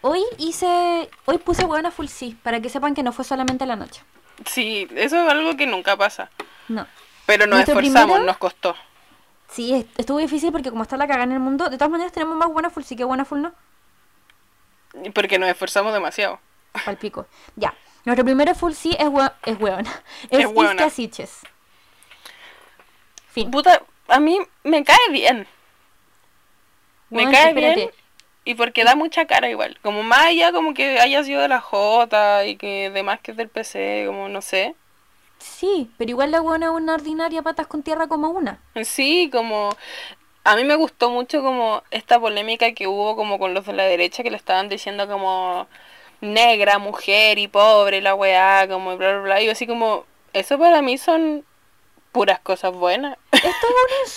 Hoy 0.00 0.22
hice, 0.38 1.08
hoy 1.24 1.38
puse 1.38 1.64
buena 1.64 1.90
full 1.90 2.06
sí, 2.06 2.36
para 2.42 2.60
que 2.60 2.68
sepan 2.68 2.94
que 2.94 3.02
no 3.02 3.12
fue 3.12 3.24
solamente 3.24 3.66
la 3.66 3.74
noche. 3.76 4.02
Sí, 4.46 4.86
eso 4.94 5.24
es 5.24 5.30
algo 5.30 5.56
que 5.56 5.66
nunca 5.66 5.96
pasa. 5.96 6.30
No. 6.68 6.86
Pero 7.26 7.46
nos 7.46 7.56
¿Nuestro 7.56 7.78
esforzamos, 7.80 8.04
primero? 8.16 8.24
nos 8.26 8.38
costó. 8.38 8.76
Sí, 9.50 9.74
est- 9.74 9.98
estuvo 9.98 10.18
difícil 10.18 10.52
porque 10.52 10.70
como 10.70 10.82
está 10.82 10.96
la 10.96 11.06
cagada 11.06 11.24
en 11.24 11.32
el 11.32 11.40
mundo, 11.40 11.68
de 11.68 11.76
todas 11.78 11.90
maneras 11.90 12.12
tenemos 12.12 12.36
más 12.36 12.48
buena 12.48 12.70
full 12.70 12.84
sí 12.84 12.94
que 12.96 13.04
buena 13.04 13.24
full 13.24 13.40
no. 13.40 13.52
Porque 15.14 15.38
nos 15.38 15.48
esforzamos 15.48 15.92
demasiado. 15.92 16.40
Pal 16.84 16.96
pico. 16.96 17.26
Ya. 17.56 17.74
Nuestro 18.04 18.24
primero 18.24 18.54
full 18.54 18.72
sí 18.72 18.96
es, 18.98 19.08
hue 19.08 19.30
es 19.44 19.58
hueona. 19.60 20.02
Es, 20.30 20.40
Es 20.40 20.46
hueona. 20.46 20.74
Isca 20.74 20.90
Siches. 20.90 21.38
Fin. 23.30 23.50
Puta, 23.50 23.82
a 24.08 24.20
mí 24.20 24.38
me 24.64 24.84
cae 24.84 24.96
bien. 25.10 25.46
Me 27.10 27.24
cae 27.30 27.48
espérate. 27.48 27.74
bien. 27.74 27.90
Y 28.44 28.54
porque 28.54 28.84
da 28.84 28.94
mucha 28.94 29.26
cara 29.26 29.50
igual. 29.50 29.78
Como 29.82 30.02
más 30.02 30.26
allá 30.26 30.52
como 30.52 30.72
que 30.72 30.98
haya 31.00 31.22
sido 31.22 31.42
de 31.42 31.48
la 31.48 31.60
J 31.60 32.46
y 32.46 32.56
que 32.56 32.90
demás 32.90 33.20
que 33.20 33.32
es 33.32 33.36
del 33.36 33.48
PC, 33.48 34.04
como 34.06 34.28
no 34.28 34.40
sé. 34.40 34.74
Sí, 35.38 35.90
pero 35.98 36.10
igual 36.10 36.30
la 36.30 36.40
hueona 36.40 36.66
es 36.66 36.72
una 36.72 36.94
ordinaria 36.94 37.42
patas 37.42 37.66
con 37.66 37.82
tierra 37.82 38.08
como 38.08 38.30
una. 38.30 38.58
Sí, 38.84 39.28
como... 39.30 39.70
A 40.48 40.56
mí 40.56 40.64
me 40.64 40.76
gustó 40.76 41.10
mucho 41.10 41.42
como 41.42 41.82
esta 41.90 42.18
polémica 42.18 42.72
que 42.72 42.86
hubo 42.86 43.16
como 43.16 43.38
con 43.38 43.52
los 43.52 43.66
de 43.66 43.74
la 43.74 43.82
derecha 43.82 44.22
que 44.22 44.30
le 44.30 44.38
estaban 44.38 44.70
diciendo 44.70 45.06
como 45.06 45.68
negra, 46.22 46.78
mujer 46.78 47.38
y 47.38 47.48
pobre, 47.48 48.00
la 48.00 48.14
weá, 48.14 48.66
como 48.66 48.96
bla 48.96 49.12
bla 49.12 49.20
bla. 49.20 49.42
Y 49.42 49.44
yo 49.44 49.52
así 49.52 49.66
como, 49.66 50.06
eso 50.32 50.58
para 50.58 50.80
mí 50.80 50.96
son 50.96 51.44
puras 52.12 52.40
cosas 52.40 52.72
buenas. 52.72 53.18
Estaba, 53.30 53.50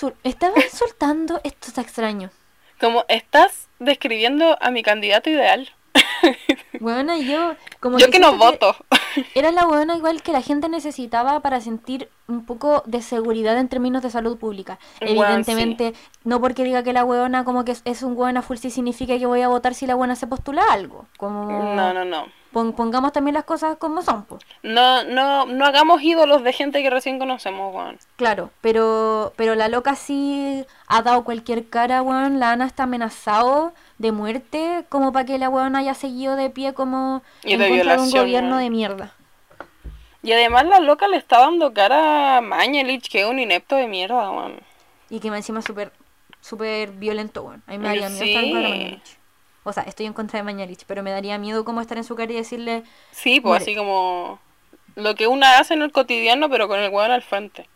un 0.03 0.13
estaba 0.23 0.61
insultando, 0.61 1.41
esto 1.43 1.67
está 1.67 1.81
extraño. 1.81 2.31
Como 2.79 3.03
estás 3.09 3.67
describiendo 3.79 4.57
a 4.61 4.71
mi 4.71 4.83
candidato 4.83 5.29
ideal. 5.29 5.69
Hueona, 6.81 7.17
yo 7.19 7.55
como 7.79 7.97
Yo 7.99 8.09
que 8.09 8.19
no 8.19 8.37
voto. 8.37 8.75
Era 9.35 9.51
la 9.51 9.67
hueona 9.67 9.95
igual 9.95 10.21
que 10.21 10.31
la 10.31 10.41
gente 10.41 10.67
necesitaba 10.69 11.39
para 11.41 11.61
sentir 11.61 12.09
un 12.27 12.45
poco 12.45 12.83
de 12.85 13.01
seguridad 13.01 13.57
en 13.57 13.67
términos 13.69 14.01
de 14.03 14.09
salud 14.09 14.37
pública. 14.37 14.79
Evidentemente, 14.99 15.93
no 16.23 16.39
porque 16.41 16.63
diga 16.63 16.83
que 16.83 16.93
la 16.93 17.03
hueona 17.05 17.43
como 17.43 17.65
que 17.65 17.73
es, 17.73 17.81
es 17.85 18.03
un 18.03 18.17
hueona 18.17 18.41
full 18.41 18.57
sí 18.57 18.69
significa 18.69 19.17
que 19.17 19.25
voy 19.25 19.41
a 19.41 19.47
votar 19.47 19.73
si 19.75 19.85
la 19.85 19.95
hueona 19.95 20.15
se 20.15 20.27
postula 20.27 20.63
a 20.63 20.73
algo. 20.73 21.05
Como 21.17 21.51
No, 21.75 21.93
no, 21.93 22.05
no. 22.05 22.25
pon- 22.53 22.73
pongamos 22.73 23.11
también 23.11 23.33
las 23.33 23.43
cosas 23.43 23.77
como 23.77 24.01
son, 24.01 24.23
pues. 24.25 24.41
No, 24.63 25.03
no, 25.03 25.45
no 25.45 25.65
hagamos 25.65 26.01
ídolos 26.01 26.43
de 26.43 26.53
gente 26.53 26.81
que 26.81 26.89
recién 26.89 27.19
conocemos, 27.19 27.73
Juan. 27.73 27.97
Claro, 28.15 28.49
pero 28.61 29.33
pero 29.35 29.55
la 29.55 29.67
loca 29.67 29.95
sí 29.95 30.65
ha 30.87 31.01
dado 31.01 31.23
cualquier 31.25 31.67
cara, 31.69 32.01
weón. 32.01 32.39
La 32.39 32.51
Ana 32.51 32.65
está 32.65 32.83
amenazado 32.83 33.73
de 34.01 34.11
muerte 34.11 34.85
como 34.89 35.11
para 35.13 35.25
que 35.25 35.37
la 35.37 35.49
weona 35.49 35.79
haya 35.79 35.93
seguido 35.93 36.35
de 36.35 36.49
pie 36.49 36.73
como 36.73 37.21
Y 37.43 37.53
en 37.53 37.59
de 37.59 37.69
contra 37.69 37.95
de 37.97 38.01
un 38.01 38.11
gobierno 38.11 38.49
weón. 38.55 38.63
de 38.63 38.69
mierda. 38.69 39.13
Y 40.23 40.31
además 40.33 40.65
la 40.65 40.79
loca 40.79 41.07
le 41.07 41.17
está 41.17 41.39
dando 41.39 41.73
cara 41.73 42.37
a 42.37 42.41
Mañelich, 42.41 43.09
que 43.09 43.21
es 43.21 43.25
un 43.27 43.39
inepto 43.39 43.75
de 43.75 43.87
mierda, 43.87 44.27
Juan. 44.27 44.59
Y 45.09 45.19
que 45.19 45.27
encima 45.29 45.59
es 45.59 45.65
súper 45.65 45.91
súper 46.41 46.91
violento, 46.91 47.43
weón. 47.43 47.63
A 47.67 47.71
mí 47.71 47.77
me 47.77 47.87
daría 47.87 48.09
miedo 48.09 48.23
estar 48.25 48.43
en 48.43 48.51
contra 48.51 48.69
de 48.69 48.73
sí. 48.75 48.79
Mañalich. 48.83 49.17
O 49.63 49.73
sea, 49.73 49.83
estoy 49.83 50.05
en 50.07 50.13
contra 50.13 50.39
de 50.39 50.43
Mañalich, 50.43 50.83
pero 50.87 51.03
me 51.03 51.11
daría 51.11 51.37
miedo 51.37 51.63
como 51.65 51.81
estar 51.81 51.97
en 51.97 52.03
su 52.03 52.15
cara 52.15 52.31
y 52.31 52.35
decirle, 52.35 52.83
Sí, 53.11 53.39
pues 53.39 53.49
Muere. 53.51 53.63
así 53.63 53.75
como 53.75 54.39
lo 54.95 55.13
que 55.15 55.27
una 55.27 55.59
hace 55.59 55.73
en 55.75 55.83
el 55.83 55.91
cotidiano, 55.91 56.49
pero 56.49 56.67
con 56.67 56.79
el 56.79 56.89
weón 56.89 57.11
al 57.11 57.21
frente. 57.21 57.67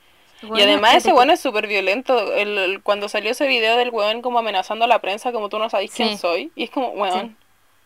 Y 0.42 0.48
"Weona, 0.48 0.64
además 0.74 0.92
ese 0.96 1.04
cállate". 1.06 1.14
weón 1.18 1.30
es 1.32 1.40
súper 1.40 1.68
violento. 1.68 2.34
El, 2.34 2.58
el- 2.58 2.82
cuando 2.84 3.10
salió 3.10 3.32
ese 3.32 3.48
video 3.48 3.78
del 3.78 3.90
weón 3.90 4.22
como 4.22 4.40
amenazando 4.40 4.86
a 4.86 4.88
la 4.88 5.00
prensa, 5.00 5.32
como 5.32 5.50
tú 5.50 5.58
no 5.60 5.70
sabes 5.70 5.92
quién 5.94 6.10
Sí. 6.10 6.18
soy. 6.18 6.52
Y 6.56 6.64
es 6.66 6.70
como, 6.70 6.90
weón. 6.90 7.38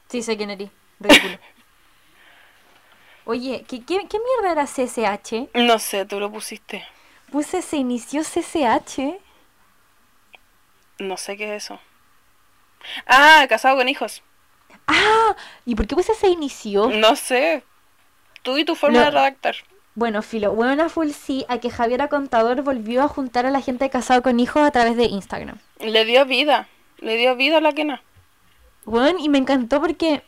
Sí, 0.10 0.22
sé 0.24 0.36
quién 0.38 0.50
eres. 0.50 0.70
Ridículo. 1.00 1.38
Oye, 3.26 3.64
¿qué, 3.68 3.84
qué, 3.86 4.08
qué 4.08 4.18
mierda 4.20 4.52
era 4.52 4.66
CCH? 4.66 5.50
No 5.54 5.78
sé, 5.80 6.06
tú 6.06 6.20
lo 6.20 6.32
pusiste. 6.32 6.86
Puse, 7.32 7.62
se 7.62 7.78
inició 7.78 8.24
CCH. 8.24 9.20
No 10.98 11.16
sé 11.18 11.38
qué 11.38 11.56
es 11.56 11.66
eso. 11.66 11.80
Ah, 13.06 13.46
casado 13.48 13.78
con 13.78 13.88
hijos. 13.88 14.24
¡Ah! 14.88 15.36
¿Y 15.66 15.76
por 15.76 15.86
qué 15.86 15.96
puse 15.96 16.16
se 16.16 16.28
inició? 16.30 16.90
No 16.90 17.16
sé. 17.16 17.64
Tú 18.42 18.58
y 18.58 18.66
tu 18.66 18.76
forma 18.76 18.98
No. 19.00 19.06
de 19.06 19.12
redactar. 19.12 19.56
Bueno, 20.00 20.22
filo, 20.22 20.54
buena 20.54 20.88
full 20.88 21.10
sí 21.10 21.46
a 21.50 21.58
que 21.58 21.70
Javiera 21.70 22.08
Contador 22.08 22.62
volvió 22.62 23.04
a 23.04 23.10
juntar 23.10 23.46
a 23.46 23.52
la 23.52 23.60
gente 23.60 23.90
casado 23.90 24.22
con 24.22 24.40
hijos 24.40 24.64
a 24.64 24.72
través 24.72 24.96
de 24.96 25.04
Instagram. 25.04 25.58
Le 25.82 26.06
dio 26.06 26.26
vida. 26.26 26.70
Le 27.00 27.18
dio 27.18 27.36
vida 27.36 27.58
a 27.58 27.60
la 27.60 27.74
quena. 27.74 28.02
Bueno, 28.86 29.20
y 29.22 29.28
me 29.28 29.40
encantó 29.40 29.82
porque 29.82 30.24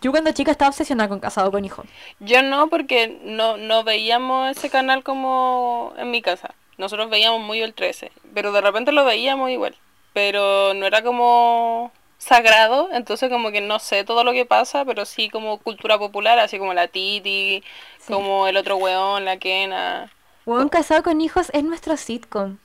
yo 0.00 0.10
cuando 0.10 0.32
chica 0.32 0.50
estaba 0.50 0.70
obsesionada 0.70 1.08
con 1.08 1.20
casado 1.20 1.52
con 1.52 1.64
hijos. 1.64 1.86
Yo 2.18 2.42
no, 2.42 2.66
porque 2.66 3.20
no, 3.22 3.58
no 3.58 3.84
veíamos 3.84 4.50
ese 4.50 4.70
canal 4.70 5.04
como 5.04 5.94
en 5.96 6.10
mi 6.10 6.20
casa. 6.20 6.52
Nosotros 6.76 7.08
veíamos 7.10 7.42
muy 7.42 7.60
el 7.60 7.74
13, 7.74 8.10
pero 8.34 8.50
de 8.50 8.60
repente 8.60 8.90
lo 8.90 9.04
veíamos 9.04 9.50
igual. 9.50 9.76
Pero 10.14 10.74
no 10.74 10.84
era 10.84 11.04
como 11.04 11.92
sagrado, 12.24 12.88
entonces 12.92 13.30
como 13.30 13.50
que 13.50 13.60
no 13.60 13.78
sé 13.78 14.04
todo 14.04 14.24
lo 14.24 14.32
que 14.32 14.44
pasa, 14.46 14.84
pero 14.84 15.04
sí 15.04 15.28
como 15.30 15.58
cultura 15.58 15.98
popular, 15.98 16.38
así 16.38 16.58
como 16.58 16.74
la 16.74 16.88
Titi, 16.88 17.62
Sí. 17.98 18.12
como 18.12 18.46
el 18.46 18.56
otro 18.56 18.76
weón, 18.76 19.24
la 19.24 19.36
Kena. 19.38 20.10
Bueno, 20.46 20.68
casado 20.70 21.02
con 21.02 21.20
hijos 21.20 21.50
es 21.54 21.62
nuestro 21.64 21.96
sitcom. 21.96 22.58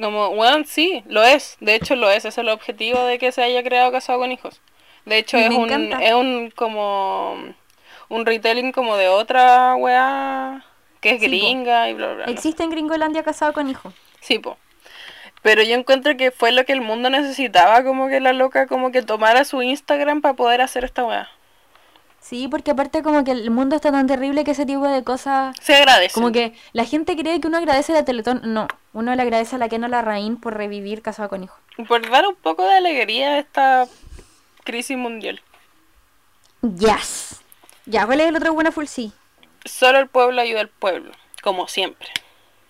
Como, 0.00 0.28
weón, 0.28 0.66
sí, 0.66 1.02
lo 1.06 1.22
es. 1.22 1.56
De 1.60 1.74
hecho 1.74 1.96
lo 1.96 2.10
es, 2.10 2.18
ese 2.18 2.28
es 2.28 2.38
el 2.38 2.48
objetivo 2.50 3.02
de 3.04 3.18
que 3.18 3.32
se 3.32 3.42
haya 3.42 3.62
creado 3.62 3.90
Casado 3.92 4.18
con 4.18 4.30
Hijos. 4.32 4.60
De 5.06 5.18
hecho 5.18 5.38
es 5.38 5.50
un, 5.50 5.70
es 5.70 6.14
un 6.14 6.50
como 6.54 7.36
un 8.08 8.26
retelling 8.26 8.72
como 8.72 8.96
de 8.96 9.08
otra 9.08 9.74
weá 9.76 10.64
que 11.00 11.10
es 11.10 11.20
Sí, 11.20 11.26
po. 11.26 11.30
gringa 11.30 11.88
y 11.88 11.94
bla 11.94 12.06
bla 12.08 12.24
bla. 12.24 12.32
Existe 12.32 12.62
en 12.64 12.70
Gringolandia 12.70 13.22
casado 13.22 13.52
con 13.52 13.68
hijos. 13.70 13.94
Sí, 14.20 14.38
po. 14.38 14.56
Pero 15.46 15.62
yo 15.62 15.76
encuentro 15.76 16.16
que 16.16 16.32
fue 16.32 16.50
lo 16.50 16.64
que 16.64 16.72
el 16.72 16.80
mundo 16.80 17.08
necesitaba, 17.08 17.84
como 17.84 18.08
que 18.08 18.18
la 18.18 18.32
loca 18.32 18.66
como 18.66 18.90
que 18.90 19.02
tomara 19.02 19.44
su 19.44 19.62
Instagram 19.62 20.20
para 20.20 20.34
poder 20.34 20.60
hacer 20.60 20.82
esta 20.82 21.04
weá. 21.04 21.28
Sí, 22.18 22.48
porque 22.48 22.72
aparte 22.72 23.04
como 23.04 23.22
que 23.22 23.30
el 23.30 23.52
mundo 23.52 23.76
está 23.76 23.92
tan 23.92 24.08
terrible 24.08 24.42
que 24.42 24.50
ese 24.50 24.66
tipo 24.66 24.88
de 24.88 25.04
cosas... 25.04 25.54
Se 25.62 25.76
agradece. 25.76 26.14
Como 26.14 26.32
que 26.32 26.52
la 26.72 26.84
gente 26.84 27.16
cree 27.16 27.40
que 27.40 27.46
uno 27.46 27.58
agradece 27.58 27.92
a 27.92 27.94
la 27.94 28.04
Teletón. 28.04 28.40
No, 28.42 28.66
uno 28.92 29.14
le 29.14 29.22
agradece 29.22 29.54
a 29.54 29.60
la 29.60 29.68
Kena 29.68 29.86
Larraín 29.86 30.36
por 30.36 30.56
revivir 30.56 31.00
casado 31.00 31.28
con 31.28 31.44
hijos. 31.44 31.60
Por 31.86 32.10
dar 32.10 32.26
un 32.26 32.34
poco 32.34 32.66
de 32.66 32.74
alegría 32.74 33.34
a 33.34 33.38
esta 33.38 33.86
crisis 34.64 34.96
mundial. 34.96 35.40
Yes. 36.76 37.40
Ya, 37.84 38.04
¿cuál 38.04 38.20
es 38.20 38.26
el 38.26 38.34
otro 38.34 38.52
buena 38.52 38.72
full 38.72 38.86
sí? 38.86 39.12
Solo 39.64 40.00
el 40.00 40.08
pueblo 40.08 40.40
ayuda 40.40 40.62
al 40.62 40.70
pueblo, 40.70 41.12
como 41.40 41.68
siempre. 41.68 42.08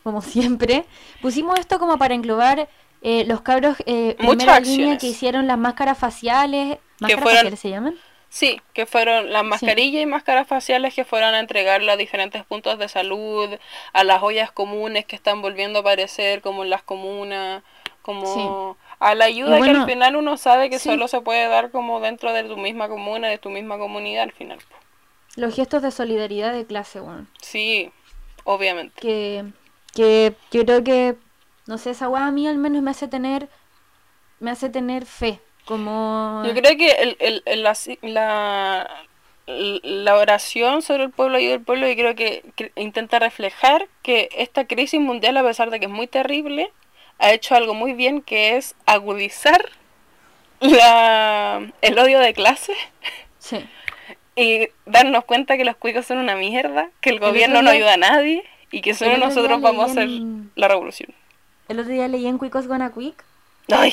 Como 0.07 0.23
siempre. 0.23 0.85
Pusimos 1.21 1.59
esto 1.59 1.81
como 1.81 1.99
para 1.99 2.15
englobar 2.15 2.69
eh, 3.03 3.25
los 3.27 3.41
cabros 3.41 3.77
eh, 3.87 4.15
primera 4.17 4.61
línea 4.61 4.99
que 4.99 5.09
hicieron 5.09 5.49
las 5.49 5.59
máscaras 5.59 5.99
faciales. 5.99 6.79
¿Máscaras 7.01 7.23
fueron- 7.25 7.39
faciales 7.39 7.59
se 7.59 7.71
llaman? 7.71 7.99
Sí, 8.29 8.61
que 8.73 8.87
fueron 8.87 9.33
las 9.33 9.43
mascarillas 9.43 10.01
y 10.01 10.07
máscaras 10.07 10.47
faciales 10.47 10.95
que 10.95 11.05
fueron 11.05 11.35
a 11.35 11.41
entregarle 11.41 11.91
a 11.91 11.97
diferentes 11.97 12.45
puntos 12.45 12.79
de 12.79 12.87
salud, 12.87 13.51
a 13.93 14.05
las 14.05 14.23
ollas 14.23 14.53
comunes 14.53 15.07
que 15.07 15.17
están 15.17 15.43
volviendo 15.43 15.81
a 15.81 15.83
aparecer 15.83 16.41
como 16.41 16.63
en 16.63 16.71
las 16.71 16.85
comunas, 16.85 17.65
como 18.03 18.77
a 19.01 19.17
la 19.17 19.25
ayuda 19.25 19.55
que 19.55 19.59
bueno, 19.59 19.81
al 19.81 19.91
final 19.91 20.15
uno 20.15 20.37
sabe 20.37 20.71
que 20.71 20.79
sí. 20.79 20.89
solo 20.89 21.09
se 21.09 21.21
puede 21.21 21.49
dar 21.49 21.73
como 21.73 21.99
dentro 21.99 22.33
de 22.33 22.45
tu 22.45 22.57
misma 22.57 22.89
comuna, 22.89 23.27
de 23.27 23.39
tu 23.39 23.51
misma 23.51 23.77
comunidad 23.77 24.23
al 24.23 24.33
final. 24.33 24.61
Los 25.35 25.57
gestos 25.57 25.83
de 25.83 25.91
solidaridad 25.91 26.53
de 26.53 26.65
clase, 26.65 27.01
weón. 27.01 27.29
Sí, 27.43 27.91
obviamente. 28.45 29.01
que, 29.01 29.45
que 29.97 30.35
yo 30.53 30.65
creo 30.65 30.85
que, 30.85 31.17
no 31.67 31.79
sé, 31.79 31.91
esa 31.91 32.09
weá 32.09 32.27
a 32.27 32.31
mí 32.31 32.47
al 32.47 32.59
menos 32.59 32.83
me 32.83 32.91
hace 32.93 33.09
tener, 33.09 33.49
me 34.39 34.51
hace 34.53 34.69
tener 34.69 35.07
fe, 35.07 35.41
como... 35.65 36.43
Yo 36.47 36.53
creo 36.55 36.77
que 36.77 36.91
el, 36.93 37.17
el- 37.19 37.43
el- 37.47 37.63
la, 37.65 37.75
la, 38.03 38.91
la 39.47 40.17
oración 40.17 40.83
sobre 40.83 41.05
el 41.05 41.11
pueblo 41.11 41.39
ayuda 41.39 41.55
al 41.55 41.61
pueblo, 41.63 41.89
yo 41.89 41.95
creo 41.97 42.15
que, 42.15 42.45
que 42.55 42.71
intenta 42.77 43.19
reflejar 43.19 43.89
que 44.03 44.29
esta 44.37 44.67
crisis 44.67 45.01
mundial, 45.01 45.37
a 45.39 45.43
pesar 45.43 45.71
de 45.71 45.81
que 45.81 45.87
es 45.87 45.93
muy 45.93 46.07
terrible, 46.07 46.71
ha 47.19 47.33
hecho 47.33 47.55
algo 47.55 47.75
muy 47.75 47.95
bien, 47.95 48.21
que 48.23 48.57
es 48.57 48.75
agudizar 48.85 49.71
la, 50.61 51.67
el 51.83 51.99
odio 51.99 52.21
de 52.21 52.33
clase 52.35 52.75
Sí. 53.39 53.65
y 54.35 54.69
darnos 54.87 55.25
cuenta 55.25 55.57
que 55.57 55.65
los 55.65 55.77
cuicos 55.77 56.07
son 56.07 56.19
una 56.19 56.35
mierda, 56.37 56.91
que 57.01 57.11
el 57.11 57.21
gobierno 57.21 57.63
no 57.63 57.71
ayuda 57.71 57.95
a 57.95 57.99
nadie 57.99 58.43
y 58.71 58.81
que 58.81 58.95
solo 58.95 59.17
nosotros 59.19 59.61
vamos 59.61 59.89
a 59.89 59.91
hacer 59.93 60.05
en- 60.05 60.51
la 60.55 60.69
revolución. 60.69 61.15
El 61.69 61.81
otro 61.81 61.93
día 61.93 62.09
leí 62.09 62.27
en 62.27 62.39
Cuicos 62.39 62.67
Gonna 62.67 62.93
Quick, 62.93 63.25
Ay, 63.73 63.93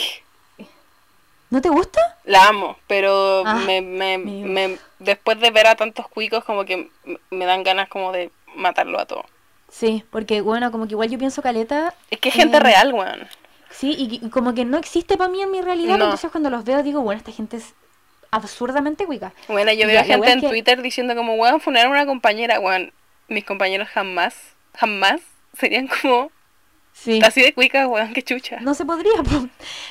¿No 1.49 1.61
te 1.61 1.69
gusta? 1.69 1.99
La 2.23 2.47
amo, 2.47 2.77
pero 2.87 3.43
Ah, 3.45 3.55
me, 3.65 3.81
me, 3.81 4.17
me- 4.17 4.77
después 4.99 5.39
de 5.39 5.51
ver 5.51 5.67
a 5.67 5.75
tantos 5.75 6.07
cuicos 6.07 6.43
como 6.43 6.65
que 6.65 6.89
me 7.29 7.45
dan 7.45 7.61
ganas 7.63 7.89
como 7.89 8.11
de 8.11 8.31
matarlo 8.55 8.99
a 8.99 9.05
todos. 9.05 9.25
Sí, 9.69 10.03
porque 10.09 10.41
bueno, 10.41 10.71
como 10.71 10.85
que 10.87 10.93
igual 10.93 11.09
yo 11.09 11.19
pienso 11.19 11.41
caleta. 11.43 11.93
Es 12.09 12.19
que 12.19 12.29
es 12.29 12.35
gente 12.35 12.59
real, 12.59 12.91
weón. 12.93 13.27
Sí, 13.69 13.95
y, 13.97 14.25
y 14.25 14.29
como 14.29 14.53
que 14.55 14.65
no 14.65 14.77
existe 14.77 15.15
para 15.17 15.29
mí 15.29 15.41
en 15.43 15.51
mi 15.51 15.61
realidad, 15.61 15.97
No. 15.97 16.05
entonces 16.05 16.31
cuando 16.31 16.49
los 16.49 16.63
veo 16.63 16.81
digo, 16.83 17.01
bueno, 17.01 17.17
esta 17.19 17.31
gente 17.31 17.57
es 17.57 17.73
absurdamente 18.31 19.05
cuica. 19.05 19.33
Bueno, 19.47 19.71
yo 19.73 19.81
Ya, 19.81 19.87
veo 19.87 19.95
la 19.97 20.03
gente 20.05 20.31
en 20.31 20.41
que- 20.41 20.49
Twitter 20.49 20.81
diciendo 20.81 21.15
como, 21.15 21.35
weón, 21.35 21.59
funar 21.61 21.85
a 21.85 21.89
una 21.89 22.05
compañera, 22.07 22.59
weón. 22.59 22.91
Mis 23.27 23.43
compañeros 23.45 23.87
jamás, 23.89 24.35
jamás 24.75 25.21
serían 25.57 25.87
como 25.87 26.31
Sí. 26.95 27.19
así 27.23 27.41
de 27.41 27.55
cuicas, 27.55 27.87
weón, 27.87 28.13
qué 28.13 28.21
chucha. 28.21 28.59
No 28.61 28.75
se 28.75 28.85
podría, 28.85 29.11
po. 29.23 29.47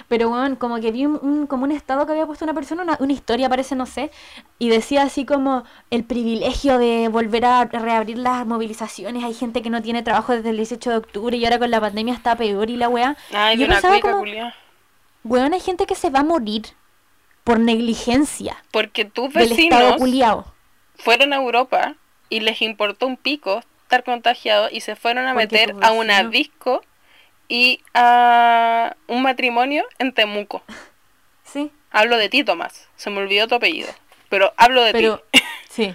pero 0.07 0.29
bueno, 0.29 0.57
como 0.57 0.81
que 0.81 0.93
vi 0.93 1.05
un, 1.05 1.19
un- 1.21 1.47
como 1.49 1.65
un 1.65 1.73
estado 1.73 2.07
que 2.07 2.13
había 2.13 2.27
puesto 2.27 2.45
una 2.45 2.55
persona, 2.55 2.85
una, 2.85 2.97
una 3.01 3.13
historia 3.13 3.49
parece, 3.49 3.75
no 3.75 3.87
sé, 3.87 4.13
y 4.61 4.69
decía 4.69 5.03
así 5.03 5.25
como 5.27 5.65
el 5.91 6.05
privilegio 6.05 6.79
de 6.79 7.09
volver 7.09 7.45
a 7.45 7.65
reabrir 7.65 8.19
las 8.19 8.47
movilizaciones, 8.47 9.25
hay 9.25 9.35
gente 9.35 9.63
que 9.63 9.71
no 9.71 9.83
tiene 9.83 10.05
trabajo 10.05 10.33
desde 10.33 10.51
el 10.51 10.57
18 10.59 10.91
de 10.91 10.97
octubre 10.97 11.37
y 11.37 11.45
ahora 11.45 11.59
con 11.59 11.73
la 11.73 11.81
pandemia 11.81 12.15
está 12.15 12.37
peor 12.37 12.71
y 12.71 12.77
la 12.77 12.89
weá. 12.89 13.17
Ay, 13.35 13.57
Y 13.57 13.59
de 13.59 13.65
yo 13.65 13.71
una 13.73 13.81
cuica, 13.81 14.01
como, 14.13 14.19
culia. 14.21 14.55
weón, 15.25 15.55
hay 15.55 15.61
gente 15.61 15.87
que 15.87 15.97
se 15.97 16.09
va 16.11 16.21
a 16.21 16.25
morir 16.25 16.67
por 17.43 17.59
negligencia 17.59 18.63
Porque 18.71 19.05
tus 19.05 19.33
vecinos 19.33 19.97
fueron 20.99 21.33
a 21.33 21.37
Europa 21.37 21.97
y 22.29 22.39
les 22.41 22.63
importó 22.63 23.09
un 23.09 23.17
pico 23.17 23.61
estar 23.93 24.05
contagiados 24.05 24.73
y 24.73 24.81
se 24.81 24.97
fueron 24.97 25.27
a 25.27 25.35
Porque 25.35 25.49
meter 25.55 25.75
a 25.83 25.93
una 25.93 26.25
disco 26.25 26.83
y 27.49 27.81
a 27.93 28.97
un 29.07 29.23
matrimonio 29.23 29.85
en 29.99 30.13
Temuco. 30.13 30.63
Sí, 31.45 31.71
Hablo 31.91 32.17
de 32.17 32.31
ti, 32.31 32.45
Tomás. 32.45 32.89
Se 32.97 33.11
me 33.11 33.19
olvidó 33.19 33.47
tu 33.47 33.55
apellido. 33.55 33.91
Pero 34.31 34.55
hablo 34.57 34.83
de 34.83 34.93
pero 34.93 35.23
ti. 35.31 35.41
sí. 35.69 35.95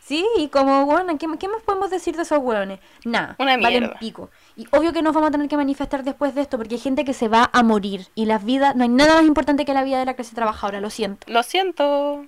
Sí, 0.00 0.26
y 0.38 0.48
como, 0.48 0.86
bueno, 0.86 1.18
¿qué, 1.18 1.26
qué 1.38 1.48
más 1.48 1.60
podemos 1.62 1.90
decir 1.90 2.16
de 2.16 2.22
esos 2.22 2.38
hueones? 2.38 2.80
Nada, 3.04 3.36
Una 3.38 3.58
valen 3.58 3.80
mierda. 3.80 3.98
pico. 3.98 4.30
Y 4.56 4.66
obvio 4.70 4.94
que 4.94 5.02
nos 5.02 5.12
vamos 5.12 5.28
a 5.28 5.32
tener 5.32 5.48
que 5.48 5.58
manifestar 5.58 6.04
después 6.04 6.34
de 6.34 6.40
esto, 6.40 6.56
porque 6.56 6.76
hay 6.76 6.80
gente 6.80 7.04
que 7.04 7.12
se 7.12 7.28
va 7.28 7.50
a 7.52 7.62
morir. 7.62 8.06
Y 8.14 8.24
las 8.24 8.42
vidas, 8.46 8.74
no 8.74 8.84
hay 8.84 8.88
nada 8.88 9.16
más 9.16 9.24
importante 9.24 9.66
que 9.66 9.74
la 9.74 9.84
vida 9.84 9.98
de 9.98 10.06
la 10.06 10.14
clase 10.14 10.34
trabajadora, 10.34 10.80
lo 10.80 10.88
siento. 10.88 11.30
Lo 11.30 11.42
siento. 11.42 12.24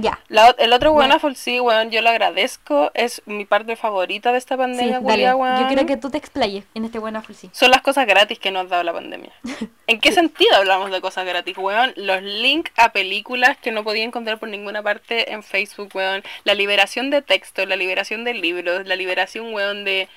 Ya. 0.00 0.18
La 0.28 0.54
el 0.58 0.72
otro 0.72 0.92
Bueno. 0.92 1.16
weón, 1.22 1.34
sí, 1.36 1.60
weón, 1.60 1.90
yo 1.90 2.00
lo 2.00 2.08
agradezco. 2.10 2.90
Es 2.94 3.22
mi 3.26 3.44
parte 3.44 3.76
favorita 3.76 4.32
de 4.32 4.38
esta 4.38 4.54
Sí, 4.54 4.58
pandemia, 4.58 5.00
dale. 5.00 5.34
weón. 5.34 5.60
Yo 5.60 5.66
quiero 5.66 5.86
que 5.86 5.96
tú 5.96 6.10
te 6.10 6.18
explayes 6.18 6.64
en 6.74 6.84
este 6.84 6.98
full 7.00 7.34
sí. 7.34 7.50
Son 7.52 7.70
las 7.70 7.82
cosas 7.82 8.06
gratis 8.06 8.38
que 8.38 8.50
nos 8.50 8.64
ha 8.66 8.68
dado 8.68 8.82
la 8.84 8.92
pandemia. 8.92 9.32
¿En 9.86 10.00
qué 10.00 10.12
sentido 10.12 10.56
hablamos 10.56 10.90
de 10.90 11.00
cosas 11.00 11.26
gratis, 11.26 11.58
weón? 11.58 11.92
Los 11.96 12.22
links 12.22 12.72
a 12.76 12.92
películas 12.92 13.56
que 13.58 13.72
no 13.72 13.84
podía 13.84 14.04
encontrar 14.04 14.38
por 14.38 14.48
ninguna 14.48 14.82
parte 14.82 15.32
en 15.32 15.42
Facebook, 15.42 15.90
weón. 15.94 16.22
La 16.44 16.54
liberación 16.54 17.10
de 17.10 17.20
texto, 17.22 17.66
la 17.66 17.76
liberación 17.76 18.24
de 18.24 18.34
libros, 18.34 18.86
la 18.86 18.96
liberación, 18.96 19.52
weón, 19.52 19.84
de 19.84 20.08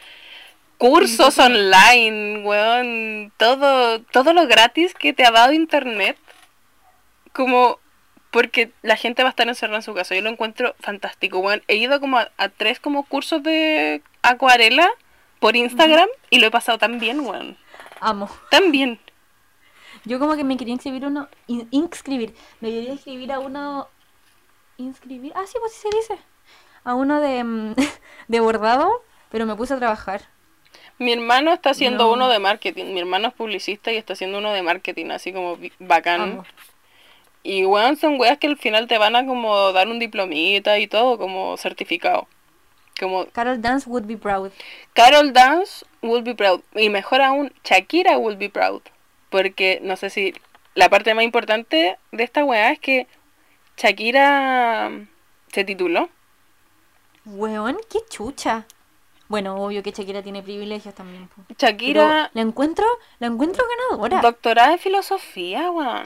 cursos 0.77 1.37
online, 1.39 2.39
weón. 2.45 3.33
Todo, 3.37 4.01
todo 4.01 4.33
lo 4.33 4.47
gratis 4.47 4.93
que 4.93 5.13
te 5.13 5.25
ha 5.25 5.31
dado 5.31 5.51
internet. 5.53 6.17
Como 7.33 7.79
porque 8.35 8.71
la 8.81 8.97
gente 8.97 9.23
va 9.23 9.29
a 9.29 9.31
estar 9.31 9.47
encerrada 9.47 9.77
en 9.77 9.81
su 9.81 9.93
casa. 9.93 10.13
Yo 10.13 10.21
lo 10.21 10.29
encuentro 10.29 10.75
fantástico, 10.81 11.39
weón. 11.39 11.63
He 11.69 11.77
ido 11.77 12.01
como 12.01 12.17
a, 12.17 12.29
a 12.35 12.49
tres 12.49 12.81
como 12.81 13.05
cursos 13.05 13.41
de 13.41 14.01
acuarela 14.23 14.89
por 15.39 15.55
Instagram 15.55 16.09
y 16.29 16.39
lo 16.39 16.47
he 16.47 16.51
pasado 16.51 16.77
tan 16.77 16.99
bien, 16.99 17.21
weón. 17.21 17.55
Amo. 18.01 18.29
Tan 18.51 18.73
bien. 18.73 18.99
Yo 20.03 20.19
como 20.19 20.35
que 20.35 20.43
me 20.43 20.57
quería 20.57 20.73
inscribir 20.73 21.05
uno, 21.05 21.29
in- 21.47 21.69
inscribir, 21.71 22.35
me 22.59 22.71
quería 22.71 22.91
inscribir 22.91 23.31
a 23.31 23.39
uno, 23.39 23.87
inscribir, 24.75 25.31
ah 25.33 25.43
sí, 25.47 25.57
pues 25.61 25.71
sí 25.71 25.87
se 25.89 25.97
dice, 25.97 26.23
a 26.83 26.93
uno 26.93 27.21
de, 27.21 27.41
mm, 27.41 27.75
de 28.27 28.39
bordado, 28.41 29.01
pero 29.31 29.45
me 29.45 29.55
puse 29.55 29.73
a 29.75 29.77
trabajar. 29.77 30.23
Mi 30.99 31.13
hermano 31.13 31.53
está 31.53 31.69
haciendo 31.69 32.03
No. 32.03 32.11
uno 32.11 32.27
de 32.27 32.39
marketing. 32.39 32.93
Mi 32.93 32.99
hermano 32.99 33.29
es 33.29 33.33
publicista 33.33 33.93
y 33.93 33.97
está 33.97 34.11
haciendo 34.13 34.39
uno 34.39 34.51
de 34.51 34.61
marketing, 34.61 35.11
así 35.11 35.31
como 35.31 35.57
bacán. 35.79 36.21
Amo. 36.21 36.45
Y 37.45 37.63
weón, 37.63 37.95
son 37.95 38.19
weas 38.19 38.39
que 38.39 38.47
al 38.47 38.57
final 38.57 38.87
te 38.87 38.97
van 38.97 39.15
a 39.15 39.23
como 39.23 39.71
dar 39.71 39.87
un 39.87 39.99
diplomita 39.99 40.79
y 40.79 40.87
todo, 40.87 41.19
como 41.19 41.57
certificado. 41.57 42.27
Como 42.99 43.27
Carol 43.27 43.61
Dance 43.61 43.87
would 43.87 44.05
be 44.05 44.17
proud. 44.17 44.51
Carol 44.93 45.31
Dance 45.31 45.85
will 46.01 46.23
be 46.23 46.33
proud. 46.33 46.61
Y 46.73 46.89
mejor 46.89 47.21
aún, 47.21 47.53
Shakira 47.63 48.17
will 48.17 48.35
be 48.35 48.49
proud. 48.49 48.81
Porque 49.29 49.79
no 49.83 49.95
sé 49.95 50.09
si 50.09 50.33
la 50.73 50.89
parte 50.89 51.13
más 51.13 51.23
importante 51.23 51.99
de 52.11 52.23
esta 52.23 52.43
wea 52.43 52.71
es 52.71 52.79
que 52.79 53.05
Shakira 53.77 54.89
se 55.51 55.63
tituló. 55.63 56.09
Weón, 57.25 57.77
qué 57.91 57.99
chucha. 58.09 58.65
Bueno, 59.27 59.63
obvio 59.63 59.83
que 59.83 59.91
Shakira 59.91 60.23
tiene 60.23 60.41
privilegios 60.41 60.95
también. 60.95 61.27
po. 61.27 61.43
Pero 61.47 61.59
Shakira, 61.59 62.31
la 62.33 62.41
encuentro, 62.41 62.87
la 63.19 63.27
encuentro 63.27 63.63
ganadora. 63.91 64.21
doctorada 64.21 64.71
en 64.73 64.79
filosofía, 64.79 65.69
weón. 65.69 66.05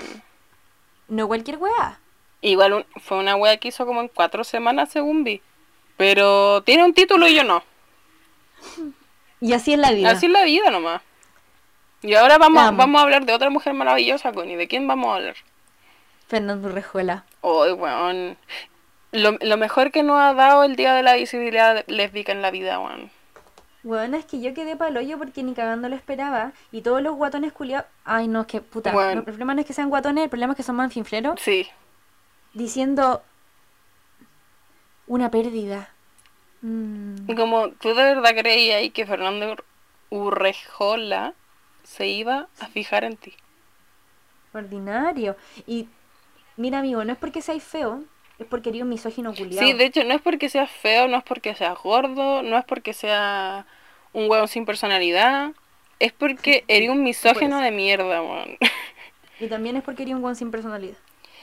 No 1.10 1.28
cualquier 1.28 1.58
weá. 1.58 2.00
Igual 2.42 2.74
un- 2.74 2.86
fue 3.02 3.18
una 3.18 3.36
wea 3.36 3.58
que 3.58 3.68
hizo 3.68 3.86
como 3.86 4.02
en 4.02 4.08
cuatro 4.08 4.44
semanas 4.44 4.90
según 4.90 5.24
vi. 5.24 5.42
Pero 5.98 6.62
tiene 6.64 6.86
un 6.86 6.94
título 6.94 7.28
y 7.28 7.36
yo 7.36 7.44
no. 7.44 7.62
Y 9.42 9.54
así 9.54 9.74
es 9.74 9.80
la 9.80 9.92
vida. 9.92 10.12
Así 10.12 10.26
es 10.28 10.32
la 10.32 10.44
vida 10.44 10.72
nomás. 10.72 11.02
Y 12.02 12.14
ahora 12.16 12.38
vamos, 12.38 12.64
amo. 12.64 12.78
vamos 12.78 13.00
a 13.00 13.04
hablar 13.04 13.26
de 13.26 13.34
otra 13.34 13.50
mujer 13.50 13.74
maravillosa, 13.74 14.32
Connie. 14.32 14.56
¿De 14.56 14.68
quién 14.70 14.88
vamos 14.88 15.12
a 15.12 15.16
hablar? 15.16 15.36
Fernando 16.28 16.70
Rejuela. 16.70 17.26
Ay, 17.42 17.72
weón. 17.74 18.38
Lo, 19.12 19.32
lo 19.42 19.58
mejor 19.58 19.92
que 19.92 20.04
nos 20.04 20.20
ha 20.20 20.34
dado 20.34 20.64
el 20.64 20.76
Día 20.76 20.94
de 20.94 21.04
la 21.04 21.16
Visibilidad 21.16 21.84
Lésbica 21.88 22.32
en 22.32 22.42
la 22.42 22.52
vida, 22.52 22.80
weón. 22.80 23.00
Bueno, 23.00 23.12
es 23.84 24.26
que 24.26 24.42
yo 24.42 24.54
quedé 24.54 24.76
pa'l 24.76 24.96
hoyo 24.98 25.18
porque 25.18 25.42
ni 25.44 25.54
cagando 25.54 25.90
lo 25.90 25.96
esperaba. 25.96 26.52
Y 26.72 26.82
todos 26.82 27.02
los 27.02 27.16
guatones 27.16 27.54
culiados. 27.54 27.88
Ay, 28.04 28.28
no, 28.28 28.42
es 28.42 28.48
que 28.48 28.62
puta. 28.62 28.92
Bueno. 28.92 29.14
no, 29.16 29.20
el 29.20 29.24
problema 29.26 29.54
no 29.54 29.62
es 29.62 29.68
que 29.68 29.74
sean 29.74 29.90
guatones, 29.90 30.24
el 30.26 30.30
problema 30.30 30.54
es 30.54 30.58
que 30.58 30.64
son 30.64 30.76
manfinfleros. 30.76 31.40
Sí. 31.42 31.68
Diciendo. 32.54 33.22
Una 35.08 35.32
pérdida. 35.32 35.90
Mm, 36.62 37.30
Y 37.32 37.36
Como 37.36 37.70
tú 37.72 37.90
de 37.90 38.04
verdad 38.04 38.32
creías 38.38 38.78
ahí 38.78 38.90
que 38.92 39.06
Fernando 39.06 39.54
Ur- 39.56 39.64
Urrejola 40.10 41.34
se 41.84 42.08
iba 42.08 42.48
a 42.60 42.68
fijar 42.68 43.04
en 43.04 43.18
ti. 43.18 43.34
ordinario. 44.54 45.36
Y. 45.66 45.88
Mira, 46.58 46.80
amigo, 46.80 47.04
no 47.06 47.14
es 47.14 47.18
porque 47.18 47.42
seáis 47.42 47.64
feo, 47.64 48.04
es 48.40 48.46
porque 48.48 48.70
eres 48.70 48.82
un 48.84 48.90
misógino 48.90 49.34
culiado. 49.34 49.66
Sí, 49.66 49.74
de 49.74 49.86
hecho, 49.86 50.04
no 50.04 50.14
es 50.16 50.22
porque 50.22 50.50
seas 50.50 50.72
feo, 50.72 51.08
no 51.08 51.18
es 51.18 51.24
porque 51.24 51.54
seas 51.56 51.78
gordo, 51.78 52.42
no 52.42 52.58
es 52.58 52.66
porque 52.66 52.94
sea 52.94 53.66
un 54.14 54.30
hueón 54.30 54.48
sin 54.48 54.66
personalidad. 54.66 55.52
Es 56.00 56.14
porque 56.14 56.64
eres 56.70 56.90
un 56.90 57.04
misógino 57.04 57.58
Pues. 57.58 57.64
de 57.66 57.72
mierda, 57.72 58.22
weón. 58.22 58.58
Y 59.40 59.48
también 59.48 59.76
es 59.78 59.84
porque 59.84 60.04
eres 60.04 60.16
un 60.16 60.22
guan 60.22 60.36
sin 60.36 60.52
personalidad. 60.52 60.98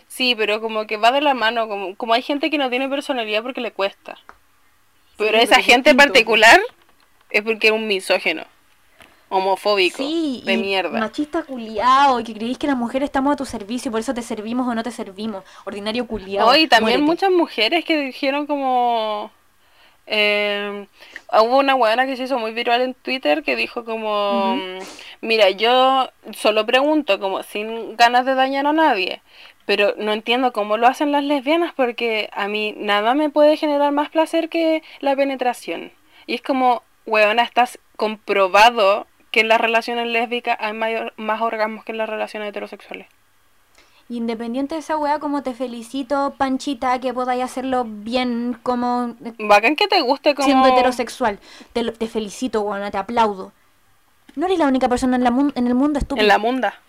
Sí, 0.08 0.34
pero 0.36 0.60
como 0.60 0.86
que 0.86 0.96
va 0.96 1.10
de 1.12 1.20
la 1.20 1.34
mano, 1.34 1.68
como, 1.68 1.96
como 1.96 2.14
hay 2.14 2.22
gente 2.22 2.48
que 2.50 2.58
no 2.58 2.70
tiene 2.70 2.88
personalidad 2.88 3.42
porque 3.42 3.60
le 3.60 3.72
cuesta. 3.72 4.16
Pero 5.18 5.38
Sí, 5.38 5.44
esa 5.44 5.56
pero 5.56 5.66
gente 5.66 5.90
en 5.90 5.96
distinto. 5.96 6.04
particular 6.12 6.60
es 7.30 7.42
porque 7.42 7.68
es 7.68 7.72
un 7.72 7.86
misógino, 7.86 8.44
homofóbico, 9.28 9.98
Sí, 9.98 10.42
de 10.44 10.54
y 10.54 10.56
mierda. 10.56 10.98
Machista 10.98 11.42
culiao, 11.44 12.20
y 12.20 12.24
que 12.24 12.34
creéis 12.34 12.58
que 12.58 12.66
las 12.66 12.76
mujeres 12.76 13.06
estamos 13.08 13.32
a 13.32 13.36
tu 13.36 13.44
servicio, 13.44 13.90
por 13.90 14.00
eso 14.00 14.14
te 14.14 14.22
servimos 14.22 14.68
o 14.68 14.74
no 14.74 14.82
te 14.82 14.90
servimos. 14.90 15.44
Ordinario 15.64 16.06
culiao. 16.06 16.48
Oh, 16.48 16.54
y 16.54 16.68
también 16.68 17.02
muérete. 17.02 17.02
muchas 17.02 17.30
mujeres 17.30 17.84
que 17.84 17.98
dijeron 17.98 18.46
como... 18.46 19.30
eh, 20.06 20.86
hubo 21.32 21.58
una 21.58 21.74
buena 21.74 22.06
que 22.06 22.16
se 22.16 22.24
hizo 22.24 22.38
muy 22.38 22.52
viral 22.52 22.80
en 22.82 22.94
Twitter 22.94 23.42
que 23.42 23.56
dijo 23.56 23.84
como... 23.84 24.56
Mm, 24.56 24.78
Mira, 25.22 25.50
yo 25.50 26.10
solo 26.34 26.66
pregunto 26.66 27.18
como 27.18 27.42
sin 27.42 27.96
ganas 27.96 28.26
de 28.26 28.34
dañar 28.34 28.66
a 28.66 28.72
nadie. 28.72 29.22
Pero 29.64 29.94
no 29.98 30.12
entiendo 30.12 30.52
cómo 30.52 30.76
lo 30.76 30.86
hacen 30.86 31.10
las 31.10 31.24
lesbianas 31.24 31.72
porque 31.74 32.30
a 32.32 32.46
mí 32.48 32.74
nada 32.76 33.14
me 33.14 33.30
puede 33.30 33.56
generar 33.56 33.90
más 33.92 34.10
placer 34.10 34.48
que 34.48 34.82
la 35.00 35.16
penetración. 35.16 35.90
Y 36.26 36.34
es 36.34 36.42
como, 36.42 36.82
weona, 37.06 37.42
estás 37.42 37.78
comprobado 37.96 39.06
que 39.36 39.40
en 39.40 39.48
las 39.48 39.60
relaciones 39.60 40.06
lésbicas 40.06 40.56
hay 40.58 40.72
mayor, 40.72 41.12
más 41.18 41.42
orgasmos 41.42 41.84
que 41.84 41.92
en 41.92 41.98
las 41.98 42.08
relaciones 42.08 42.48
heterosexuales. 42.48 43.06
Independiente 44.08 44.76
de 44.76 44.78
esa 44.80 44.96
weá, 44.96 45.18
como 45.18 45.42
te 45.42 45.52
felicito, 45.52 46.34
Panchita, 46.38 46.98
que 47.00 47.12
podáis 47.12 47.42
hacerlo 47.42 47.84
bien 47.86 48.56
como 48.62 49.14
eh, 49.22 49.34
Bacán 49.38 49.76
que 49.76 49.88
te 49.88 50.00
guste 50.00 50.34
como... 50.34 50.46
siendo 50.46 50.68
heterosexual. 50.68 51.38
Te, 51.74 52.08
felicito, 52.08 52.62
weona, 52.62 52.90
te 52.90 52.96
aplaudo. 52.96 53.52
No 54.36 54.46
eres 54.46 54.58
la 54.58 54.68
única 54.68 54.88
persona 54.88 55.16
en, 55.16 55.24
la 55.24 55.50
en 55.54 55.66
el 55.66 55.74
mundo 55.74 55.98
estúpido. 55.98 56.22
En 56.22 56.28
la 56.28 56.38
munda. 56.38 56.80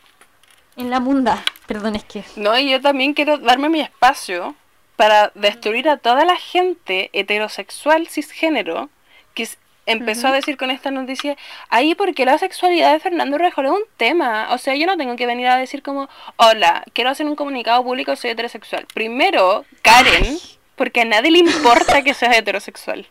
En 0.77 0.89
la 0.89 1.01
munda. 1.01 1.43
Perdón, 1.65 1.97
es 1.97 2.05
que. 2.05 2.23
No, 2.37 2.57
y 2.57 2.69
yo 2.69 2.79
también 2.79 3.13
quiero 3.13 3.39
darme 3.39 3.67
mi 3.67 3.81
espacio 3.81 4.55
para 4.95 5.33
destruir 5.35 5.89
a 5.89 5.97
toda 5.97 6.23
la 6.23 6.37
gente 6.37 7.09
heterosexual 7.11 8.07
cisgénero 8.07 8.89
que 9.33 9.49
empezó 9.87 10.27
a 10.27 10.31
decir 10.31 10.57
con 10.57 10.69
esta 10.69 10.91
noticia, 10.91 11.35
ahí 11.69 11.95
porque 11.95 12.25
la 12.25 12.37
sexualidad 12.37 12.93
de 12.93 12.99
Fernando 12.99 13.37
Rejol 13.37 13.65
es 13.65 13.71
un 13.71 13.83
tema. 13.97 14.49
O 14.51 14.59
sea, 14.59 14.75
yo 14.75 14.85
no 14.85 14.97
tengo 14.97 15.15
que 15.15 15.25
venir 15.25 15.47
a 15.47 15.57
decir 15.57 15.81
como, 15.81 16.09
hola, 16.35 16.83
quiero 16.93 17.09
hacer 17.09 17.25
un 17.25 17.35
comunicado 17.35 17.83
público, 17.83 18.15
soy 18.15 18.31
heterosexual. 18.31 18.85
Primero, 18.93 19.65
Karen, 19.81 20.37
porque 20.75 21.01
a 21.01 21.05
nadie 21.05 21.31
le 21.31 21.39
importa 21.39 22.03
que 22.03 22.13
seas 22.13 22.37
heterosexual. 22.37 23.07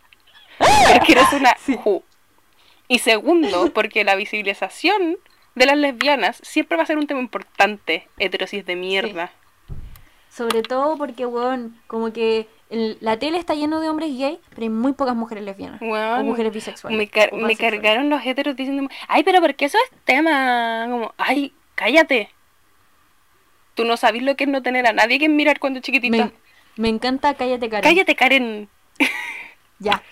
Porque 0.58 1.12
eres 1.12 1.32
una 1.32 1.56
ju. 1.82 2.04
Y 2.88 3.00
segundo, 3.00 3.72
porque 3.72 4.04
la 4.04 4.14
visibilización 4.14 5.18
de 5.56 5.66
las 5.66 5.76
lesbianas 5.76 6.38
siempre 6.42 6.76
va 6.76 6.84
a 6.84 6.86
ser 6.86 6.98
un 6.98 7.06
tema 7.06 7.20
importante, 7.20 8.06
heterosis 8.18 8.64
de 8.64 8.76
mierda. 8.76 9.32
Sobre 10.28 10.62
todo 10.62 10.98
porque, 10.98 11.24
weón, 11.24 11.80
como 11.86 12.12
que 12.12 12.46
el- 12.70 12.98
la 13.00 13.18
tele 13.18 13.38
está 13.38 13.54
lleno 13.54 13.80
de 13.80 13.88
hombres 13.88 14.10
gay, 14.16 14.38
pero 14.50 14.62
hay 14.62 14.68
muy 14.70 14.92
pocas 14.92 15.14
mujeres 15.14 15.44
lesbianas. 15.44 15.80
o 15.82 15.84
Weón, 15.86 16.26
mujeres 16.26 16.52
bisexuales. 16.52 16.98
Me, 16.98 17.08
car- 17.08 17.30
o 17.32 17.36
me 17.36 17.56
cargaron 17.56 18.08
los 18.10 18.24
heteros 18.24 18.56
diciendo, 18.56 18.88
ay, 19.08 19.22
pero 19.22 19.40
¿por 19.40 19.54
qué 19.54 19.66
eso 19.66 19.78
es 19.78 19.98
tema? 20.04 20.86
Como, 20.90 21.14
ay, 21.18 21.52
cállate. 21.74 22.30
Tú 23.74 23.84
no 23.84 23.96
sabes 23.96 24.22
lo 24.22 24.36
que 24.36 24.44
es 24.44 24.50
no 24.50 24.62
tener 24.62 24.86
a 24.86 24.92
nadie 24.92 25.18
que 25.18 25.28
mirar 25.28 25.58
cuando 25.60 25.80
chiquitita. 25.80 26.16
Me, 26.16 26.32
me 26.76 26.88
encanta 26.88 27.34
Cállate 27.34 27.68
Karen. 27.68 27.82
Cállate, 27.90 28.14
Karen. 28.16 28.68
Ya. 29.78 30.02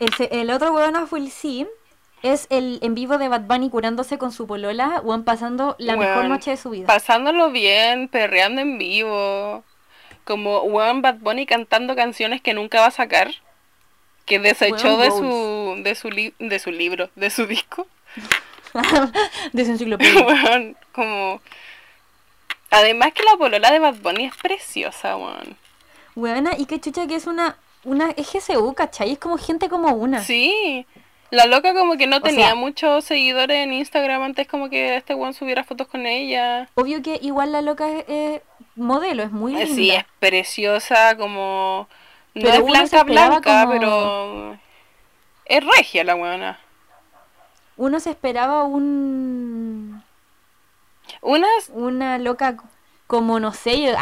El, 0.00 0.10
el 0.30 0.50
otro 0.50 0.72
weón 0.74 1.06
fue 1.06 1.18
el 1.20 1.30
sí. 1.30 1.66
Es 2.22 2.46
el 2.50 2.78
en 2.82 2.94
vivo 2.94 3.16
de 3.18 3.28
Bad 3.28 3.42
Bunny 3.42 3.70
curándose 3.70 4.18
con 4.18 4.32
su 4.32 4.46
polola, 4.46 5.00
weón 5.02 5.24
pasando 5.24 5.76
la 5.78 5.96
mejor 5.96 6.16
Weón, 6.18 6.28
noche 6.28 6.50
de 6.52 6.56
su 6.58 6.70
vida. 6.70 6.86
Pasándolo 6.86 7.50
bien, 7.50 8.08
perreando 8.08 8.60
en 8.60 8.76
vivo. 8.78 9.64
Como 10.24 10.58
One 10.58 11.00
Bad 11.02 11.16
Bunny 11.18 11.46
cantando 11.46 11.94
canciones 11.94 12.40
que 12.40 12.54
nunca 12.54 12.80
va 12.80 12.86
a 12.86 12.90
sacar. 12.90 13.30
Que 14.24 14.38
desechó 14.38 14.96
de 14.96 15.10
su, 15.10 15.82
de 15.82 15.94
su 15.94 16.10
li- 16.10 16.34
de 16.38 16.58
su 16.58 16.70
libro, 16.70 17.10
de 17.14 17.28
su 17.30 17.46
disco. 17.46 17.86
de 19.52 19.64
su 19.64 19.70
enciclopedia. 19.72 20.26
Weón, 20.26 20.76
como. 20.92 21.40
Además 22.70 23.12
que 23.12 23.22
la 23.22 23.36
polola 23.36 23.70
de 23.70 23.78
Bad 23.78 23.96
Bunny 23.96 24.24
es 24.26 24.36
preciosa, 24.36 25.16
weón. 25.16 25.56
Weona, 26.16 26.52
y 26.58 26.66
qué 26.66 26.80
chucha 26.80 27.06
que 27.06 27.16
es 27.16 27.26
una, 27.26 27.56
una 27.84 28.10
es 28.16 28.32
GSU, 28.32 28.72
¿cachai? 28.74 29.12
Es 29.12 29.18
como 29.18 29.36
gente 29.38 29.68
como 29.68 29.88
una. 29.94 30.22
Sí. 30.24 30.86
La 31.34 31.46
loca 31.46 31.74
como 31.74 31.96
que 31.96 32.06
no 32.06 32.20
tenía 32.20 32.46
sea- 32.46 32.54
muchos 32.54 33.04
seguidores 33.04 33.58
en 33.58 33.72
Instagram 33.72 34.22
antes 34.22 34.46
como 34.46 34.68
que 34.70 34.96
este 34.96 35.14
weón 35.14 35.34
subiera 35.34 35.64
fotos 35.64 35.86
con 35.88 36.06
ella. 36.06 36.68
Obvio 36.74 37.02
que 37.02 37.18
igual 37.22 37.52
la 37.52 37.62
loca 37.62 37.88
es, 37.88 38.04
es 38.08 38.40
modelo, 38.76 39.22
es 39.22 39.30
muy 39.32 39.54
Eh, 39.54 39.64
linda. 39.66 39.74
Sí, 39.74 39.90
es 39.90 40.04
preciosa, 40.18 41.16
como... 41.16 41.88
No 42.34 42.42
Pero 42.42 42.54
es 42.54 42.64
blanca 42.64 43.04
blanca, 43.04 43.62
como- 43.62 43.72
pero... 43.72 44.58
Es 45.46 45.64
regia 45.64 46.04
la 46.04 46.14
weona. 46.16 46.58
Uno 47.76 48.00
se 48.00 48.10
esperaba 48.10 48.64
un 48.64 50.02
Unas... 51.20 51.70
una 51.72 52.18
loca 52.18 52.56
como 53.06 53.38
no 53.40 53.52
sé, 53.52 53.92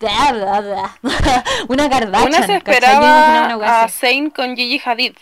bla. 0.00 0.96
una 1.68 1.88
Kardashian. 1.88 2.28
Una 2.28 2.38
se. 2.42 2.46
Yo 2.46 2.46
una 2.46 2.56
esperaba 2.56 3.82
a. 3.84 3.88
Zayn 3.88 4.30
con 4.30 4.56
Gigi 4.56 4.80
Hadid. 4.84 5.14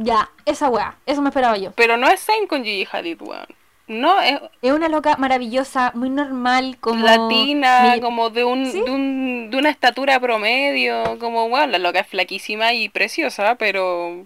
Ya, 0.00 0.30
esa 0.46 0.68
weá, 0.68 0.94
eso 1.06 1.20
me 1.22 1.30
esperaba 1.30 1.56
yo. 1.56 1.72
Pero 1.72 1.96
no 1.96 2.06
es 2.08 2.24
Zayn 2.24 2.46
con 2.46 2.62
Gigi 2.62 2.86
Hadid, 2.90 3.20
weón. 3.20 3.46
No, 3.88 4.20
es 4.20 4.38
Es 4.62 4.70
una 4.70 4.88
loca 4.88 5.16
maravillosa, 5.16 5.90
muy 5.94 6.08
normal, 6.08 6.76
como 6.78 7.04
latina, 7.04 7.94
mi- 7.94 8.00
como 8.00 8.30
de, 8.30 8.44
un, 8.44 8.66
¿Sí? 8.66 8.80
de, 8.80 8.90
un, 8.92 9.48
de 9.50 9.56
una 9.56 9.70
estatura 9.70 10.20
promedio. 10.20 11.18
Como, 11.18 11.48
bueno, 11.48 11.66
la 11.66 11.78
loca 11.78 12.00
es 12.00 12.06
flaquísima 12.06 12.72
y 12.74 12.88
preciosa, 12.88 13.56
pero... 13.56 14.24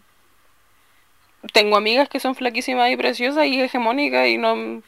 Tengo 1.55 1.77
amigas 1.77 2.09
que 2.09 2.20
son 2.20 2.35
flaquísimas 2.35 2.90
y 2.90 2.97
preciosas 2.97 3.47
y 3.47 3.61
hegemónicas 3.61 4.28
y 4.28 4.36
no... 4.36 4.82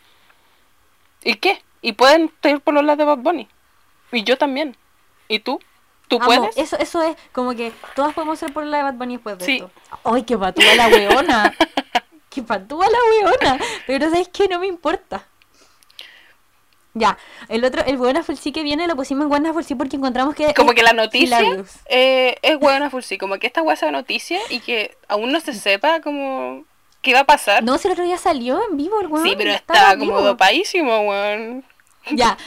¿Y 1.25 1.35
qué? 1.37 1.63
Y 1.81 1.93
pueden 1.93 2.29
tener 2.41 2.61
por 2.61 2.75
los 2.75 2.85
lados 2.85 2.99
de 2.99 3.05
Bad 3.05 3.19
Bunny. 3.19 3.49
Y 4.13 4.23
yo 4.25 4.37
también. 4.37 4.77
¿Y 5.29 5.39
tú? 5.39 5.61
¿Tú 6.09 6.17
Amo, 6.17 6.27
puedes? 6.27 6.57
Eso, 6.57 6.77
eso 6.79 7.03
es 7.03 7.17
como 7.33 7.55
que 7.55 7.73
todas 7.95 8.15
podemos 8.15 8.39
ser 8.39 8.53
por 8.53 8.65
la 8.65 8.79
de 8.79 8.83
Bad 8.85 8.95
Bunny 8.95 9.15
después 9.15 9.39
de 9.39 9.45
Sí. 9.45 9.57
esto. 9.57 9.71
¡Ay, 10.05 10.23
qué 10.25 10.37
patúa 10.37 10.75
la 10.77 10.89
weona! 10.89 11.55
¡Qué 12.31 12.43
patúa 12.43 12.87
la 12.89 12.99
weona! 13.31 13.59
Pero 13.87 14.11
¿sabes 14.11 14.29
qué? 14.29 14.49
No 14.49 14.59
me 14.59 14.67
importa. 14.67 15.27
Ya, 16.97 17.19
el 17.49 17.65
otro, 17.65 17.83
el 17.85 17.97
Buena 17.97 18.23
Full 18.23 18.37
sí 18.37 18.53
que 18.53 18.63
viene, 18.63 18.87
lo 18.87 18.95
pusimos 18.95 19.25
en 19.25 19.29
Buena 19.29 19.53
Full 19.53 19.65
sí 19.65 19.75
porque 19.75 19.97
encontramos 19.97 20.35
que. 20.37 20.55
Como 20.55 20.71
es 20.71 20.77
que 20.77 20.83
la 20.85 20.93
noticia 20.93 21.41
eh, 21.87 22.37
es 22.41 22.59
buena 22.61 22.89
full 22.89 23.03
sí, 23.03 23.19
como 23.19 23.37
que 23.39 23.49
esta 23.49 23.63
hueá 23.63 23.75
sea 23.75 23.91
noticia 23.91 24.39
y 24.49 24.61
que 24.61 24.97
aún 25.09 25.33
no 25.33 25.41
se 25.41 25.55
sepa 25.55 26.01
como 26.01 26.65
qué 27.03 27.13
va 27.13 27.21
a 27.21 27.25
pasar. 27.25 27.65
No, 27.65 27.79
si 27.79 27.89
el 27.89 27.93
otro 27.93 28.05
día 28.05 28.17
salió 28.17 28.63
en 28.71 28.77
vivo 28.77 29.01
el 29.01 29.09
weón. 29.09 29.27
sí, 29.27 29.35
pero 29.37 29.51
estaba 29.51 29.93
está 29.95 29.99
como 29.99 30.21
dopadísimo, 30.21 31.01
weón. 31.01 31.65
Ya, 32.13 32.39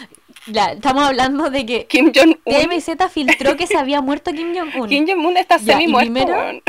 estamos 0.48 1.04
hablando 1.04 1.50
de 1.50 1.66
que 1.66 1.86
Kim 1.88 2.12
Jong-un. 2.14 2.40
TMZ 2.46 3.10
filtró 3.12 3.56
que 3.58 3.68
se 3.68 3.78
había 3.78 4.02
muerto 4.02 4.32
Kim 4.32 4.54
Jong-un. 4.56 4.90
Kim 4.90 5.08
Jong-un 5.08 5.38
está 5.38 5.58
Ya, 5.58 5.64
y 5.64 5.66
semi 5.66 5.88
muerto, 5.88 6.12
primero- 6.14 6.34
weón. 6.38 6.64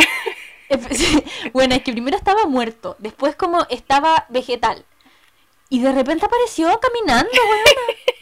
Sí, 0.90 1.24
Bueno, 1.52 1.74
es 1.74 1.82
que 1.82 1.92
primero 1.92 2.16
estaba 2.16 2.46
muerto, 2.46 2.96
después 2.98 3.34
como 3.36 3.66
estaba 3.70 4.26
vegetal. 4.28 4.84
Y 5.70 5.80
de 5.80 5.92
repente 5.92 6.26
apareció 6.26 6.78
caminando, 6.80 7.30
weón. 7.32 7.96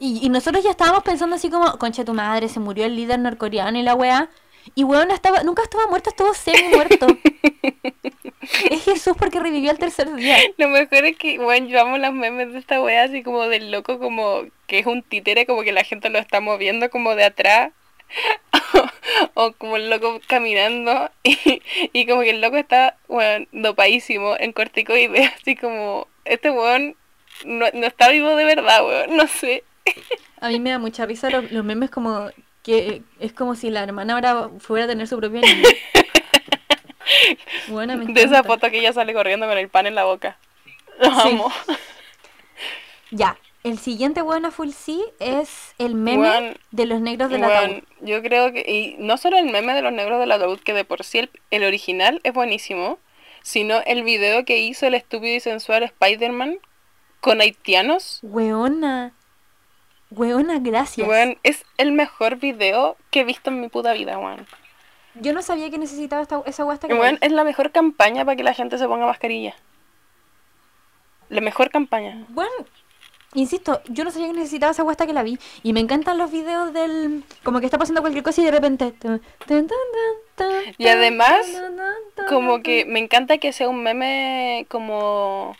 Y, 0.00 0.26
y 0.26 0.28
nosotros 0.28 0.62
ya 0.62 0.70
estábamos 0.70 1.02
pensando 1.02 1.36
así 1.36 1.48
como, 1.48 1.78
concha 1.78 2.04
tu 2.04 2.12
madre, 2.12 2.48
se 2.48 2.60
murió 2.60 2.84
el 2.84 2.94
líder 2.96 3.18
norcoreano 3.20 3.78
y 3.78 3.82
la 3.82 3.94
weá. 3.94 4.28
Y 4.74 4.84
weón 4.84 5.10
estaba, 5.10 5.42
nunca 5.42 5.62
estuvo 5.62 5.86
muerto, 5.88 6.10
estuvo 6.10 6.34
semi 6.34 6.74
muerto. 6.74 7.06
es 8.70 8.84
Jesús 8.84 9.14
porque 9.18 9.40
revivió 9.40 9.70
al 9.70 9.78
tercer 9.78 10.12
día. 10.14 10.36
Lo 10.56 10.68
mejor 10.68 11.04
es 11.04 11.16
que, 11.16 11.38
bueno, 11.38 11.66
yo 11.68 11.80
amo 11.80 11.98
los 11.98 12.12
memes 12.12 12.52
de 12.52 12.58
esta 12.58 12.80
wea 12.80 13.04
así 13.04 13.22
como 13.22 13.46
del 13.48 13.70
loco 13.70 13.98
como 13.98 14.42
que 14.66 14.78
es 14.78 14.86
un 14.86 15.02
títere, 15.02 15.46
como 15.46 15.62
que 15.62 15.72
la 15.72 15.84
gente 15.84 16.10
lo 16.10 16.18
está 16.18 16.40
moviendo 16.40 16.90
como 16.90 17.14
de 17.14 17.24
atrás. 17.24 17.72
o 19.34 19.52
como 19.52 19.76
el 19.76 19.90
loco 19.90 20.20
caminando 20.26 21.10
y, 21.22 21.62
y 21.92 22.06
como 22.06 22.22
que 22.22 22.30
el 22.30 22.40
loco 22.40 22.56
está, 22.56 22.96
weón, 23.08 23.48
dopadísimo 23.52 24.36
en 24.38 24.52
corticoide, 24.52 25.24
así 25.40 25.56
como, 25.56 26.06
este 26.24 26.50
weón 26.50 26.96
no, 27.44 27.66
no 27.72 27.86
está 27.86 28.10
vivo 28.10 28.36
de 28.36 28.44
verdad, 28.44 28.86
weón, 28.86 29.16
no 29.16 29.26
sé. 29.26 29.64
A 30.40 30.48
mí 30.48 30.60
me 30.60 30.70
da 30.70 30.78
mucha 30.78 31.06
risa 31.06 31.30
los, 31.30 31.50
los 31.50 31.64
memes 31.64 31.90
como 31.90 32.30
que 32.64 33.02
es 33.20 33.32
como 33.32 33.54
si 33.54 33.70
la 33.70 33.84
hermana 33.84 34.14
ahora 34.14 34.50
fuera 34.58 34.86
a 34.86 34.88
tener 34.88 35.06
su 35.06 35.16
propio 35.18 35.40
niño. 35.40 35.68
Bueno, 37.68 37.96
me 37.96 38.12
De 38.12 38.22
esa 38.22 38.42
foto 38.42 38.70
que 38.70 38.78
ella 38.80 38.92
sale 38.92 39.12
corriendo 39.14 39.46
con 39.46 39.56
el 39.56 39.68
pan 39.68 39.86
en 39.86 39.94
la 39.94 40.04
boca. 40.04 40.36
Lo 40.98 41.06
Sí. 41.20 41.28
amo. 41.28 41.52
Ya, 43.10 43.36
el 43.62 43.78
siguiente 43.78 44.22
bueno 44.22 44.50
full 44.50 44.70
sí 44.70 45.04
es 45.20 45.74
el 45.78 45.94
meme 45.94 46.56
de 46.72 46.86
los 46.86 47.00
negros 47.00 47.30
del 47.30 47.42
Weón, 47.42 47.52
ataúd. 47.54 47.82
yo 48.00 48.22
creo 48.22 48.52
que, 48.52 48.60
y 48.66 48.96
no 48.98 49.16
solo 49.18 49.36
el 49.38 49.46
meme 49.50 49.74
de 49.74 49.82
los 49.82 49.92
negros 49.92 50.18
del 50.18 50.32
ataúd, 50.32 50.58
que 50.60 50.72
de 50.72 50.84
por 50.84 51.04
sí 51.04 51.18
el, 51.20 51.30
el 51.50 51.64
original 51.64 52.20
es 52.24 52.32
buenísimo, 52.32 52.98
sino 53.42 53.80
el 53.86 54.02
video 54.02 54.44
que 54.44 54.58
hizo 54.58 54.86
el 54.86 54.94
estúpido 54.94 55.34
y 55.36 55.40
sensual 55.40 55.82
Spider-Man 55.84 56.58
con 57.20 57.40
haitianos. 57.40 58.18
Weona. 58.22 59.12
Weona, 60.16 60.58
gracias. 60.60 61.06
Weón, 61.06 61.38
es 61.42 61.64
el 61.76 61.92
mejor 61.92 62.36
video 62.36 62.96
que 63.10 63.20
he 63.20 63.24
visto 63.24 63.50
en 63.50 63.60
mi 63.60 63.68
puta 63.68 63.92
vida, 63.92 64.18
weón. 64.18 64.46
Yo 65.14 65.32
no 65.32 65.42
sabía 65.42 65.70
que 65.70 65.78
necesitaba 65.78 66.22
esta, 66.22 66.42
esa 66.46 66.64
guasta 66.64 66.88
que 66.88 66.94
weón, 66.94 67.18
es 67.20 67.32
la 67.32 67.44
mejor 67.44 67.70
campaña 67.70 68.24
para 68.24 68.36
que 68.36 68.42
la 68.42 68.54
gente 68.54 68.78
se 68.78 68.86
ponga 68.86 69.06
mascarilla. 69.06 69.54
La 71.28 71.40
mejor 71.40 71.70
campaña. 71.70 72.24
Bueno, 72.28 72.52
insisto, 73.34 73.80
yo 73.86 74.04
no 74.04 74.10
sabía 74.10 74.28
que 74.28 74.34
necesitaba 74.34 74.72
esa 74.72 74.82
guasta 74.82 75.06
que 75.06 75.12
la 75.12 75.22
vi. 75.22 75.38
Y 75.62 75.72
me 75.72 75.80
encantan 75.80 76.18
los 76.18 76.30
videos 76.30 76.72
del... 76.72 77.24
Como 77.42 77.60
que 77.60 77.66
está 77.66 77.78
pasando 77.78 78.00
cualquier 78.00 78.24
cosa 78.24 78.40
y 78.40 78.44
de 78.44 78.50
repente... 78.50 78.92
Y 80.78 80.88
además, 80.88 81.46
Como 82.28 82.60
que 82.60 82.84
me 82.84 82.98
encanta 82.98 83.38
que 83.38 83.52
sea 83.52 83.68
un 83.68 83.82
meme 83.82 84.66
como 84.68 85.56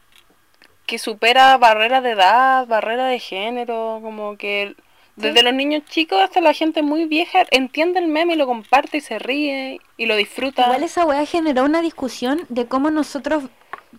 que 0.86 0.98
supera 0.98 1.56
barreras 1.56 2.02
de 2.02 2.11
edad, 2.11 2.66
barreras 2.66 3.11
de 3.11 3.19
género, 3.19 4.01
como 4.02 4.36
que 4.36 4.77
desde 5.16 5.43
los 5.43 5.55
niños 5.55 5.85
chicos 5.89 6.20
hasta 6.20 6.40
la 6.40 6.52
gente 6.52 6.82
muy 6.82 7.05
vieja 7.05 7.44
entiende 7.51 8.01
el 8.01 8.09
meme 8.09 8.35
y 8.35 8.36
lo 8.36 8.47
comparte 8.47 8.97
y 8.97 9.01
se 9.01 9.19
ríe 9.19 9.81
y 9.97 10.06
lo 10.06 10.16
disfruta. 10.16 10.65
Igual 10.65 10.82
esa 10.82 11.05
weá 11.05 11.24
generó 11.24 11.65
una 11.65 11.82
discusión 11.82 12.44
de 12.48 12.66
cómo 12.66 12.90
nosotros... 12.90 13.44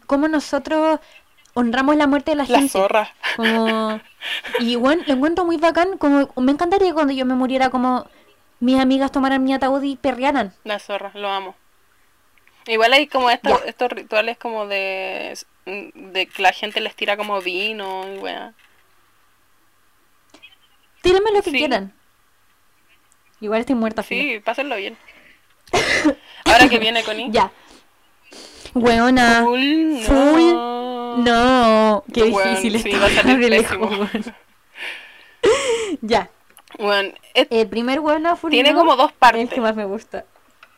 Cómo 0.07 0.27
nosotros 0.27 0.99
honramos 1.53 1.95
la 1.95 2.05
muerte 2.05 2.31
de 2.31 2.35
la 2.35 2.43
la 2.43 2.57
gente. 2.57 2.73
zorra. 2.73 3.13
Como... 3.37 4.01
Y 4.59 4.75
bueno, 4.75 5.03
lo 5.07 5.13
encuentro 5.13 5.45
muy 5.45 5.55
bacán. 5.55 5.97
Como... 5.97 6.29
Me 6.35 6.51
encantaría 6.51 6.93
cuando 6.93 7.13
yo 7.13 7.25
me 7.25 7.33
muriera 7.33 7.69
como 7.69 8.07
mis 8.59 8.77
amigas 8.77 9.11
tomaran 9.11 9.43
mi 9.43 9.53
ataúd 9.53 9.83
y 9.83 9.95
perrearan. 9.95 10.53
La 10.65 10.79
zorra, 10.79 11.11
lo 11.13 11.29
amo. 11.29 11.55
Igual 12.67 12.93
hay 12.93 13.07
como 13.07 13.29
estos, 13.29 13.63
estos 13.65 13.91
rituales 13.91 14.37
como 14.37 14.67
de, 14.67 15.37
de 15.65 16.27
que 16.27 16.41
la 16.41 16.51
gente 16.53 16.79
les 16.79 16.95
tira 16.95 17.17
como 17.17 17.41
vino 17.41 18.05
y 18.13 18.17
weá. 18.19 18.53
Tírenme 21.01 21.31
lo 21.31 21.41
que 21.41 21.51
Sí. 21.51 21.57
quieran. 21.57 21.93
Igual 23.41 23.59
estoy 23.61 23.75
muerta. 23.75 24.03
Sí, 24.03 24.41
pásenlo 24.43 24.75
bien. 24.75 24.97
Ahora 26.45 26.69
que 26.69 26.79
viene 26.79 27.03
Connie. 27.03 27.29
Ya. 27.31 27.51
Weona. 28.73 29.41
Full, 29.43 29.97
Full, 30.03 30.41
no. 30.41 31.15
No, 31.17 32.03
qué 32.13 32.23
difícil 32.23 32.79
sí, 32.81 32.89
esta 32.89 32.99
va 32.99 33.05
a 33.07 33.09
salir 33.09 33.37
de 33.39 33.49
lejos, 33.49 33.77
weón. 33.79 34.35
Ya, 36.01 36.29
Weón, 36.77 37.13
es- 37.33 37.47
el 37.51 37.69
primer 37.69 37.99
weona 38.01 38.35
full 38.35 38.51
tiene 38.51 38.73
no 38.73 38.79
como 38.79 38.95
dos 38.97 39.11
es 39.11 39.17
partes. 39.17 39.41
el 39.43 39.49
que 39.49 39.61
más 39.61 39.75
me 39.75 39.85
gusta. 39.85 40.25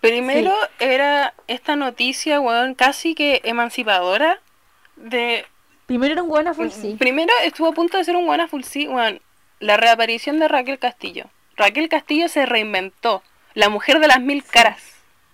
Primero 0.01 0.53
era 0.79 1.33
esta 1.47 1.75
noticia, 1.75 2.39
weón, 2.39 2.75
casi 2.75 3.15
que 3.15 3.41
emancipadora 3.45 4.39
de... 4.97 5.45
Primero 5.85 6.13
era 6.13 6.23
un 6.23 6.29
weona 6.29 6.53
full 6.53 6.69
sí. 6.69 6.95
Primero 6.99 7.31
estuvo 7.43 7.69
a 7.69 7.71
punto 7.71 7.97
de 7.97 8.03
ser 8.03 8.15
un 8.17 8.25
buena 8.25 8.47
full 8.47 8.63
sí, 8.63 8.87
weón. 8.87 9.21
La 9.59 9.77
reaparición 9.77 10.37
de 10.39 10.47
Raquel 10.49 10.79
Castillo. 10.79 11.25
Raquel 11.55 11.87
Castillo 11.89 12.27
se 12.27 12.45
reinventó. 12.45 13.23
La 13.53 13.69
mujer 13.69 13.99
de 13.99 14.07
las 14.07 14.19
mil 14.19 14.43
caras. 14.43 14.83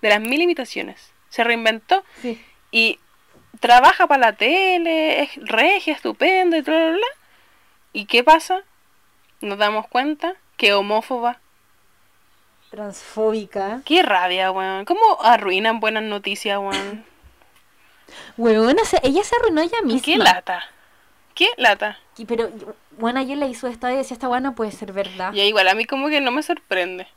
De 0.02 0.10
las 0.10 0.22
mil 0.22 0.42
imitaciones. 0.42 1.12
Se 1.30 1.44
reinventó 1.44 2.04
Sí. 2.22 2.40
y 2.72 3.00
trabaja 3.60 4.06
para 4.08 4.28
la 4.28 4.34
tele, 4.34 5.24
es 5.24 5.32
regia, 5.38 5.94
estupenda 5.94 6.58
y 6.58 6.62
bla, 6.62 6.76
bla, 6.76 6.92
bla. 6.92 7.08
¿Y 7.92 8.06
qué 8.06 8.24
pasa? 8.24 8.62
Nos 9.42 9.58
damos 9.58 9.88
cuenta 9.88 10.36
que 10.58 10.74
homófoba. 10.74 11.40
Transfóbica. 12.70 13.82
Qué 13.86 14.04
rabia, 14.04 14.52
weón. 14.52 14.86
¿Cómo 14.86 15.22
arruinan 15.22 15.80
buenas 15.80 16.04
noticias, 16.04 16.58
weón? 16.60 17.06
Weona, 18.38 18.84
se- 18.86 19.00
ella 19.04 19.24
se 19.24 19.36
arruinó 19.36 19.62
ella 19.62 19.82
misma. 19.84 20.02
Qué 20.02 20.18
lata. 20.18 20.64
Qué 21.36 21.48
lata. 21.58 21.98
Y- 22.18 22.26
Pero, 22.26 22.50
bueno, 22.98 23.20
ayer 23.20 23.38
le 23.38 23.48
hizo 23.48 23.68
esta 23.68 23.92
y 23.92 23.96
decía, 23.98 24.14
esta 24.16 24.30
weona 24.30 24.54
puede 24.56 24.72
ser 24.72 24.92
verdad. 24.94 25.34
Y 25.34 25.42
igual 25.42 25.68
a 25.68 25.74
mí 25.76 25.86
como 25.86 26.10
que 26.10 26.22
no 26.22 26.32
me 26.32 26.44
sorprende. 26.44 27.08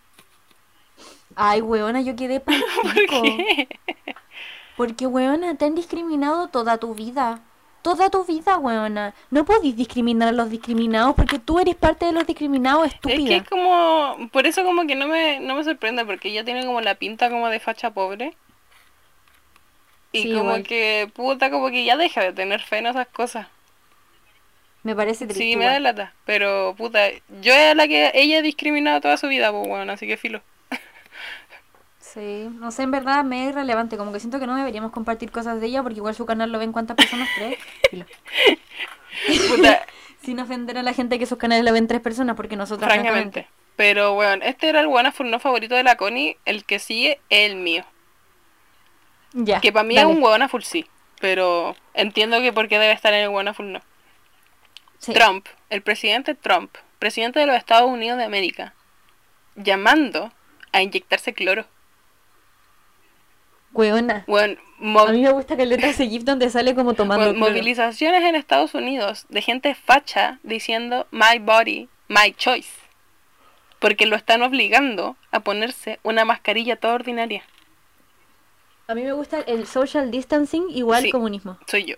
Ay, 1.35 1.60
weona, 1.60 2.01
yo 2.01 2.16
quedé 2.16 2.40
pal 2.40 2.62
¿Por 2.82 2.94
qué? 3.06 3.68
Porque, 4.77 5.06
weona, 5.06 5.55
te 5.56 5.64
han 5.64 5.74
discriminado 5.74 6.48
toda 6.48 6.78
tu 6.78 6.94
vida. 6.94 7.40
Toda 7.82 8.10
tu 8.10 8.24
vida, 8.24 8.59
weona. 8.59 9.14
No 9.31 9.44
podís 9.44 9.77
discriminar 9.77 10.28
a 10.28 10.32
los 10.32 10.51
discriminados 10.51 11.14
porque 11.14 11.39
tú 11.39 11.59
eres 11.60 11.77
parte 11.77 12.05
de 12.06 12.12
los 12.12 12.27
discriminados, 12.27 12.86
Es 12.86 12.94
estúpida. 12.94 13.28
que 13.28 13.36
es 13.36 13.48
como... 13.48 14.28
Por 14.32 14.47
eso 14.47 14.64
como 14.64 14.86
que 14.86 14.94
no 14.97 15.06
me, 15.06 15.39
no 15.40 15.55
me 15.55 15.62
sorprende, 15.64 16.05
porque 16.05 16.28
ella 16.31 16.44
tiene 16.44 16.66
como 16.66 16.81
la 16.81 16.97
pinta 16.97 17.31
como 17.31 17.48
de 17.48 17.60
facha 17.60 17.90
pobre. 17.90 18.35
Y 20.12 20.24
Sí, 20.24 20.32
como 20.32 20.58
igual. 20.58 20.62
que, 20.62 21.10
puta, 21.14 21.50
como 21.50 21.70
que 21.70 21.84
ya 21.84 21.96
deja 21.96 22.22
de 22.22 22.32
tener 22.32 22.60
fe 22.62 22.78
en 22.78 22.86
esas 22.86 23.08
cosas. 23.08 23.48
Me 24.82 24.94
parece 24.96 25.26
triste. 25.26 25.44
Sí, 25.44 25.56
me 25.56 25.66
igual. 25.66 25.72
da 25.72 25.80
lata. 25.80 26.14
Pero, 26.24 26.74
puta, 26.76 27.10
yo 27.28 27.52
era 27.54 27.74
la 27.74 27.88
que 27.88 28.10
ella 28.14 28.38
ha 28.38 28.42
discriminado 28.42 29.00
toda 29.00 29.16
su 29.16 29.28
vida, 29.28 29.50
pues, 29.52 29.68
bueno, 29.68 29.92
así 29.92 30.06
que 30.06 30.16
filo. 30.16 30.42
Sí, 31.98 32.48
no 32.60 32.70
sé, 32.70 32.82
en 32.84 32.90
verdad 32.92 33.24
me 33.24 33.44
es 33.44 33.50
irrelevante. 33.50 33.96
Como 33.96 34.12
que 34.12 34.20
siento 34.20 34.38
que 34.40 34.46
no 34.46 34.56
deberíamos 34.56 34.92
compartir 34.92 35.30
cosas 35.30 35.60
de 35.60 35.66
ella 35.66 35.82
porque 35.82 35.98
igual 35.98 36.14
su 36.14 36.24
canal 36.24 36.50
lo 36.52 36.58
ven 36.58 36.72
cuántas 36.72 36.96
personas, 36.96 37.28
tres. 37.36 37.58
Filo. 37.90 38.06
Puta, 39.48 39.86
Sin 40.22 40.40
ofender 40.40 40.78
a 40.78 40.82
la 40.82 40.92
gente 40.92 41.18
que 41.18 41.26
sus 41.26 41.38
canales 41.38 41.64
lo 41.64 41.72
ven 41.72 41.86
tres 41.88 42.00
personas 42.00 42.36
porque 42.36 42.56
nosotros 42.56 42.90
francamente. 42.90 43.48
Pero, 43.76 44.14
bueno, 44.14 44.44
este 44.44 44.68
era 44.68 44.80
el 44.80 44.86
Wanna 44.86 45.12
no 45.24 45.38
favorito 45.38 45.74
de 45.74 45.82
la 45.84 45.96
Connie. 45.96 46.36
El 46.44 46.64
que 46.64 46.78
sigue 46.78 47.20
es 47.28 47.50
el 47.50 47.56
mío. 47.56 47.84
Ya. 49.38 49.60
Que 49.60 49.70
para 49.72 49.84
mí 49.84 49.94
dale. 49.94 50.10
es 50.10 50.16
un 50.16 50.22
Wanna 50.22 50.48
Full 50.48 50.62
sí. 50.62 50.86
Pero 51.20 51.76
entiendo 51.94 52.40
que 52.40 52.52
por 52.52 52.68
qué 52.68 52.78
debe 52.78 52.92
estar 52.92 53.12
en 53.12 53.20
el 53.24 53.28
Wanna 53.28 53.54
Full 53.54 53.70
no. 53.70 53.80
Sí. 54.98 55.12
Trump, 55.12 55.46
el 55.70 55.82
presidente 55.82 56.34
Trump, 56.34 56.74
presidente 56.98 57.38
de 57.38 57.46
los 57.46 57.56
Estados 57.56 57.90
Unidos 57.90 58.16
de 58.18 58.24
América, 58.24 58.74
llamando 59.54 60.32
a 60.72 60.82
inyectarse 60.82 61.34
cloro. 61.34 61.66
Weona. 63.72 64.24
Bueno, 64.26 64.56
A 65.06 65.12
mí 65.12 65.20
me 65.22 65.30
gusta 65.32 65.54
que 65.56 65.66
le 65.66 65.74
ese 65.74 66.08
GIF 66.08 66.24
donde 66.24 66.48
sale 66.48 66.74
como 66.74 66.94
tomando. 66.94 67.34
cloro. 67.34 67.38
movilizaciones 67.38 68.22
en 68.24 68.34
Estados 68.34 68.74
Unidos 68.74 69.26
de 69.28 69.42
gente 69.42 69.74
facha 69.74 70.38
diciendo 70.42 71.06
my 71.10 71.38
body, 71.40 71.88
my 72.08 72.32
choice. 72.32 72.70
Porque 73.78 74.06
lo 74.06 74.16
están 74.16 74.42
obligando 74.42 75.16
a 75.30 75.40
ponerse 75.40 76.00
una 76.02 76.24
mascarilla 76.24 76.76
toda 76.76 76.94
ordinaria. 76.94 77.42
A 78.88 78.94
mí 78.94 79.02
me 79.02 79.12
gusta 79.12 79.40
el 79.40 79.66
social 79.66 80.10
distancing 80.10 80.66
igual 80.70 81.02
Sí. 81.02 81.10
comunismo. 81.10 81.58
Soy 81.66 81.84
yo. 81.86 81.96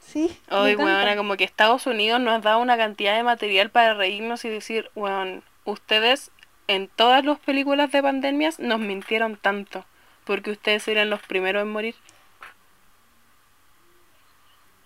Sí. 0.00 0.36
Hoy, 0.50 0.76
weón, 0.76 1.16
como 1.16 1.36
que 1.36 1.44
Estados 1.44 1.86
Unidos 1.86 2.20
nos 2.20 2.42
da 2.42 2.56
una 2.58 2.76
cantidad 2.76 3.16
de 3.16 3.22
material 3.22 3.70
para 3.70 3.94
reírnos 3.94 4.44
y 4.44 4.48
decir, 4.50 4.90
weón, 4.94 5.42
ustedes 5.64 6.30
en 6.68 6.88
todas 6.88 7.24
las 7.24 7.38
películas 7.40 7.90
de 7.90 8.02
pandemias 8.02 8.58
nos 8.58 8.80
mintieron 8.80 9.36
tanto. 9.36 9.84
Porque 10.24 10.50
ustedes 10.52 10.86
eran 10.88 11.10
los 11.10 11.20
primeros 11.22 11.62
en 11.62 11.70
morir. 11.70 11.94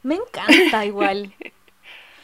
Me 0.02 0.16
encanta 0.16 0.84
igual. 0.84 1.32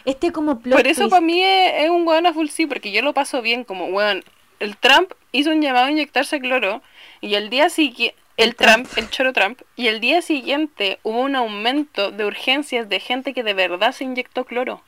Este 0.07 0.33
como 0.33 0.61
plot 0.61 0.77
Por 0.77 0.87
eso 0.87 1.01
twist. 1.03 1.11
para 1.13 1.23
mí 1.23 1.43
es, 1.43 1.85
es 1.85 1.89
un 1.91 2.07
weón 2.07 2.27
a 2.27 2.35
full 2.35 2.49
sí, 2.49 2.67
porque 2.67 2.93
yo 2.93 3.01
lo 3.01 3.15
paso 3.15 3.41
bien 3.41 3.65
como 3.65 3.87
weón. 3.87 4.23
El 4.61 4.77
Trump 4.77 5.11
hizo 5.33 5.51
un 5.51 5.63
llamado 5.63 5.87
a 5.87 5.91
inyectarse 5.91 6.41
cloro 6.41 6.83
y 7.25 7.37
el 7.37 7.49
día 7.49 7.71
siguiente, 7.71 8.15
el, 8.37 8.55
Trump, 8.55 8.87
Trump. 8.87 8.99
el 8.99 9.11
choro 9.11 9.33
Trump, 9.33 9.63
y 9.77 9.87
el 9.87 10.01
día 10.01 10.21
siguiente 10.21 10.99
hubo 11.03 11.21
un 11.21 11.37
aumento 11.37 12.11
de 12.11 12.27
urgencias 12.27 12.87
de 12.91 13.01
gente 13.01 13.33
que 13.33 13.43
de 13.43 13.55
verdad 13.55 13.93
se 13.93 14.05
inyectó 14.05 14.45
cloro. 14.45 14.83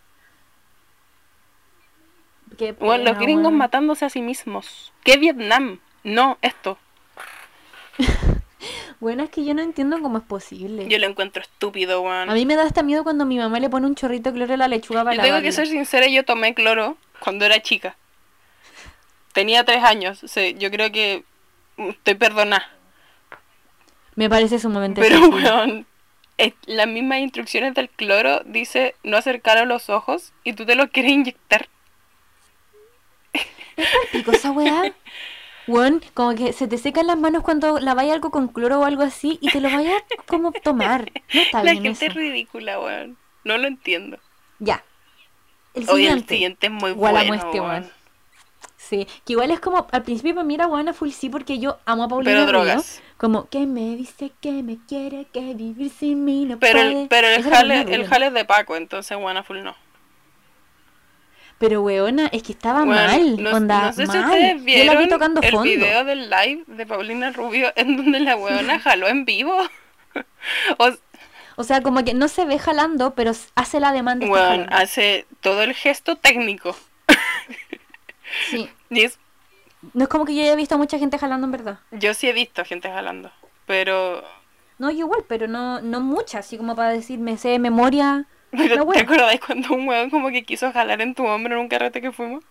Qué 2.59 2.73
Weón, 2.73 3.05
los 3.05 3.15
pena, 3.15 3.23
gringos 3.23 3.53
matándose 3.53 4.05
a 4.05 4.11
sí 4.11 4.21
mismos. 4.21 4.93
¿Qué 5.03 5.17
Vietnam? 5.17 5.81
No, 6.05 6.39
esto. 6.43 6.79
Bueno, 8.99 9.23
es 9.23 9.31
que 9.31 9.45
yo 9.45 9.53
no 9.53 9.61
entiendo 9.61 10.01
cómo 10.01 10.19
es 10.19 10.25
posible. 10.25 10.89
Yo 10.89 10.99
lo 10.99 11.07
encuentro 11.07 11.43
estúpido, 11.43 12.01
weón. 12.01 12.31
A 12.31 12.33
mí 12.33 12.47
me 12.47 12.57
da 12.57 12.63
hasta 12.63 12.83
miedo 12.83 13.05
cuando 13.05 13.27
mi 13.27 13.37
mamá 13.39 13.61
le 13.61 13.69
pone 13.69 13.87
un 13.87 13.95
chorrito 13.95 14.31
de 14.31 14.37
cloro 14.37 14.55
a 14.55 14.57
la 14.57 14.69
lechuga 14.69 15.05
para 15.05 15.15
Yo 15.17 15.23
tengo 15.23 15.43
que 15.43 15.53
ser 15.53 15.67
sincera, 15.67 16.09
yo 16.09 16.25
tomé 16.25 16.55
cloro 16.55 16.97
cuando 17.21 17.45
era 17.45 17.61
chica. 17.61 17.97
Tenía 19.35 19.65
tres 19.65 19.85
años. 19.85 20.25
o 20.25 20.29
sea, 20.29 20.51
yo 20.51 20.71
creo 20.71 20.91
que 20.91 21.25
estoy 21.77 22.15
perdonada. 22.15 22.71
Me 24.15 24.31
parece 24.31 24.59
sumamente 24.59 25.01
Pero, 25.01 25.29
weón, 25.29 25.87
las 26.67 26.89
mismas 26.89 27.19
instrucciones 27.19 27.75
del 27.75 27.89
cloro 27.91 28.41
dice 28.45 28.95
no 29.03 29.17
acercar 29.17 29.59
a 29.59 29.65
los 29.65 29.91
ojos 29.91 30.33
y 30.45 30.55
tú 30.55 30.65
te 30.67 30.75
lo 30.75 30.89
quieres 30.91 31.13
inyectar. 31.13 31.69
Pico 34.13 34.33
esa 34.33 34.51
weá. 34.53 34.95
Weón, 35.67 36.01
como 36.15 36.35
que 36.35 36.53
se 36.53 36.69
te 36.69 36.79
secan 36.79 37.09
las 37.09 37.19
manos 37.19 37.43
cuando 37.43 37.79
laváis 37.81 38.13
algo 38.13 38.31
con 38.31 38.49
cloro 38.49 38.81
o 38.81 38.85
algo 38.85 39.03
así 39.03 39.39
y 39.41 39.51
te 39.51 39.61
lo 39.61 39.69
vayas 39.71 40.03
como 40.27 40.53
tomar. 40.53 41.11
No 41.35 41.41
está 41.41 41.63
La 41.63 41.73
bien 41.73 41.83
gente 41.83 42.07
eso. 42.07 42.13
es 42.13 42.15
ridícula, 42.15 42.79
weón. 42.79 43.17
No 43.45 43.59
lo 43.59 43.67
entiendo. 43.67 44.19
Ya. 44.59 44.85
El 45.75 45.87
siguiente. 45.87 46.13
el 46.13 46.29
siguiente 46.29 46.67
es 46.69 46.73
muy 46.73 46.93
bueno, 46.93 47.35
este, 47.35 47.61
weón. 47.61 47.91
Sí, 48.89 49.07
que 49.25 49.33
igual 49.33 49.51
es 49.51 49.59
como, 49.61 49.87
al 49.91 50.03
principio 50.05 50.35
para 50.35 50.45
mí 50.47 50.55
era 50.55 50.67
buena 50.67 50.93
full 50.93 51.11
sí 51.11 51.29
porque 51.29 51.59
yo 51.59 51.79
amo 51.87 52.05
a 52.05 52.09
Paulina 52.09 52.45
Pero 52.45 52.47
Rubio. 52.47 52.77
drogas. 52.77 53.03
Como 53.17 53.49
que 53.49 53.67
me 53.67 53.97
dice 53.97 54.31
que 54.41 54.63
me 54.63 54.79
quiere, 54.87 55.27
que 55.33 55.55
vivir 55.55 55.91
sin 55.91 56.25
mí 56.25 56.45
no 56.45 56.59
Pero 56.59 56.85
puede. 56.85 57.03
el, 57.03 57.09
pero 57.09 57.27
el 57.29 57.43
jale, 57.43 57.81
el 57.89 58.07
jale 58.07 58.27
es 58.27 58.33
de 58.35 58.45
Paco, 58.45 58.77
entonces 58.77 59.17
Wanna 59.21 59.43
Full 59.43 59.63
no. 59.63 59.75
Pero 61.59 61.81
weona, 61.83 62.27
es 62.33 62.43
que 62.43 62.53
estaba 62.53 62.85
mal, 62.85 63.43
no, 63.43 63.51
onda, 63.57 63.87
no 63.87 63.93
sé 63.95 64.07
si 64.07 64.19
mal. 64.19 64.27
ustedes 64.27 64.63
yo 64.77 64.85
la 64.85 64.95
vieron 64.95 64.99
vi 64.99 65.09
tocando 65.09 65.41
el 65.41 65.51
fondo. 65.51 65.63
video 65.65 66.05
del 66.05 66.29
live 66.29 66.65
de 66.67 66.87
Paulina 66.87 67.31
Rubio 67.31 67.73
en 67.77 67.97
donde 67.97 68.21
la 68.21 68.37
weona 68.37 68.79
jaló 68.81 69.09
en 69.09 69.25
vivo. 69.25 69.57
o, 70.79 70.91
O 71.57 71.65
sea, 71.65 71.81
como 71.81 72.05
que 72.05 72.13
no 72.13 72.29
se 72.29 72.45
ve 72.45 72.59
jalando, 72.59 73.15
pero 73.15 73.33
hace 73.55 73.81
la 73.81 73.93
demanda. 73.93 74.27
jalando. 74.27 74.67
hace 74.71 75.27
todo 75.41 75.63
el 75.63 75.75
gesto 75.75 76.17
técnico. 76.17 76.77
Sí. 78.51 78.69
No 79.93 80.05
es 80.05 80.09
como 80.09 80.25
que 80.25 80.35
yo 80.35 80.43
haya 80.43 80.55
visto 80.57 80.75
a 80.75 80.79
mucha 80.79 80.99
gente 80.99 81.19
jalando 81.19 81.47
en 81.47 81.53
verdad. 81.53 81.81
yo 81.91 82.15
sí 82.15 82.29
he 82.29 82.33
visto 82.33 82.65
gente 82.65 82.89
jalando. 82.91 83.31
Pero, 83.67 84.23
No, 84.79 84.91
yo 84.91 85.01
igual, 85.01 85.25
pero 85.29 85.49
no, 85.49 85.81
no 85.81 86.01
mucha, 86.01 86.39
así 86.39 86.57
como 86.57 86.77
para 86.77 86.91
decir, 86.91 87.19
me 87.19 87.37
sé 87.39 87.49
de 87.51 87.59
memoria. 87.59 88.27
pero 88.51 88.87
¿te 88.87 89.01
acordáis 89.01 89.41
cuando 89.41 89.75
un 89.75 89.89
weón 89.89 90.11
como 90.11 90.31
que 90.31 90.45
quiso 90.45 90.73
jalar 90.73 91.01
en 91.03 91.15
tu 91.15 91.25
hombro 91.27 91.55
en 91.55 91.61
un 91.61 91.69
carrete 91.69 92.01
que 92.01 92.13
fuimos? 92.13 92.45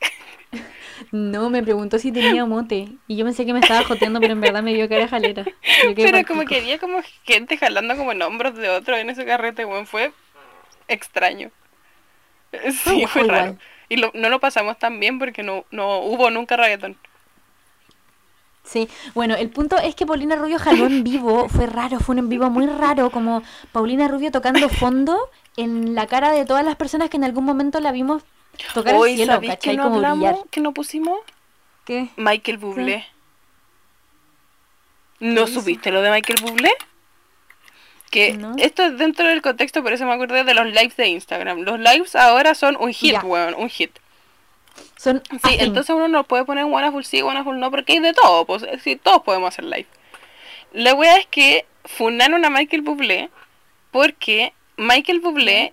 No, 1.12 1.48
me 1.50 1.62
preguntó 1.62 1.98
si 1.98 2.10
tenía 2.12 2.44
mote. 2.44 2.88
Y 3.06 3.16
yo 3.16 3.24
pensé 3.24 3.46
que 3.46 3.52
me 3.52 3.60
estaba 3.60 3.84
joteando, 3.84 4.20
pero 4.20 4.32
en 4.32 4.40
verdad 4.40 4.62
me 4.62 4.74
vio 4.74 4.88
que 4.88 4.96
era 4.96 5.08
jalera. 5.08 5.48
Pero 5.94 6.10
pa'l 6.10 6.26
como 6.26 6.40
pico. 6.40 6.48
que 6.48 6.56
había 6.56 6.78
como 6.78 7.00
gente 7.24 7.56
jalando 7.56 7.96
como 7.96 8.12
en 8.12 8.22
hombros 8.22 8.54
de 8.56 8.68
otro 8.68 8.96
en 8.96 9.10
ese 9.10 9.24
carrete, 9.24 9.64
weón. 9.64 9.86
Fue 9.86 10.12
extraño. 10.88 11.50
Sí, 12.70 13.06
Fue 13.06 13.06
fue 13.06 13.24
raro. 13.24 13.52
igual. 13.52 13.60
Y 13.88 13.96
lo- 13.96 14.10
no 14.14 14.28
lo 14.28 14.38
pasamos 14.40 14.78
tan 14.78 15.00
bien 15.00 15.18
porque 15.18 15.42
no, 15.42 15.64
no 15.70 15.98
hubo 16.00 16.30
nunca 16.30 16.56
reggaetón. 16.56 16.96
Sí, 18.64 18.86
bueno, 19.14 19.34
el 19.34 19.48
punto 19.48 19.78
es 19.78 19.94
que 19.94 20.04
Paulina 20.04 20.36
Rubio 20.36 20.58
jaló 20.58 20.84
en 20.86 21.02
vivo, 21.02 21.48
fue 21.48 21.66
raro, 21.66 22.00
fue 22.00 22.14
un 22.14 22.18
en 22.18 22.28
vivo 22.28 22.50
muy 22.50 22.66
raro, 22.66 23.08
como 23.08 23.42
Paulina 23.72 24.08
Rubio 24.08 24.30
tocando 24.30 24.68
fondo 24.68 25.30
en 25.56 25.94
la 25.94 26.06
cara 26.06 26.32
de 26.32 26.44
todas 26.44 26.64
las 26.66 26.76
personas 26.76 27.08
que 27.08 27.16
en 27.16 27.24
algún 27.24 27.44
momento 27.46 27.80
la 27.80 27.92
vimos 27.92 28.22
tocar 28.74 28.94
Hoy, 28.94 29.12
el 29.12 29.16
cielo, 29.16 29.32
¿sabéis 29.34 29.52
que 29.52 29.56
¿cachai? 29.58 29.76
no 29.78 29.84
como 29.84 29.96
hablamos? 29.96 30.18
brillar. 30.32 30.48
que 30.50 30.60
no 30.60 30.72
pusimos? 30.74 31.18
¿Qué? 31.86 32.10
Michael 32.16 32.58
Bublé. 32.58 33.06
¿No 35.20 35.46
supiste 35.46 35.90
lo 35.90 36.02
de 36.02 36.10
Michael 36.10 36.38
Bublé? 36.42 36.70
Que 38.10 38.32
No. 38.32 38.54
esto 38.58 38.82
es 38.84 38.96
dentro 38.98 39.28
del 39.28 39.42
contexto, 39.42 39.82
por 39.82 39.92
eso 39.92 40.06
me 40.06 40.12
acordé 40.14 40.44
de 40.44 40.54
los 40.54 40.66
lives 40.66 40.96
de 40.96 41.08
Instagram. 41.08 41.60
Los 41.60 41.78
lives 41.78 42.16
ahora 42.16 42.54
son 42.54 42.76
un 42.80 42.92
hit, 42.92 43.12
Ya. 43.12 43.20
weón, 43.20 43.54
un 43.54 43.68
hit. 43.68 43.90
Son 44.96 45.22
Sí, 45.44 45.56
entonces 45.58 45.94
uno 45.94 46.08
no 46.08 46.24
puede 46.24 46.44
poner 46.44 46.64
Wonderful 46.64 47.04
sí, 47.04 47.20
Wonderful 47.22 47.58
no, 47.58 47.70
porque 47.70 47.94
hay 47.94 47.98
de 48.00 48.12
todo, 48.14 48.44
pues 48.46 48.64
sí, 48.82 48.96
todos 48.96 49.22
podemos 49.22 49.48
hacer 49.48 49.64
live. 49.64 49.86
La 50.72 50.94
wea 50.94 51.16
es 51.16 51.26
que 51.26 51.66
fundaron 51.84 52.44
a 52.44 52.50
Michael 52.50 52.82
Bublé 52.82 53.28
porque 53.90 54.52
Michael 54.76 55.20
Bublé 55.20 55.72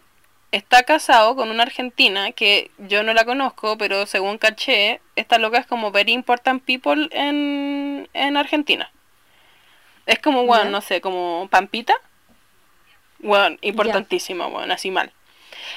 está 0.51 0.83
casado 0.83 1.35
con 1.35 1.49
una 1.49 1.63
argentina 1.63 2.31
que 2.31 2.71
yo 2.77 3.03
no 3.03 3.13
la 3.13 3.25
conozco, 3.25 3.77
pero 3.77 4.05
según 4.05 4.37
caché, 4.37 5.01
esta 5.15 5.37
loca 5.37 5.57
es 5.59 5.65
como 5.67 5.91
very 5.91 6.13
important 6.13 6.63
people 6.63 7.09
en, 7.11 8.07
en 8.13 8.37
Argentina. 8.37 8.89
Es 10.05 10.19
como, 10.19 10.45
bueno, 10.45 10.69
no 10.69 10.81
sé, 10.81 11.01
como 11.01 11.47
Pampita. 11.51 11.95
Bueno, 13.19 13.57
importantísima, 13.61 14.47
bueno, 14.47 14.73
así 14.73 14.91
mal. 14.91 15.11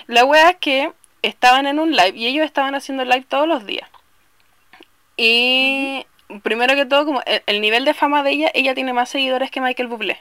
La 0.06 0.24
wea 0.24 0.51
es 0.51 0.56
que 0.56 0.93
estaban 1.23 1.66
en 1.66 1.78
un 1.78 1.93
live 1.93 2.12
y 2.15 2.27
ellos 2.27 2.44
estaban 2.44 2.74
haciendo 2.74 3.05
live 3.05 3.24
todos 3.28 3.48
los 3.48 3.65
días. 3.66 3.89
Y 5.16 6.06
primero 6.43 6.74
que 6.74 6.86
todo, 6.86 7.05
como 7.05 7.23
el, 7.27 7.43
el 7.47 7.60
nivel 7.60 7.85
de 7.85 7.94
fama 7.94 8.23
de 8.23 8.31
ella, 8.31 8.51
ella 8.55 8.74
tiene 8.74 8.93
más 8.93 9.09
seguidores 9.09 9.51
que 9.51 9.60
Michael 9.60 9.89
Bublé. 9.89 10.20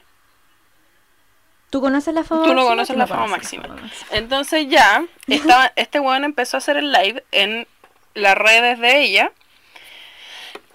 ¿Tú 1.70 1.82
conoces 1.82 2.14
la 2.14 2.24
fama 2.24 2.44
Tú 2.44 2.50
no 2.50 2.56
máxima? 2.56 2.70
conoces 2.70 2.98
la 2.98 3.08
fama 3.08 3.28
máxima. 3.28 3.68
Entonces 4.12 4.68
ya, 4.70 5.04
estaba, 5.28 5.72
este 5.76 6.00
weón 6.00 6.24
empezó 6.24 6.58
a 6.58 6.60
hacer 6.60 6.78
el 6.78 6.92
live 6.92 7.24
en 7.32 7.68
las 8.14 8.38
redes 8.38 8.80
de 8.80 9.02
ella. 9.02 9.32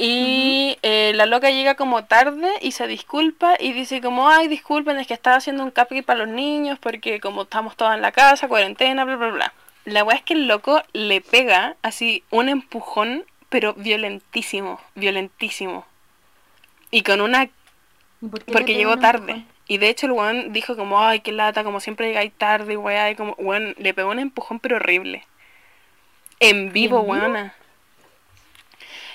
Y 0.04 0.78
eh, 0.82 1.12
la 1.14 1.26
loca 1.26 1.52
llega 1.52 1.76
como 1.76 2.04
tarde 2.06 2.50
y 2.60 2.72
se 2.72 2.88
disculpa 2.88 3.54
y 3.60 3.72
dice 3.72 4.00
como, 4.00 4.28
ay, 4.28 4.48
disculpen, 4.48 4.98
es 4.98 5.06
que 5.06 5.14
estaba 5.14 5.36
haciendo 5.36 5.62
un 5.62 5.70
cupcake 5.70 6.04
para 6.04 6.24
los 6.24 6.28
niños 6.28 6.80
porque 6.80 7.20
como 7.20 7.42
estamos 7.42 7.76
todos 7.76 7.94
en 7.94 8.02
la 8.02 8.10
casa, 8.10 8.48
cuarentena, 8.48 9.04
bla, 9.04 9.14
bla, 9.14 9.28
bla. 9.28 9.52
La 9.84 10.02
weá 10.02 10.16
es 10.16 10.22
que 10.24 10.34
el 10.34 10.48
loco 10.48 10.82
le 10.92 11.20
pega 11.20 11.76
así 11.82 12.24
un 12.30 12.48
empujón, 12.48 13.24
pero 13.48 13.74
violentísimo, 13.74 14.80
violentísimo. 14.96 15.86
Y 16.90 17.04
con 17.04 17.20
una 17.20 17.44
¿Y 17.44 18.26
por 18.26 18.40
qué 18.40 18.50
le 18.50 18.52
porque 18.52 18.74
llegó 18.74 18.98
tarde. 18.98 19.30
empujón? 19.30 19.52
Y 19.68 19.78
de 19.78 19.88
hecho 19.88 20.06
el 20.06 20.12
weón 20.12 20.52
dijo 20.52 20.76
como, 20.76 21.00
ay, 21.00 21.20
qué 21.20 21.30
lata, 21.30 21.62
como 21.62 21.78
siempre 21.78 22.08
llegáis 22.08 22.32
tarde, 22.32 22.76
weá. 22.76 23.08
Y 23.12 23.14
como, 23.14 23.34
weón, 23.38 23.76
le 23.78 23.94
pegó 23.94 24.10
un 24.10 24.18
empujón 24.18 24.58
pero 24.58 24.76
horrible. 24.76 25.24
En 26.40 26.72
vivo, 26.72 27.02
vivo? 27.02 27.12
weona. 27.12 27.54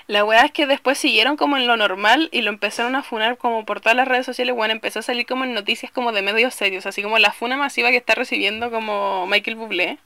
La 0.08 0.24
weá 0.24 0.46
es 0.46 0.52
que 0.52 0.66
después 0.66 0.98
siguieron 0.98 1.36
como 1.36 1.58
en 1.58 1.68
lo 1.68 1.76
normal 1.76 2.30
y 2.32 2.42
lo 2.42 2.50
empezaron 2.50 2.96
a 2.96 3.04
funar 3.04 3.38
como 3.38 3.66
por 3.66 3.82
todas 3.82 3.96
las 3.96 4.08
redes 4.08 4.26
sociales, 4.26 4.56
weón, 4.56 4.72
empezó 4.72 5.00
a 5.00 5.02
salir 5.02 5.26
como 5.26 5.44
en 5.44 5.54
noticias 5.54 5.92
como 5.92 6.14
de 6.14 6.22
medios 6.22 6.54
serios, 6.54 6.86
así 6.86 7.04
como 7.04 7.20
la 7.20 7.32
funa 7.32 7.58
masiva 7.58 7.92
que 7.92 7.98
está 7.98 8.16
recibiendo 8.16 8.72
como 8.72 9.28
Michael 9.28 9.58
Bublé. 9.58 9.98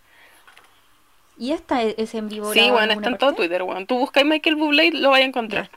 ¿Y 1.38 1.54
esta 1.54 1.82
es, 1.82 2.14
en 2.14 2.30
vivo? 2.30 2.54
Sí, 2.54 2.60
en 2.60 2.92
está 2.92 3.10
en 3.10 3.18
todo? 3.18 3.34
Twitter, 3.34 3.64
weón. 3.64 3.88
Tú 3.88 3.98
buscas 3.98 4.26
Michael 4.26 4.56
Bublé 4.56 4.86
y 4.86 4.92
lo 4.92 5.10
vas 5.10 5.22
a 5.22 5.24
encontrar. 5.24 5.70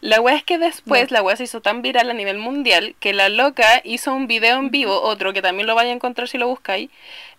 La 0.00 0.20
wea 0.20 0.34
es 0.34 0.42
que 0.42 0.58
después 0.58 1.10
la 1.10 1.22
wea 1.22 1.36
se 1.36 1.44
hizo 1.44 1.60
tan 1.60 1.82
viral 1.82 2.10
a 2.10 2.14
nivel 2.14 2.38
mundial 2.38 2.96
que 2.98 3.12
la 3.12 3.28
loca 3.28 3.80
hizo 3.84 4.12
un 4.12 4.26
video 4.26 4.58
en 4.58 4.70
vivo, 4.70 5.00
otro 5.02 5.32
que 5.32 5.42
también 5.42 5.66
lo 5.66 5.74
vaya 5.74 5.90
a 5.90 5.94
encontrar 5.94 6.28
si 6.28 6.38
lo 6.38 6.48
buscáis, 6.48 6.90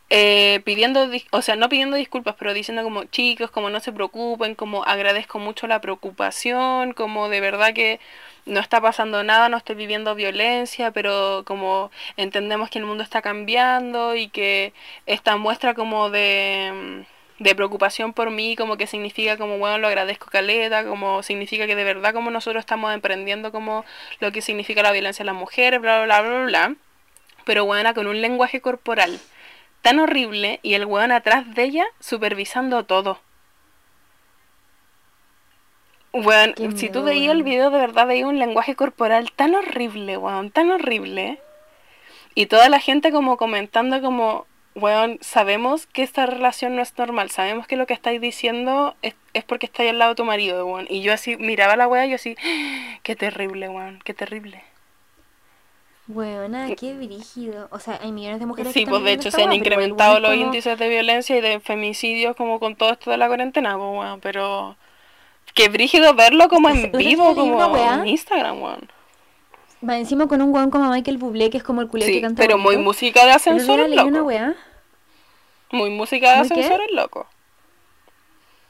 eh, 0.09 0.61
pidiendo, 0.65 1.09
o 1.31 1.41
sea, 1.41 1.55
no 1.55 1.69
pidiendo 1.69 1.97
disculpas, 1.97 2.35
pero 2.37 2.53
diciendo 2.53 2.83
como 2.83 3.05
chicos, 3.05 3.49
como 3.51 3.69
no 3.69 3.79
se 3.79 3.91
preocupen, 3.91 4.55
como 4.55 4.83
agradezco 4.83 5.39
mucho 5.39 5.67
la 5.67 5.81
preocupación, 5.81 6.93
como 6.93 7.27
de 7.29 7.41
verdad 7.41 7.73
que 7.73 7.99
no 8.45 8.59
está 8.59 8.79
pasando 8.81 9.23
nada, 9.23 9.49
no 9.49 9.57
estoy 9.57 9.75
viviendo 9.75 10.13
violencia, 10.15 10.91
pero 10.91 11.43
como 11.45 11.91
entendemos 12.17 12.69
que 12.69 12.79
el 12.79 12.85
mundo 12.85 13.03
está 13.03 13.21
cambiando 13.21 14.15
y 14.15 14.29
que 14.29 14.73
esta 15.07 15.37
muestra 15.37 15.73
como 15.73 16.11
de, 16.11 17.05
de 17.39 17.55
preocupación 17.55 18.13
por 18.13 18.29
mí, 18.29 18.55
como 18.55 18.77
que 18.77 18.87
significa 18.87 19.37
como, 19.37 19.57
bueno, 19.57 19.79
lo 19.79 19.87
agradezco 19.87 20.27
caleta, 20.29 20.85
como 20.85 21.23
significa 21.23 21.65
que 21.67 21.75
de 21.75 21.83
verdad 21.83 22.13
como 22.13 22.29
nosotros 22.31 22.61
estamos 22.61 22.93
emprendiendo 22.93 23.51
como 23.51 23.85
lo 24.19 24.31
que 24.31 24.41
significa 24.41 24.83
la 24.83 24.91
violencia 24.91 25.23
a 25.23 25.25
las 25.25 25.35
mujeres, 25.35 25.81
bla, 25.81 26.03
bla, 26.05 26.21
bla, 26.21 26.29
bla, 26.29 26.45
bla. 26.45 26.75
Pero 27.45 27.65
bueno, 27.65 27.93
con 27.93 28.07
un 28.07 28.21
lenguaje 28.21 28.61
corporal 28.61 29.19
tan 29.85 29.99
horrible 29.99 30.59
y 30.63 30.73
el 30.73 30.87
weón 30.87 31.11
atrás 31.11 31.53
de 31.53 31.61
ella 31.61 31.85
supervisando 31.99 32.85
todo. 32.85 33.19
Weón, 36.11 36.55
Qué 36.55 36.71
si 36.71 36.89
tú 36.89 37.03
veías 37.03 37.33
el 37.33 37.43
video 37.43 37.69
de 37.69 37.77
verdad 37.77 38.07
veías 38.07 38.27
un 38.27 38.39
lenguaje 38.39 38.75
corporal 38.75 39.31
tan 39.31 39.53
horrible, 39.53 40.17
weón, 40.17 40.49
tan 40.49 40.71
horrible. 40.71 41.39
Y 42.33 42.47
toda 42.47 42.67
la 42.67 42.79
gente 42.79 43.11
como 43.11 43.37
comentando 43.37 44.01
como, 44.01 44.47
weón, 44.73 45.19
sabemos 45.21 45.85
que 45.85 46.01
esta 46.01 46.25
relación 46.25 46.75
no 46.75 46.81
es 46.81 46.97
normal, 46.97 47.29
sabemos 47.29 47.67
que 47.67 47.75
lo 47.75 47.85
que 47.85 47.93
estáis 47.93 48.19
diciendo 48.19 48.95
es, 49.03 49.13
es 49.35 49.43
porque 49.43 49.67
estáis 49.67 49.91
al 49.91 49.99
lado 49.99 50.13
de 50.13 50.15
tu 50.15 50.25
marido, 50.25 50.65
weón. 50.65 50.87
Y 50.89 51.03
yo 51.03 51.13
así 51.13 51.37
miraba 51.37 51.73
a 51.73 51.77
la 51.77 51.87
weá 51.87 52.07
y 52.07 52.09
yo 52.09 52.15
así, 52.15 52.35
qué 53.03 53.15
terrible, 53.15 53.69
weón, 53.69 53.99
qué 54.03 54.15
terrible. 54.15 54.63
Weona, 56.07 56.75
qué 56.75 56.93
brígido. 56.93 57.67
O 57.71 57.79
sea, 57.79 57.99
hay 58.01 58.11
millones 58.11 58.39
de 58.39 58.45
mujeres 58.45 58.73
que 58.73 58.79
Sí, 58.81 58.85
pues 58.85 59.03
de 59.03 59.13
hecho 59.13 59.31
se 59.31 59.41
han 59.43 59.53
incrementado 59.53 60.19
los 60.19 60.31
como- 60.31 60.43
índices 60.43 60.77
de 60.77 60.87
violencia 60.89 61.35
y 61.37 61.41
de 61.41 61.59
femicidios 61.59 62.35
como 62.35 62.59
con 62.59 62.75
todo 62.75 62.91
esto 62.91 63.09
de 63.11 63.17
la 63.17 63.27
cuarentena, 63.27 63.75
pues, 63.77 63.89
weón, 63.99 64.19
pero... 64.21 64.75
Qué 65.53 65.69
brígido 65.69 66.13
verlo 66.13 66.49
como 66.49 66.69
en 66.69 66.91
vivo, 66.97 67.33
como 67.33 67.77
en 67.77 68.07
Instagram, 68.07 68.61
weón. 68.61 68.89
Va 69.87 69.97
encima 69.97 70.27
con 70.27 70.41
un 70.41 70.53
weón 70.53 70.69
como 70.69 70.89
Michael 70.91 71.17
Bublé, 71.17 71.49
que 71.49 71.57
es 71.57 71.63
como 71.63 71.81
el 71.81 71.87
culé 71.87 72.05
Sí, 72.05 72.13
que 72.13 72.21
canta 72.21 72.41
pero 72.41 72.57
muy 72.57 72.77
música 72.77 73.23
de 73.25 73.31
ascensor 73.31 73.79
es 73.79 73.89
leí 73.89 73.99
una 73.99 74.17
loco. 74.19 74.27
weá. 74.27 74.55
Muy 75.71 75.89
música 75.91 76.31
de 76.33 76.37
ascensor 76.39 76.81
es 76.81 76.91
loco. 76.91 77.25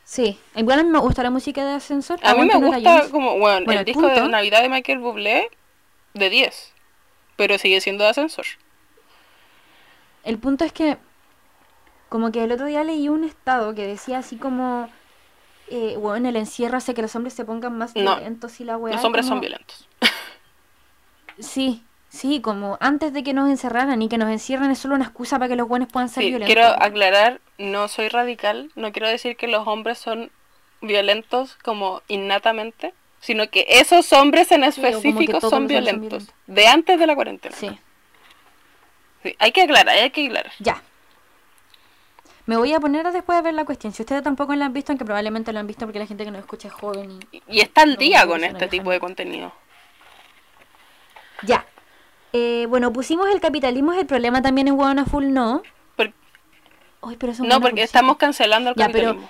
Sí, 0.03 0.38
igual 0.56 0.80
a 0.80 0.84
mí 0.84 0.90
me 0.90 0.99
gusta 0.99 1.24
la 1.24 1.32
música 1.32 1.66
de 1.66 1.72
ascensor. 1.74 2.20
A 2.24 2.36
mí 2.36 2.45
me 2.45 2.56
gusta 2.56 3.10
como, 3.10 3.40
bueno, 3.40 3.66
Bueno, 3.66 3.72
el 3.72 3.78
el 3.80 3.86
disco 3.86 4.02
de 4.03 4.14
punto- 4.14 4.30
Navidad 4.30 4.62
de 4.62 4.70
Michael 4.70 4.99
Bublé 4.99 5.49
de 6.14 6.30
10, 6.30 6.74
pero 7.36 7.57
sigue 7.57 7.82
siendo 7.82 8.03
de 8.03 8.12
ascensor. 8.12 8.45
El 10.24 10.40
punto 10.40 10.66
es 10.66 10.74
que, 10.74 10.98
como 12.10 12.32
que 12.32 12.44
el 12.44 12.52
otro 12.52 12.66
día 12.66 12.84
leí 12.84 13.10
un 13.10 13.24
estado 13.24 13.76
que 13.76 13.86
decía 13.86 14.20
así 14.20 14.38
como, 14.38 14.90
eh, 15.70 15.95
weón, 15.98 16.26
el 16.26 16.36
encierro 16.36 16.78
hace 16.78 16.94
que 16.94 17.02
los 17.02 17.16
hombres 17.16 17.34
se 17.34 17.45
pongan 17.45 17.78
más 17.78 17.95
No, 17.95 18.16
violentos 18.16 18.60
y 18.60 18.64
la 18.66 18.78
weá. 18.78 18.95
Los 18.95 19.03
hombres 19.06 19.26
son 19.26 19.40
violentos. 19.41 19.88
Sí, 21.40 21.84
sí, 22.10 22.40
como 22.41 22.78
antes 22.80 23.12
de 23.14 23.24
que 23.24 23.34
nos 23.34 23.49
encerraran 23.49 24.02
y 24.02 24.07
que 24.10 24.18
nos 24.18 24.30
encierren 24.30 24.72
es 24.72 24.80
solo 24.80 24.95
una 24.95 25.06
excusa 25.06 25.38
para 25.38 25.49
que 25.49 25.56
los 25.56 25.68
buenos 25.68 25.90
puedan 25.91 26.10
ser 26.10 26.24
Sí, 26.24 26.30
violentos. 26.30 26.56
quiero 26.56 26.68
aclarar, 26.82 27.41
no 27.57 27.88
soy 27.88 28.07
radical, 28.10 28.72
no 28.76 28.91
quiero 28.91 29.07
decir 29.10 29.36
que 29.36 29.48
los 29.48 29.68
hombres 29.68 29.98
son 29.98 30.32
violentos 30.82 31.57
como 31.64 32.02
innatamente, 32.07 32.94
sino 33.26 33.50
que 33.50 33.66
esos 33.68 34.14
hombres 34.14 34.52
en 34.52 34.64
específico 34.64 35.42
son 35.42 35.68
violentos, 35.68 36.02
violentos. 36.02 36.36
de 36.48 36.68
antes 36.68 37.00
de 37.00 37.08
la 37.08 37.16
cuarentena. 37.16 37.56
Sí, 37.56 37.78
Sí, 39.24 39.36
hay 39.40 39.52
que 39.52 39.64
aclarar, 39.64 39.96
hay 39.98 40.12
que 40.12 40.28
aclarar. 40.28 40.52
ya. 40.60 40.82
Me 42.46 42.58
voy 42.58 42.72
a 42.74 42.80
poner 42.80 43.08
a 43.08 43.12
después 43.12 43.36
de 43.40 43.42
ver 43.42 43.56
la 43.56 43.66
cuestión. 43.66 43.92
Si 43.92 44.04
ustedes 44.04 44.22
tampoco 44.22 44.54
la 44.54 44.66
han 44.66 44.74
visto, 44.74 44.92
aunque 44.92 45.04
probablemente 45.04 45.52
la 45.52 45.62
han 45.62 45.66
visto 45.68 45.88
porque 45.88 45.98
la 45.98 46.06
gente 46.06 46.26
que 46.26 46.30
nos 46.30 46.42
escucha 46.42 46.68
es 46.68 46.74
joven 46.76 47.20
y... 47.32 47.42
Y 47.48 47.60
está 47.62 47.82
al 47.82 47.96
día 47.98 48.24
no, 48.26 48.32
con 48.34 48.44
este 48.44 48.66
es 48.66 48.70
tipo 48.70 48.92
de 48.92 49.00
contenido. 49.00 49.52
Ya. 51.42 51.66
Eh, 52.34 52.68
bueno, 52.70 52.94
pusimos 52.94 53.28
el 53.30 53.40
capitalismo 53.42 53.94
es 53.94 54.00
el 54.00 54.06
problema 54.06 54.44
también 54.44 54.68
en 54.68 54.76
Huevona 54.76 55.06
Full, 55.06 55.26
¿no? 55.32 55.64
Por- 55.96 56.14
Ay, 57.02 57.16
pero 57.18 57.34
no, 57.40 57.60
porque 57.62 57.82
estamos 57.82 58.18
cancelando 58.18 58.70
el 58.72 58.76
Ya, 58.76 58.90
pero- 58.90 59.16
capitalismo. 59.16 59.30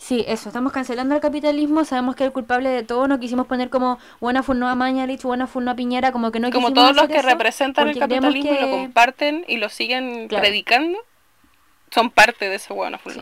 Sí, 0.00 0.24
eso, 0.26 0.48
estamos 0.48 0.72
cancelando 0.72 1.14
el 1.14 1.20
capitalismo, 1.20 1.84
sabemos 1.84 2.16
que 2.16 2.24
el 2.24 2.32
culpable 2.32 2.70
de 2.70 2.82
todo, 2.82 3.06
no 3.06 3.20
quisimos 3.20 3.46
poner 3.46 3.68
como 3.68 3.98
buena 4.18 4.42
full 4.42 4.56
no 4.56 4.66
a 4.66 4.74
Mañalich, 4.74 5.22
buena 5.22 5.46
full 5.46 5.62
no 5.62 5.72
a 5.72 5.74
Piñera, 5.76 6.10
como 6.10 6.32
que 6.32 6.40
no 6.40 6.50
Como 6.50 6.72
todos 6.72 6.96
los 6.96 7.06
que 7.06 7.20
representan 7.20 7.86
el 7.86 7.98
capitalismo 7.98 8.50
y 8.50 8.58
lo 8.60 8.70
comparten 8.70 9.44
y 9.46 9.58
lo 9.58 9.68
siguen 9.68 10.26
Claro. 10.28 10.42
predicando, 10.42 10.98
son 11.90 12.10
parte 12.10 12.48
de 12.48 12.54
ese 12.54 12.72
hueón 12.72 12.98
Sí. 13.06 13.20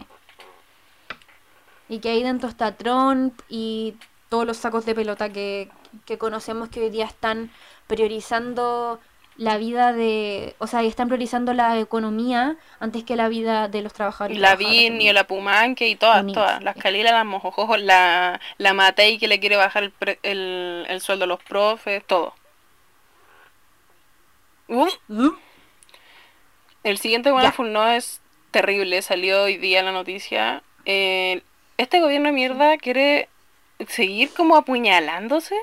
Y 1.89 1.99
que 1.99 2.11
ahí 2.11 2.23
dentro 2.23 2.49
está 2.49 2.77
Trump 2.77 3.35
y 3.49 3.97
todos 4.29 4.47
los 4.47 4.57
sacos 4.57 4.87
de 4.87 4.95
pelota 4.95 5.31
que, 5.31 5.73
que 6.05 6.17
conocemos 6.17 6.69
que 6.69 6.81
hoy 6.81 6.91
día 6.91 7.07
están 7.07 7.51
priorizando 7.89 9.01
la 9.39 9.57
vida 9.57 9.93
de, 9.93 10.55
o 10.59 10.67
sea, 10.67 10.83
están 10.83 11.09
priorizando 11.09 11.55
la 11.55 11.79
economía 11.79 12.57
antes 12.81 13.05
que 13.05 13.17
la 13.17 13.29
vida 13.29 13.69
de 13.69 13.81
los 13.83 13.93
trabajadores. 13.95 14.37
y 14.37 14.41
La 14.41 14.57
Vin 14.57 15.01
y 15.01 15.11
la 15.13 15.25
Pumanque 15.25 15.89
y 15.89 15.97
todas, 15.97 16.27
todas. 16.27 16.63
Las 16.63 16.75
sí. 16.75 16.81
Calila, 16.81 17.13
las 17.13 17.25
Mojojojos, 17.25 17.81
la, 17.81 18.41
la 18.59 18.75
Matei 18.75 19.17
que 19.17 19.29
le 19.29 19.39
quiere 19.41 19.57
bajar 19.57 19.85
el, 19.85 19.93
pre- 19.93 20.19
el, 20.25 20.85
el 20.89 21.01
sueldo 21.01 21.25
a 21.25 21.29
los 21.29 21.43
profes, 21.43 22.05
todo. 22.05 22.35
Uh, 24.67 24.89
El 26.83 26.99
siguiente 26.99 27.31
Ya. 27.31 27.35
Wonderful 27.35 27.73
no 27.73 27.89
es 27.89 28.21
terrible, 28.51 29.01
salió 29.03 29.45
hoy 29.45 29.57
día 29.57 29.83
la 29.83 29.93
noticia. 29.93 30.63
Eh, 30.85 31.43
este 31.77 32.01
gobierno 32.01 32.29
de 32.29 32.35
mierda 32.35 32.77
quiere 32.77 33.29
seguir 33.87 34.31
como 34.35 34.57
apuñalándose 34.57 35.55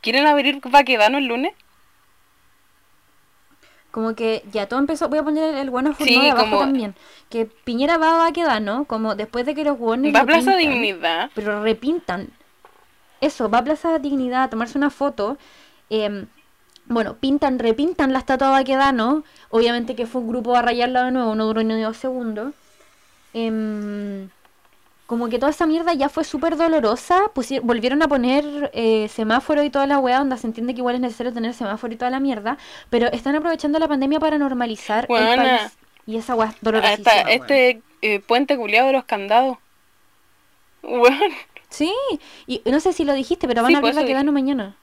¿Quieren 0.00 0.26
abrir 0.26 0.60
Baquedano 0.64 1.18
el 1.18 1.26
lunes? 1.26 1.52
Como 3.90 4.14
que 4.14 4.44
ya 4.52 4.68
todo 4.68 4.78
empezó, 4.78 5.08
voy 5.08 5.18
a 5.18 5.22
poner 5.24 5.54
el 5.56 5.68
bueno 5.70 5.94
Sí, 5.98 6.16
no 6.16 6.22
de 6.22 6.30
abajo 6.30 6.46
como- 6.50 6.60
también. 6.60 6.94
Que 7.28 7.46
Piñera 7.46 7.98
va 7.98 8.14
a 8.14 8.18
Baquedano, 8.18 8.84
como 8.84 9.14
después 9.16 9.44
de 9.46 9.54
que 9.54 9.64
los 9.64 9.78
hueones 9.78 10.14
Va 10.14 10.20
a 10.20 10.24
Plaza 10.24 10.56
pintan, 10.56 10.58
Dignidad. 10.58 11.30
Pero 11.34 11.62
repintan. 11.62 12.28
Eso, 13.20 13.50
va 13.50 13.58
a 13.58 13.64
Plaza 13.64 13.98
Dignidad 13.98 14.44
a 14.44 14.50
tomarse 14.50 14.78
una 14.78 14.90
foto. 14.90 15.36
em, 15.90 16.26
bueno, 16.86 17.14
pintan, 17.16 17.58
repintan 17.58 18.12
la 18.12 18.20
estatua 18.20 18.46
de 18.48 18.52
Baquedano. 18.54 19.24
Obviamente 19.50 19.96
que 19.96 20.06
fue 20.06 20.20
un 20.20 20.28
grupo 20.28 20.54
a 20.56 20.62
rayarla 20.62 21.04
de 21.04 21.10
nuevo, 21.10 21.34
no 21.34 21.46
duró 21.46 21.62
ni 21.64 21.80
dos 21.82 21.96
segundos. 21.96 22.54
Em, 23.32 24.28
como 25.10 25.28
que 25.28 25.40
toda 25.40 25.50
esa 25.50 25.66
mierda 25.66 25.92
ya 25.92 26.08
fue 26.08 26.22
súper 26.22 26.56
dolorosa. 26.56 27.32
pusi- 27.34 27.60
volvieron 27.60 28.00
a 28.00 28.06
poner 28.06 28.70
eh, 28.72 29.08
semáforo 29.08 29.64
y 29.64 29.68
toda 29.68 29.88
la 29.88 29.98
weá, 29.98 30.20
onda 30.20 30.36
se 30.36 30.46
entiende 30.46 30.72
que 30.72 30.78
igual 30.82 30.94
es 30.94 31.00
necesario 31.00 31.32
tener 31.32 31.52
semáforo 31.52 31.92
y 31.92 31.96
toda 31.96 32.12
la 32.12 32.20
mierda. 32.20 32.58
Pero 32.90 33.08
están 33.10 33.34
aprovechando 33.34 33.80
la 33.80 33.88
pandemia 33.88 34.20
para 34.20 34.38
normalizar 34.38 35.06
el 35.10 35.36
país. 35.36 35.76
Y 36.06 36.16
esa 36.16 36.36
weá 36.36 36.50
es 36.50 36.56
dolorosísima. 36.60 37.10
Hasta 37.10 37.26
weón. 37.26 37.42
este 37.42 37.82
eh, 38.02 38.20
puente 38.20 38.56
culiado 38.56 38.86
de 38.86 38.92
los 38.92 39.04
candados. 39.04 39.58
Weón, 40.82 41.32
Sí, 41.70 41.92
y 42.46 42.62
no 42.66 42.78
sé 42.78 42.92
si 42.92 43.04
lo 43.04 43.12
dijiste, 43.12 43.48
pero 43.48 43.62
van 43.62 43.70
Sí, 43.70 43.74
a 43.74 43.78
abrir 43.78 43.90
eso 43.90 44.00
Baquedano 44.02 44.30
mañana. 44.32 44.76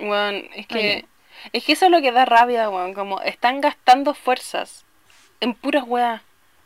weón, 0.00 0.34
es 0.56 0.66
Ah, 0.68 0.68
que. 0.68 1.04
Es 1.52 1.64
que 1.64 1.72
eso 1.74 1.84
es 1.84 1.90
lo 1.92 2.00
que 2.02 2.10
da 2.10 2.24
rabia, 2.24 2.68
weón. 2.70 2.92
Como 2.94 3.20
están 3.20 3.60
gastando 3.60 4.14
fuerzas 4.14 4.84
en 5.40 5.54
puras 5.54 5.84
weas. 5.86 6.22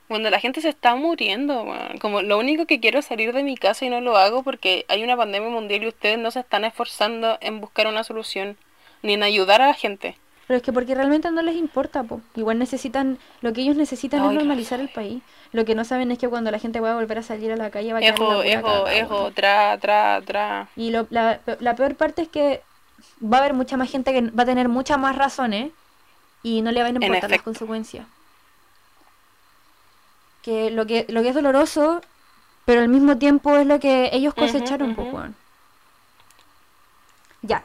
Cuando 0.08 0.30
la 0.30 0.40
gente 0.40 0.60
se 0.60 0.70
está 0.70 0.94
muriendo. 0.94 1.66
Como 2.00 2.22
lo 2.22 2.38
único 2.38 2.66
que 2.66 2.80
quiero 2.80 2.98
es 2.98 3.04
salir 3.06 3.32
de 3.32 3.42
mi 3.42 3.56
casa 3.56 3.84
y 3.84 3.90
no 3.90 4.00
lo 4.00 4.16
hago 4.16 4.42
porque 4.42 4.84
hay 4.88 5.04
una 5.04 5.16
pandemia 5.16 5.50
mundial 5.50 5.82
y 5.82 5.88
ustedes 5.88 6.18
no 6.18 6.30
se 6.30 6.40
están 6.40 6.64
esforzando 6.64 7.38
en 7.40 7.60
buscar 7.60 7.86
una 7.86 8.02
solución. 8.04 8.56
Ni 9.02 9.12
en 9.12 9.22
ayudar 9.22 9.62
a 9.62 9.68
la 9.68 9.74
gente. 9.74 10.16
Pero 10.48 10.56
es 10.56 10.62
que 10.62 10.72
porque 10.72 10.94
realmente 10.94 11.30
no 11.30 11.42
les 11.42 11.56
importa, 11.56 12.02
po. 12.04 12.22
Igual 12.34 12.58
necesitan, 12.58 13.18
lo 13.42 13.52
que 13.52 13.60
ellos 13.60 13.76
necesitan 13.76 14.22
Ay, 14.22 14.28
es 14.28 14.34
normalizar 14.34 14.80
el 14.80 14.88
país. 14.88 15.22
Lo 15.52 15.66
que 15.66 15.74
no 15.74 15.84
saben 15.84 16.10
es 16.10 16.18
que 16.18 16.26
cuando 16.26 16.50
la 16.50 16.58
gente 16.58 16.80
va 16.80 16.92
a 16.92 16.94
volver 16.94 17.18
a 17.18 17.22
salir 17.22 17.52
a 17.52 17.56
la 17.56 17.70
calle 17.70 17.92
va 17.92 17.98
a 17.98 18.02
Ejo, 18.02 18.42
ejo, 18.42 18.88
ejo, 18.88 19.30
tra, 19.32 19.76
tra, 19.78 20.22
tra. 20.24 20.68
Y 20.74 20.90
lo- 20.90 21.06
la, 21.10 21.40
la 21.60 21.76
peor 21.76 21.96
parte 21.96 22.22
es 22.22 22.28
que 22.28 22.62
va 23.22 23.36
a 23.36 23.40
haber 23.40 23.52
mucha 23.52 23.76
más 23.76 23.90
gente 23.90 24.12
que 24.12 24.22
va 24.22 24.44
a 24.44 24.46
tener 24.46 24.68
muchas 24.68 24.98
más 24.98 25.16
razones 25.16 25.70
y 26.42 26.62
no 26.62 26.72
le 26.72 26.82
van 26.82 26.96
a 26.96 27.04
importar 27.04 27.30
las 27.30 27.42
consecuencias. 27.42 28.06
Que 30.48 30.70
lo 30.70 30.86
que 30.86 31.04
lo 31.10 31.20
que 31.22 31.28
es 31.28 31.34
doloroso, 31.34 32.00
pero 32.64 32.80
al 32.80 32.88
mismo 32.88 33.18
tiempo 33.18 33.54
es 33.58 33.66
lo 33.66 33.78
que 33.78 34.08
ellos 34.14 34.32
cosecharon, 34.32 34.94
po, 34.94 35.02
ujú. 35.02 35.16
weón. 35.16 35.34
Ya. 37.42 37.64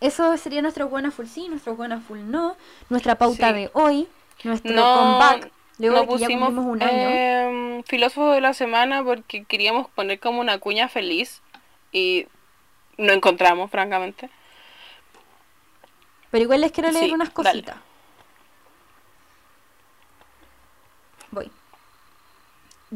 Eso 0.00 0.34
sería 0.38 0.62
nuestro 0.62 0.88
buena 0.88 1.10
full 1.10 1.26
sí, 1.26 1.48
nuestro 1.50 1.76
buena 1.76 2.00
full 2.00 2.20
no, 2.30 2.56
nuestra 2.88 3.16
pauta 3.16 3.48
Sí. 3.48 3.54
de 3.54 3.70
hoy, 3.74 4.08
nuestro 4.44 4.72
No, 4.72 4.94
comeback 4.94 5.50
hoy 5.78 5.86
no 5.90 6.00
que 6.06 6.18
ya 6.18 6.26
pusimos 6.28 6.48
cumplimos 6.54 6.64
un 6.64 6.82
año. 6.82 7.08
em, 7.10 7.82
filósofo 7.82 8.30
de 8.30 8.40
la 8.40 8.54
semana 8.54 9.04
porque 9.04 9.44
queríamos 9.44 9.90
poner 9.90 10.18
como 10.18 10.40
una 10.40 10.58
cuña 10.58 10.88
feliz 10.88 11.42
y 11.92 12.26
no 12.96 13.12
encontramos, 13.12 13.70
francamente. 13.70 14.30
Pero 16.30 16.42
igual 16.42 16.62
les 16.62 16.72
quiero 16.72 16.90
leer 16.90 17.04
Sí, 17.06 17.12
unas 17.12 17.28
cositas. 17.28 17.76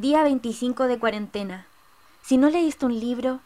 Día 0.00 0.22
25 0.22 0.84
de 0.86 0.98
cuarentena. 0.98 1.66
Si 2.22 2.38
no 2.38 2.48
leíste 2.48 2.86
un 2.86 2.98
libro, 2.98 3.40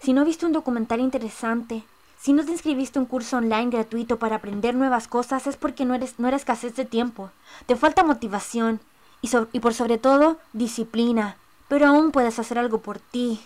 si 0.00 0.12
no 0.14 0.24
viste 0.24 0.46
un 0.46 0.52
documental 0.52 1.00
interesante, 1.00 1.82
si 2.18 2.32
no 2.32 2.44
te 2.44 2.50
inscribiste 2.52 2.98
a 2.98 3.02
un 3.02 3.06
curso 3.06 3.36
online 3.36 3.68
gratuito 3.70 4.18
para 4.18 4.36
aprender 4.36 4.74
nuevas 4.74 5.06
cosas, 5.06 5.46
es 5.46 5.56
porque 5.56 5.84
no 5.84 5.94
eres, 5.94 6.18
no 6.18 6.26
eres 6.28 6.40
escasez 6.42 6.74
de 6.76 6.84
tiempo. 6.84 7.30
Te 7.66 7.76
falta 7.76 8.04
motivación 8.04 8.80
y, 9.20 9.28
so- 9.28 9.48
y 9.52 9.60
por 9.60 9.74
sobre 9.74 9.98
todo, 9.98 10.38
disciplina. 10.54 11.36
Pero 11.68 11.86
aún 11.86 12.10
puedes 12.10 12.38
hacer 12.38 12.58
algo 12.58 12.78
por 12.78 12.98
ti. 13.00 13.40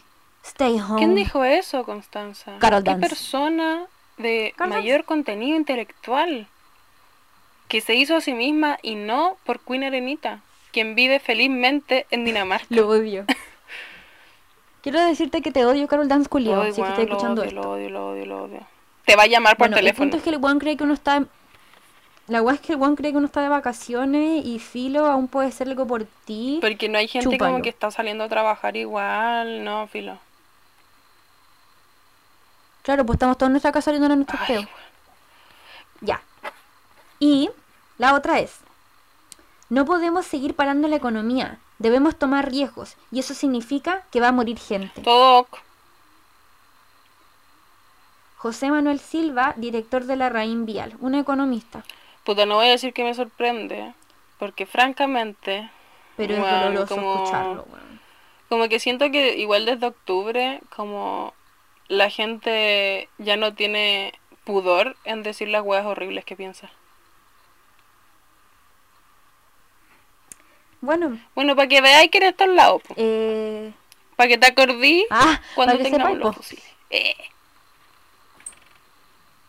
Stay 0.44 0.78
home. 0.78 0.98
¿Quién 0.98 1.14
dijo 1.16 1.44
eso, 1.44 1.82
Constanza? 1.84 2.58
Carol 2.60 2.84
¿Qué 2.84 2.90
Dance. 2.90 3.08
persona 3.08 3.86
de 4.18 4.54
Carol 4.56 4.74
mayor 4.76 5.04
contenido 5.04 5.56
intelectual 5.56 6.46
que 7.68 7.80
se 7.80 7.94
hizo 7.96 8.14
a 8.16 8.20
sí 8.20 8.34
misma 8.34 8.78
y 8.82 8.94
no 8.94 9.36
por 9.44 9.58
Queen 9.60 9.82
Arenita, 9.84 10.40
quien 10.72 10.94
vive 10.94 11.20
felizmente 11.20 12.06
en 12.10 12.24
Dinamarca? 12.24 12.66
Lo 12.70 12.88
odio. 12.88 13.24
Quiero 14.82 15.00
decirte 15.00 15.42
que 15.42 15.52
te 15.52 15.64
odio, 15.64 15.86
Carol 15.86 16.08
Dance 16.08 16.28
Culiao, 16.28 16.62
Ay, 16.62 16.72
si 16.72 16.80
weón, 16.80 16.92
estás 16.92 17.06
escuchando 17.08 17.42
odio, 17.42 17.48
esto. 17.50 17.62
lo 17.62 17.70
odio, 17.70 17.90
lo 17.90 18.08
odio, 18.10 18.26
lo 18.26 18.42
odio. 18.44 18.66
Te 19.04 19.14
va 19.14 19.22
a 19.24 19.26
llamar 19.26 19.56
por 19.56 19.68
Bueno, 19.68 19.76
el 19.76 19.80
teléfono. 19.84 20.04
punto 20.10 20.16
es 20.16 20.22
que 20.24 20.30
el 20.30 20.36
weón 20.38 20.58
cree 20.58 20.76
que 20.76 20.84
uno 20.84 20.94
está... 20.94 21.24
La 22.28 22.40
weá 22.40 22.54
es 22.54 22.60
que 22.60 22.72
el 22.72 22.78
weón 22.78 22.96
cree 22.96 23.10
que 23.12 23.18
uno 23.18 23.26
está 23.26 23.42
de 23.42 23.48
vacaciones 23.48 24.44
y 24.44 24.58
filo 24.58 25.06
aún 25.06 25.28
puede 25.28 25.48
hacer 25.48 25.68
algo 25.68 25.86
por 25.86 26.04
ti. 26.24 26.58
Porque 26.60 26.88
no 26.88 26.98
hay 26.98 27.06
gente 27.08 27.30
Chúpalo. 27.30 27.52
como 27.52 27.62
que 27.62 27.68
está 27.68 27.90
saliendo 27.90 28.24
a 28.24 28.28
trabajar 28.28 28.76
igual, 28.76 29.64
no, 29.64 29.86
filo. 29.88 30.18
Claro, 32.82 33.04
pues 33.06 33.16
estamos 33.16 33.38
todos 33.38 33.48
en 33.48 33.52
nuestra 33.52 33.70
casa 33.72 33.86
saliendo 33.86 34.12
a 34.12 34.16
nuestros 34.16 34.40
peos. 34.46 34.66
Ya. 36.00 36.20
Y 37.20 37.50
la 37.98 38.14
otra 38.14 38.40
es, 38.40 38.58
no 39.72 39.86
podemos 39.86 40.26
seguir 40.26 40.54
parando 40.54 40.86
la 40.86 40.96
economía, 40.96 41.58
debemos 41.78 42.18
tomar 42.18 42.50
riesgos 42.50 42.96
y 43.10 43.20
eso 43.20 43.32
significa 43.32 44.02
que 44.12 44.20
va 44.20 44.28
a 44.28 44.32
morir 44.32 44.58
gente. 44.58 45.00
Todo 45.00 45.38
ok. 45.38 45.58
José 48.36 48.70
Manuel 48.70 49.00
Silva, 49.00 49.54
director 49.56 50.04
de 50.04 50.16
la 50.16 50.28
Raín 50.28 50.66
Vial, 50.66 50.94
un 51.00 51.14
economista, 51.14 51.84
Puta, 52.24 52.44
no 52.46 52.56
voy 52.56 52.66
a 52.66 52.70
decir 52.70 52.92
que 52.92 53.02
me 53.02 53.14
sorprende, 53.14 53.94
porque 54.38 54.64
francamente, 54.66 55.68
pero 56.16 56.34
es 56.34 56.40
Weón, 56.40 56.60
doloroso 56.64 56.94
como- 56.94 57.14
escucharlo. 57.14 57.66
weón. 57.72 58.00
como 58.48 58.68
que 58.68 58.78
siento 58.78 59.10
que 59.10 59.38
igual 59.38 59.64
desde 59.64 59.86
octubre, 59.86 60.60
como 60.76 61.32
la 61.88 62.10
gente 62.10 63.08
ya 63.18 63.36
no 63.36 63.54
tiene 63.54 64.12
pudor 64.44 64.96
en 65.04 65.22
decir 65.22 65.48
las 65.48 65.62
weas 65.64 65.86
horribles 65.86 66.24
que 66.26 66.36
piensa. 66.36 66.70
Bueno, 70.82 71.18
Bueno, 71.34 71.56
para 71.56 71.68
que 71.68 71.80
veáis 71.80 72.10
que 72.10 72.18
en 72.18 72.24
estos 72.24 72.48
lados, 72.48 72.82
po. 72.82 72.94
eh... 72.98 73.72
para 74.16 74.28
que 74.28 74.36
te 74.36 74.46
acordí 74.48 75.06
Ah, 75.10 75.40
cuando 75.54 75.78
tengamos 75.78 76.18
los 76.18 76.36
fusiles. 76.36 76.64
Eh, 76.90 77.14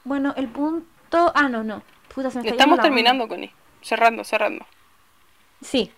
Bueno, 0.05 0.33
el 0.37 0.47
punto... 0.47 1.31
Ah, 1.35 1.49
no, 1.49 1.63
no. 1.63 1.81
Puta, 2.13 2.29
se 2.31 2.41
me 2.41 2.49
Estamos 2.49 2.79
terminando, 2.79 3.27
Connie. 3.27 3.51
Cerrando, 3.81 4.23
cerrando. 4.23 4.65
Sí. 5.61 5.91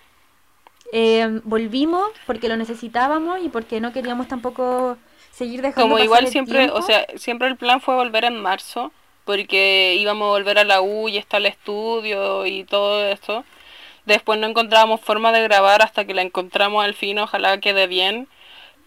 Eh, 0.94 1.42
volvimos 1.44 2.10
porque 2.26 2.48
lo 2.48 2.58
necesitábamos 2.58 3.40
y 3.44 3.50
porque 3.50 3.82
no 3.82 3.92
queríamos 3.92 4.28
tampoco 4.28 4.98
seguir 5.32 5.62
dejando 5.62 5.82
Como 5.82 5.96
pasar 5.96 6.06
igual 6.06 6.26
el 6.26 6.32
siempre, 6.32 6.58
tiempo. 6.60 6.76
o 6.78 6.82
sea, 6.82 7.06
siempre 7.18 7.48
el 7.48 7.58
plan 7.58 7.82
fue 7.82 7.96
volver 7.96 8.24
en 8.26 8.40
marzo, 8.42 8.92
porque 9.26 9.96
íbamos 10.00 10.28
a 10.28 10.30
volver 10.30 10.60
a 10.60 10.64
la 10.64 10.82
U 10.82 11.10
y 11.10 11.18
está 11.18 11.38
el 11.38 11.48
estudio 11.48 12.46
y 12.46 12.64
todo 12.64 13.04
esto. 13.06 13.44
Después 14.06 14.40
no 14.40 14.48
encontrábamos 14.48 15.02
forma 15.02 15.32
de 15.32 15.44
grabar 15.44 15.82
hasta 15.82 16.06
que 16.06 16.14
la 16.14 16.22
encontramos 16.22 16.84
al 16.84 16.94
fin, 16.94 17.18
ojalá 17.20 17.60
quede 17.60 17.88
bien, 17.88 18.28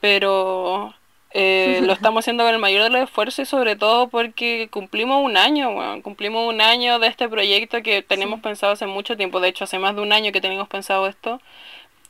pero 0.01 0.95
eh, 1.33 1.81
lo 1.83 1.93
estamos 1.95 2.25
haciendo 2.25 2.45
con 2.45 2.55
el 2.55 2.61
mayor 2.61 2.85
de 2.85 2.91
los 2.91 3.03
esfuerzos 3.03 3.41
y 3.41 3.47
sobre 3.47 3.77
todo 3.77 4.09
porque 4.09 4.69
cumplimos 4.71 5.25
un 5.25 5.37
año, 5.37 5.71
cumplimos 6.03 6.49
un 6.49 6.61
año 6.61 6.99
de 6.99 7.09
este 7.09 7.29
proyecto 7.29 7.83
que 7.83 8.03
tenemos 8.03 8.41
pensado 8.41 8.73
hace 8.73 8.87
mucho 8.87 9.17
tiempo, 9.17 9.41
de 9.41 9.49
hecho 9.49 9.65
hace 9.65 9.79
más 9.79 9.95
de 9.97 10.03
un 10.03 10.13
año 10.13 10.33
que 10.33 10.41
teníamos 10.41 10.69
pensado 10.69 11.07
esto. 11.07 11.41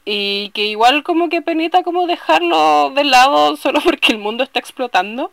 Y 0.04 0.50
que 0.54 0.64
igual 0.66 1.02
como 1.02 1.28
que 1.28 1.42
penita 1.42 1.82
como 1.82 2.06
dejarlo 2.06 2.90
de 2.94 3.04
lado 3.04 3.56
solo 3.56 3.80
porque 3.84 4.12
el 4.12 4.18
mundo 4.18 4.44
está 4.44 4.58
explotando. 4.58 5.30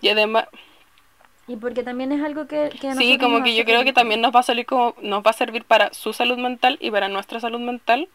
Y 0.00 0.08
además, 0.08 0.46
Y 1.48 1.56
porque 1.56 1.82
también 1.82 2.12
es 2.12 2.22
algo 2.22 2.46
que, 2.46 2.70
sí, 2.98 3.18
como 3.18 3.42
que 3.42 3.54
yo 3.54 3.64
creo 3.64 3.82
que 3.82 3.94
también 3.94 4.20
nos 4.20 4.34
va 4.34 4.40
a 4.40 4.42
salir 4.42 4.66
como, 4.66 4.94
nos 5.00 5.22
va 5.22 5.30
a 5.30 5.32
servir 5.34 5.64
para 5.64 5.92
su 5.94 6.12
salud 6.12 6.36
mental 6.38 6.76
y 6.80 6.90
para 6.90 7.08
nuestra 7.08 7.40
salud 7.40 7.60
mental. 7.60 8.08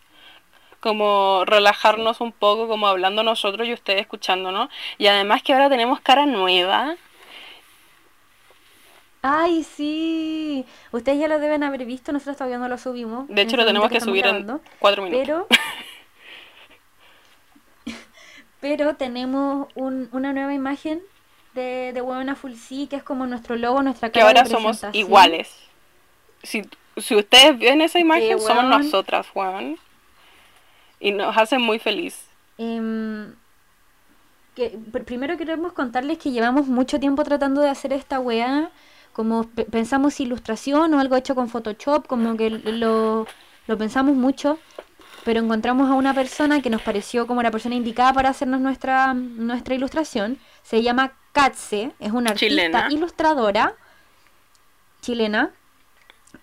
Como 0.80 1.44
relajarnos 1.46 2.22
un 2.22 2.32
poco, 2.32 2.68
como 2.68 2.88
hablando 2.88 3.24
nosotros 3.24 3.68
y 3.68 3.74
ustedes 3.74 4.02
escuchándonos. 4.02 4.70
Y 4.98 5.08
además 5.08 5.42
que 5.42 5.54
ahora 5.54 5.70
tenemos 5.70 6.00
cara 6.02 6.26
nueva. 6.26 6.96
¡Ay, 9.22 9.64
sí! 9.64 10.66
Ustedes 10.92 11.18
ya 11.20 11.30
lo 11.30 11.40
deben 11.40 11.64
haber 11.64 11.86
visto, 11.86 12.12
nosotros 12.12 12.36
todavía 12.38 12.58
no 12.58 12.68
lo 12.68 12.78
subimos. 12.78 13.28
De 13.30 13.42
hecho, 13.42 13.56
este 13.56 13.58
lo 13.58 13.66
tenemos 13.66 13.86
momento 13.88 14.06
que 14.06 14.12
subir 14.12 14.28
en 14.28 14.62
cuatro 14.80 15.02
minutos. 15.04 15.26
Pero... 15.26 15.48
pero 18.60 18.96
tenemos 18.96 19.68
un- 19.76 20.10
una 20.12 20.34
nueva 20.34 20.54
imagen 20.54 21.02
de, 21.54 21.92
de 21.94 22.02
Huevona 22.02 22.36
Full 22.36 22.54
que 22.90 22.96
es 22.96 23.04
como 23.04 23.26
nuestro 23.26 23.56
logo, 23.56 23.82
nuestra 23.82 24.10
que 24.10 24.20
cara 24.20 24.34
de 24.34 24.40
ahora 24.40 24.50
somos 24.50 24.84
iguales. 24.94 25.56
Si, 26.42 26.64
si 26.98 27.16
ustedes 27.16 27.58
ven 27.58 27.82
esa 27.82 28.00
imagen, 28.00 28.40
somos 28.40 28.66
nosotras, 28.66 29.28
Juan. 29.30 29.78
Y 31.00 31.12
nos 31.12 31.36
hacen 31.38 31.62
muy 31.62 31.80
feliz. 31.80 32.26
Em, 32.58 33.34
que 34.56 34.78
pr- 34.78 35.04
primero 35.04 35.38
queremos 35.38 35.74
contarles 35.74 36.18
que 36.18 36.32
llevamos 36.32 36.68
mucho 36.68 37.00
tiempo 37.00 37.24
tratando 37.24 37.62
de 37.62 37.70
hacer 37.70 37.94
esta 37.94 38.20
weá. 38.20 38.70
Como 39.14 39.44
pe- 39.44 39.66
pensamos 39.66 40.20
ilustración 40.20 40.94
o 40.94 41.00
algo 41.00 41.16
hecho 41.16 41.36
con 41.36 41.50
Photoshop, 41.50 42.08
como 42.08 42.36
que 42.36 42.50
lo, 42.50 43.28
lo 43.68 43.78
pensamos 43.78 44.16
mucho. 44.16 44.58
Pero 45.26 45.40
encontramos 45.40 45.90
a 45.90 45.94
una 45.94 46.14
persona 46.14 46.62
que 46.62 46.70
nos 46.70 46.82
pareció 46.82 47.28
como 47.28 47.42
la 47.42 47.52
persona 47.52 47.76
indicada 47.76 48.14
para 48.14 48.30
hacernos 48.30 48.60
nuestra, 48.62 49.14
nuestra 49.14 49.74
ilustración. 49.76 50.38
Se 50.64 50.82
llama 50.84 51.14
Katze, 51.32 51.92
es 52.00 52.12
una 52.12 52.32
artista 52.32 52.48
Chilena. 52.48 52.88
ilustradora 52.92 53.74
chilena. 55.02 55.52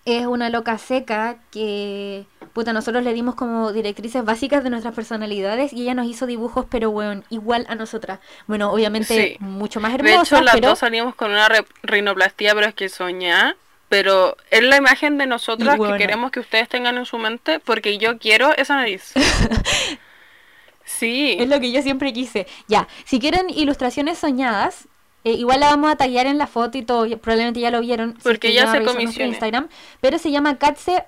Es 0.04 0.24
una 0.26 0.48
loca 0.50 0.78
seca 0.78 1.38
que, 1.50 2.24
puta, 2.52 2.72
nosotros 2.72 3.02
le 3.04 3.12
dimos 3.12 3.34
como 3.34 3.72
directrices 3.72 4.24
básicas 4.24 4.62
de 4.64 4.70
nuestras 4.70 4.94
personalidades 4.94 5.72
y 5.72 5.82
ella 5.82 5.94
nos 5.94 6.06
hizo 6.06 6.26
dibujos, 6.26 6.64
pero 6.70 6.90
bueno, 6.90 7.22
igual 7.28 7.66
a 7.68 7.74
nosotras. 7.74 8.20
Bueno, 8.46 8.70
obviamente 8.72 9.14
Sí. 9.14 9.36
mucho 9.40 9.80
más 9.80 9.92
De 9.92 9.96
hermosas, 10.10 10.32
hecho, 10.32 10.42
las 10.44 10.54
pero 10.54 10.68
dos 10.68 10.78
salimos 10.78 11.14
con 11.16 11.32
una 11.32 11.48
rinoplastía, 11.82 12.54
pero 12.54 12.66
es 12.68 12.74
que 12.74 12.88
soñá. 12.88 13.56
Pero 13.90 14.36
es 14.52 14.62
la 14.62 14.76
imagen 14.76 15.18
de 15.18 15.26
nosotras 15.26 15.76
bueno. 15.76 15.94
que 15.94 15.98
queremos 15.98 16.30
que 16.30 16.38
ustedes 16.38 16.68
tengan 16.68 16.96
en 16.96 17.04
su 17.04 17.18
mente, 17.18 17.58
porque 17.58 17.98
yo 17.98 18.18
quiero 18.18 18.56
esa 18.56 18.76
nariz. 18.76 19.12
sí. 20.84 21.36
es 21.40 21.48
lo 21.48 21.58
que 21.58 21.72
yo 21.72 21.82
siempre 21.82 22.12
quise. 22.12 22.46
Ya, 22.68 22.86
si 23.04 23.18
quieren 23.18 23.50
ilustraciones 23.50 24.16
soñadas, 24.16 24.86
eh, 25.24 25.32
igual 25.32 25.58
la 25.58 25.70
vamos 25.70 25.90
a 25.90 25.96
tallar 25.96 26.26
en 26.26 26.38
la 26.38 26.46
foto 26.46 26.78
y 26.78 26.82
todo, 26.82 27.04
probablemente 27.18 27.58
ya 27.58 27.72
lo 27.72 27.80
vieron. 27.80 28.14
si 28.14 28.22
Porque 28.22 28.48
que 28.48 28.54
ya 28.54 28.70
se 28.70 28.84
comisione. 28.84 29.30
Instagram, 29.30 29.68
pero 30.00 30.18
se 30.18 30.30
llama 30.30 30.56
Katze, 30.56 31.04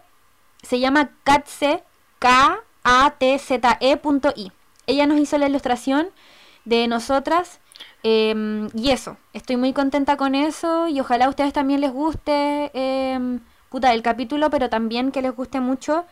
se 0.62 0.80
llama 0.80 1.12
Katze, 1.22 1.84
K-A-T-Z-E 2.18 3.96
punto 3.98 4.34
I. 4.34 4.50
Ella 4.88 5.06
nos 5.06 5.20
hizo 5.20 5.38
la 5.38 5.46
ilustración 5.48 6.10
de 6.64 6.88
nosotras. 6.88 7.60
Em, 8.02 8.68
y 8.74 8.90
eso, 8.90 9.16
estoy 9.32 9.56
muy 9.56 9.72
contenta 9.72 10.16
con 10.16 10.34
eso 10.34 10.88
y 10.88 11.00
ojalá 11.00 11.26
a 11.26 11.28
ustedes 11.28 11.52
también 11.52 11.80
les 11.80 11.92
guste 11.92 12.70
em, 12.74 13.40
puta, 13.68 13.92
el 13.92 14.02
capítulo, 14.02 14.50
pero 14.50 14.68
también 14.68 15.12
que 15.12 15.22
les 15.22 15.34
guste 15.34 15.60
mucho. 15.60 16.04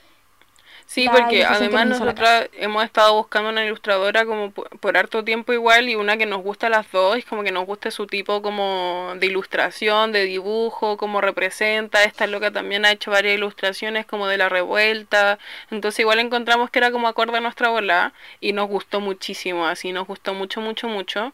Sí, 0.87 1.09
porque 1.09 1.45
además 1.45 1.87
nosotras 1.87 2.49
hemos 2.55 2.83
estado 2.83 3.15
buscando 3.15 3.51
una 3.51 3.65
ilustradora 3.65 4.25
como 4.25 4.51
por, 4.51 4.69
por 4.81 4.97
harto 4.97 5.23
tiempo 5.23 5.53
igual 5.53 5.89
y 5.89 5.95
una 5.95 6.17
que 6.17 6.27
nos 6.27 6.43
gusta 6.43 6.67
a 6.67 6.71
las 6.71 6.91
dos, 6.91 7.25
como 7.27 7.45
que 7.45 7.53
nos 7.53 7.65
guste 7.65 7.93
su 7.93 8.09
tipo 8.09 8.43
como 8.43 9.12
de 9.17 9.27
ilustración, 9.27 10.11
de 10.11 10.25
dibujo, 10.25 10.97
cómo 10.97 11.21
representa. 11.21 12.03
Esta 12.03 12.27
loca 12.27 12.51
también 12.51 12.85
ha 12.85 12.91
hecho 12.91 13.12
varias 13.12 13.37
ilustraciones 13.37 14.05
como 14.05 14.27
de 14.27 14.39
la 14.39 14.49
revuelta. 14.49 15.39
Entonces 15.71 16.01
igual 16.01 16.19
encontramos 16.19 16.71
que 16.71 16.81
era 16.81 16.91
como 16.91 17.07
acorde 17.07 17.37
a 17.37 17.41
nuestra 17.41 17.69
bola 17.69 18.12
y 18.41 18.53
nos 18.53 18.69
gustó 18.69 18.99
muchísimo, 18.99 19.69
así 19.69 19.93
nos 19.93 20.09
gustó 20.09 20.35
mucho, 20.35 20.61
mucho, 20.61 20.89
mucho. 20.89 21.33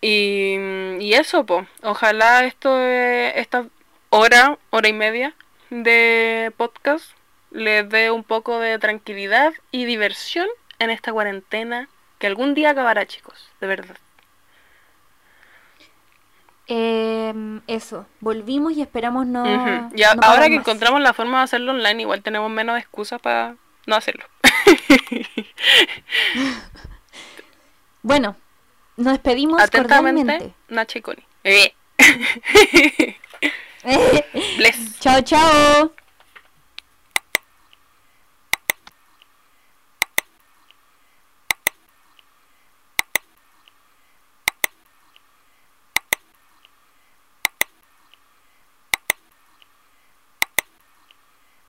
Y, 0.00 0.56
y 1.00 1.14
eso, 1.14 1.44
pues, 1.44 1.66
ojalá 1.82 2.44
esto, 2.44 2.70
eh, 2.80 3.32
esta 3.40 3.66
hora, 4.10 4.56
hora 4.70 4.88
y 4.88 4.92
media 4.92 5.34
de 5.70 6.52
podcast 6.56 7.04
les 7.50 7.88
dé 7.88 8.10
un 8.10 8.22
poco 8.24 8.58
de 8.60 8.78
tranquilidad 8.78 9.52
y 9.70 9.84
diversión 9.86 10.46
en 10.78 10.90
esta 10.90 11.12
cuarentena 11.12 11.88
que 12.18 12.26
algún 12.26 12.54
día 12.54 12.70
acabará, 12.70 13.06
chicos, 13.06 13.48
de 13.60 13.66
verdad. 13.66 13.96
Em, 16.70 17.62
eso, 17.66 18.06
volvimos 18.20 18.74
y 18.74 18.82
esperamos 18.82 19.26
no. 19.26 19.42
Ujú. 19.42 19.96
Y 19.96 20.02
a- 20.02 20.14
no 20.14 20.22
ahora 20.22 20.44
que 20.44 20.56
más. 20.56 20.60
encontramos 20.60 21.00
la 21.00 21.14
forma 21.14 21.38
de 21.38 21.44
hacerlo 21.44 21.72
online, 21.72 22.02
igual 22.02 22.22
tenemos 22.22 22.50
menos 22.50 22.78
excusas 22.78 23.20
para 23.20 23.56
no 23.86 23.96
hacerlo. 23.96 24.24
Bueno, 28.02 28.36
nos 28.98 29.14
despedimos 29.14 29.62
Atentamente, 29.62 30.20
cordialmente. 30.22 30.54
Nachi 30.68 31.00
Connie. 31.00 31.24
Eh. 31.44 31.72
Bless. 34.58 34.98
chao, 35.00 35.22
chao. 35.22 35.97